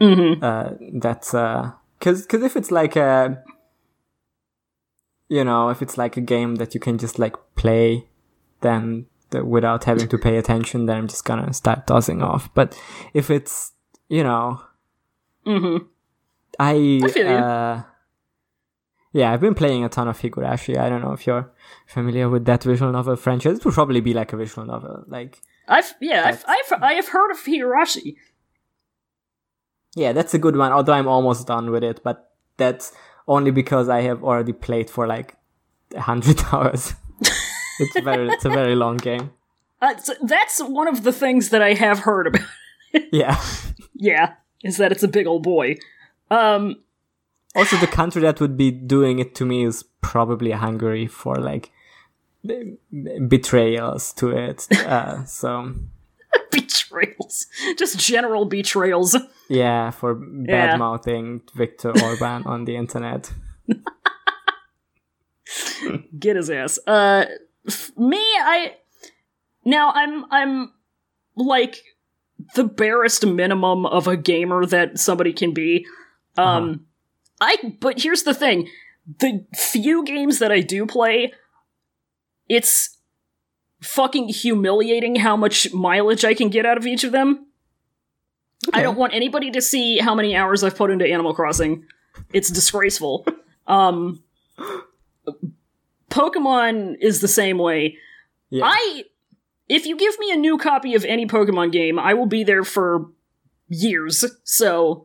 Mm-hmm. 0.00 0.42
Uh, 0.42 0.70
that's 1.00 1.34
uh, 1.34 1.72
cause 2.00 2.26
cause 2.26 2.42
if 2.42 2.56
it's 2.56 2.70
like 2.70 2.96
a, 2.96 3.42
you 5.32 5.44
know, 5.44 5.70
if 5.70 5.82
it's 5.82 5.96
like 5.96 6.16
a 6.16 6.20
game 6.34 6.56
that 6.56 6.74
you 6.74 6.80
can 6.80 6.96
just 6.98 7.18
like 7.18 7.36
play, 7.54 8.08
then 8.60 9.06
the, 9.30 9.44
without 9.44 9.84
having 9.84 10.08
to 10.08 10.18
pay 10.18 10.36
attention, 10.36 10.86
then 10.86 10.96
I'm 10.98 11.08
just 11.08 11.24
gonna 11.24 11.52
start 11.52 11.86
tossing 11.86 12.22
off. 12.22 12.52
But 12.54 12.68
if 13.14 13.30
it's 13.30 13.72
you 14.08 14.24
know, 14.24 14.60
Mm-hmm. 15.46 15.86
I, 16.58 17.00
I 17.02 17.34
uh, 17.34 17.82
yeah, 19.12 19.32
I've 19.32 19.40
been 19.40 19.54
playing 19.54 19.84
a 19.84 19.88
ton 19.88 20.08
of 20.08 20.20
Higurashi. 20.20 20.78
I 20.78 20.88
don't 20.88 21.02
know 21.02 21.12
if 21.12 21.26
you're 21.26 21.50
familiar 21.86 22.28
with 22.28 22.44
that 22.44 22.62
visual 22.62 22.92
novel 22.92 23.16
franchise. 23.16 23.58
It 23.58 23.64
would 23.64 23.74
probably 23.74 24.00
be 24.00 24.14
like 24.14 24.32
a 24.32 24.36
visual 24.36 24.66
novel. 24.66 25.04
Like, 25.08 25.40
I've 25.68 25.94
yeah, 26.00 26.22
I've, 26.26 26.44
I've 26.46 26.82
I 26.82 26.92
have 26.94 27.08
heard 27.08 27.30
of 27.30 27.38
Higurashi. 27.38 28.16
yeah, 29.96 30.12
that's 30.12 30.34
a 30.34 30.38
good 30.38 30.56
one. 30.56 30.72
Although 30.72 30.92
I'm 30.92 31.08
almost 31.08 31.46
done 31.46 31.70
with 31.70 31.84
it, 31.84 32.00
but 32.04 32.30
that's 32.56 32.92
only 33.26 33.50
because 33.50 33.88
I 33.88 34.02
have 34.02 34.22
already 34.24 34.52
played 34.52 34.90
for 34.90 35.06
like 35.06 35.36
a 35.94 36.00
hundred 36.00 36.40
hours. 36.52 36.94
it's 37.78 38.00
very, 38.00 38.28
it's 38.30 38.44
a 38.44 38.50
very 38.50 38.74
long 38.74 38.96
game. 38.96 39.30
Uh, 39.80 39.96
so 39.96 40.14
that's 40.22 40.60
one 40.62 40.88
of 40.88 41.02
the 41.02 41.12
things 41.12 41.48
that 41.50 41.60
I 41.62 41.74
have 41.74 42.00
heard 42.00 42.26
about. 42.28 42.46
Yeah. 43.10 43.40
yeah, 43.94 44.34
is 44.62 44.76
that 44.76 44.92
it's 44.92 45.02
a 45.02 45.08
big 45.08 45.26
old 45.26 45.42
boy. 45.42 45.76
Um, 46.30 46.76
Also, 47.54 47.76
the 47.78 47.86
country 47.86 48.20
that 48.22 48.38
would 48.40 48.56
be 48.56 48.70
doing 48.70 49.18
it 49.18 49.34
to 49.36 49.44
me 49.46 49.64
is 49.64 49.84
probably 50.02 50.50
Hungary 50.50 51.06
for 51.06 51.36
like 51.36 51.70
betrayals 53.28 54.12
to 54.14 54.30
it. 54.30 54.66
Uh, 54.86 55.24
so 55.24 55.72
betrayals, 56.92 57.46
just 57.78 57.98
general 57.98 58.44
betrayals. 58.44 59.16
yeah, 59.48 59.90
for 59.90 60.14
bad 60.14 60.78
mouthing 60.78 61.42
Viktor 61.54 61.92
Orban 62.02 62.44
on 62.44 62.64
the 62.64 62.76
internet. 62.76 63.32
Get 66.18 66.36
his 66.36 66.50
ass. 66.50 66.78
Uh, 66.86 67.24
me, 67.96 68.18
I 68.18 68.74
now 69.64 69.90
I'm 69.94 70.24
I'm 70.30 70.72
like 71.36 71.82
the 72.54 72.64
barest 72.64 73.26
minimum 73.26 73.86
of 73.86 74.06
a 74.06 74.16
gamer 74.16 74.66
that 74.66 74.98
somebody 74.98 75.32
can 75.32 75.52
be. 75.52 75.86
Um, 76.36 76.86
I 77.40 77.56
but 77.80 78.00
here's 78.00 78.22
the 78.22 78.34
thing: 78.34 78.68
the 79.18 79.44
few 79.54 80.04
games 80.04 80.38
that 80.38 80.52
I 80.52 80.60
do 80.60 80.86
play, 80.86 81.32
it's 82.48 82.96
fucking 83.82 84.28
humiliating 84.28 85.16
how 85.16 85.36
much 85.36 85.72
mileage 85.72 86.24
I 86.24 86.34
can 86.34 86.48
get 86.48 86.64
out 86.66 86.76
of 86.78 86.86
each 86.86 87.04
of 87.04 87.12
them. 87.12 87.46
I 88.72 88.82
don't 88.82 88.96
want 88.96 89.12
anybody 89.12 89.50
to 89.50 89.60
see 89.60 89.98
how 89.98 90.14
many 90.14 90.36
hours 90.36 90.62
I've 90.62 90.76
put 90.76 90.90
into 90.90 91.06
Animal 91.06 91.34
Crossing. 91.34 91.84
It's 92.32 92.48
disgraceful. 92.48 93.26
um, 93.66 94.22
Pokemon 96.10 96.96
is 97.00 97.20
the 97.20 97.28
same 97.28 97.58
way. 97.58 97.96
Yeah. 98.50 98.64
I, 98.66 99.04
if 99.68 99.86
you 99.86 99.96
give 99.96 100.18
me 100.18 100.30
a 100.30 100.36
new 100.36 100.58
copy 100.58 100.94
of 100.94 101.04
any 101.04 101.26
Pokemon 101.26 101.72
game, 101.72 101.98
I 101.98 102.14
will 102.14 102.26
be 102.26 102.44
there 102.44 102.64
for 102.64 103.06
years. 103.68 104.24
So, 104.44 105.04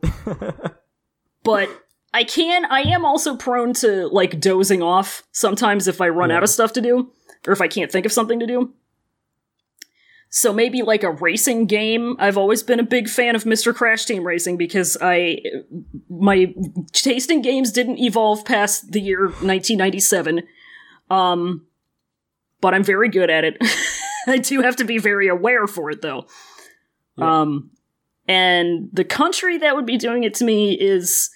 but 1.42 1.68
I 2.12 2.24
can. 2.24 2.64
I 2.66 2.82
am 2.82 3.04
also 3.04 3.36
prone 3.36 3.72
to 3.74 4.06
like 4.08 4.38
dozing 4.38 4.82
off 4.82 5.22
sometimes 5.32 5.88
if 5.88 6.00
I 6.00 6.08
run 6.10 6.30
Yeah. 6.30 6.36
out 6.36 6.42
of 6.42 6.50
stuff 6.50 6.74
to 6.74 6.80
do, 6.80 7.10
or 7.46 7.52
if 7.52 7.60
I 7.60 7.68
can't 7.68 7.90
think 7.90 8.06
of 8.06 8.12
something 8.12 8.40
to 8.40 8.46
do. 8.46 8.72
So 10.30 10.52
maybe 10.52 10.82
like 10.82 11.02
a 11.02 11.10
racing 11.10 11.66
game. 11.66 12.16
I've 12.18 12.36
always 12.36 12.62
been 12.62 12.80
a 12.80 12.84
big 12.84 13.08
fan 13.08 13.34
of 13.34 13.44
Mr. 13.44 13.74
Crash 13.74 14.04
Team 14.04 14.26
Racing 14.26 14.58
because 14.58 14.96
I 15.00 15.40
my 16.10 16.54
taste 16.92 17.30
in 17.30 17.40
games 17.40 17.72
didn't 17.72 17.98
evolve 17.98 18.44
past 18.44 18.92
the 18.92 19.00
year 19.00 19.22
1997. 19.22 20.42
Um 21.10 21.66
but 22.60 22.74
I'm 22.74 22.84
very 22.84 23.08
good 23.08 23.30
at 23.30 23.44
it. 23.44 23.56
I 24.26 24.38
do 24.38 24.60
have 24.60 24.76
to 24.76 24.84
be 24.84 24.98
very 24.98 25.28
aware 25.28 25.66
for 25.66 25.90
it 25.90 26.02
though. 26.02 26.26
Yeah. 27.16 27.40
Um 27.40 27.70
and 28.26 28.90
the 28.92 29.04
country 29.04 29.56
that 29.58 29.74
would 29.74 29.86
be 29.86 29.96
doing 29.96 30.24
it 30.24 30.34
to 30.34 30.44
me 30.44 30.74
is 30.74 31.30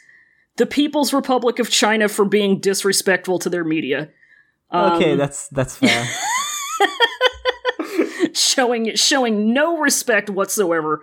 the 0.59 0.67
People's 0.67 1.15
Republic 1.15 1.59
of 1.59 1.71
China 1.71 2.09
for 2.09 2.27
being 2.27 2.61
disrespectful 2.61 3.39
to 3.39 3.49
their 3.49 3.65
media. 3.65 4.11
Okay, 4.73 5.13
Um, 5.13 5.19
that's 5.19 5.49
that's 5.49 5.77
fair. 5.77 6.07
showing 8.33 8.95
showing 8.95 9.53
no 9.53 9.79
respect 9.79 10.31
whatsoever 10.31 11.03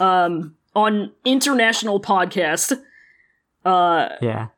um 0.00 0.54
on 0.74 1.12
international 1.24 2.00
podcast 2.00 2.72
uh 3.64 4.08
yeah. 4.20 4.48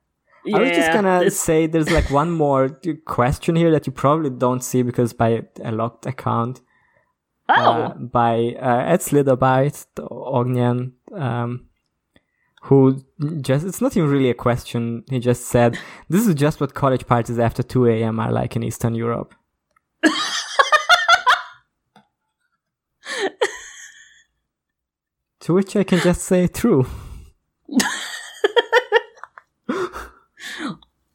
yeah 0.44 0.56
I 0.56 0.60
was 0.60 0.70
just 0.70 0.92
gonna 0.92 1.30
say 1.30 1.66
there's 1.66 1.90
like 1.90 2.10
one 2.10 2.30
more 2.30 2.68
question 3.06 3.56
here 3.56 3.70
that 3.70 3.86
you 3.86 3.92
probably 3.92 4.30
don't 4.30 4.62
see 4.62 4.82
because 4.82 5.12
by 5.12 5.44
a 5.62 5.72
locked 5.72 6.06
account. 6.06 6.60
oh 7.48 7.54
uh, 7.54 7.94
by 7.94 8.56
uh, 8.60 8.92
Ed 8.92 9.00
Slitherbyte, 9.00 9.86
the 9.94 10.06
Ognian, 10.08 10.92
um, 11.12 11.66
who 12.64 13.02
just, 13.40 13.66
it's 13.66 13.80
not 13.80 13.96
even 13.96 14.08
really 14.10 14.30
a 14.30 14.34
question. 14.34 15.04
He 15.10 15.18
just 15.20 15.46
said, 15.46 15.78
this 16.08 16.26
is 16.26 16.34
just 16.34 16.60
what 16.60 16.74
college 16.74 17.06
parties 17.06 17.38
after 17.38 17.62
2 17.62 17.86
a.m. 17.86 18.18
are 18.18 18.32
like 18.32 18.56
in 18.56 18.62
Eastern 18.62 18.94
Europe. 18.94 19.34
to 25.40 25.52
which 25.54 25.76
I 25.76 25.84
can 25.84 25.98
just 26.00 26.22
say, 26.22 26.46
true. 26.46 26.86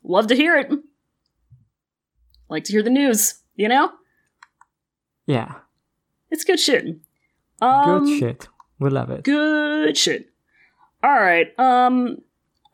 love 0.04 0.26
to 0.28 0.36
hear 0.36 0.56
it 0.58 0.72
like 2.50 2.64
to 2.64 2.72
hear 2.72 2.82
the 2.82 2.90
news 2.90 3.42
you 3.56 3.68
know 3.68 3.92
Yeah, 5.28 5.54
it's 6.32 6.44
good 6.44 6.60
shit 6.60 6.98
um 7.62 8.06
good 8.06 8.20
shit. 8.20 8.48
We 8.80 8.90
love 8.90 9.12
it. 9.12 9.24
good 9.24 9.96
shit 9.96 10.32
all 11.04 11.12
right 11.12 11.48
um 11.60 12.18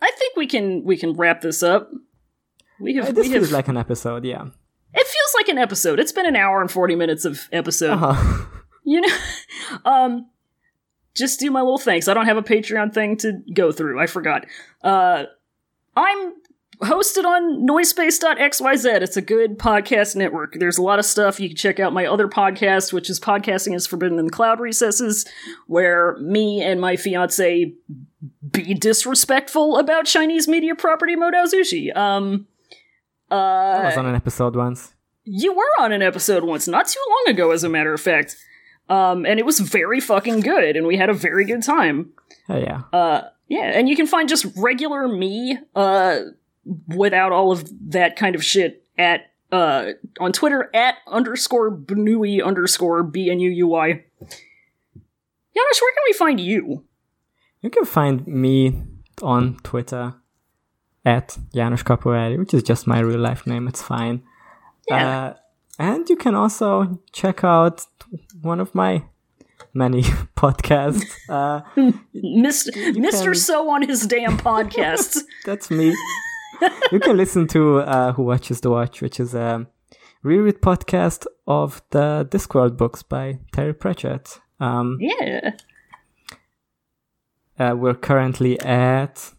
i 0.02 0.12
think 0.18 0.36
we 0.36 0.48
can 0.48 0.84
we 0.84 0.98
can 0.98 1.14
wrap 1.14 1.42
this 1.42 1.62
up. 1.64 1.92
We 2.80 2.96
have 2.96 3.06
Uh, 3.10 3.12
this 3.14 3.28
we 3.28 3.34
have 3.34 3.42
feels 3.44 3.52
like 3.54 3.68
an 3.70 3.78
episode, 3.78 4.26
yeah. 4.26 4.44
it 4.94 5.08
feels 5.08 5.34
like 5.38 5.48
an 5.48 5.58
episode. 5.58 6.00
It's 6.00 6.12
been 6.12 6.26
an 6.26 6.36
hour 6.36 6.60
and 6.62 6.70
40 6.70 6.96
minutes 6.96 7.24
of 7.24 7.48
episode. 7.52 7.92
Uh-huh. 7.92 8.46
you 8.84 9.02
know 9.02 9.16
um 9.86 10.30
just 11.16 11.40
do 11.40 11.50
my 11.50 11.62
little 11.62 11.78
thanks. 11.78 12.08
I 12.10 12.14
don't 12.14 12.26
have 12.26 12.36
a 12.38 12.44
patreon 12.44 12.94
thing 12.94 13.16
to 13.18 13.42
go 13.54 13.72
through. 13.72 14.00
I 14.02 14.08
forgot. 14.08 14.46
Uh 14.84 15.24
i'm 15.96 16.34
hosted 16.82 17.26
on 17.26 17.68
noisepace.xyz. 17.68 19.02
It's 19.02 19.18
a 19.18 19.22
good 19.22 19.58
podcast 19.58 20.16
network. 20.16 20.56
There's 20.60 20.78
a 20.78 20.84
lot 20.84 21.00
of 21.00 21.06
stuff. 21.06 21.40
You 21.40 21.50
can 21.50 21.58
check 21.58 21.80
out 21.80 21.94
my 21.94 22.06
other 22.06 22.28
podcast, 22.28 22.94
which 22.94 23.10
is 23.10 23.20
Podcasting 23.20 23.76
is 23.76 23.88
Forbidden 23.88 24.20
in 24.20 24.26
the 24.26 24.32
Cloud 24.32 24.60
Recesses, 24.60 25.26
where 25.68 26.18
me 26.18 26.62
and 26.62 26.80
my 26.82 26.96
fiance 26.96 27.74
be 28.52 28.74
disrespectful 28.74 29.78
about 29.78 30.06
Chinese 30.06 30.48
media 30.48 30.76
property 30.76 31.16
Modao 31.16 31.46
Zushi. 31.52 31.96
Um, 31.96 32.48
uh, 33.32 33.36
I 33.36 33.86
was 33.86 33.98
on 33.98 34.06
an 34.06 34.16
episode 34.16 34.56
once. 34.56 34.94
you 35.24 35.54
were 35.54 35.84
on 35.84 35.92
an 35.92 36.02
episode 36.02 36.44
once, 36.44 36.68
not 36.68 36.88
too 36.88 37.00
long 37.10 37.34
ago, 37.34 37.52
as 37.52 37.64
a 37.64 37.70
matter 37.70 37.94
of 37.94 38.02
fact. 38.02 38.36
Um, 38.88 39.26
and 39.26 39.40
it 39.40 39.46
was 39.46 39.60
very 39.60 40.00
fucking 40.00 40.42
good, 40.42 40.76
and 40.76 40.86
we 40.86 40.96
had 40.96 41.10
a 41.10 41.14
very 41.14 41.44
good 41.46 41.64
time. 41.64 42.12
Oh, 42.48 42.58
yeah. 42.60 42.84
Uh, 42.94 43.22
yeah, 43.48 43.72
and 43.74 43.90
you 43.90 43.96
can 43.96 44.06
find 44.06 44.30
just 44.30 44.46
regular 44.56 45.08
me, 45.08 45.58
uh, 45.76 46.20
without 46.88 47.32
all 47.32 47.52
of 47.52 47.70
that 47.92 48.16
kind 48.16 48.36
of 48.36 48.44
shit 48.44 48.84
at, 48.98 49.32
uh, 49.52 49.92
on 50.20 50.32
Twitter 50.32 50.70
at 50.74 50.96
underscore 51.08 51.72
Bnui 51.72 52.44
underscore 52.44 53.04
B 53.04 53.30
N 53.30 53.40
U 53.40 53.50
U 53.52 53.68
Y. 53.68 54.04
Janusz, 55.54 55.82
where 55.82 55.94
can 55.94 56.04
we 56.08 56.14
find 56.14 56.40
you? 56.40 56.84
You 57.62 57.70
can 57.70 57.86
find 57.86 58.28
me 58.28 58.84
on 59.22 59.58
Twitter 59.64 60.16
at 61.06 61.38
Janusz 61.54 61.84
Capoelli, 61.84 62.38
which 62.38 62.54
is 62.54 62.64
just 62.64 62.88
my 62.88 63.00
real 63.00 63.20
life 63.20 63.46
name. 63.48 63.68
It's 63.68 63.82
fine. 63.82 64.24
Yeah. 64.90 65.26
Uh, 65.28 65.34
and 65.80 66.10
you 66.10 66.16
can 66.16 66.36
also 66.36 67.00
check 67.12 67.44
out 67.44 67.86
one 68.42 68.60
of 68.60 68.74
my 68.76 69.04
many 69.74 70.02
podcasts. 70.38 71.06
Uh, 71.30 71.62
Mr. 72.16 72.72
Mr. 72.96 73.24
can- 73.24 73.36
So 73.36 73.70
on 73.70 73.84
his 73.88 74.06
damn 74.08 74.38
podcasts. 74.38 75.20
that's 75.46 75.70
me. 75.72 75.96
You 76.92 77.00
can 77.00 77.18
listen 77.18 77.48
to 77.48 77.80
uh, 77.80 78.14
Who 78.14 78.24
Watches 78.24 78.62
the 78.62 78.70
Watch, 78.70 79.02
which 79.02 79.20
is 79.20 79.34
a 79.34 79.68
reread 80.24 80.62
podcast 80.62 81.26
of 81.48 81.82
the 81.92 82.28
Discworld 82.30 82.78
books 82.78 83.04
by 83.04 83.40
Terry 83.52 83.74
Pratchett. 83.74 84.40
Um, 84.60 84.98
yeah. 85.00 85.52
uh, 87.60 87.76
we're 87.78 87.94
currently 87.96 88.60
at 88.62 89.32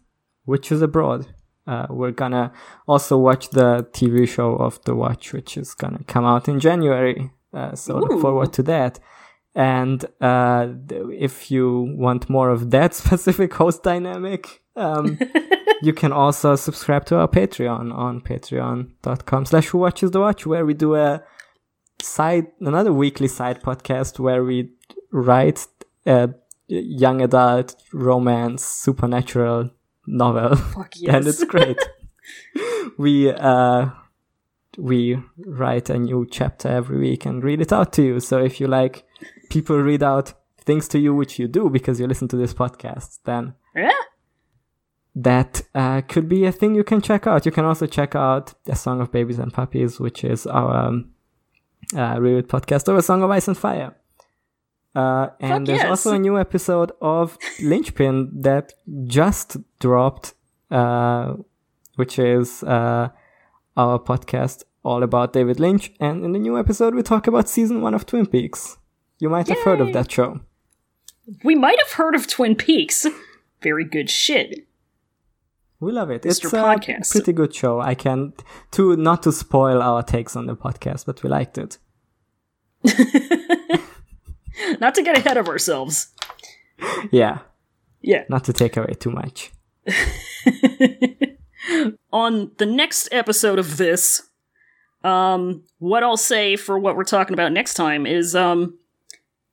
Witches 0.45 0.81
Abroad. 0.81 1.27
Uh, 1.65 1.87
we're 1.89 2.11
gonna 2.11 2.53
also 2.87 3.17
watch 3.17 3.49
the 3.49 3.85
TV 3.91 4.27
show 4.27 4.55
of 4.55 4.81
The 4.85 4.95
Watch, 4.95 5.33
which 5.33 5.57
is 5.57 5.73
gonna 5.73 6.03
come 6.07 6.23
out 6.25 6.47
in 6.47 6.59
January. 6.59 7.31
Uh, 7.53 7.75
so 7.75 7.97
Ooh. 7.97 7.99
look 7.99 8.21
forward 8.21 8.53
to 8.53 8.63
that. 8.63 8.99
And 9.53 10.05
uh, 10.21 10.67
th- 10.87 11.07
if 11.11 11.49
you 11.51 11.93
want 11.97 12.29
more 12.29 12.49
of 12.51 12.69
that 12.71 12.93
specific 13.03 13.53
host 13.55 13.83
dynamic, 13.83 14.61
um, 14.77 15.19
you 15.81 15.93
can 15.93 16.11
also 16.11 16.55
subscribe 16.55 17.05
to 17.05 17.17
our 17.17 17.27
Patreon 17.27 17.93
on 17.93 18.21
patreon.com 18.21 19.45
slash 19.45 19.67
who 19.67 19.79
watches 19.79 20.11
the 20.11 20.19
watch, 20.19 20.45
where 20.45 20.65
we 20.65 20.73
do 20.73 20.95
a 20.95 21.23
side, 22.01 22.47
another 22.59 22.93
weekly 22.93 23.27
side 23.27 23.61
podcast 23.61 24.19
where 24.19 24.43
we 24.43 24.71
write 25.11 25.67
a 26.05 26.29
young 26.67 27.21
adult 27.21 27.75
romance 27.93 28.65
supernatural 28.65 29.69
novel 30.05 30.55
Fuck 30.55 30.93
yes. 30.95 31.15
and 31.15 31.27
it's 31.27 31.43
great 31.45 31.77
we 32.97 33.31
uh 33.31 33.89
we 34.77 35.17
write 35.45 35.89
a 35.89 35.97
new 35.97 36.27
chapter 36.29 36.67
every 36.67 36.99
week 36.99 37.25
and 37.25 37.43
read 37.43 37.61
it 37.61 37.73
out 37.73 37.93
to 37.93 38.03
you 38.03 38.19
so 38.19 38.39
if 38.43 38.59
you 38.59 38.67
like 38.67 39.05
people 39.49 39.77
read 39.77 40.03
out 40.03 40.33
things 40.59 40.87
to 40.89 40.99
you 40.99 41.15
which 41.15 41.39
you 41.39 41.47
do 41.47 41.69
because 41.69 41.99
you 41.99 42.07
listen 42.07 42.27
to 42.27 42.35
this 42.35 42.53
podcast 42.53 43.19
then 43.25 43.53
yeah. 43.75 43.91
That 45.17 45.63
uh, 45.73 46.01
could 46.01 46.29
be 46.29 46.45
a 46.45 46.51
thing 46.51 46.75
you 46.75 46.83
can 46.83 47.01
check 47.01 47.25
out. 47.25 47.43
You 47.43 47.51
can 47.51 47.65
also 47.65 47.87
check 47.87 48.15
out 48.15 48.53
A 48.67 48.75
Song 48.75 49.01
of 49.01 49.11
Babies 49.11 49.39
and 49.39 49.51
Puppies, 49.51 49.99
which 49.99 50.23
is 50.23 50.45
our 50.45 50.75
um, 50.75 51.09
uh, 51.95 52.17
podcast, 52.17 52.87
or 52.87 52.97
A 52.97 53.01
Song 53.01 53.23
of 53.23 53.31
Ice 53.31 53.47
and 53.47 53.57
Fire. 53.57 53.95
Uh, 54.95 55.29
and 55.39 55.51
Fuck 55.51 55.65
there's 55.65 55.81
yes. 55.81 55.89
also 55.89 56.13
a 56.13 56.19
new 56.19 56.37
episode 56.37 56.91
of 57.01 57.39
Lynchpin 57.59 58.29
that 58.43 58.73
just 59.05 59.57
dropped, 59.79 60.35
uh, 60.69 61.33
which 61.95 62.19
is 62.19 62.61
uh, 62.61 63.09
our 63.75 63.97
podcast 63.97 64.65
all 64.83 65.01
about 65.01 65.33
David 65.33 65.59
Lynch. 65.59 65.93
And 65.99 66.23
in 66.23 66.33
the 66.33 66.39
new 66.39 66.59
episode, 66.59 66.93
we 66.93 67.01
talk 67.01 67.25
about 67.25 67.49
season 67.49 67.81
one 67.81 67.95
of 67.95 68.05
Twin 68.05 68.27
Peaks. 68.27 68.77
You 69.17 69.29
might 69.29 69.47
have 69.47 69.63
heard 69.63 69.81
of 69.81 69.93
that 69.93 70.11
show. 70.11 70.41
We 71.43 71.55
might 71.55 71.79
have 71.79 71.93
heard 71.93 72.13
of 72.13 72.27
Twin 72.27 72.55
Peaks. 72.55 73.07
Very 73.63 73.83
good 73.83 74.11
shit. 74.11 74.67
We 75.79 75.91
love 75.91 76.09
it. 76.09 76.25
It's 76.25 76.43
a 76.43 76.47
Podcast. 76.49 77.11
pretty 77.11 77.33
good 77.33 77.53
show. 77.53 77.79
I 77.79 77.93
can 77.95 78.33
to 78.71 78.95
not 78.95 79.21
to 79.23 79.31
spoil 79.31 79.81
our 79.81 80.01
takes 80.03 80.35
on 80.35 80.47
the 80.47 80.55
podcast, 80.55 81.05
but 81.05 81.21
we 81.23 81.29
liked 81.29 81.57
it. 81.57 81.77
Not 84.79 84.95
to 84.95 85.03
get 85.03 85.17
ahead 85.17 85.37
of 85.37 85.47
ourselves. 85.47 86.07
Yeah, 87.11 87.39
Yeah. 88.01 88.23
not 88.29 88.43
to 88.45 88.53
take 88.53 88.75
away 88.77 88.93
too 88.99 89.11
much. 89.11 89.51
On 92.11 92.51
the 92.57 92.65
next 92.65 93.09
episode 93.11 93.59
of 93.59 93.77
this, 93.77 94.23
um, 95.03 95.63
what 95.79 96.03
I'll 96.03 96.17
say 96.17 96.55
for 96.55 96.79
what 96.79 96.95
we're 96.95 97.03
talking 97.03 97.33
about 97.33 97.51
next 97.51 97.75
time 97.75 98.05
is, 98.07 98.35
um, 98.35 98.77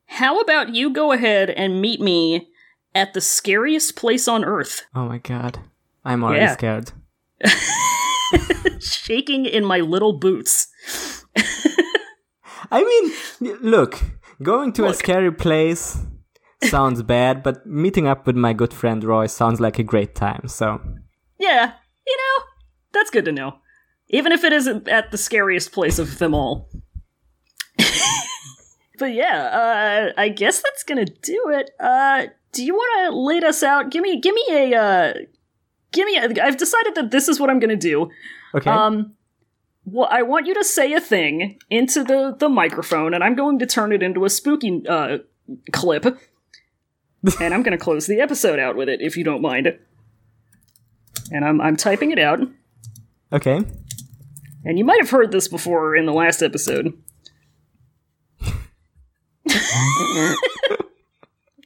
how 0.06 0.40
about 0.40 0.74
you 0.74 0.90
go 0.90 1.12
ahead 1.12 1.50
and 1.50 1.80
meet 1.82 2.00
me 2.00 2.48
at 2.94 3.12
the 3.14 3.20
scariest 3.20 3.96
place 3.96 4.26
on 4.28 4.44
earth, 4.44 4.82
Oh 4.94 5.06
my 5.06 5.18
god, 5.18 5.58
I'm 6.04 6.22
already 6.24 6.42
Yeah. 6.44 6.52
scared. 6.52 6.92
shaking 8.80 9.46
in 9.46 9.64
my 9.64 9.80
little 9.80 10.18
boots. 10.18 10.68
I 12.70 12.82
mean, 12.82 13.56
look, 13.62 14.00
going 14.42 14.72
to 14.74 14.86
a 14.86 14.94
scary 14.94 15.32
place 15.32 15.98
sounds 16.62 17.02
bad, 17.02 17.42
but 17.42 17.66
meeting 17.66 18.06
up 18.06 18.26
with 18.26 18.36
my 18.36 18.52
good 18.52 18.72
friend 18.72 19.02
Roy 19.04 19.26
sounds 19.26 19.60
like 19.60 19.78
a 19.78 19.82
great 19.82 20.14
time. 20.14 20.48
So 20.48 20.80
Yeah, 21.38 21.72
you 22.06 22.16
know, 22.16 22.44
that's 22.92 23.10
good 23.10 23.24
to 23.26 23.32
know. 23.32 23.58
Even 24.08 24.32
if 24.32 24.44
it 24.44 24.52
isn't 24.52 24.88
at 24.88 25.10
the 25.10 25.18
scariest 25.18 25.72
place 25.72 25.98
of 25.98 26.18
them 26.18 26.34
all. 26.34 26.68
but 28.98 29.12
yeah, 29.12 30.12
uh, 30.16 30.20
I 30.20 30.28
guess 30.28 30.62
that's 30.62 30.82
gonna 30.84 31.04
do 31.06 31.48
it. 31.50 31.70
Uh, 31.80 32.26
do 32.52 32.64
you 32.64 32.74
want 32.74 33.10
to 33.12 33.18
lead 33.18 33.44
us 33.44 33.62
out? 33.62 33.90
Give 33.90 34.02
me, 34.02 34.20
give 34.20 34.34
me 34.34 34.44
a, 34.50 34.74
uh, 34.74 35.12
give 35.94 36.06
me. 36.06 36.18
A, 36.18 36.44
I've 36.44 36.58
decided 36.58 36.94
that 36.96 37.10
this 37.10 37.28
is 37.28 37.40
what 37.40 37.48
I'm 37.48 37.58
gonna 37.58 37.76
do. 37.76 38.10
okay, 38.54 38.70
Um, 38.70 39.14
well, 39.86 40.08
I 40.10 40.22
want 40.22 40.46
you 40.46 40.54
to 40.54 40.64
say 40.64 40.92
a 40.92 41.00
thing 41.00 41.58
into 41.70 42.04
the 42.04 42.34
the 42.38 42.48
microphone, 42.48 43.14
and 43.14 43.22
I'm 43.24 43.34
going 43.34 43.58
to 43.60 43.66
turn 43.66 43.92
it 43.92 44.02
into 44.02 44.24
a 44.24 44.30
spooky 44.30 44.82
uh 44.88 45.18
clip. 45.72 46.18
and 47.40 47.54
I'm 47.54 47.62
going 47.62 47.76
to 47.76 47.82
close 47.82 48.06
the 48.06 48.20
episode 48.20 48.58
out 48.58 48.76
with 48.76 48.88
it, 48.88 49.00
if 49.00 49.16
you 49.16 49.24
don't 49.24 49.40
mind. 49.40 49.78
And 51.30 51.44
I'm 51.44 51.60
I'm 51.60 51.76
typing 51.76 52.10
it 52.10 52.18
out, 52.18 52.40
okay. 53.32 53.62
and 54.64 54.78
you 54.78 54.84
might 54.84 55.00
have 55.00 55.10
heard 55.10 55.32
this 55.32 55.48
before 55.48 55.96
in 55.96 56.04
the 56.04 56.12
last 56.12 56.42
episode. 56.42 56.92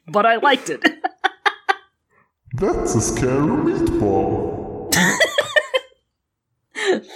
but 0.06 0.26
I 0.26 0.36
liked 0.36 0.70
it. 0.70 0.82
That's 2.60 2.94
a 2.96 3.00
scary 3.00 3.38
meatball. 3.38 4.92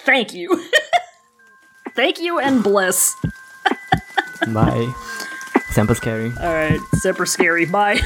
Thank 0.04 0.34
you. 0.34 0.68
Thank 1.96 2.20
you 2.20 2.38
and 2.38 2.62
bless. 2.62 3.16
Bye. 4.48 4.92
Sample 5.70 5.94
scary. 5.94 6.32
All 6.40 6.54
right, 6.54 6.78
super 6.94 7.26
scary. 7.26 7.64
Bye. 7.66 8.00